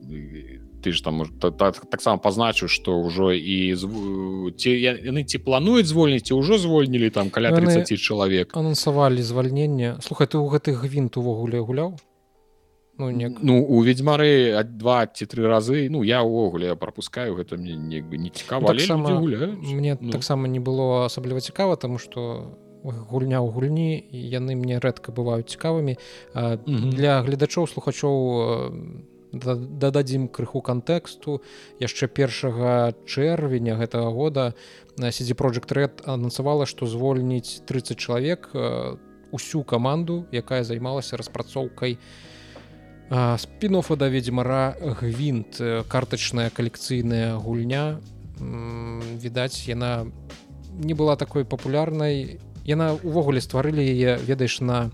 ты 0.82 0.92
ж 0.92 1.02
там 1.02 1.26
таксама 1.90 2.16
так 2.16 2.22
пазначыў 2.22 2.68
што 2.68 3.02
ўжо 3.02 3.32
і 3.32 3.74
ці 4.56 4.70
яны 4.70 5.24
ці 5.24 5.38
плануюць 5.38 5.86
звольніць 5.86 6.32
ўжо 6.32 6.58
звольнілі 6.58 7.10
там 7.10 7.30
каля 7.30 7.50
30 7.52 8.00
чалавек 8.00 8.56
анансавалі 8.56 9.22
звальнення 9.22 9.98
слухай 10.00 10.26
ты 10.26 10.38
ў 10.38 10.48
гэтых 10.48 10.86
гвинт 10.86 11.16
увогуле 11.16 11.60
гуляў 11.60 11.98
ну, 12.98 13.10
не... 13.10 13.28
ну 13.28 13.64
у 13.64 13.82
ведьмары 13.82 14.62
два 14.64 15.06
ці 15.06 15.26
тры 15.26 15.46
разы. 15.46 15.88
Ну 15.90 16.02
я 16.02 16.22
увогуле 16.22 16.76
пропускаю 16.76 17.34
гэта 17.36 17.56
мне 17.56 17.76
не, 17.76 18.00
не 18.00 18.30
цікава. 18.30 18.72
Так 18.72 18.80
сама, 18.80 19.20
мне 19.20 19.98
ну. 20.00 20.10
таксама 20.10 20.48
не 20.48 20.60
было 20.60 21.04
асабліва 21.04 21.40
цікава 21.40 21.76
тому 21.76 21.98
что 21.98 22.56
гульня 22.86 23.42
ў 23.42 23.48
гульні 23.50 23.90
яны 24.10 24.54
мне 24.54 24.78
рэдка 24.78 25.12
бываюць 25.12 25.50
цікавымі. 25.50 25.98
Для 26.66 27.22
гледачоў 27.26 27.66
слухачоў 27.66 28.14
дададзім 29.36 30.28
крыху 30.28 30.62
кантэксту. 30.62 31.42
Яшчэ 31.82 32.06
першага 32.08 32.94
чэрвеня 33.04 33.76
гэтага 33.76 34.14
года 34.14 34.54
на 34.96 35.10
сидзе 35.12 35.34
project 35.34 35.74
red 35.74 36.00
анансавала 36.06 36.64
што 36.64 36.86
звольніць 36.86 37.66
30 37.66 37.98
чалавек 37.98 38.54
усю 39.34 39.66
каманду 39.66 40.24
якая 40.30 40.62
займалася 40.64 41.18
распрацоўкай 41.18 41.98
на 41.98 42.00
спінофа 43.38 43.96
да 43.96 44.08
ведзьмара 44.08 44.74
гвинт 44.80 45.60
картачная 45.88 46.50
калекцыйная 46.50 47.36
гульня. 47.38 48.00
Відаць 48.40 49.68
яна 49.68 50.06
не 50.72 50.94
была 50.94 51.16
такой 51.16 51.44
папулярнай 51.44 52.40
яна 52.66 52.92
увогуле 52.98 53.40
стварылі 53.40 53.80
яе 53.80 54.18
ведаеш 54.18 54.60
на 54.60 54.90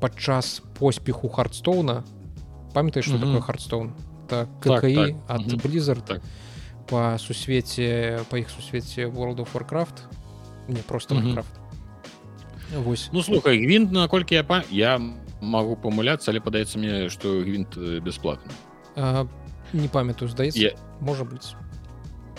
падчас 0.00 0.60
поспеху 0.78 1.28
хардстоуна 1.28 2.04
памятаеш 2.74 3.06
что 3.06 3.16
mm 3.16 3.18
-hmm. 3.18 3.26
такое 3.26 3.40
хардстоун 3.40 3.92
так, 4.28 4.48
так, 4.60 4.80
так. 4.82 5.14
ад 5.28 5.40
mm 5.40 5.48
-hmm. 5.48 5.62
blizzard 5.62 6.04
так. 6.04 6.22
по 6.86 7.16
сусвеце 7.18 8.18
по 8.30 8.36
іх 8.36 8.50
сусвеце 8.50 9.06
world 9.06 9.36
of 9.36 9.48
warcraft 9.54 10.02
не 10.68 10.82
просто 10.82 11.14
mm 11.14 11.22
-hmm. 11.22 11.44
Вось. 12.84 13.10
ну 13.12 13.22
слухай 13.22 13.58
гвинт 13.58 13.92
наколькі 13.92 14.34
я 14.34 14.44
па 14.44 14.62
я 14.70 15.00
могу 15.40 15.76
памыляцца 15.76 16.30
але 16.30 16.40
падаецца 16.40 16.78
мне 16.78 17.08
что 17.10 17.40
гвинт 17.40 17.76
э, 17.76 18.00
бесплатно 18.00 18.50
не 19.72 19.88
памятаю 19.88 20.28
здаецца 20.28 20.58
я... 20.58 20.70
можа 21.00 21.24
быть 21.24 21.54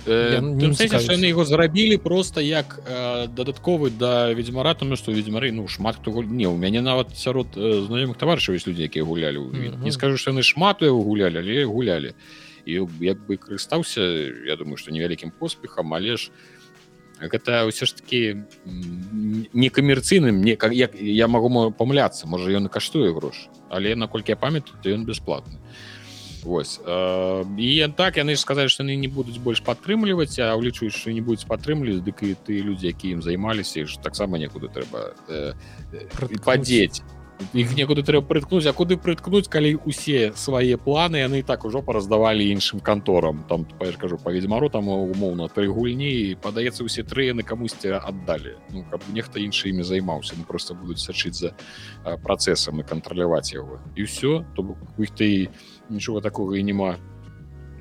яны 0.06 1.26
его 1.26 1.46
зарабілі 1.46 1.98
просто 1.98 2.42
як 2.42 2.80
э, 2.86 3.28
дадатковы 3.28 3.90
да 3.90 4.34
ведьмара 4.34 4.74
тому 4.74 4.96
что 4.96 5.12
ведьмары 5.12 5.52
ну 5.52 5.68
шмат 5.68 5.96
хто 5.96 6.24
не 6.24 6.48
у 6.48 6.56
мяне 6.56 6.82
нават 6.82 7.18
сярод 7.18 7.48
э, 7.56 7.86
знаёмых 7.88 8.18
таварышаў 8.18 8.56
есть 8.56 8.68
людзі 8.68 8.84
якія 8.84 9.06
гулялі 9.06 9.38
mm 9.38 9.52
-hmm. 9.52 9.84
не 9.84 9.92
скажу 9.92 10.18
что 10.18 10.32
яны 10.32 10.44
шмат 10.44 10.82
его 10.82 11.02
гулялі 11.02 11.38
але 11.38 11.66
гулялі 11.66 12.14
і 12.66 12.72
як 13.02 13.18
бы 13.28 13.38
карыстаўся 13.38 14.02
я 14.48 14.56
думаю 14.56 14.78
что 14.78 14.92
невялікім 14.92 15.32
поспехам 15.40 15.94
але 15.94 16.18
ж 16.18 16.32
гэта 17.22 17.66
ўсё 17.66 17.86
ж 17.86 17.96
таки 17.96 18.44
некамерцыйным 19.54 20.44
не 20.44 20.58
як 20.72 20.96
я 21.02 21.28
могу 21.28 21.72
памыляцца 21.72 22.28
можа 22.28 22.52
ён 22.52 22.66
і 22.66 22.70
каштуе 22.70 23.14
грош 23.14 23.48
але 23.70 23.96
наколькі 23.96 24.32
я 24.32 24.36
памятаю 24.36 24.78
то 24.84 24.90
ён 24.90 25.06
бесплатны 25.06 25.58
Вось. 26.46 26.80
І 27.58 27.88
так 27.98 28.18
яны 28.22 28.38
ж 28.38 28.40
сказалі 28.46 28.70
што 28.70 28.86
яны 28.86 28.96
не 29.02 29.10
будуць 29.10 29.42
больш 29.42 29.66
падтрымліваць 29.66 30.38
а 30.40 30.54
ўлічваюць 30.54 30.94
што 30.94 31.10
не 31.10 31.26
будуць 31.26 31.50
падтрымліваць 31.50 32.06
дык 32.06 32.22
і 32.22 32.38
ты 32.38 32.62
людзі 32.62 32.94
які 32.94 33.18
ім 33.18 33.22
займаліся 33.26 33.90
ж 33.90 33.98
таксама 33.98 34.38
некуды 34.38 34.70
трэба 34.70 35.18
э, 35.28 35.54
э, 35.92 36.38
падзець. 36.46 37.02
Іх 37.52 37.76
некуды 37.76 38.00
трэба 38.00 38.24
прыткнуць. 38.24 38.64
А 38.64 38.72
куды 38.72 38.96
прыткнуць 38.96 39.50
калі 39.52 39.76
усе 39.84 40.32
свае 40.40 40.80
планы 40.80 41.20
яны 41.20 41.44
так 41.44 41.66
ужо 41.68 41.82
параздавалі 41.84 42.48
іншым 42.48 42.80
канторам. 42.80 43.44
Там 43.50 43.68
я 43.82 43.92
кажу 44.00 44.16
па 44.16 44.32
ведзьмару 44.32 44.70
там 44.70 44.88
умоўна 44.88 45.50
тры 45.52 45.68
гульні 45.68 46.40
падаецца 46.40 46.88
усе 46.88 47.04
тры 47.04 47.28
яны 47.28 47.44
камусьці 47.44 48.00
аддалі. 48.00 48.56
Ну, 48.72 48.86
каб 48.88 49.04
нехта 49.12 49.44
іншы 49.44 49.70
імі 49.76 49.84
займаўся. 49.84 50.36
Ну, 50.38 50.48
просто 50.48 50.80
будуць 50.80 51.04
сачыць 51.04 51.36
за 51.36 51.52
працэсам 52.24 52.80
і 52.80 52.88
кантраляваць 52.88 53.52
яго. 53.52 53.84
І 54.00 54.08
ўсё 54.08 54.48
то 54.56 54.78
іх 54.96 55.12
ты 55.12 55.52
нічога 55.90 56.22
такога 56.22 56.58
і 56.58 56.64
няма. 56.64 56.98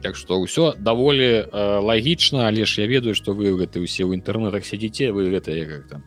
Так 0.03 0.17
што 0.17 0.37
ўсё 0.37 0.77
даволі 0.77 1.49
э, 1.49 1.81
лагічна 1.81 2.49
але 2.49 2.65
ж 2.69 2.85
я 2.85 2.87
ведаю 2.87 3.15
што 3.15 3.33
вы 3.33 3.57
гэты 3.57 3.81
ўсе 3.81 4.05
ў 4.05 4.21
інтэрнетах 4.21 4.65
сядзіце 4.65 5.13
вы 5.13 5.33
гэта 5.33 5.57
як 5.57 5.89
там 5.89 6.05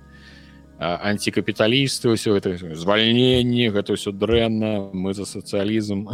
антикапіталісты 0.79 2.13
ўсё 2.13 2.37
это 2.37 2.53
звальненне 2.77 3.73
гэта 3.73 3.97
ўсё 3.97 4.13
дрэнна 4.13 4.93
мы 4.93 5.17
за 5.17 5.25
сацыялізм. 5.25 6.13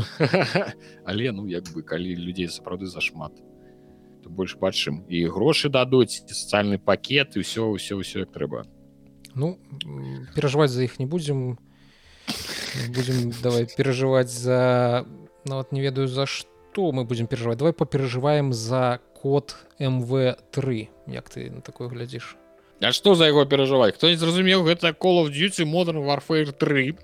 Але 1.06 1.32
ну 1.36 1.44
як 1.48 1.68
бы 1.76 1.84
калі 1.84 2.16
людзей 2.16 2.48
сапраўды 2.48 2.88
зашмат 2.88 3.36
то 4.24 4.30
больш 4.30 4.56
бачым. 4.56 5.04
І 5.12 5.28
грошы 5.28 5.68
дадуць 5.68 6.24
сацыяльны 6.32 6.80
пакет 6.80 7.36
і 7.36 7.44
ўсё 7.44 7.76
ўсё 7.76 8.00
ўсё 8.00 8.24
як 8.24 8.32
трэба. 8.32 8.64
Ну 9.36 9.60
перажываць 10.36 10.72
за 10.72 10.88
іх 10.88 11.00
не 11.00 11.06
будзем. 11.06 11.60
Будем 12.96 13.36
давай 13.44 13.68
перажываць 13.68 14.32
за 14.32 15.04
нават 15.46 15.72
не 15.72 15.82
ведаю 15.82 16.08
за 16.08 16.26
што 16.26 16.92
мы 16.92 17.06
будзем 17.06 17.28
перажываць 17.28 17.58
давай 17.58 17.74
паперажываем 17.74 18.54
за 18.54 19.00
код 19.14 19.56
мв3 19.80 20.88
як 21.08 21.30
ты 21.30 21.50
на 21.52 21.62
такое 21.62 21.90
глядзіш 21.90 22.36
А 22.84 22.92
што 22.92 23.16
за 23.16 23.28
яго 23.32 23.46
перажываць 23.46 23.96
хто 23.96 24.10
не 24.10 24.18
зразумеў 24.20 24.64
гэта 24.68 24.92
call 24.92 25.24
of 25.24 25.32
duty 25.32 25.64
modern 25.64 26.04
warfare 26.04 26.52
3 26.52 26.96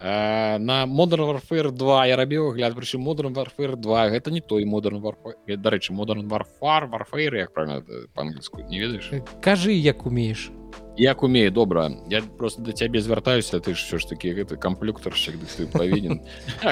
э, 0.00 0.58
на 0.58 0.86
modern 0.86 1.26
warfare 1.28 1.70
2 1.70 2.06
я 2.06 2.16
рабіў 2.16 2.52
гляд 2.54 2.74
прычым 2.74 3.02
modern 3.02 3.34
warfare 3.34 3.76
2 3.76 4.10
гэта 4.10 4.30
не 4.30 4.40
той 4.40 4.64
modern 4.64 5.02
дарэчы 5.46 5.92
modern 5.92 6.28
warfare 6.28 6.90
warfare 6.90 7.36
як 7.36 7.52
правильно 7.52 7.82
по-англійску 8.14 8.62
не 8.62 8.80
ведаеш 8.80 9.10
кажы 9.40 9.72
як 9.72 10.06
умееш 10.06 10.50
як 10.96 11.22
умею 11.22 11.50
добра 11.50 11.90
я 12.10 12.22
просто 12.22 12.62
да 12.62 12.72
цябе 12.72 13.00
звяртаюся 13.00 13.60
ты 13.60 13.74
ж 13.74 13.84
все 13.84 13.98
ж 13.98 14.08
таки 14.08 14.28
гэта 14.38 14.56
камплюктарщик 14.56 15.36
ты 15.56 15.66
павінен 15.66 16.20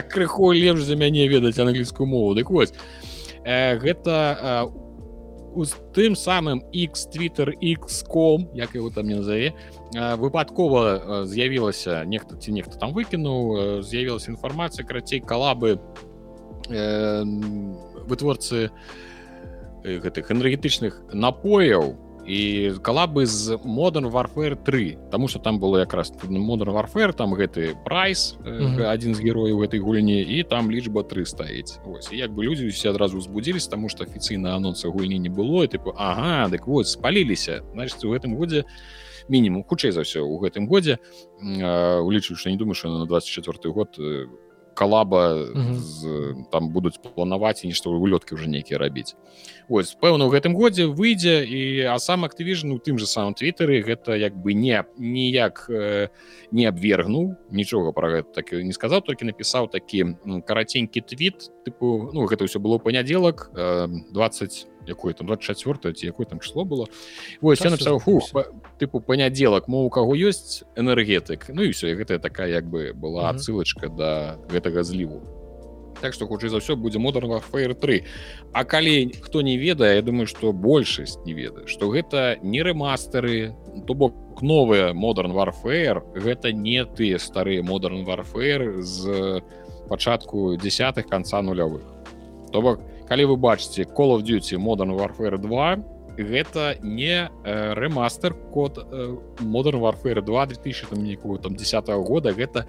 крыху 0.08 0.52
лепш 0.52 0.82
за 0.82 0.96
мяне 0.96 1.28
ведаць 1.28 1.58
англійскую 1.58 2.06
мову. 2.06 2.34
Дык 2.34 2.50
вось 2.50 2.72
э, 3.44 3.78
гэта 3.78 4.66
у 4.66 4.85
з 5.64 5.74
тым 5.94 6.16
самым 6.16 6.62
x 6.72 7.08
twitter 7.08 7.54
x.com 7.60 8.48
як 8.54 8.74
его 8.74 8.90
там 8.90 9.08
не 9.08 9.14
назове 9.16 9.54
выпадкова 9.92 11.24
з'явілася 11.24 12.04
нехта 12.04 12.36
ці 12.36 12.52
нехта 12.52 12.78
там 12.78 12.92
выкінуў 12.92 13.82
з'явілася 13.82 14.32
інфармацыя 14.32 14.86
карацей 14.86 15.20
калабы 15.20 15.80
э, 16.68 17.22
вытворцы 18.06 18.70
гэтых 19.84 20.30
энергетычных 20.32 21.00
напояў 21.12 21.94
у 21.94 22.05
і 22.26 22.72
калабы 22.82 23.26
з 23.26 23.54
modern 23.64 24.10
warfare 24.10 24.56
3 24.56 24.98
тому 25.10 25.28
что 25.28 25.38
там 25.38 25.58
было 25.58 25.78
якраз 25.78 26.12
modern 26.12 26.74
warfare 26.74 27.12
там 27.12 27.34
гэты 27.34 27.74
прайс 27.84 28.36
mm 28.44 28.76
-hmm. 28.76 28.92
один 28.92 29.14
з 29.14 29.20
герояў 29.20 29.58
гэтай 29.58 29.80
гульні 29.80 30.20
і 30.22 30.42
там 30.42 30.70
лічба 30.70 31.02
3 31.02 31.26
стаіць 31.26 31.78
ось. 31.86 32.12
Як 32.12 32.30
бы 32.30 32.42
людзі 32.42 32.66
усе 32.66 32.90
адразу 32.90 33.18
узбудзілись 33.18 33.68
тому 33.68 33.88
что 33.88 34.04
афіцыйна 34.04 34.56
анонса 34.56 34.88
гульні 34.88 35.18
не 35.18 35.28
было 35.30 35.66
тыпу 35.66 35.92
Ага 35.96 36.48
дык 36.48 36.66
вот 36.66 36.88
спаліліся 36.88 37.62
значит 37.72 38.04
у 38.04 38.12
гэтым 38.12 38.36
годзе 38.36 38.64
мінімум 39.28 39.64
хутчэй 39.64 39.92
за 39.92 40.00
ўсё 40.00 40.20
у 40.20 40.38
гэтым 40.38 40.66
годзе 40.66 40.98
улічваю 41.40 42.38
что 42.38 42.50
не 42.50 42.56
думаю 42.56 42.74
что 42.74 42.98
на 42.98 43.06
24 43.06 43.72
год 43.72 43.98
у 43.98 44.45
калаба 44.76 45.34
mm 45.34 45.54
-hmm. 45.56 45.74
з, 45.74 46.06
там 46.52 46.68
будуць 46.68 47.00
планаваць 47.14 47.64
і 47.64 47.68
нешта 47.68 47.90
улёткі 47.90 48.34
уже 48.34 48.46
нейкія 48.46 48.78
рабіць 48.78 49.16
ось 49.68 49.96
пэўна 50.02 50.28
у 50.28 50.30
гэтым 50.30 50.52
годзе 50.54 50.86
выйдзе 50.86 51.42
і 51.42 51.60
а 51.90 51.98
сам 51.98 52.24
актывіжн 52.24 52.70
у 52.72 52.78
тым 52.78 52.98
же 52.98 53.06
самом 53.06 53.34
твиттеры 53.34 53.82
гэта 53.82 54.14
як 54.14 54.36
бы 54.36 54.54
не 54.54 54.84
ніяк 54.98 55.66
э, 55.70 56.08
не 56.52 56.68
абвергнуў 56.68 57.34
нічога 57.50 57.92
про 57.92 58.08
гэта 58.10 58.28
так 58.34 58.52
не 58.52 58.72
сказаў 58.72 59.00
толькі 59.00 59.24
напісаў 59.24 59.68
такі 59.72 60.16
караценькі 60.46 61.00
твіт 61.00 61.50
тыпу 61.64 62.12
ну 62.12 62.26
гэта 62.26 62.44
ўсё 62.44 62.60
было 62.60 62.78
панядзелак 62.78 63.50
э, 63.56 63.88
20 64.12 64.75
якое 64.86 65.14
там 65.14 65.26
24 65.26 65.94
ці 65.94 66.06
якое 66.06 66.26
там 66.26 66.40
число 66.40 66.64
было. 66.64 66.86
Вось 67.40 67.60
я 67.60 67.70
написал 67.70 67.98
фу 67.98 68.20
тыпу 68.78 69.00
панядзелак 69.00 69.68
мо 69.68 69.84
у 69.84 69.90
каго 69.90 70.14
ёсць 70.14 70.64
энергетык 70.76 71.48
Ну 71.48 71.62
і 71.62 71.70
все 71.70 71.94
гэтая 71.94 72.18
такая 72.18 72.48
як 72.48 72.66
бы 72.66 72.92
была 72.92 73.30
адсылочка 73.30 73.88
да 73.88 74.38
гэтага 74.50 74.82
зліву. 74.82 75.22
Так 76.00 76.12
што 76.12 76.26
хутчэй 76.28 76.52
за 76.52 76.60
ўсё 76.60 76.76
будзе 76.76 76.98
модern 77.00 77.32
warfare 77.32 77.74
3 77.74 78.04
А 78.52 78.64
калі 78.64 79.12
хто 79.22 79.40
не 79.40 79.56
ведае 79.56 79.96
Я 79.96 80.02
думаю 80.02 80.26
што 80.26 80.52
большасць 80.52 81.18
не 81.24 81.32
ведае 81.32 81.66
што 81.66 81.88
гэта 81.88 82.36
не 82.42 82.62
рэмастары 82.62 83.56
то 83.86 83.94
бок 83.94 84.42
новыя 84.42 84.92
модern 84.92 85.32
warfare 85.32 86.04
гэта 86.14 86.52
не 86.52 86.84
тыя 86.84 87.18
старыя 87.18 87.62
модern 87.62 88.04
warfare 88.04 88.82
з 88.82 89.40
пачатку 89.88 90.56
десятых 90.56 91.06
конца 91.06 91.42
нулявых. 91.42 91.82
То 92.52 92.60
бок 92.62 92.80
калі 93.08 93.24
вы 93.32 93.36
бачыце 93.36 93.84
call 93.84 94.16
of 94.16 94.22
duty 94.22 94.58
modern 94.58 94.94
warfare 94.96 95.38
2 95.38 95.96
гэта 96.16 96.78
не 96.82 97.28
э, 97.44 97.72
рэмастер 97.74 98.34
код 98.34 98.78
э, 98.78 99.16
modern 99.40 99.80
warfare 99.80 100.22
2 100.22 100.46
2000 100.46 100.86
там 100.90 101.04
нікую 101.04 101.38
там 101.38 101.56
10 101.56 101.88
-го 101.88 102.02
года. 102.02 102.32
Гэта 102.32 102.64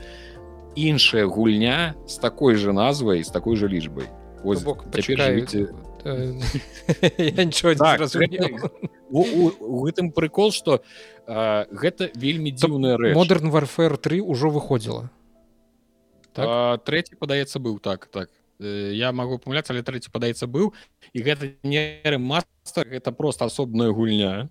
іншая 0.76 1.26
гульня 1.26 1.96
з 2.08 2.18
такой 2.18 2.56
же 2.56 2.74
назвай 2.74 3.24
з 3.24 3.30
такой 3.30 3.56
же 3.56 3.68
лічбай. 3.68 4.06
Бок 4.44 4.86
живите... 4.94 5.74
так, 7.78 8.02
у 9.10 9.86
гэтым 9.86 10.12
прикол 10.12 10.52
что 10.52 10.82
гэта 11.28 12.12
вельмі 12.16 12.52
дзіўная 12.52 12.98
рэч. 12.98 13.16
Модерн 13.16 13.50
warfare 13.50 13.98
3 13.98 14.22
ўжо 14.22 14.50
выходзіла. 14.50 15.10
Так? 16.34 16.84
третий 16.86 17.16
падаецца 17.18 17.60
быў 17.60 17.80
так 17.80 18.06
так 18.08 18.30
я 18.60 19.12
могу 19.12 19.38
памыляцца 19.38 19.74
але 19.74 19.84
трэці 19.84 20.12
падаецца 20.12 20.48
быў 20.48 20.74
і 21.14 21.20
гэта 21.22 21.54
не 21.64 22.02
мастер 22.18 22.88
это 22.92 23.12
просто 23.12 23.46
асобная 23.46 23.92
гульня. 23.92 24.50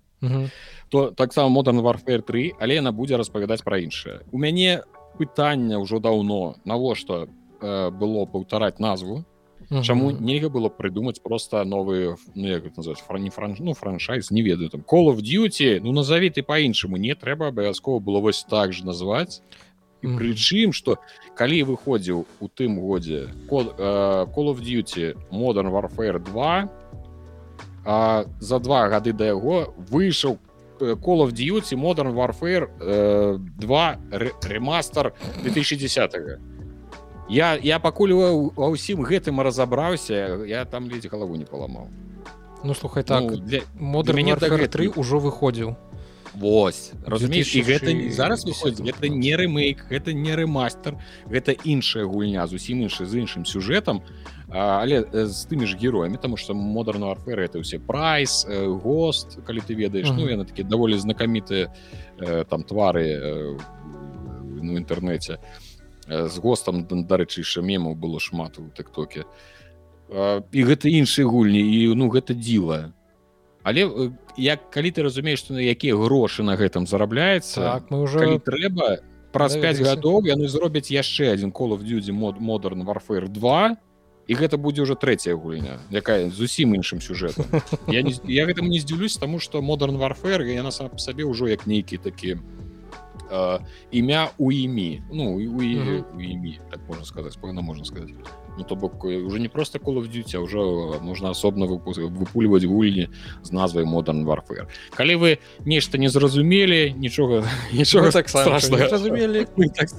То 0.89 1.11
таксама 1.11 1.49
модерн 1.49 1.79
warfare 1.79 2.21
3 2.21 2.53
але 2.59 2.75
яна 2.75 2.91
будзе 2.91 3.17
распавядаць 3.17 3.61
пра 3.61 3.77
іншае 3.77 4.23
у 4.31 4.37
мяне 4.37 4.83
пытання 5.17 5.77
ўжо 5.81 5.99
даўно 5.99 6.55
навошта 6.65 7.27
э, 7.61 7.89
было 7.91 8.25
паўтараць 8.25 8.79
назву. 8.79 9.25
Чаму 9.83 10.11
нельга 10.11 10.47
было 10.47 10.69
прыдумаць 10.69 11.19
просто 11.21 11.65
новые 11.65 12.15
ну, 12.35 12.95
франі 12.95 13.29
фран 13.29 13.55
ну, 13.59 13.73
франшайз 13.73 14.31
не 14.31 14.41
ведаю 14.41 14.69
там 14.69 14.81
call 14.81 15.11
of 15.11 15.19
duty 15.19 15.81
ну 15.81 15.91
назови 15.91 16.29
ты 16.29 16.41
по-іншаму 16.41 16.95
не 16.95 17.13
трэба 17.15 17.49
абавязкова 17.49 17.99
было 17.99 18.19
вось 18.19 18.45
так 18.47 18.71
же 18.71 18.85
назваць 18.85 19.41
і 20.01 20.07
прычым 20.17 20.73
что 20.73 20.97
калі 21.35 21.63
выходзіў 21.63 22.25
у 22.39 22.47
тым 22.47 22.79
годзе 22.81 23.29
call, 23.49 23.73
uh, 23.77 24.25
call 24.33 24.53
of 24.53 24.61
duty 24.61 25.15
modern 25.31 25.69
warfare 25.73 26.19
2 26.19 26.69
а 27.85 28.25
за 28.39 28.59
два 28.59 28.89
гады 28.89 29.13
да 29.13 29.31
яго 29.31 29.73
выйшаў 29.89 30.37
call 30.79 31.25
of 31.25 31.33
duty 31.33 31.75
modern 31.75 32.13
warfare 32.13 32.69
uh, 32.79 33.37
2 33.37 33.97
ремастер 34.43 35.13
2010 35.43 36.15
-го. 36.15 36.37
я 37.29 37.55
я 37.55 37.79
пакуль 37.79 38.13
ва 38.13 38.69
ўсім 38.69 39.01
гэтым 39.01 39.41
разабраўся 39.41 40.45
я 40.45 40.65
там 40.65 40.89
ледзь 40.89 41.07
галаву 41.07 41.35
не 41.35 41.45
паламаў. 41.45 41.87
Ну 42.63 42.73
слухай 42.73 43.03
так 43.03 43.21
ну, 43.21 43.37
для 43.37 43.61
модern 43.79 44.37
для 44.37 44.67
3 44.67 44.87
ўжо 44.95 45.19
выходзіў 45.19 45.75
Вось 46.37 46.93
разумееш 47.05 47.55
і 47.55 47.61
гэта 47.65 47.93
зараз 48.13 48.45
выходзіць 48.45 48.85
гэта 48.85 49.09
не 49.09 49.33
рэмейк 49.33 49.89
гэта 49.89 50.13
не 50.13 50.35
рэмастер 50.37 50.97
гэта 51.25 51.57
іншая 51.65 52.05
гульня 52.05 52.45
зусім 52.45 52.85
іншы 52.85 53.09
з 53.09 53.25
іншым 53.25 53.45
сюжэтам 53.45 54.05
але 54.49 55.01
з 55.25 55.39
тымі 55.49 55.65
ж 55.65 55.75
героямі 55.81 56.21
тому 56.21 56.37
что 56.37 56.53
модерн 56.53 57.03
арфер 57.09 57.39
это 57.41 57.59
ўсе 57.59 57.79
прайс 57.79 58.45
гост 58.47 59.41
калі 59.43 59.61
ты 59.65 59.73
ведаеш. 59.73 60.07
Ну 60.13 60.29
яны 60.29 60.45
такі 60.45 60.63
даволі 60.63 60.95
знакамітыя 60.97 61.73
там 62.49 62.63
твары 62.63 63.57
ну 64.61 64.77
інтэрнэце. 64.77 65.41
З 66.07 66.35
гостам 66.39 66.87
дарэчы 66.87 67.41
яшчэ 67.43 67.65
мемаў 67.65 67.95
было 67.95 68.19
шмат 68.19 68.59
у 68.61 68.69
тэктоке 68.71 69.25
і 70.07 70.59
гэта 70.63 70.87
іншыя 70.87 71.27
гульні 71.27 71.59
і 71.59 71.91
ну 71.99 72.07
гэта 72.07 72.31
дзіва 72.31 72.93
але 73.67 74.11
як 74.39 74.69
калі 74.71 74.91
ты 74.95 75.03
разумееш 75.03 75.43
што 75.43 75.59
на 75.59 75.63
якія 75.63 75.99
грошы 75.99 76.43
на 76.47 76.55
гэтым 76.55 76.87
зарабляецца 76.87 77.83
так, 77.83 77.91
мы 77.91 77.99
уже 78.07 78.39
трэба 78.39 79.03
праз 79.35 79.59
5 79.59 79.83
гадоў 79.83 80.23
яны 80.23 80.47
зробяць 80.47 80.87
яшчэ 80.87 81.35
один 81.35 81.51
call 81.51 81.75
of 81.75 81.83
duty 81.83 82.15
мод 82.15 82.39
модерн 82.39 82.87
warfare 82.87 83.27
2 83.27 83.75
і 84.27 84.33
гэта 84.39 84.55
будзе 84.55 84.87
ўжо 84.87 84.95
трэцяя 84.95 85.35
гульня 85.35 85.83
якая 85.91 86.31
зусім 86.31 86.79
іншым 86.79 87.03
сюжэтам. 87.03 87.43
Я, 87.91 88.03
не, 88.07 88.15
я 88.27 88.47
гэтым 88.47 88.71
не 88.71 88.79
здзівлюсь 88.79 89.19
таму 89.19 89.39
што 89.43 89.61
модерн 89.61 89.99
warfare 89.99 90.47
яна 90.47 90.71
сам 90.71 90.87
па 90.87 91.03
сабе 91.03 91.27
ўжо 91.27 91.51
як 91.51 91.67
нейкі 91.67 91.99
такі 91.99 92.39
э, 92.39 93.59
імя 93.91 94.31
у 94.39 94.51
імі 94.51 95.03
ну 95.11 95.35
у, 95.35 95.43
у, 95.43 95.59
у 96.15 96.19
імі 96.23 96.59
так 96.71 96.79
можна 96.87 97.03
сказаць 97.03 97.35
пэўна 97.35 97.59
можна 97.59 97.83
сказаць 97.83 98.15
ну 98.57 98.63
то 98.63 98.75
бок 98.75 99.03
уже 99.03 99.39
не 99.39 99.47
просто 99.47 99.79
call 99.79 99.97
of 99.97 100.09
duty 100.09 100.37
уже 100.37 100.57
можна 101.01 101.29
асобна 101.29 101.65
выпульваць 101.65 102.65
гульні 102.65 103.09
з 103.43 103.51
назвай 103.51 103.85
модern 103.85 104.25
warfare. 104.25 104.67
Калі 104.95 105.15
вы 105.15 105.37
нешта 105.65 105.97
не 105.97 106.09
зразумелі 106.09 106.93
нічога 106.97 107.43
нічога 107.73 108.11
так 108.11 108.29
зразумелі 108.29 109.45
так 109.75 109.89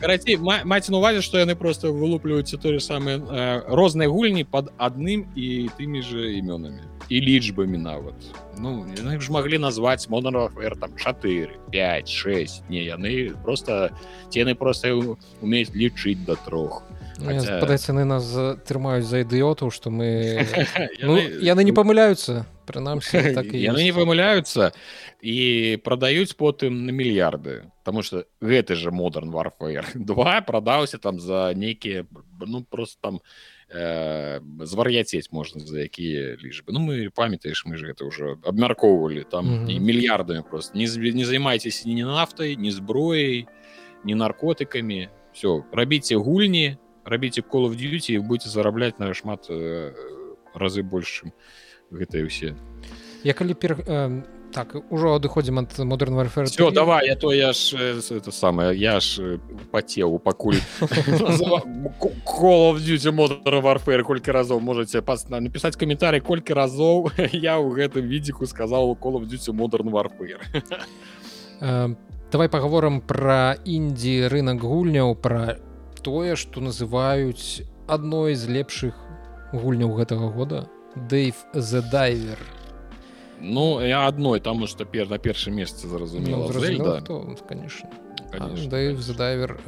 карацей 0.00 0.36
маці 0.38 0.92
на 0.92 0.98
увазе 0.98 1.22
што 1.22 1.38
яны 1.38 1.54
просто 1.54 1.92
вылупліваюцца 1.92 2.58
тое 2.58 2.80
самыя 2.80 3.64
розныя 3.68 4.08
гульні 4.08 4.44
под 4.44 4.72
адным 4.78 5.26
і 5.36 5.68
тымі 5.78 6.02
же 6.02 6.36
імёнамі 6.38 6.92
і 7.08 7.20
лічбамі 7.20 7.78
нават. 7.78 8.14
Ну 8.58 8.86
яны 8.96 9.20
ж 9.20 9.32
маглі 9.32 9.58
назваць 9.58 10.08
модern 10.08 10.36
warfare 10.36 10.78
там 10.78 10.92
4 10.96 11.48
5 11.70 12.08
6 12.08 12.68
не 12.68 12.84
яны 12.84 13.32
просто 13.42 13.90
ці 14.30 14.44
яны 14.44 14.54
просто 14.54 15.16
умеюць 15.40 15.74
лічыць 15.74 16.24
да 16.26 16.36
трох 16.36 16.82
падаецца 17.18 17.92
яны 17.92 18.04
нас 18.04 18.26
трымаюць 18.68 19.06
за 19.06 19.22
ідыётаў 19.22 19.70
што 19.70 19.90
мы 19.90 20.46
ну, 21.02 21.18
яны 21.18 21.64
не 21.64 21.72
памыляюцца 21.72 22.46
прынамсі 22.66 23.20
так 23.38 23.52
яны 23.52 23.84
не 23.84 23.92
памыляюцца 23.92 24.72
і 25.20 25.78
прадаюць 25.84 26.34
потым 26.36 26.86
на 26.86 26.90
мільярды 26.90 27.68
Таму 27.82 28.02
что 28.02 28.26
гэты 28.40 28.74
же 28.74 28.90
модерн 28.90 29.30
warfare 29.30 29.86
2 29.94 30.40
прадаўся 30.42 30.98
там 30.98 31.20
за 31.20 31.52
нейкія 31.54 32.06
ну 32.40 32.64
просто 32.64 32.98
там 33.00 33.20
э, 33.68 34.40
звар'яцець 34.64 35.32
можна 35.32 35.60
за 35.60 35.82
якія 35.82 36.36
лічбы 36.36 36.72
Ну 36.72 36.80
мы 36.80 37.10
памятаеш 37.10 37.66
мы 37.66 37.76
же 37.76 37.86
гэта 37.86 38.06
ўжо 38.06 38.38
абмяркоўвалі 38.42 39.24
там 39.30 39.46
mm 39.46 39.66
-hmm. 39.66 39.80
мільярдамі 39.80 40.42
просто. 40.50 40.78
Не, 40.78 40.86
не 41.12 41.24
займайцеся 41.24 41.88
ні 41.88 42.04
нафтай 42.04 42.56
ні 42.56 42.70
зброяй 42.70 43.46
не 44.04 44.14
наркотыкамі 44.14 45.08
все 45.32 45.62
рабіце 45.72 46.16
гульні 46.16 46.76
рабіце 47.04 47.42
call 47.42 47.66
of 47.68 47.76
duty 47.76 48.20
будете 48.20 48.48
зарабляць 48.48 48.98
на 48.98 49.14
шмат 49.14 49.46
э, 49.50 49.92
разы 50.54 50.82
большым 50.82 51.32
гэтыя 51.90 52.26
ўсе 52.26 52.54
я 53.24 53.34
калі 53.34 53.54
пер 53.54 53.78
э, 53.86 54.22
так 54.52 54.76
ужо 54.90 55.16
адыходзім 55.16 55.58
ад 55.64 55.78
модерн 55.78 56.14
warfare 56.14 56.46
все 56.46 56.70
давай 56.70 57.06
я 57.08 57.16
то 57.16 57.32
я 57.32 57.52
ж 57.52 57.74
э, 57.74 58.16
это 58.16 58.30
самое 58.30 58.76
я 58.76 59.00
ж 59.00 59.40
пацеў 59.72 60.18
пакуль 60.18 60.60
call 62.28 62.62
of 62.70 62.78
duty 62.78 63.10
модер 63.10 63.60
warfare 63.64 64.02
колькі 64.02 64.30
разоў 64.30 64.60
можете 64.60 65.02
пас 65.02 65.28
напісаць 65.28 65.76
каментарый 65.76 66.20
колькі 66.20 66.54
разоў 66.54 67.10
я 67.32 67.58
ў 67.58 67.72
гэтым 67.72 68.06
відзіку 68.06 68.46
сказал 68.46 68.94
call 68.94 69.18
of 69.18 69.26
duty 69.26 69.52
модерн 69.52 69.88
warfare. 69.88 70.40
Давай 72.32 72.48
паговорам 72.48 73.02
про 73.04 73.60
індзі 73.68 74.32
рынок 74.32 74.64
гульняў 74.64 75.12
про 75.20 75.60
тое 76.02 76.36
што 76.36 76.60
называюць 76.60 77.62
адной 77.86 78.34
з 78.34 78.48
лепшых 78.48 78.94
гульняў 79.52 79.94
гэтага 79.98 80.30
года 80.34 80.68
Дэйв 80.94 81.34
the 81.54 81.82
дайвер 81.90 82.38
Ну 83.40 83.80
я 83.80 84.06
адной 84.06 84.40
таму 84.40 84.66
што 84.66 84.84
пер 84.84 85.08
на 85.08 85.18
першае 85.18 85.54
месца 85.54 85.88
зразумела 85.88 86.46
ну, 86.46 87.36
конечно. 87.48 87.90
Дэйв 88.32 88.98
the 88.98 89.16
дайвер 89.16 89.58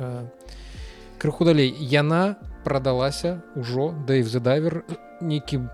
крыху 1.18 1.44
далей. 1.44 1.74
Яна 1.80 2.36
прадалася 2.64 3.42
ўжо 3.56 3.94
Дэйв 4.06 4.26
the 4.26 4.40
дайвер 4.40 4.84
нейкім 5.20 5.70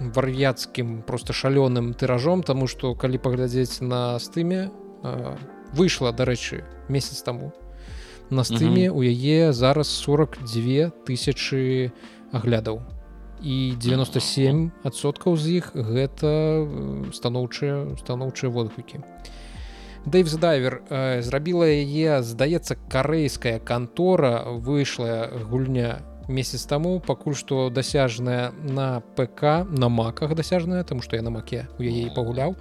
вар'яцкім 0.00 1.02
просто 1.02 1.32
шалёным 1.32 1.94
тыражом 1.94 2.42
тому 2.42 2.66
что 2.66 2.94
калі 2.94 3.18
паглядзець 3.18 3.80
на 3.80 4.18
стыме 4.18 4.70
выйшла 5.72 6.12
дарэчы 6.12 6.64
месяц 6.88 7.22
таму 7.22 7.52
на 8.34 8.44
стыме 8.44 8.90
у 8.90 9.00
яе 9.06 9.52
зараз 9.54 9.88
42 9.88 10.90
тысячи 11.06 11.92
аглядаў. 12.34 12.82
І 13.44 13.76
97 13.78 14.70
адсоткаў 14.82 15.36
з 15.36 15.60
іх 15.62 15.70
гэта 15.74 16.64
станоўчыя 17.14 17.94
станоўчыя 18.00 18.50
водгукі. 18.50 19.04
Дэйвс 20.04 20.36
дайвер 20.36 20.82
зрабіла 21.24 21.68
яе 21.68 22.20
здаецца 22.22 22.76
карэйская 22.92 23.58
кантора. 23.60 24.44
Выйшла 24.48 25.30
гульня 25.48 26.02
месяц 26.28 26.64
таму. 26.64 27.00
Пакуль 27.00 27.36
што 27.36 27.70
дасяжная 27.70 28.52
на 28.64 29.00
ПК 29.16 29.64
на 29.68 29.88
маках 29.88 30.34
дасяжная 30.34 30.84
тому 30.84 31.02
што 31.02 31.16
я 31.16 31.22
на 31.22 31.30
маке 31.30 31.68
у 31.78 31.82
яе 31.82 32.10
пагуляў 32.14 32.56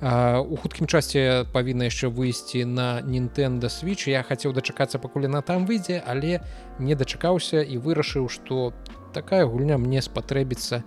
у 0.00 0.56
хуткім 0.56 0.88
часе 0.88 1.44
павінна 1.52 1.84
яшчэ 1.84 2.08
выйсці 2.08 2.64
на 2.64 3.04
Нінтэнда 3.04 3.68
switch. 3.68 4.08
Я 4.08 4.24
хацеў 4.24 4.56
дачакацца 4.56 4.96
пакуль 4.96 5.28
на 5.28 5.42
там 5.44 5.68
выйдзе 5.68 6.00
але 6.00 6.40
не 6.80 6.96
дачакаўся 6.96 7.60
і 7.60 7.76
вырашыў 7.76 8.32
што 8.32 8.72
такая 9.12 9.44
гульня 9.44 9.76
мне 9.76 10.00
спатрэбіцца 10.00 10.84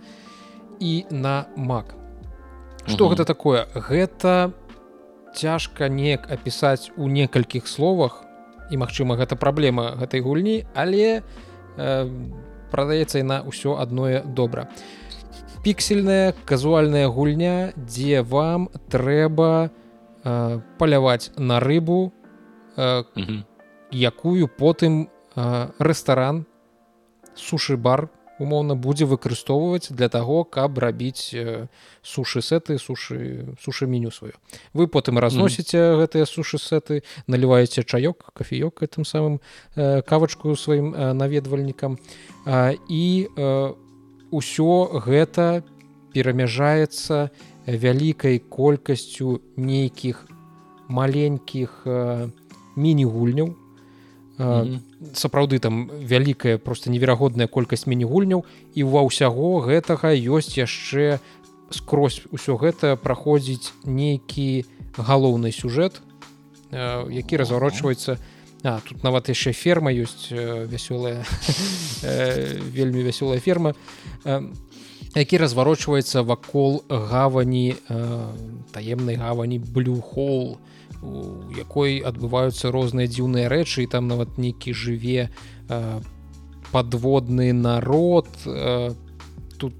і 0.80 1.06
на 1.10 1.46
мак 1.54 1.94
что 2.86 3.08
гэта 3.08 3.24
такое? 3.24 3.70
Гэта 3.74 4.52
цяжка 5.34 5.88
неяк 5.88 6.26
апісаць 6.30 6.90
у 6.96 7.06
некалькіх 7.06 7.70
словах 7.70 8.24
і 8.70 8.82
магчыма 8.82 9.14
гэта 9.14 9.38
праблема 9.38 9.94
гэтай 9.94 10.26
гульні 10.26 10.66
але 10.74 11.22
э, 11.78 12.10
прадаецца 12.74 13.22
і 13.22 13.26
на 13.30 13.38
ўсё 13.46 13.78
адное 13.78 14.26
добра 14.26 14.66
піксельная 15.64 16.34
казуальная 16.44 17.08
гульня 17.08 17.72
дзе 17.74 18.20
вам 18.20 18.68
трэба 18.92 19.70
э, 20.22 20.60
паляваць 20.76 21.32
на 21.40 21.58
рыбу 21.58 22.12
э, 22.76 23.02
якую 23.90 24.48
потым 24.48 25.08
э, 25.08 25.68
рэстаран 25.78 26.44
сушы 27.32 27.78
бар 27.80 28.10
умоўна 28.38 28.76
будзе 28.76 29.08
выкарыстоўваць 29.08 29.88
для 29.88 30.10
таго 30.12 30.44
каб 30.44 30.76
рабіць 30.84 31.32
э, 31.32 31.66
сушы 32.02 32.42
сеты 32.42 32.76
сушы 32.76 33.56
сушы 33.56 33.86
меню 33.86 34.10
сваю 34.10 34.36
вы 34.74 34.86
потым 34.86 35.18
разносіце 35.18 35.78
mm 35.78 35.84
-hmm. 35.88 36.00
гэтыя 36.04 36.26
сушы 36.26 36.58
сеты 36.58 37.02
наліваеце 37.26 37.82
чаёк 37.82 38.36
кафеёк 38.36 38.84
гэтым 38.84 39.08
самым 39.08 39.40
э, 39.76 40.02
кавачку 40.02 40.56
сваім 40.56 40.94
э, 40.94 41.12
наведвальнікам 41.12 41.98
э, 42.46 42.76
і 42.88 43.28
ўсё 44.34 44.98
гэта 45.06 45.62
перамяжаецца 46.10 47.30
вялікай 47.66 48.38
колькасцю 48.38 49.40
нейкіх 49.56 50.26
маленькіх 50.88 51.82
э, 51.86 52.28
міні-гульняў. 52.76 53.54
Сапраўды 55.14 55.58
там 55.62 55.86
вялікая 55.94 56.58
просто 56.58 56.90
неверагодная 56.90 57.46
колькасць 57.46 57.86
міні-гульняў 57.86 58.42
і 58.74 58.82
ва 58.82 59.06
ўсяго 59.06 59.62
гэтага 59.62 60.10
ёсць 60.10 60.58
яшчэ 60.58 61.22
скрозь 61.70 62.26
усё 62.34 62.58
гэта 62.58 62.98
праходзіць 62.98 63.70
нейкі 63.86 64.66
галоўны 64.98 65.54
сюжэт 65.54 66.02
які 66.74 67.34
разварочваецца 67.38 68.18
а, 68.64 68.80
тут 68.80 69.04
нават 69.04 69.28
яшчэ 69.28 69.52
ферма 69.52 69.92
ёсць 69.92 70.32
вясёлая. 70.32 71.22
Вельмі 72.74 73.04
вясёлая 73.04 73.38
ферма 73.38 73.74
які 75.14 75.38
разварочваецца 75.38 76.26
вакол 76.26 76.82
гавані 76.90 77.76
таемнай 78.74 79.14
гавані 79.14 79.62
блюхол 79.62 80.58
у 81.04 81.52
якой 81.52 82.00
адбываюцца 82.00 82.72
розныя 82.72 83.06
дзіўныя 83.06 83.52
рэчы 83.52 83.84
і 83.84 83.90
там 83.92 84.08
нават 84.08 84.40
нейкі 84.40 84.72
жыве 84.72 85.28
э, 85.68 86.00
подводны 86.72 87.52
народ. 87.52 88.26
Э, 88.46 88.92
тут 89.58 89.74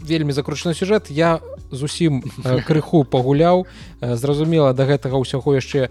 вельмі 0.00 0.32
закручаны 0.32 0.74
сюжэт. 0.74 1.10
Я 1.10 1.40
зусім 1.70 2.22
э, 2.22 2.62
крыху 2.62 3.04
пагуляў. 3.04 3.66
Э, 4.00 4.16
зразумела 4.16 4.72
да 4.72 4.86
гэтага 4.86 5.18
ўсяго 5.18 5.58
яшчэ 5.58 5.90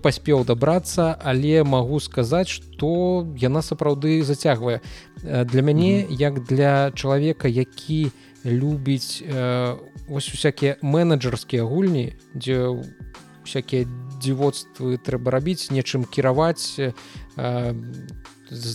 паспеў 0.00 0.44
дабрацца 0.48 1.12
але 1.20 1.62
магу 1.64 2.00
сказаць 2.00 2.48
што 2.48 3.26
яна 3.36 3.60
сапраўды 3.62 4.22
зацягвае. 4.22 4.80
Для 5.22 5.62
мяне 5.62 6.06
як 6.08 6.44
для 6.48 6.90
чалавека 6.96 7.48
які 7.48 8.10
любіць 8.44 9.22
э, 9.22 9.76
вось 10.08 10.32
усякія 10.32 10.76
менеджерскія 10.82 11.64
гульні 11.64 12.14
дзе 12.34 12.68
у 12.68 12.84
всякие 13.44 13.86
дзівоцтвы 14.20 14.98
трэба 14.98 15.30
рабіць 15.30 15.70
нечым 15.70 16.04
кіраваць 16.04 16.78
э, 16.78 16.92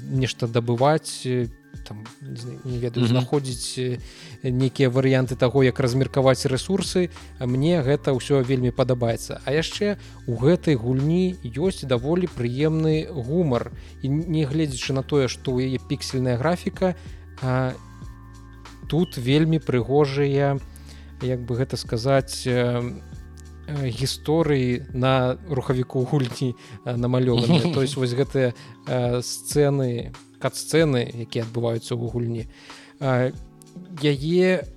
нешта 0.10 0.48
дабываць 0.48 1.26
там 1.88 2.04
не 2.64 2.78
ведаю 2.78 3.08
знаходзіць 3.08 4.00
нейкія 4.44 4.90
варыянты 4.90 5.36
таго 5.36 5.64
як 5.64 5.80
размеркаваць 5.80 6.46
ресурсы 6.46 7.10
мне 7.40 7.82
гэта 7.84 8.16
ўсё 8.16 8.42
вельмі 8.44 8.72
падабаецца. 8.72 9.42
А 9.46 9.52
яшчэ 9.52 9.98
у 10.28 10.38
гэтай 10.40 10.76
гульні 10.76 11.38
ёсць 11.44 11.84
даволі 11.84 12.28
прыемны 12.32 13.08
гумар. 13.12 13.72
І 14.02 14.10
не 14.10 14.46
гледзячы 14.46 14.94
на 14.94 15.04
тое 15.04 15.28
што 15.28 15.52
ў 15.52 15.72
яе 15.72 15.80
піксельная 15.80 16.38
графіка 16.38 16.96
а, 17.42 17.74
тут 18.88 19.18
вельмі 19.18 19.60
прыгожыя 19.60 20.60
як 21.22 21.40
бы 21.48 21.56
гэта 21.56 21.78
сказаць 21.78 22.48
Э, 23.66 23.88
гісторыі 23.88 24.84
на 24.92 25.38
рухавіку 25.48 26.04
гульні 26.04 26.52
э, 26.84 26.96
намалёваны 26.98 27.72
то 27.74 27.82
есть 27.82 27.96
вось 27.96 28.12
гэтыя 28.12 28.54
э, 28.88 29.22
сцэны 29.24 30.12
кат-сцэны 30.44 31.08
якія 31.24 31.48
адбываюцца 31.48 31.96
ў 31.96 32.04
гульні. 32.12 32.44
Яе 34.04 34.68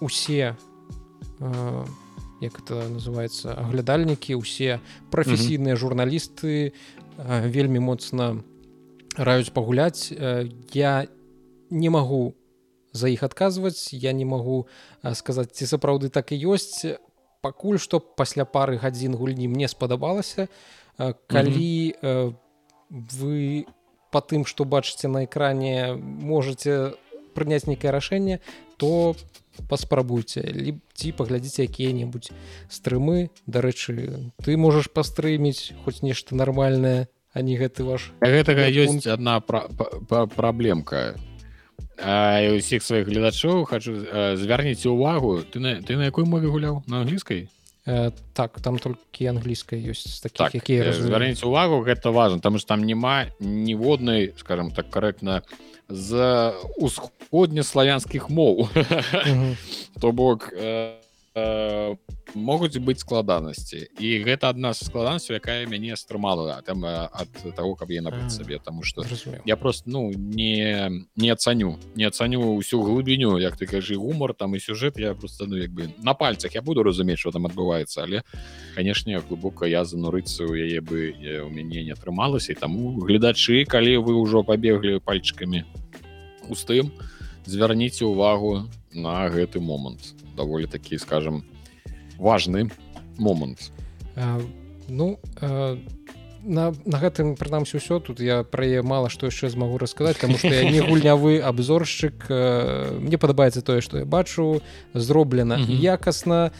усе 0.00 0.56
як 2.40 2.60
это 2.60 2.88
называется 2.88 3.54
аглядальнікі 3.54 4.36
усе 4.36 4.80
прафесійныя 5.10 5.76
журналісты 5.76 6.72
вельмі 7.16 7.80
моцна 7.80 8.40
раюць 9.16 9.52
пагуляць. 9.52 10.12
Я 10.72 11.08
не 11.70 11.90
магу 11.90 12.34
за 12.92 13.08
іх 13.08 13.22
адказваць 13.22 13.92
я 13.92 14.12
не 14.12 14.24
магу 14.24 14.66
сказаць 15.12 15.52
ці 15.52 15.68
сапраўды 15.68 16.08
так 16.08 16.32
і 16.32 16.40
ёсць. 16.56 16.96
Пакуль 17.40 17.78
што 17.78 18.00
пасля 18.00 18.44
пары 18.44 18.76
гадзін 18.80 19.14
гульні 19.14 19.48
мне 19.48 19.68
спадабалася. 19.68 20.48
Калі 20.96 21.92
mm 21.92 22.02
-hmm. 22.02 22.34
вы 22.90 23.66
по 24.16 24.24
тым 24.24 24.48
што 24.48 24.64
бачыце 24.64 25.12
на 25.12 25.28
экране 25.28 25.92
можете 26.00 26.96
прыняць 27.36 27.68
нейкае 27.68 27.92
рашэнне 27.92 28.40
то 28.80 29.12
паспрабуйце 29.68 30.40
ці 30.96 31.12
паглядзіце 31.18 31.68
якія-небудзь 31.68 32.32
стрымы. 32.72 33.28
Дарэчы 33.44 34.32
ты 34.40 34.56
можаш 34.56 34.88
пастрыміць 34.88 35.76
хоць 35.84 36.00
нешта 36.00 36.32
нармальнае 36.32 37.12
а 37.36 37.44
не 37.44 37.60
гэты 37.60 37.84
ваш 37.84 38.08
гэтага 38.24 38.72
ёсць 38.72 39.04
одна 39.04 39.44
пра 39.44 39.68
праблемка. 40.32 41.12
Усіх 42.00 42.80
сваіх 42.88 43.12
гледачоў 43.12 43.68
хочу 43.68 44.00
звярніце 44.40 44.88
увагу. 44.88 45.44
Ты 45.44 45.60
на 45.60 45.76
ты 45.84 46.00
на 46.00 46.08
якой 46.08 46.24
мове 46.24 46.48
гуляў? 46.48 46.80
На 46.88 47.04
англійскай 47.04 47.52
так 48.32 48.60
там 48.60 48.78
толькі 48.78 49.26
англійская 49.30 49.78
ёсць 49.78 50.18
таких 50.18 50.38
так, 50.38 50.54
якія 50.54 50.90
звярніце 50.92 51.46
увагу 51.46 51.86
гэта 51.86 52.10
важно 52.10 52.42
там 52.42 52.58
ж 52.58 52.66
там 52.66 52.82
няма 52.82 53.30
ніводнай 53.38 54.34
скажем 54.36 54.74
так 54.74 54.90
корректна 54.90 55.42
з 55.88 56.50
усходнеславянскіх 56.82 58.26
моў 58.26 58.66
то 60.00 60.10
бок 60.10 60.50
э, 60.50 60.98
э, 61.36 61.96
могуць 62.34 62.76
быць 62.78 63.00
складанасці 63.00 63.86
і 64.00 64.08
гэта 64.24 64.50
адна 64.52 64.72
з 64.74 64.88
складанасцяў 64.88 65.38
якая 65.38 65.66
мяне 65.70 65.96
стрымала 65.96 66.60
там 66.66 66.84
ад 66.84 67.30
того 67.56 67.76
каб 67.76 67.90
я 67.90 68.02
набыць 68.02 68.32
сабе 68.32 68.58
тому 68.58 68.82
что 68.82 69.04
я 69.44 69.56
просто 69.56 69.90
ну 69.90 70.10
не 70.12 71.06
не 71.16 71.30
ацаню 71.30 71.78
не 71.94 72.04
ацаню 72.04 72.56
ўсю 72.56 72.82
глыбіню 72.82 73.38
як 73.38 73.56
ты 73.56 73.66
кажы 73.66 73.96
гумор 73.96 74.34
там 74.34 74.56
і 74.56 74.60
сюжэт 74.60 74.98
я 74.98 75.14
просто 75.14 75.46
ну 75.46 75.56
як 75.56 75.70
бы 75.70 75.92
на 76.02 76.14
пальцах 76.14 76.54
я 76.54 76.62
буду 76.62 76.82
разумець 76.82 77.18
что 77.18 77.30
там 77.30 77.46
адбываецца 77.46 78.02
але 78.02 78.22
канешне 78.74 79.20
глыбока 79.20 79.66
я 79.66 79.84
занурыцца 79.84 80.44
ў 80.44 80.66
яе 80.66 80.80
бы 80.80 81.14
у 81.46 81.48
мяне 81.48 81.84
не 81.84 81.92
атрымалася 81.92 82.52
і 82.52 82.60
таму 82.60 82.98
гледачы 83.00 83.64
калі 83.64 83.96
вы 84.02 84.18
ўжо 84.20 84.42
пабеглі 84.42 85.00
пальчыкамі 85.00 85.64
устым 86.48 86.92
звярніце 87.46 88.04
увагу 88.04 88.68
на 88.92 89.28
гэты 89.30 89.60
момант 89.60 90.25
даволі 90.36 90.66
такі 90.66 90.98
скажем 90.98 91.42
важны 92.18 92.70
момант 93.18 93.72
ну 94.88 95.18
а, 95.40 95.76
на, 96.46 96.70
на 96.86 96.98
гэтым 97.02 97.34
прынамсі 97.34 97.82
ўсё 97.82 97.98
тут 97.98 98.22
я 98.22 98.46
пра 98.46 98.64
яе 98.64 98.82
мала 98.86 99.10
што 99.10 99.26
яшчэ 99.26 99.50
змагу 99.50 99.78
расказаць 99.82 100.16
таму 100.22 100.38
што 100.38 100.48
я 100.48 100.70
не 100.70 100.80
гульнявы 100.80 101.42
абзоршчык. 101.42 102.30
Мне 103.02 103.18
падабаецца 103.18 103.66
тое 103.66 103.82
што 103.82 103.98
я 103.98 104.06
бачу. 104.06 104.62
Зроблена 104.94 105.58
якасна. 105.58 106.54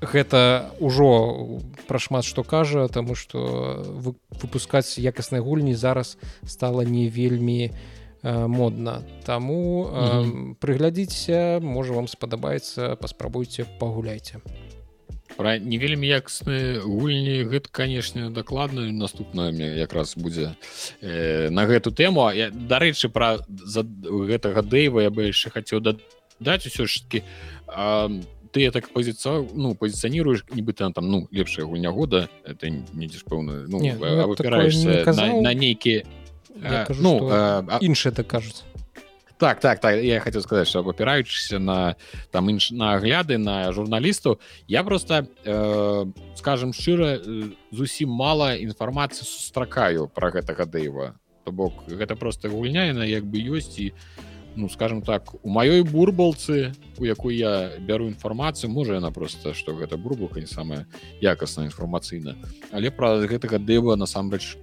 Гэта 0.00 0.72
ўжо 0.80 1.60
пра 1.86 2.00
шмат 2.00 2.24
што 2.24 2.42
кажа 2.42 2.88
таму 2.88 3.14
што 3.14 3.84
выпускаць 4.40 4.96
якаснай 4.96 5.44
гульні 5.44 5.76
зараз 5.76 6.16
стала 6.48 6.88
не 6.88 7.08
вельмі 7.08 7.68
не 7.68 7.94
модна 8.24 9.02
таму 9.24 9.84
э, 9.84 10.56
прыглядзіцеся 10.56 11.60
можа 11.60 11.92
вам 11.92 12.08
спадабаецца 12.08 12.96
паспрабуйце 12.96 13.68
пагуляйце 13.78 14.40
пра 15.36 15.58
не 15.58 15.76
вельмі 15.76 16.08
якасныя 16.08 16.80
гульні 16.80 17.44
гэта 17.52 17.68
канешне 17.68 18.30
дакладна 18.30 18.88
наступная 18.92 19.52
мне 19.52 19.76
якраз 19.76 20.16
будзе 20.16 20.56
э, 21.00 21.50
на 21.50 21.66
гэту 21.68 21.92
тэму. 21.92 22.30
Я 22.32 22.48
дарэчы 22.48 23.12
пра 23.12 23.44
за 23.48 23.84
гэтага 23.84 24.62
дэйва 24.62 25.04
я 25.04 25.10
бы 25.10 25.28
яшчэ 25.28 25.50
хацеў 25.52 25.84
даць 25.84 26.66
усё 26.66 26.86
ж 26.88 27.04
таки 27.04 27.22
ты 28.54 28.70
так 28.70 28.88
пазіца 28.88 29.42
ну 29.52 29.74
пазіцыяніруеш 29.74 30.46
нібыта 30.54 30.88
там 30.94 31.10
ну 31.10 31.28
лепшая 31.30 31.66
гульня 31.66 31.90
года 31.90 32.28
это 32.46 32.70
недзе 32.70 33.18
ж 33.18 33.24
пэўна 33.26 33.66
ну, 33.68 33.82
ну 33.82 34.26
выпіраешься 34.32 35.04
на, 35.12 35.42
на 35.42 35.52
нейкія 35.52 36.06
ну 36.54 37.18
іншыя 37.80 38.14
так 38.14 38.26
кажуць 38.26 38.64
так 39.38 39.60
так 39.60 39.80
так 39.80 40.02
я 40.02 40.20
хотел 40.20 40.42
сказать 40.42 40.68
что 40.68 40.80
опираючыся 40.80 41.58
на 41.58 41.96
там 42.30 42.50
інш 42.50 42.70
на 42.70 42.94
агляды 42.94 43.38
на 43.38 43.72
журналісту 43.72 44.40
я 44.68 44.84
просто 44.84 45.26
э, 45.44 46.06
скажем 46.36 46.72
шчыра 46.72 47.18
э, 47.18 47.52
зусім 47.72 48.10
мало 48.10 48.54
інфармацыі 48.54 49.24
сустракаю 49.24 50.08
про 50.08 50.30
гэтага 50.30 50.66
дэйва 50.66 51.14
то 51.44 51.52
бок 51.52 51.72
гэта 51.88 52.16
просто 52.16 52.48
гульня 52.48 52.92
на 52.94 53.04
як 53.04 53.24
бы 53.24 53.38
ёсць 53.42 53.78
і 53.78 53.92
ну 54.56 54.68
скажем 54.68 55.02
так 55.02 55.34
у 55.44 55.50
маёй 55.50 55.82
бурбалцы 55.82 56.72
у 56.98 57.04
якой 57.04 57.36
я 57.36 57.72
бяру 57.80 58.06
інфармацыю 58.06 58.70
можа 58.70 58.94
яна 58.94 59.10
просто 59.10 59.54
что 59.54 59.74
гэта 59.74 59.96
бурбалка 59.96 60.40
не 60.40 60.46
самая 60.46 60.86
якасная 61.20 61.66
інфармацыйна 61.66 62.36
але 62.70 62.90
про 62.90 63.18
гэтага 63.26 63.58
дэва 63.58 63.96
насамрэч 63.96 64.56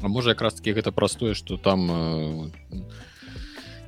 А 0.00 0.08
можа 0.08 0.30
якраз 0.30 0.54
таки 0.54 0.72
гэта 0.72 0.92
простое 0.92 1.34
что 1.34 1.56
там 1.56 1.90
э, 1.90 2.50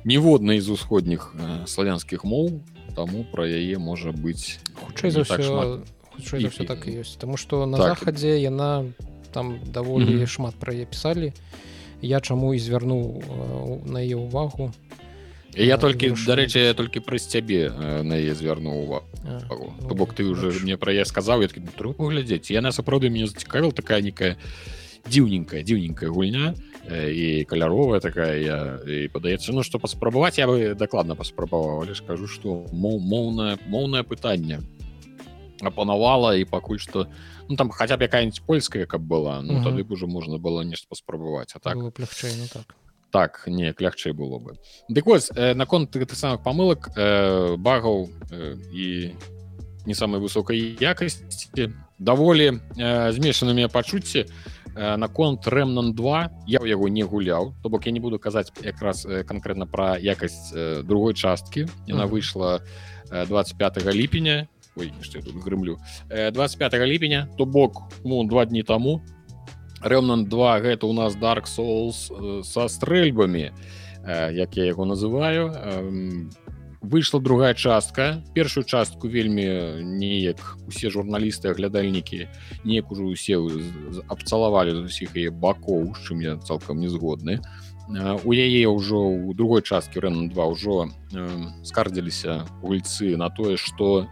ніводнай 0.05 0.59
з 0.59 0.69
усходніх 0.69 1.33
э, 1.35 1.67
славянскіх 1.67 2.23
моў 2.23 2.61
таму 2.95 3.25
пра 3.27 3.45
яе 3.49 3.77
можа 3.77 4.13
быць 4.15 4.61
хутчэй 4.79 5.11
за 5.11 5.25
так 5.25 5.41
ўсё 5.41 5.83
хутчэй 6.15 6.39
за 6.45 6.47
ўсё 6.53 6.63
так 6.69 6.87
і 6.87 7.01
ёсць 7.01 7.17
Таму 7.17 7.35
што 7.37 7.65
на 7.65 7.77
так. 7.77 7.97
захадзе 7.97 8.39
яна 8.39 8.85
там 9.33 9.59
даволі 9.65 10.05
mm 10.05 10.19
-hmm. 10.23 10.27
шмат 10.27 10.55
пра 10.55 10.73
яе 10.73 10.85
пісалі 10.85 11.33
я 12.01 12.21
чаму 12.21 12.53
і 12.53 12.59
звярнуў 12.59 13.03
э, 13.19 13.91
на 13.91 13.99
яе 13.99 14.15
ўвагу 14.15 14.71
я 15.55 15.77
толькі 15.77 16.11
дарэчы 16.11 16.59
я 16.59 16.73
толькі 16.73 16.99
праз 16.99 17.27
цябе 17.27 17.71
э, 17.71 18.03
на 18.03 18.15
яе 18.15 18.35
звярнуў 18.35 18.75
увагу 18.83 19.73
то 19.89 19.95
бок 19.95 20.13
ты 20.13 20.23
уже 20.23 20.51
мне 20.63 20.77
пра 20.77 20.93
я 20.93 21.05
сказаў 21.05 21.41
я 21.41 21.49
глядзець 21.97 22.51
яна 22.51 22.71
сапраўды 22.71 23.09
мне 23.09 23.27
зацікавіла 23.27 23.71
такая 23.71 24.01
некая 24.01 24.37
дзіўненькая 25.09 25.63
дзіўненькая 25.63 26.09
гульня 26.09 26.53
і 26.89 27.43
каляровая 27.49 27.99
такая 27.99 28.37
я 28.37 28.57
і 28.85 29.07
падаецца 29.13 29.53
ну 29.53 29.63
што 29.65 29.79
паспрабаваць 29.81 30.37
я 30.37 30.47
бы 30.47 30.73
дакладна 30.77 31.15
паспрабаваў 31.15 31.85
але 31.85 31.95
скажу 31.95 32.27
што 32.27 32.65
моў 32.71 32.99
моўнае 32.99 33.57
моўнае 33.65 34.03
пытанне 34.03 34.61
апанавала 35.61 36.35
і 36.35 36.45
пакуль 36.45 36.79
што 36.79 37.07
ну 37.49 37.55
там 37.55 37.69
хаця 37.69 37.97
б 37.97 38.05
якая-нибудь 38.05 38.41
польская 38.45 38.85
каб 38.85 39.01
была 39.01 39.41
ну 39.41 39.63
тады 39.63 39.83
б 39.83 39.93
уже 39.93 40.07
можна 40.07 40.37
было 40.37 40.61
нешта 40.61 40.87
паспрабаваць 40.89 41.55
а 41.55 41.59
так. 41.59 41.75
Лягчэй 41.75 42.33
ну, 42.37 42.47
так. 42.51 42.75
Так 43.11 43.43
не 43.47 43.73
лягчэй 43.77 44.11
было 44.11 44.39
бы. 44.39 44.57
Дык 44.89 45.05
вось 45.05 45.31
э, 45.35 45.53
наконт 45.53 45.91
ты 45.91 46.03
самых 46.15 46.43
памылак 46.43 46.91
э, 46.95 47.55
багаў 47.57 48.09
э, 48.31 48.57
і 48.73 49.15
не 49.85 49.93
самай 49.93 50.19
высокай 50.19 50.75
якасці 50.79 51.71
даволі 51.99 52.59
э, 52.77 53.11
змешанымі 53.11 53.67
пачуцці 53.67 54.25
Э, 54.75 54.97
наконт 54.97 55.47
рэмнан 55.47 55.95
2 55.95 56.51
я 56.51 56.59
ў 56.59 56.67
яго 56.67 56.91
не 56.91 57.07
гуляў 57.07 57.55
то 57.63 57.71
бок 57.71 57.87
я 57.87 57.95
не 57.95 58.03
буду 58.03 58.19
казаць 58.19 58.51
якраз 58.59 59.07
э, 59.07 59.23
конкретно 59.23 59.63
пра 59.71 59.95
якасць 59.95 60.51
э, 60.51 60.83
другой 60.83 61.15
часткі. 61.15 61.71
Яна 61.87 62.11
выйшла 62.11 62.59
25 63.07 63.87
ліпеня. 63.95 64.49
Грымлю. 64.75 65.79
25 66.11 66.73
ліпеня 66.83 67.29
то 67.37 67.45
бок 67.45 67.87
ну 68.03 68.27
два 68.27 68.45
дні 68.45 68.63
таму 68.63 68.99
рэмнан 69.79 70.27
2 70.27 70.59
гэта 70.59 70.83
у 70.83 70.91
нас 70.91 71.15
dark 71.15 71.47
souls 71.47 72.11
са 72.43 72.67
стрэльбамі 72.67 73.55
як 74.35 74.57
я 74.59 74.65
яго 74.65 74.83
называю 74.83 75.55
выйшла 76.85 77.19
другая 77.19 77.53
частка. 77.53 78.23
Першую 78.33 78.63
частку 78.63 79.07
вельмі 79.07 79.81
неяк 79.81 80.57
усе 80.67 80.89
журналісты 80.89 81.49
аглядальнікі 81.49 82.29
неяк 82.63 82.91
ужо 82.91 83.09
усе 83.09 83.41
абцалавалі 84.07 84.71
з 84.71 84.79
усіх 84.85 85.15
яе 85.17 85.31
бакоў 85.33 85.95
з 85.97 85.99
чым 86.07 86.21
я 86.21 86.37
цалкам 86.37 86.79
не 86.79 86.89
згодны. 86.89 87.41
У 88.25 88.33
яе 88.33 88.65
ўжо 88.69 88.97
у 88.97 89.33
другой 89.33 89.61
часткі 89.61 89.99
рэн 89.99 90.29
2 90.29 90.45
ўжо 90.53 90.89
скардзіліся 91.63 92.45
гульцы 92.61 93.17
на 93.17 93.29
тое 93.29 93.57
что 93.57 94.07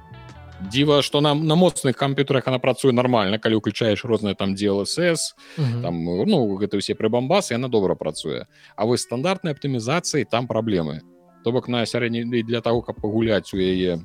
дзіва 0.62 1.02
что 1.02 1.22
нам 1.22 1.48
на 1.48 1.56
моцных 1.56 1.98
камп'ютарах 1.98 2.48
она 2.48 2.60
працуе 2.60 2.94
нормально 2.94 3.40
калі 3.40 3.56
уключаеш 3.56 4.06
розныя 4.06 4.36
там 4.36 4.54
DLSS 4.54 5.34
там 5.58 6.04
ну 6.06 6.58
гэта 6.58 6.78
ўсе 6.78 6.94
прыбамбасы 6.94 7.54
яна 7.54 7.70
добра 7.70 7.96
працуе. 7.96 8.46
А 8.76 8.86
вось 8.86 9.02
стандартнай 9.02 9.54
аптымізацыі 9.54 10.26
там 10.26 10.48
праблемы 10.48 11.02
то 11.44 11.52
бок 11.52 11.68
на 11.68 11.86
сярэдні 11.86 12.44
для 12.44 12.62
того 12.62 12.82
каб 12.82 13.02
пагуляць 13.02 13.54
у 13.54 13.58
яе 13.58 14.00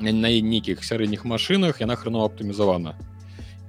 на 0.00 0.28
нейкіх 0.30 0.84
сярэдніх 0.84 1.24
машынах 1.24 1.80
яна 1.80 1.96
храно 1.96 2.26
аптымізавана. 2.26 2.94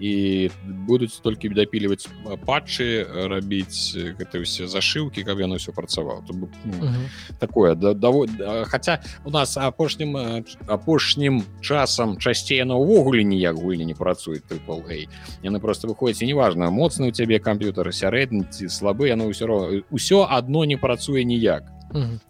І 0.03 0.49
будуць 0.65 1.21
толькі 1.23 1.53
дапіліваць 1.53 2.09
патчы 2.43 3.05
рабіць 3.29 3.93
гэта 4.17 4.41
ўсе 4.41 4.65
зашыўкі 4.67 5.21
каб 5.23 5.39
яно 5.39 5.61
все 5.61 5.71
працаваў 5.71 6.25
бок, 6.33 6.49
ну, 6.65 6.73
uh 6.73 6.91
-huh. 6.91 7.07
такое 7.39 7.75
да, 7.75 7.93
да, 7.93 8.11
да, 8.37 8.65
хаця 8.65 8.99
у 9.23 9.29
нас 9.29 9.55
апошнім 9.57 10.43
апошнім 10.67 11.43
часам 11.61 12.17
часцей 12.17 12.65
на 12.65 12.75
ўвогуле 12.75 13.23
ніяк 13.23 13.55
гульні 13.55 13.85
не 13.85 13.93
працуе 13.93 14.41
гей 14.89 15.07
яны 15.43 15.59
просто 15.59 15.87
выходзяць 15.87 16.25
неважна 16.25 16.69
моцны 16.69 17.07
у 17.07 17.11
цябе 17.11 17.39
камп'ютар 17.39 17.93
сярэдні 17.93 18.43
ці 18.49 18.65
слабы 18.69 19.07
яно 19.07 19.29
ўсё 19.29 19.85
ўсё 19.91 20.27
адно 20.29 20.65
не 20.65 20.77
працуе 20.77 21.23
ніяк 21.23 21.63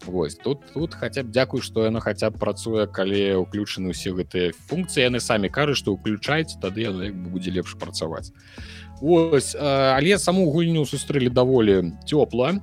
Вось 0.06 0.36
тут 0.36 0.60
тут 0.74 0.94
хаця 0.94 1.24
б 1.24 1.32
дзякуй 1.32 1.64
што 1.64 1.88
яна 1.88 2.00
хаця 2.04 2.28
б 2.30 2.38
працуе 2.38 2.84
калі 2.86 3.48
ўключаны 3.48 3.96
ўсе 3.96 4.12
гэтыя 4.12 4.52
функцыі 4.68 5.08
яны 5.08 5.20
самі 5.24 5.48
кажуць 5.48 5.80
што 5.80 5.96
ўключайце 5.96 6.60
тады 6.60 6.84
яно 6.84 7.08
як 7.08 7.16
бы 7.16 7.32
будзе 7.36 7.54
лепш 7.54 7.76
працаваць 7.80 8.32
Вось 9.00 9.56
але 9.56 10.18
саму 10.20 10.52
гульню 10.52 10.84
сустрэлі 10.84 11.32
даволі 11.32 11.96
цёпла 12.04 12.60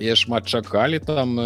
я 0.00 0.16
шмат 0.16 0.48
чакалі 0.48 0.98
там 0.98 1.36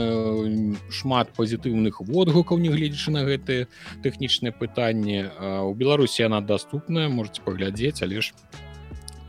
шмат 0.94 1.34
пазітыўных 1.34 2.00
водгукаў 2.00 2.62
нягледзячы 2.62 3.10
на 3.12 3.26
гэтыя 3.26 3.66
тэхнічныя 4.06 4.54
пытанні. 4.56 5.28
У 5.68 5.74
беларусі 5.74 6.22
яна 6.24 6.40
доступная 6.40 7.10
можете 7.10 7.42
паглядзець 7.42 8.00
але 8.06 8.22
ж 8.22 8.32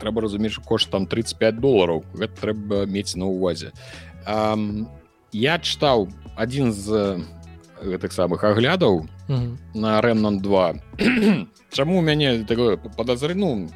трэба 0.00 0.24
разумець 0.24 0.56
кошт 0.64 0.88
там 0.88 1.04
35 1.04 1.60
долараў. 1.60 2.06
Гэта 2.14 2.34
трэба 2.40 2.86
мець 2.86 3.12
на 3.18 3.26
увазе 3.28 3.74
а 4.24 4.56
я 5.32 5.58
чытаў 5.58 6.08
адзін 6.36 6.72
з 6.72 7.20
гэтых 7.82 8.12
самых 8.12 8.44
аглядаў 8.44 9.06
mm 9.28 9.36
-hmm. 9.36 9.56
на 9.74 10.00
рэмнан 10.00 10.38
2 10.40 10.74
Чаму 11.70 11.98
у 11.98 12.02
мяне 12.02 12.44
такое 12.44 12.76
подазры 12.76 13.34
ну 13.34 13.68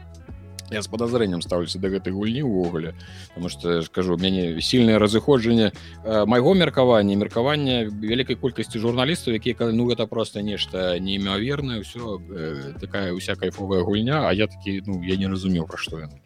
я 0.70 0.82
з 0.82 0.88
подазрэннем 0.88 1.42
стаўлюся 1.42 1.78
да 1.78 1.88
гэтай 1.88 2.12
гульні 2.12 2.42
ўвогуле 2.42 2.94
потому 3.28 3.48
что 3.48 3.82
скажу 3.82 4.16
мяне 4.16 4.60
сильное 4.60 4.98
разыходжанне 4.98 5.72
э, 6.04 6.26
майго 6.26 6.54
меркавання 6.54 7.16
меркавання 7.16 7.90
вялікай 8.02 8.36
колькасці 8.36 8.78
журналістаў 8.78 9.34
якія 9.34 9.70
ну 9.72 9.86
гэта 9.86 10.06
просто 10.06 10.40
нешта 10.40 10.98
неімавернае 10.98 11.80
ўсё 11.80 12.18
э, 12.18 12.80
такая 12.80 13.12
уся 13.12 13.36
кайфовая 13.36 13.82
гульня 13.82 14.28
А 14.28 14.32
я 14.32 14.46
такі 14.46 14.82
ну 14.86 15.02
я 15.02 15.16
не 15.16 15.28
разумеў 15.28 15.66
пра 15.66 15.78
што 15.78 16.00
яна 16.00 16.23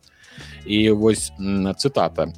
і 0.67 0.91
вось 0.91 1.33
цытата. 1.39 2.33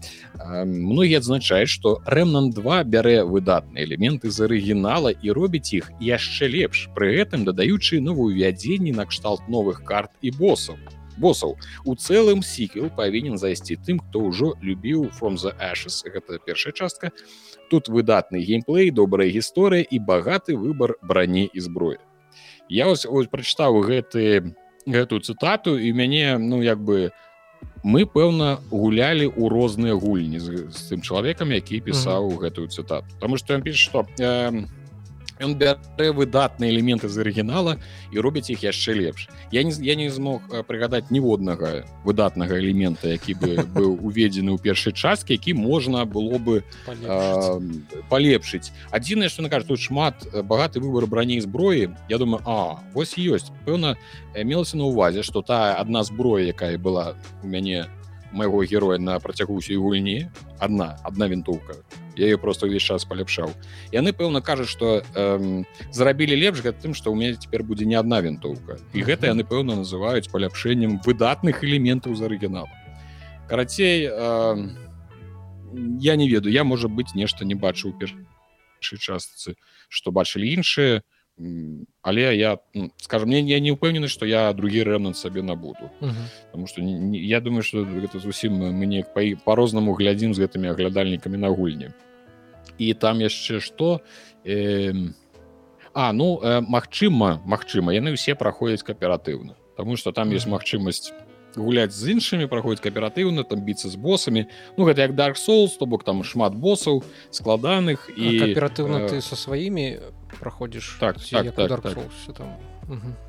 Многія 0.64 1.18
адзначаюць 1.18 1.70
што 1.70 1.98
рэмнан 2.06 2.50
2 2.54 2.84
бярэ 2.84 3.24
выдатныя 3.24 3.84
элементы 3.84 4.30
з 4.30 4.46
арыгінала 4.46 5.12
і 5.12 5.34
робіць 5.36 5.72
іх 5.74 5.90
яшчэ 6.00 6.48
лепш 6.48 6.88
пры 6.94 7.12
гэтым 7.18 7.44
дадаючы 7.44 8.00
новаўвядзенні 8.00 8.96
накшталт 8.96 9.46
новых 9.48 9.84
карт 9.84 10.10
і 10.22 10.32
босаў 10.34 10.80
босаў 11.20 11.56
у 11.84 11.94
цэлым 11.94 12.42
сіквел 12.42 12.88
павінен 12.96 13.36
зайсці 13.38 13.76
тым 13.86 14.00
хто 14.00 14.24
ўжо 14.32 14.56
любіў 14.64 15.12
from 15.12 15.36
the 15.36 15.52
ashes 15.60 16.02
гэта 16.04 16.40
першая 16.40 16.72
частка. 16.72 17.12
Тут 17.70 17.88
выдатны 17.88 18.40
геймплей 18.40 18.90
добрая 18.90 19.28
гісторыя 19.28 19.84
і 19.84 19.98
багаты 20.00 20.56
выбор 20.56 20.96
брані 21.02 21.50
і 21.52 21.60
зброі. 21.60 21.98
Я 22.68 22.88
ось, 22.88 23.06
ось 23.06 23.28
прачытаў 23.28 23.84
гэты 23.84 24.54
гэтую 24.86 25.20
цытату 25.20 25.76
і 25.76 25.92
мяне 25.92 26.38
ну 26.38 26.62
як 26.62 26.80
бы 26.80 27.12
у 27.12 27.29
мы 27.82 28.04
пэўна 28.04 28.60
гулялі 28.70 29.26
ў 29.26 29.48
розныя 29.48 29.94
гульні 29.94 30.38
з, 30.38 30.68
з 30.68 30.80
тым 30.92 31.00
чалавекам 31.00 31.52
які 31.52 31.80
пісаў 31.80 32.28
mm 32.28 32.32
-hmm. 32.32 32.40
гэтую 32.40 32.66
цытату 32.68 33.04
потому 33.14 33.38
что 33.38 33.54
ён 33.54 33.62
піш 33.62 33.88
что 33.88 34.06
э, 34.18 34.64
ён 35.40 35.56
бярэ 35.56 36.12
выдатныя 36.12 36.70
элементы 36.70 37.08
з 37.08 37.20
арыгінала 37.24 37.76
і 38.12 38.20
робіць 38.20 38.50
іх 38.52 38.62
яшчэ 38.62 38.94
лепш. 38.94 39.28
Я 39.50 39.64
не 39.64 39.72
я 39.80 39.94
не 39.96 40.10
змог 40.12 40.44
прыгадаць 40.68 41.10
ніводнага 41.10 41.84
выдатнага 42.04 42.60
элемента 42.60 43.08
які 43.08 43.34
бы 43.34 43.48
быў 43.76 43.96
уведзены 44.04 44.52
ў 44.52 44.58
першай 44.60 44.92
часткі 44.92 45.34
які 45.34 45.54
можна 45.54 46.04
было 46.04 46.38
бы 46.38 46.62
палепшыць. 48.08 48.72
адзінае 48.90 49.28
што 49.28 49.42
накажу 49.42 49.72
тут 49.74 49.80
шмат 49.80 50.14
багаты 50.44 50.80
выбор 50.80 51.06
браней 51.06 51.40
зброі. 51.40 51.90
Я 52.08 52.18
думаю 52.18 52.42
А 52.44 52.80
вось 52.94 53.16
ёсць. 53.16 53.50
Пэўна 53.64 53.96
мелася 54.36 54.76
на 54.76 54.84
увазе 54.84 55.22
што 55.22 55.42
тая 55.42 55.80
адна 55.80 56.04
зброя 56.04 56.52
якая 56.52 56.78
была 56.78 57.16
у 57.42 57.46
мяне 57.46 57.88
майго 58.32 58.62
героя 58.64 58.98
на 58.98 59.18
працягу 59.18 59.58
ўсёй 59.58 59.76
гульні 59.76 60.30
одна 60.58 60.98
одна 61.04 61.26
вінтоўка 61.26 61.74
я 62.16 62.26
ее 62.26 62.38
просто 62.38 62.66
ўвесь 62.66 62.82
час 62.82 63.04
паляпшаў 63.04 63.50
яны 63.92 64.12
пэўна 64.12 64.40
кажуць 64.40 64.68
что 64.68 65.02
эм, 65.14 65.66
зарабілі 65.90 66.36
лепш 66.36 66.62
гэта 66.62 66.82
тым 66.82 66.94
что 66.94 67.12
у 67.12 67.16
меня 67.16 67.34
цяпер 67.34 67.62
будзе 67.62 67.86
не 67.86 67.94
одна 67.94 68.20
вінтоўка 68.20 68.78
і 68.94 69.00
гэта 69.02 69.26
яны 69.30 69.44
пэўна 69.44 69.82
называюць 69.82 70.30
паляпшэннем 70.30 71.00
выдатных 71.04 71.64
элементаў 71.64 72.14
з 72.14 72.22
арыгінала 72.22 72.70
карацей 73.48 74.06
э, 74.06 74.56
я 75.98 76.16
не 76.16 76.28
ведаю 76.28 76.52
я 76.52 76.64
можа 76.64 76.88
быть 76.88 77.14
нешта 77.14 77.44
не 77.44 77.54
бачу 77.54 77.92
першай 77.92 78.24
частцы 78.80 79.56
что 79.88 80.10
бачылі 80.10 80.46
іншыя 80.46 81.00
то 81.00 81.09
але 82.02 82.36
я 82.36 82.58
ну, 82.74 82.90
скажем 82.98 83.28
мне 83.28 83.40
я 83.40 83.60
не 83.60 83.72
упэўнены 83.72 84.08
что 84.08 84.26
я 84.26 84.52
другі 84.52 84.82
рэмнан 84.82 85.14
сабе 85.14 85.42
набуду. 85.42 85.90
Потому 86.50 86.66
что 86.66 86.82
не, 86.82 87.18
я 87.18 87.40
думаю 87.40 87.62
что 87.62 87.84
гэта 87.84 88.18
зусім 88.18 88.60
мы 88.60 88.86
неяк 88.86 89.14
по-рознаму 89.44 89.94
глядзім 89.94 90.34
з 90.34 90.40
гэтымі 90.40 90.70
аглядальнікамі 90.70 91.38
на 91.38 91.48
гульні 91.48 91.90
і 92.78 92.94
там 92.94 93.20
яшчэ 93.20 93.60
что? 93.60 94.00
Э, 94.44 94.92
а 95.92 96.12
ну 96.12 96.40
э, 96.42 96.60
Мачыма 96.60 97.40
Мачыма 97.44 97.92
яны 97.92 98.16
ўсе 98.16 98.34
праходзяць 98.34 98.82
кааператыўна 98.82 99.56
потому 99.76 99.96
что 99.96 100.12
там 100.12 100.30
есть 100.30 100.46
магчымасць 100.46 101.12
гуляць 101.56 101.92
з 101.92 102.16
іншымі 102.16 102.46
праходзіць 102.46 102.84
кааператыўна 102.84 103.44
там 103.44 103.64
біцца 103.64 103.88
з 103.88 103.96
босамі 103.96 104.46
ну 104.76 104.84
гэта 104.88 105.08
як 105.08 105.12
dark 105.12 105.36
souls 105.36 105.76
то 105.78 105.86
бок 105.86 106.04
там 106.04 106.24
шмат 106.24 106.54
босаў 106.54 107.04
складаных 107.30 108.08
і 108.16 108.52
аператыўна 108.52 109.04
э... 109.04 109.08
ты 109.08 109.20
со 109.20 109.36
сваімі 109.36 110.00
праходзіш 110.40 110.96
так, 111.00 111.16
так, 111.20 111.54
так, 111.54 111.80
так. 111.82 111.98
там 112.36 112.56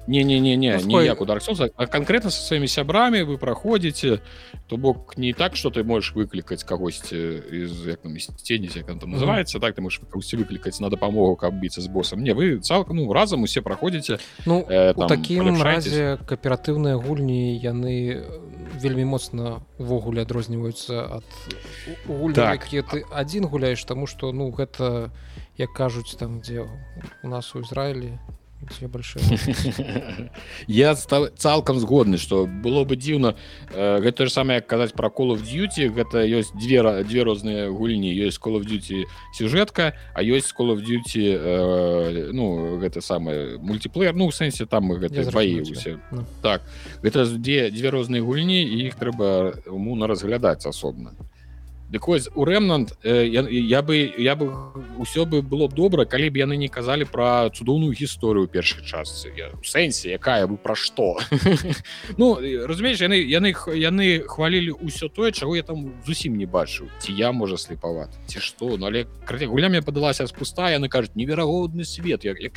не 0.08 0.24
не 0.24 0.40
не 0.40 0.56
не 0.56 0.80
ну, 0.84 1.02
ніяк 1.02 1.22
удар 1.22 1.42
а 1.76 1.86
конкретно 1.86 2.32
со 2.32 2.42
сваімі 2.42 2.68
сябрамі 2.68 3.22
вы 3.24 3.38
праходзіце 3.38 4.20
то 4.68 4.78
бок 4.78 5.18
не 5.18 5.34
так 5.34 5.56
что 5.56 5.70
ты 5.70 5.84
можешь 5.84 6.16
выклікаць 6.16 6.64
кагосьці 6.64 7.16
из 7.52 7.72
сцені 8.38 8.70
там 9.00 9.12
называется 9.12 9.60
так 9.60 9.76
ты 9.76 9.82
можешь 9.82 10.02
выклікаць 10.34 10.80
на 10.82 10.90
дапамогу 10.90 11.36
каб 11.36 11.54
біцца 11.54 11.82
з 11.82 11.88
босам 11.88 12.24
не 12.24 12.34
вы 12.34 12.60
цалкам 12.60 12.98
ну 12.98 13.14
разам 13.14 13.44
усе 13.44 13.62
праходзіце 13.62 14.18
ну 14.46 14.66
э, 14.68 14.94
там, 14.94 15.08
таким 15.08 15.62
разе 15.62 16.18
кааператыўныя 16.26 16.98
гульні 16.98 17.60
яны 17.62 18.26
вельмі 18.82 19.06
моцна 19.06 19.62
увогуле 19.78 20.22
адрозніваюцца 20.22 21.22
ад 21.22 21.28
так. 22.34 22.66
ты 22.66 23.06
один 23.12 23.46
гуляешь 23.46 23.84
тому 23.84 24.08
что 24.08 24.32
ну 24.32 24.50
гэта 24.50 25.12
як 25.58 25.74
кажуць 25.74 26.16
там 26.18 26.42
дзе 26.42 26.68
у 27.24 27.28
нас 27.28 27.56
у 27.56 27.60
Ізраілі 27.60 28.18
большое 28.88 29.26
я 30.68 30.96
стал 30.96 31.28
цалкам 31.38 31.80
згодны 31.80 32.18
что 32.18 32.46
было 32.46 32.84
бы 32.84 32.96
дзіўна 32.96 33.36
э, 33.74 34.00
гэта 34.00 34.26
же 34.26 34.32
самое 34.32 34.62
казаць 34.62 34.94
про 34.94 35.10
call 35.10 35.34
of 35.34 35.42
duty. 35.42 35.90
Гэта 35.90 36.24
ёсць 36.26 36.54
две 36.54 37.04
две 37.04 37.24
розныя 37.24 37.70
гульні 37.70 38.14
ёсць 38.14 38.40
call 38.40 38.60
of 38.60 38.66
duty 38.66 39.06
сюжэтка 39.34 39.94
а 40.14 40.24
ёсць 40.24 40.54
call 40.54 40.74
of 40.76 40.82
duty 40.82 41.34
э, 41.34 42.32
ну 42.34 42.78
гэта 42.78 43.02
самое 43.02 43.58
мультиплеер. 43.58 44.14
Ну 44.14 44.32
сэнсе 44.32 44.66
там 44.66 44.92
гэта 44.94 45.22
усе 45.22 46.00
ну. 46.12 46.26
так 46.42 46.62
гэта 47.02 47.26
дзе 47.26 47.72
дзве 47.72 47.90
розныя 47.90 48.22
гульні 48.22 48.62
іх 48.86 48.96
трэба 48.96 49.58
умоўна 49.68 50.08
разглядаць 50.08 50.66
асобна 50.66 51.14
Дык 51.92 52.08
вось 52.08 52.30
у 52.36 52.46
рэмнант 52.46 52.94
я, 53.04 53.42
я 53.44 53.82
бы 53.82 54.14
я 54.18 54.36
бы 54.38 54.48
ўсё 54.96 55.26
бы 55.26 55.42
было 55.42 55.68
б 55.68 55.76
добра 55.76 56.06
калі 56.06 56.30
б 56.32 56.40
яны 56.40 56.56
не 56.56 56.72
казалі 56.72 57.04
пра 57.04 57.52
цудоўную 57.52 57.92
гісторыю 57.92 58.48
першай 58.48 58.80
частцы. 58.88 59.28
У 59.60 59.66
сэнсе 59.68 60.16
якая 60.16 60.48
бы 60.48 60.56
пра 60.56 60.76
што? 60.76 61.20
Ну 62.18 62.40
разумееш 62.40 63.04
яны 63.04 63.20
яны 63.20 63.52
яны 63.76 64.24
хвалілі 64.24 64.80
ўсё 64.80 65.12
тое 65.12 65.36
чаго 65.36 65.60
я 65.60 65.64
там 65.68 65.92
зусім 66.08 66.40
не 66.40 66.48
бачыў. 66.48 66.88
Ці 67.04 67.12
я 67.12 67.36
можа 67.36 67.58
слепават 67.58 68.16
ці 68.24 68.40
што. 68.40 68.78
Ну 68.80 68.88
але 68.88 69.04
гуля 69.28 69.68
мне 69.68 69.82
падалася 69.84 70.28
спуста 70.32 70.72
яны 70.72 70.88
кажуць 70.88 71.12
неверагодны 71.20 71.84
свет 71.84 72.24
як, 72.24 72.40
як 72.40 72.56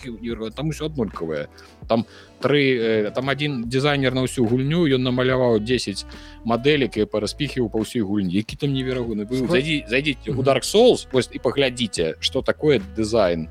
там 0.55 0.71
усё 0.71 0.87
аднолькавае. 0.87 1.49
Там 1.89 2.07
тры 2.41 3.11
там 3.11 3.29
один 3.29 3.69
дизайнер 3.69 4.15
на 4.15 4.23
ўсю 4.23 4.47
гульню 4.47 4.87
ён 4.87 5.03
намаляваў 5.03 5.59
10 5.59 6.07
мадэлек 6.45 7.03
і 7.03 7.11
параспіхіў 7.11 7.67
па 7.67 7.83
ўсёй 7.83 8.07
гульні. 8.07 8.31
Які 8.31 8.57
там 8.57 8.71
неверагодны 8.71 9.24
быў 9.25 9.49
зайдзі 9.51 9.85
зайдзіце 9.89 10.33
у 10.33 10.43
dark 10.43 10.65
souls 10.65 11.07
вось 11.13 11.29
і 11.33 11.39
паглядзіце 11.39 12.17
что 12.21 12.43
такое 12.43 12.81
дызайн 12.97 13.49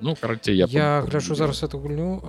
ну 0.00 0.16
караце 0.16 0.54
я 0.54 0.66
я 0.70 1.02
гляджу 1.02 1.34
зараз 1.34 1.62
эту 1.62 1.78
гульню. 1.78 2.22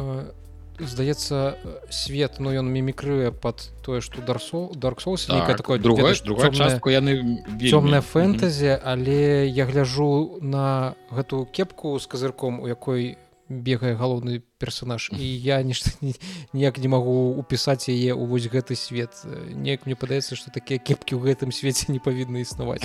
Здаецца 0.75 1.55
свет 1.89 2.35
но 2.39 2.51
ну, 2.51 2.59
ён 2.59 2.67
мімікрые 2.67 3.31
под 3.31 3.71
тое 3.81 4.01
что 4.01 4.21
дарсо 4.21 4.67
dark 4.75 4.99
souls 4.99 5.25
так, 5.25 5.55
такое 5.57 5.79
другое 5.79 6.15
другая 6.23 6.51
частку 6.51 6.89
яны 6.89 7.39
цёмная 7.63 8.01
фэнтэзі 8.01 8.75
але 8.83 9.47
я 9.47 9.65
гляжу 9.65 10.37
на 10.41 10.95
гэту 11.11 11.47
кепку 11.47 11.97
з 11.99 12.07
казырком 12.07 12.59
у 12.59 12.67
якой 12.67 13.17
бегае 13.49 13.93
галоўны 13.93 14.41
персонаж 14.57 15.09
і 15.13 15.21
я 15.21 15.61
нешта 15.63 15.91
ніяк 16.53 16.77
не 16.77 16.89
магу 16.89 17.35
упісаць 17.37 17.89
яе 17.89 18.13
ў 18.13 18.23
вось 18.25 18.47
гэты 18.49 18.75
свет. 18.75 19.13
Неяк 19.53 19.85
мне 19.85 19.95
падаецца 19.95 20.35
что 20.35 20.49
такія 20.49 20.79
кепкі 20.79 21.15
ў 21.15 21.33
гэтым 21.33 21.51
свеце 21.53 21.91
не 21.93 21.99
павінны 21.99 22.41
існаваць. 22.41 22.81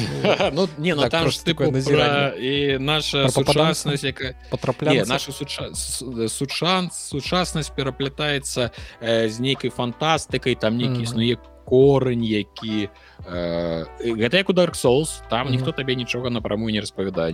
Ну, 0.52 0.68
не 0.78 0.94
ну, 0.94 1.08
так, 1.08 1.32
назіра 1.72 2.36
і 2.36 2.78
наша 2.78 3.28
сучаснасць 3.28 4.04
потрапляе 4.50 5.04
наша 5.08 5.32
сучан 5.32 6.90
сучаснасць 6.92 7.72
пераплятаецца 7.72 8.70
з 9.00 9.36
нейкай 9.40 9.70
фантастыкай 9.70 10.54
там 10.54 10.76
нейкі 10.76 11.08
існуе 11.08 11.40
корань 11.70 12.24
які 12.24 12.90
э, 13.26 13.86
гэта 14.02 14.36
як 14.36 14.50
у 14.50 14.52
dark 14.52 14.74
souls 14.74 15.22
там 15.30 15.46
mm 15.46 15.48
-hmm. 15.48 15.52
ніхто 15.52 15.72
табе 15.72 15.94
нічога 15.94 16.30
напраму 16.30 16.70
не 16.70 16.80
распавядае 16.80 17.32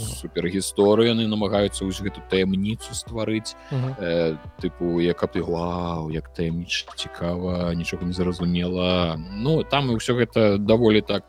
супергісторыю 0.00 1.12
яны 1.12 1.28
намагаюцца 1.28 1.84
ўсь 1.84 2.00
гэту 2.00 2.20
таямніцу 2.30 2.94
стварыць 2.94 3.52
mm 3.72 3.80
-hmm. 3.80 3.94
э, 4.00 4.36
тыпу 4.62 5.00
як 5.00 5.22
ты 5.22 5.44
глаў 5.44 6.12
як 6.12 6.32
таямніч 6.32 6.86
цікава 6.96 7.74
нічога 7.74 8.06
не 8.06 8.12
зразумела 8.12 9.20
Ну 9.36 9.62
там 9.64 9.90
і 9.90 9.94
ўсё 9.94 10.14
гэта 10.16 10.58
даволі 10.58 11.00
так 11.00 11.22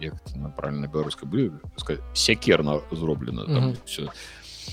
як 0.00 0.14
правильно 0.56 0.88
беларуска 0.88 1.26
сякерна 2.12 2.80
зроблена 2.92 3.42
mm 3.42 3.62
-hmm. 3.62 3.76
все 3.84 4.02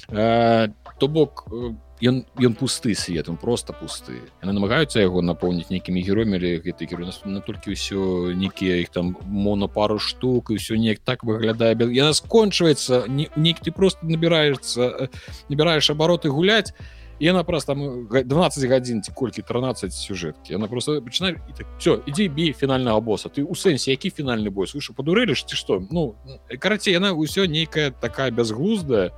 э, 0.10 0.72
то 1.00 1.08
бок 1.08 1.48
у 1.52 1.89
ён 2.02 2.24
ён 2.40 2.54
пусты 2.56 2.96
свет 2.96 3.30
он 3.30 3.38
просто 3.38 3.74
пусты. 3.74 4.22
Яны 4.42 4.54
намагаюцца 4.56 5.00
яго 5.00 5.22
напоўніць 5.22 5.70
нейкімі 5.70 6.02
героямі 6.02 6.40
гэты 6.40 6.88
герой. 6.88 7.12
На 7.26 7.40
толькі 7.42 7.76
ўсё 7.76 8.32
некія 8.34 8.80
іх 8.80 8.90
там 8.90 9.18
моно 9.26 9.68
пару 9.68 10.00
штук 10.00 10.52
і 10.52 10.56
ўсё 10.56 10.80
неяк 10.80 11.00
так 11.04 11.24
выглядае 11.24 11.76
яна 11.92 12.14
скончваецца 12.14 13.08
не 13.08 13.28
нейкі 13.36 13.68
ты 13.68 13.72
просто 13.72 14.06
набіраешься 14.06 15.10
набіраеш 15.50 15.92
абароты 15.92 16.30
гуляць 16.30 16.72
яна 17.20 17.44
просто 17.44 17.76
там 17.76 18.08
12 18.08 18.64
гадзін 18.70 19.04
ці 19.04 19.12
колькі 19.12 19.42
13 19.42 19.94
сюжэткі 19.94 20.56
она 20.56 20.68
просто 20.68 21.02
пачынае 21.02 21.36
так, 21.58 21.68
все 21.78 22.00
ідзі 22.08 22.30
бі 22.30 22.54
фінальнага 22.54 23.00
боса 23.00 23.30
ты 23.30 23.44
у 23.44 23.56
сэнсе 23.56 23.92
які 23.92 24.10
фінальны 24.10 24.50
бой 24.50 24.68
выше 24.74 24.94
падурэліш 24.94 25.44
ці 25.44 25.56
што 25.56 25.84
ну 25.92 26.16
карацей 26.60 26.94
яна 26.94 27.12
ўсё 27.12 27.46
нейкая 27.46 27.92
такая 27.92 28.32
бязглуздая 28.32 29.12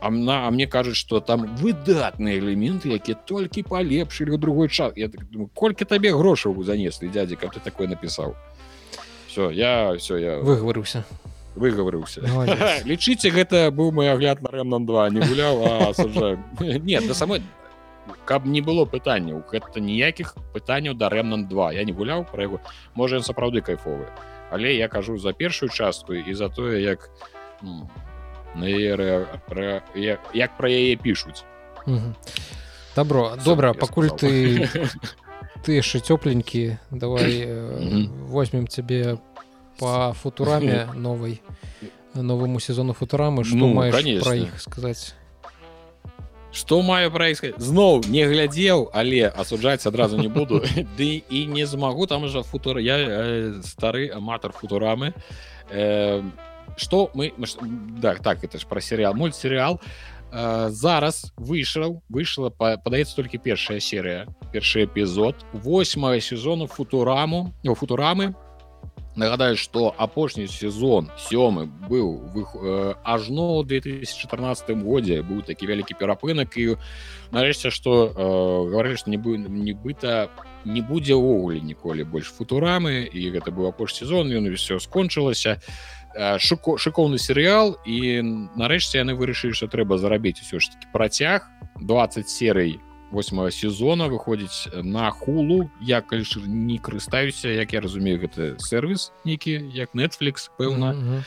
а 0.00 0.10
на 0.10 0.46
а 0.46 0.50
мне 0.50 0.66
кажуць 0.66 0.96
что 0.96 1.20
там 1.20 1.56
выдатныя 1.56 2.38
элементы 2.38 2.94
якія 2.94 3.18
толькі 3.26 3.62
палепшылі 3.62 4.34
ў 4.34 4.38
другой 4.38 4.68
час 4.68 4.92
я 4.96 5.08
так 5.08 5.26
думаю 5.30 5.50
колькі 5.54 5.84
табе 5.84 6.14
грошаў 6.14 6.62
занеслі 6.62 7.08
дядзі 7.08 7.36
каб 7.36 7.50
ты 7.50 7.60
такое 7.60 7.88
напісаў 7.88 8.34
все 9.28 9.50
я 9.50 9.94
все 9.98 10.16
я 10.18 10.38
выгаварыўся 10.38 11.02
выгаварыўся 11.54 12.22
лічыце 12.84 13.30
гэта 13.30 13.70
быў 13.70 13.92
мой 13.92 14.10
агляд 14.10 14.42
на 14.42 14.50
рэмнан 14.50 14.86
2 14.86 15.10
не 15.10 15.20
гуляў 15.22 15.62
нет 16.90 17.06
да 17.06 17.14
самой 17.14 17.42
каб 18.24 18.46
не 18.46 18.60
было 18.60 18.84
пытанняў 18.84 19.42
гэта 19.50 19.80
ніякіх 19.80 20.34
пытанняў 20.52 20.94
да 20.94 21.08
рэмнан 21.08 21.46
2 21.48 21.72
я 21.78 21.84
не 21.84 21.92
гуляў 21.92 22.26
пра 22.30 22.48
яго 22.48 22.60
можа 22.94 23.16
ён 23.16 23.26
сапраўды 23.26 23.62
кайфовы 23.62 24.10
але 24.50 24.74
я 24.74 24.88
кажу 24.88 25.18
за 25.18 25.32
першую 25.32 25.70
частку 25.70 26.14
і 26.14 26.34
за 26.34 26.48
тое 26.48 26.82
як 26.82 27.10
ну, 27.62 27.88
на 28.54 29.26
пра, 29.48 29.82
як, 29.94 30.20
як 30.34 30.56
пра 30.56 30.68
яе 30.68 30.96
пішуць 30.96 31.44
добро. 32.96 33.36
Добра 33.44 33.74
пакуль 33.74 34.10
ты 34.10 34.68
ты 35.64 35.78
яшчэ 35.80 36.00
цёпленькі 36.00 36.78
давай 36.90 37.46
возьмем 38.28 38.68
цябе 38.68 39.16
по 39.16 39.33
по 39.78 40.14
футураме 40.14 40.88
новой 40.94 41.42
новому 42.14 42.60
сезону 42.60 42.92
футурамы. 42.92 43.44
Что 43.44 43.56
ну, 43.56 43.74
маешь 43.74 44.22
про 44.22 44.36
их 44.36 44.60
сказать? 44.60 45.14
Что 46.52 46.82
маю 46.82 47.10
праіскаць 47.10 47.58
зноў 47.58 48.06
не 48.06 48.22
глядзеў 48.30 48.86
але 48.94 49.26
асуджаць 49.26 49.86
адразу 49.90 50.16
не 50.16 50.28
буду. 50.28 50.62
Ды 50.98 51.24
і 51.28 51.46
не 51.46 51.66
змагу 51.66 52.06
там 52.06 52.28
жа 52.28 52.42
футур 52.42 52.78
я 52.78 52.94
э, 52.98 53.60
стары 53.66 54.08
аматар 54.14 54.52
футурамы. 54.52 55.14
Э, 55.70 56.22
что 56.76 57.10
мы 57.14 57.34
так 58.00 58.22
так 58.22 58.44
это 58.44 58.58
ж 58.58 58.66
про 58.66 58.80
серыял 58.80 59.14
мультсерыял 59.14 59.80
э, 60.30 60.70
зараз 60.70 61.32
выйшаў 61.36 62.02
выйшла 62.08 62.50
падаецца 62.50 63.16
толькі 63.16 63.38
першая 63.38 63.80
серыя 63.80 64.26
першы 64.52 64.86
эпізод 64.86 65.34
8 65.52 66.20
сезону 66.20 66.66
футураму 66.66 67.52
у 67.64 67.74
футурамы 67.74 68.34
нагадаю 69.16 69.56
что 69.56 69.94
апошні 69.96 70.46
сезон 70.48 71.10
сёмы 71.18 71.66
быў 71.66 72.20
э, 72.34 72.94
ажно 73.04 73.62
2014 73.62 74.70
годзе 74.82 75.22
быў 75.22 75.42
такі 75.42 75.66
вялікі 75.66 75.94
перапынак 75.94 76.56
і 76.58 76.76
нарэшце 77.30 77.70
что 77.70 78.10
э, 78.10 78.70
говорили 78.70 78.96
что 78.96 79.10
не 79.10 79.18
бы 79.18 79.38
нібыта 79.38 80.30
не 80.64 80.80
будзе 80.80 81.14
ўвогуле 81.14 81.60
ніколі 81.60 82.04
больш 82.04 82.32
футурамы 82.34 83.06
і 83.06 83.30
гэта 83.30 83.54
быў 83.54 83.68
апош 83.70 83.94
сезон 83.94 84.34
ён 84.34 84.50
все 84.54 84.80
скончылася 84.80 85.62
э, 86.14 86.38
шуко 86.38 86.76
шыкоўны 86.78 87.18
серыял 87.18 87.78
і 87.86 88.50
нарэшце 88.58 88.98
яны 88.98 89.14
вырашылі 89.14 89.54
что 89.54 89.70
трэба 89.70 89.98
зарабіць 89.98 90.42
усё 90.42 90.58
ж 90.58 90.74
таки 90.74 90.90
працяг 90.92 91.46
20 91.78 92.28
серый 92.28 92.82
у 92.82 92.93
восьмого 93.14 93.50
сезона 93.50 94.08
выходзіць 94.08 94.82
на 94.82 95.10
хулу 95.10 95.70
я 95.80 96.00
калі 96.00 96.24
не 96.46 96.78
карыстаюся 96.78 97.48
як 97.48 97.72
я 97.72 97.80
разумею 97.80 98.20
гэты 98.20 98.58
сервис 98.58 99.12
нейкі 99.24 99.70
як 99.74 99.94
netflix 99.94 100.50
пэўна 100.58 100.92
mm 100.92 101.02
-hmm. 101.02 101.22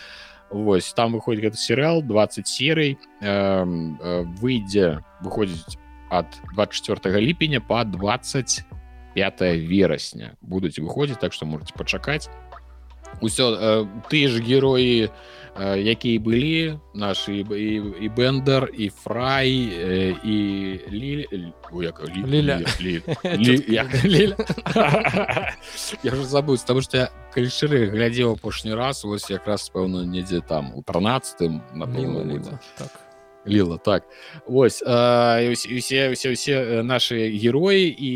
Вось 0.50 0.94
там 0.94 1.14
выходит 1.14 1.42
гэты 1.42 1.58
серыал 1.58 2.02
20 2.02 2.48
серый 2.48 2.98
э, 3.22 3.28
э, 3.28 4.24
выйдзе 4.42 5.04
выходзіць 5.22 5.78
от 6.10 6.26
24 6.54 7.20
ліпеня 7.20 7.60
по 7.60 7.84
25 7.84 9.42
верасня 9.42 10.32
будуць 10.42 10.80
выходзіць 10.80 11.20
так 11.20 11.34
что 11.34 11.46
можете 11.46 11.74
пачакаць 11.74 12.30
усё 13.22 13.56
э, 13.56 13.88
ты 14.10 14.28
ж 14.28 14.40
героі 14.40 15.10
якія 15.78 16.20
былі 16.20 16.80
наши 16.94 17.38
і, 17.38 17.82
і 18.02 18.10
бендер 18.10 18.70
і 18.78 18.90
фрай 18.90 19.52
і 20.24 20.80
я 26.04 26.12
ж 26.12 26.26
забудь 26.26 26.64
тому 26.66 26.82
что 26.82 26.98
я 26.98 27.10
калі 27.34 27.50
шчыры 27.50 27.90
глядзеў 27.90 28.38
апошні 28.38 28.74
раз 28.74 29.04
вось 29.04 29.30
якраз 29.30 29.70
пэўна 29.70 30.06
недзе 30.06 30.42
там 30.42 30.74
у 30.76 30.84
13 30.84 31.50
на 31.74 31.86
так 32.78 33.07
ліла 33.48 33.78
так. 33.78 34.04
Ось 34.48 34.82
усе 34.84 36.12
усе 36.12 36.32
усе 36.32 36.84
наши 36.84 37.30
героі 37.32 37.88
і 37.88 38.12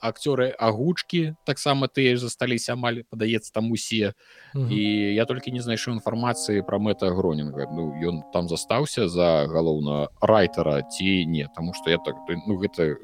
акцёры 0.00 0.52
агучкі 0.58 1.34
таксама 1.44 1.88
тыя 1.88 2.16
засталіся 2.16 2.72
амаль 2.72 3.02
падаецца 3.10 3.52
там 3.52 3.72
усе 3.72 4.14
і 4.54 4.80
я 5.14 5.24
толькі 5.24 5.52
не 5.52 5.60
знайшоў 5.60 5.98
інфармацыі 5.98 6.62
пра 6.62 6.78
мэта 6.78 7.10
гронінга. 7.10 7.68
Ну 7.72 7.94
ён 8.02 8.22
там 8.32 8.48
застаўся 8.48 9.08
за 9.08 9.46
галоўна 9.48 10.08
райтера 10.20 10.82
ці 10.82 11.26
не 11.26 11.48
тому 11.56 11.74
что 11.74 11.90
я 11.90 11.98
так 11.98 12.14
ну 12.46 12.56
гэта 12.58 12.96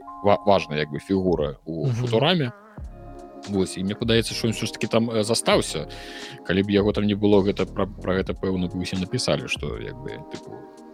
важна 0.46 0.76
як 0.76 0.90
бы 0.90 0.98
фігура 0.98 1.56
у 1.64 1.88
футураме 1.88 2.52
Вось, 3.48 3.78
і 3.78 3.84
мне 3.84 3.94
падаецца 3.94 4.34
що 4.34 4.52
ўсё 4.52 4.68
ж 4.68 4.72
таки 4.76 4.86
там 4.86 5.08
застаўся 5.24 5.88
калі 6.44 6.62
б 6.62 6.70
яго 6.70 6.92
там 6.92 7.08
не 7.08 7.16
было 7.16 7.40
гэта 7.40 7.64
пра, 7.64 7.86
пра 7.88 8.20
гэта 8.20 8.36
пэўна 8.36 8.68
бы 8.68 8.84
усе 8.84 9.00
напісалі 9.00 9.48
что 9.48 9.80
як 9.80 9.96
бы 9.96 10.20
тыпу, 10.28 10.52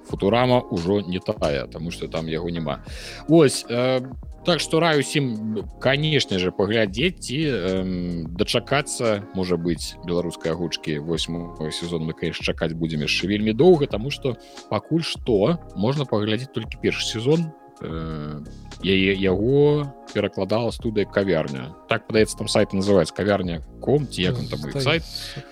футурама 0.08 0.62
ўжо 0.70 1.00
не 1.00 1.18
тая 1.18 1.66
тому 1.66 1.90
что 1.90 2.08
там 2.08 2.26
яго 2.26 2.50
няма. 2.50 2.80
Ось 3.28 3.64
э, 3.68 4.00
так 4.46 4.60
что 4.60 4.80
раю 4.80 5.00
усім 5.00 5.66
конечно 5.80 6.38
же 6.38 6.52
паглядзець 6.52 7.18
ці 7.18 7.38
э, 7.50 8.24
дачакацца 8.30 9.26
можа 9.34 9.56
быть 9.56 9.98
беларускай 10.06 10.52
агучки 10.52 10.98
8 10.98 11.70
сезон 11.72 12.06
мы 12.06 12.14
конечно 12.14 12.44
чакаць 12.46 12.72
будзем 12.72 13.02
яшчэ 13.02 13.26
вельмі 13.26 13.52
доўга 13.52 13.86
тому 13.86 14.10
что 14.10 14.38
пакуль 14.70 15.02
что 15.02 15.58
можна 15.74 16.06
паглядзець 16.06 16.54
толькі 16.54 16.78
першы 16.78 17.02
сезон 17.04 17.50
э, 17.82 18.44
яе 18.86 19.12
яго 19.18 19.90
перакладала 20.14 20.70
студыя 20.70 21.06
кавярня. 21.10 21.74
Так 21.88 22.06
падаецца 22.06 22.38
там 22.38 22.48
сайт 22.48 22.72
называется 22.72 23.14
кавярня 23.14 23.66
ком 23.82 24.06
ці 24.06 24.22
як 24.22 24.38
он 24.38 24.46
там 24.46 24.62
сайт. 24.80 25.02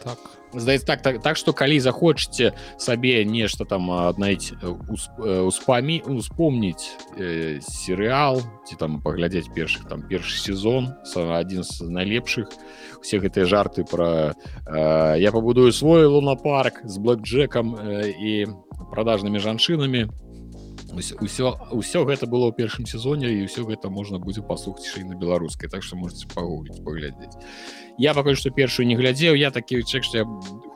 так 0.05 0.18
здаецца 0.55 0.86
так 0.86 1.02
так 1.02 1.22
так 1.22 1.36
что 1.36 1.52
калі 1.52 1.81
захочаце 1.81 2.52
сабе 2.78 3.24
нешта 3.24 3.64
там 3.64 3.90
аднайць 3.90 4.52
успамі 4.62 6.01
успомніць 6.06 6.97
э, 7.18 7.60
серыал 7.60 8.43
ці 8.66 8.76
там 8.76 9.01
паглядзець 9.02 9.52
першых 9.55 9.89
там 9.89 10.02
першы 10.02 10.39
сезон 10.39 10.94
адзін 11.14 11.64
з 11.64 11.90
найлепшых 11.90 12.48
усе 13.01 13.18
гэтыя 13.18 13.44
жарты 13.44 13.85
про 13.85 14.35
э, 14.66 15.16
я 15.18 15.32
пабудую 15.32 15.72
свой 15.72 16.06
лунапарк 16.06 16.81
з 16.85 16.98
блэкджекам 16.98 17.76
э, 17.76 18.10
і 18.14 18.47
продажнымі 18.90 19.39
жанчынамі 19.39 20.09
ўсё 20.95 21.59
ўсё 21.73 22.05
гэта 22.05 22.27
было 22.27 22.51
ў 22.51 22.57
першым 22.57 22.87
сезоне 22.87 23.31
і 23.31 23.47
ўсё 23.47 23.66
гэта 23.66 23.91
можна 23.91 24.19
будзе 24.19 24.43
паслухаць 24.43 25.05
на 25.05 25.15
беларускай 25.15 25.69
так 25.69 25.83
что 25.83 25.97
можете 25.97 26.27
пагугліць 26.31 26.83
паглядзець 26.85 27.37
я 27.99 28.15
пакуль 28.15 28.37
што 28.37 28.51
першую 28.51 28.87
не 28.87 28.97
глядзеў 28.97 29.35
я 29.35 29.51
такі 29.51 29.83
чек 29.83 30.05
што 30.05 30.23
я 30.23 30.25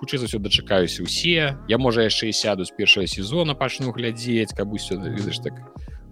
хутчэй 0.02 0.18
за 0.18 0.26
ўсё 0.26 0.38
дачакаюся 0.38 1.02
усе 1.02 1.56
я 1.68 1.78
можа 1.78 2.02
яшчэ 2.02 2.28
і 2.28 2.34
сяду 2.34 2.64
з 2.64 2.74
першага 2.74 3.06
сезона 3.06 3.54
пачну 3.54 3.92
глядзець 3.92 4.52
каб 4.52 4.72
усё 4.72 4.98
ведаеш 4.98 5.38
так 5.38 5.58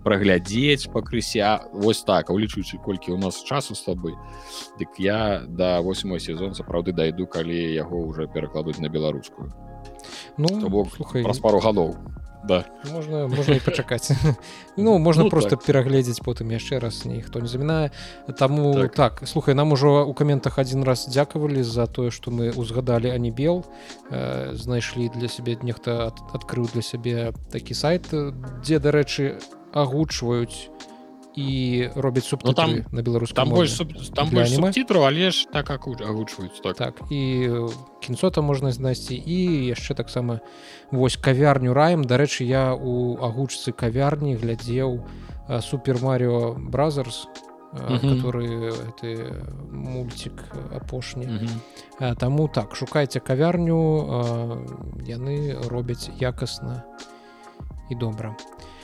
праглядзець 0.07 0.87
пакрыся 0.95 1.67
вось 1.75 2.07
так 2.07 2.31
улічуючы 2.31 2.79
колькі 2.79 3.13
у 3.13 3.19
нас 3.19 3.43
часу 3.43 3.75
з 3.75 3.83
тобой. 3.83 4.15
Дык 4.79 5.03
я 5.03 5.43
да 5.49 5.83
8 5.83 6.19
сезон 6.23 6.55
сапраўды 6.55 6.95
дайду 6.95 7.27
калі 7.27 7.59
яго 7.75 8.07
уже 8.07 8.31
перакладуць 8.31 8.79
на 8.79 8.89
беларускую 8.89 9.51
ну 10.39 10.69
бок 10.69 10.95
слухай 10.95 11.25
праз 11.25 11.39
пару 11.43 11.61
гадоў 11.61 11.97
да. 12.47 12.65
Можна 12.93 13.27
можна 13.27 13.55
і 13.57 13.61
пачакаць 13.61 14.11
ну 14.77 14.99
можна 14.99 15.25
ну, 15.25 15.31
просто 15.31 15.57
так. 15.57 15.65
перагледзець 15.67 16.21
потым 16.23 16.51
яшчэ 16.55 16.79
раз 16.79 17.05
ніхто 17.05 17.41
не 17.41 17.49
замінае 17.49 17.91
таму 18.39 18.75
так. 18.75 18.95
так 18.95 19.29
слухай 19.29 19.55
нам 19.55 19.73
ужо 19.73 20.07
у 20.07 20.15
каментах 20.15 20.59
один 20.59 20.83
раз 20.83 21.07
дзякавалі 21.11 21.63
за 21.63 21.87
тое 21.87 22.11
что 22.11 22.31
мы 22.31 22.51
узгадалі 22.51 23.11
а 23.11 23.19
не 23.19 23.31
бел. 23.31 23.65
Э, 24.11 24.55
знайшлі 24.55 25.11
для 25.15 25.29
сябе 25.29 25.59
нехта 25.63 26.09
ад, 26.09 26.19
адкрыў 26.33 26.71
для 26.73 26.83
сябе 26.83 27.33
такі 27.51 27.75
сайт 27.75 28.07
дзе 28.63 28.79
дарэчы 28.79 29.39
агучваюць 29.73 30.71
і 31.37 31.91
робяць 31.95 32.25
суб 32.25 32.43
там 32.55 32.85
на 32.93 33.03
беларускам 33.03 33.49
там 33.49 33.55
больш 33.55 33.81
там 34.15 34.31
больш 34.31 34.57
цітру 34.73 35.03
але 35.03 35.31
ж 35.31 35.47
так 35.53 35.67
как 35.67 35.87
агучваюць 35.87 36.61
так. 36.63 36.77
так 36.77 36.95
і 37.11 37.51
кінцота 38.01 38.41
можна 38.41 38.73
знайсці 38.73 39.15
і 39.15 39.69
яшчэ 39.69 39.95
таксама 39.95 40.41
вось 40.91 41.17
кавярню 41.17 41.75
раем 41.75 42.05
дарэчы 42.05 42.45
я 42.45 42.73
у 42.73 43.21
агучцы 43.21 43.73
кавярні 43.73 44.35
глядзеў 44.37 45.05
супер 45.61 46.01
Марио 46.03 46.57
бразерс 46.57 47.29
который 47.77 48.73
ты 48.97 49.29
мульцік 49.71 50.41
апошні 50.73 51.29
таму 52.19 52.49
так 52.49 52.75
шукайце 52.75 53.21
кавярню 53.21 53.77
яны 55.05 55.61
робяць 55.69 56.09
якасна 56.17 56.85
і 57.91 57.95
добра. 57.95 58.33
а 58.33 58.76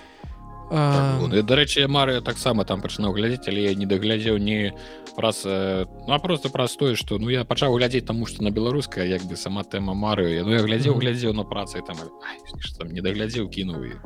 так, 0.72 1.44
дарэчы 1.44 1.86
мары 1.88 2.20
таксама 2.24 2.64
там 2.64 2.80
пачынаў 2.80 3.12
глядзець 3.12 3.48
але 3.52 3.64
я 3.68 3.74
не 3.74 3.86
даглядзеў 3.86 4.38
не 4.38 4.72
праз 5.16 5.44
ну, 5.44 6.08
а 6.08 6.18
просто 6.18 6.48
простое 6.48 6.96
что 6.96 7.18
ну 7.18 7.28
я 7.28 7.44
пачаў 7.44 7.76
глядзець 7.76 8.06
таму 8.06 8.26
что 8.26 8.42
на 8.42 8.50
беларуская 8.50 9.04
як 9.04 9.22
бы 9.22 9.36
сама 9.36 9.64
тэма 9.64 9.94
мары 9.94 10.42
ну, 10.42 10.52
я 10.52 10.62
глядзеў 10.64 10.96
глядзеў 10.96 11.34
на 11.34 11.44
працы 11.44 11.82
там, 11.86 11.96
ай, 12.00 12.38
там 12.78 12.92
не 12.92 13.00
даглядзеў 13.00 13.48
кінуў 13.48 14.00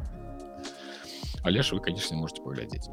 але 1.45 1.63
ж 1.63 1.75
вы 1.75 1.81
конечно 1.81 2.17
можете 2.17 2.43
паглядзець 2.43 2.91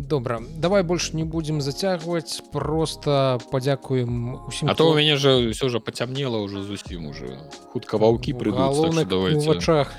добра 0.00 0.40
давай 0.56 0.82
больш 0.82 1.12
не 1.12 1.24
будем 1.24 1.60
зацягваць 1.60 2.40
просто 2.52 3.38
падзякуем 3.50 4.40
усім 4.48 4.70
а 4.70 4.74
то 4.74 4.90
у 4.90 4.94
мяне 4.94 5.16
же 5.16 5.50
все 5.50 5.68
же 5.68 5.80
пацямнела 5.80 6.38
уже 6.38 6.62
зусім 6.62 7.06
уже. 7.06 7.38
Хутка 7.72 7.98
ваўкі 7.98 8.32
прыдуць 8.32 9.44
вачах 9.46 9.92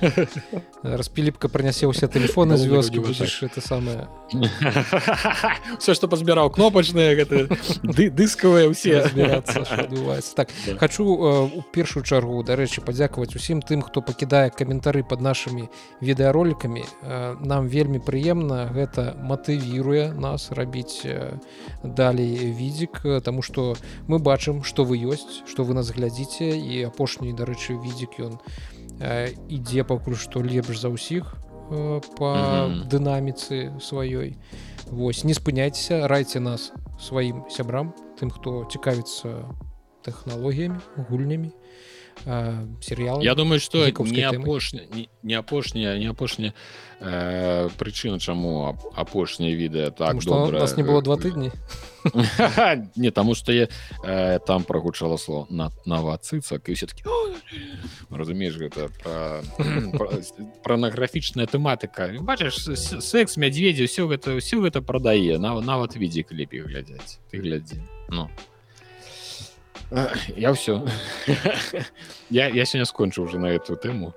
распіліпка 0.83 1.47
прынясе 1.47 1.85
ўсе 1.85 2.09
телефоны 2.09 2.57
з 2.57 2.65
вёскі 2.65 3.05
будзеш 3.05 3.43
это 3.43 3.61
самое. 3.61 4.07
Все 5.79 5.93
что 5.93 6.07
пазбіраў 6.07 6.49
кнопачныя 6.49 7.13
гэта 7.15 7.45
дыскавыя 7.85 8.73
ўсе 8.73 9.05
так 10.33 10.49
хочу 10.79 11.05
у 11.05 11.61
першую 11.71 12.03
чаргу 12.03 12.41
дарэчы 12.43 12.81
падзякаваць 12.81 13.35
усім 13.35 13.61
тым 13.61 13.85
хто 13.85 14.01
пакідае 14.01 14.49
каментары 14.49 15.03
под 15.03 15.21
нашими 15.21 15.69
відэаролікамі 16.01 16.83
нам 17.45 17.67
вельмі 17.67 17.99
прыемна 18.01 18.71
гэта 18.73 19.13
матывіру 19.21 19.90
мотывуе 19.91 20.13
нас 20.13 20.51
рабіць 20.51 21.05
далей 21.83 22.51
відзік 22.51 23.23
Таму 23.23 23.41
што 23.41 23.75
мы 24.07 24.19
бачым 24.19 24.63
што 24.63 24.83
вы 24.83 24.97
ёсць 24.97 25.43
што 25.47 25.63
вы 25.63 25.73
нас 25.73 25.91
глядзіце 25.91 26.55
і 26.57 26.83
апошні 26.87 27.33
дарэчы 27.33 27.75
відзік 27.75 28.19
ён 28.19 28.39
ідзе 29.49 29.83
пакуль 29.83 30.15
што 30.15 30.41
лепш 30.41 30.79
за 30.79 30.89
ўсіх 30.89 31.35
по 32.19 32.67
дынаміцы 32.91 33.79
сваёй. 33.79 34.35
Вось 34.91 35.23
не 35.23 35.33
спыняйцеся 35.33 36.07
райце 36.07 36.39
нас 36.39 36.71
сваім 36.99 37.47
сябрам 37.49 37.95
тым 38.19 38.31
хто 38.31 38.67
цікавіцца 38.67 39.47
тэхналогіямі 40.03 40.79
гульнямі 41.09 41.51
серыял 42.81 43.21
Я 43.21 43.35
думаю 43.35 43.59
что 43.59 43.85
не 43.85 44.21
апошня 44.23 44.81
не 45.23 45.33
апошняя 45.33 45.97
не 45.97 46.05
апошняя 46.07 46.53
э, 46.99 47.69
прычына 47.77 48.19
чаму 48.19 48.77
апошняе 48.95 49.55
відэа 49.55 49.91
так 49.91 50.23
добра, 50.23 50.59
нас 50.59 50.77
не 50.77 50.83
было 50.83 51.01
два 51.01 51.17
тыдні 51.17 51.51
не 52.95 53.11
таму 53.11 53.35
что 53.35 53.51
я 53.51 53.67
э, 54.03 54.39
там 54.39 54.63
прогучала 54.63 55.17
слово 55.17 55.47
на 55.49 55.71
навацыцак 55.85 56.69
і 56.69 56.73
все-таки 56.73 57.03
разумееш 58.09 58.57
гэта 58.57 58.89
пранаграфічная 60.63 61.47
тэматыка 61.51 62.11
бачыш 62.21 62.55
секс 62.77 63.37
мядзведзі 63.37 63.85
все 63.85 64.07
гэта 64.07 64.37
все 64.39 64.61
гэта 64.61 64.81
прадае 64.81 65.37
нават 65.37 65.65
нават 65.65 65.95
відзе 65.95 66.23
кліпе 66.23 66.61
глядзяць 66.61 67.19
ты 67.31 67.41
глядзі 67.41 67.81
ну 68.09 68.29
я 70.35 70.53
все 70.53 70.87
я 72.29 72.47
я 72.47 72.65
сёння 72.65 72.85
скончыў 72.85 73.25
уже 73.25 73.39
на 73.39 73.47
эту 73.47 73.75
тэму 73.75 74.13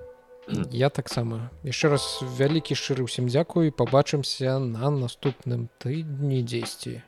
я 0.71 0.89
таксама 0.89 1.51
яшчэ 1.63 1.89
раз 1.89 2.23
вялікі 2.37 2.77
шчыры 2.79 3.03
ўсім 3.03 3.27
дзякую 3.27 3.73
пабачымся 3.75 4.59
на 4.59 4.89
наступным 4.89 5.67
тыдні 5.81 6.43
дзесьці 6.43 7.03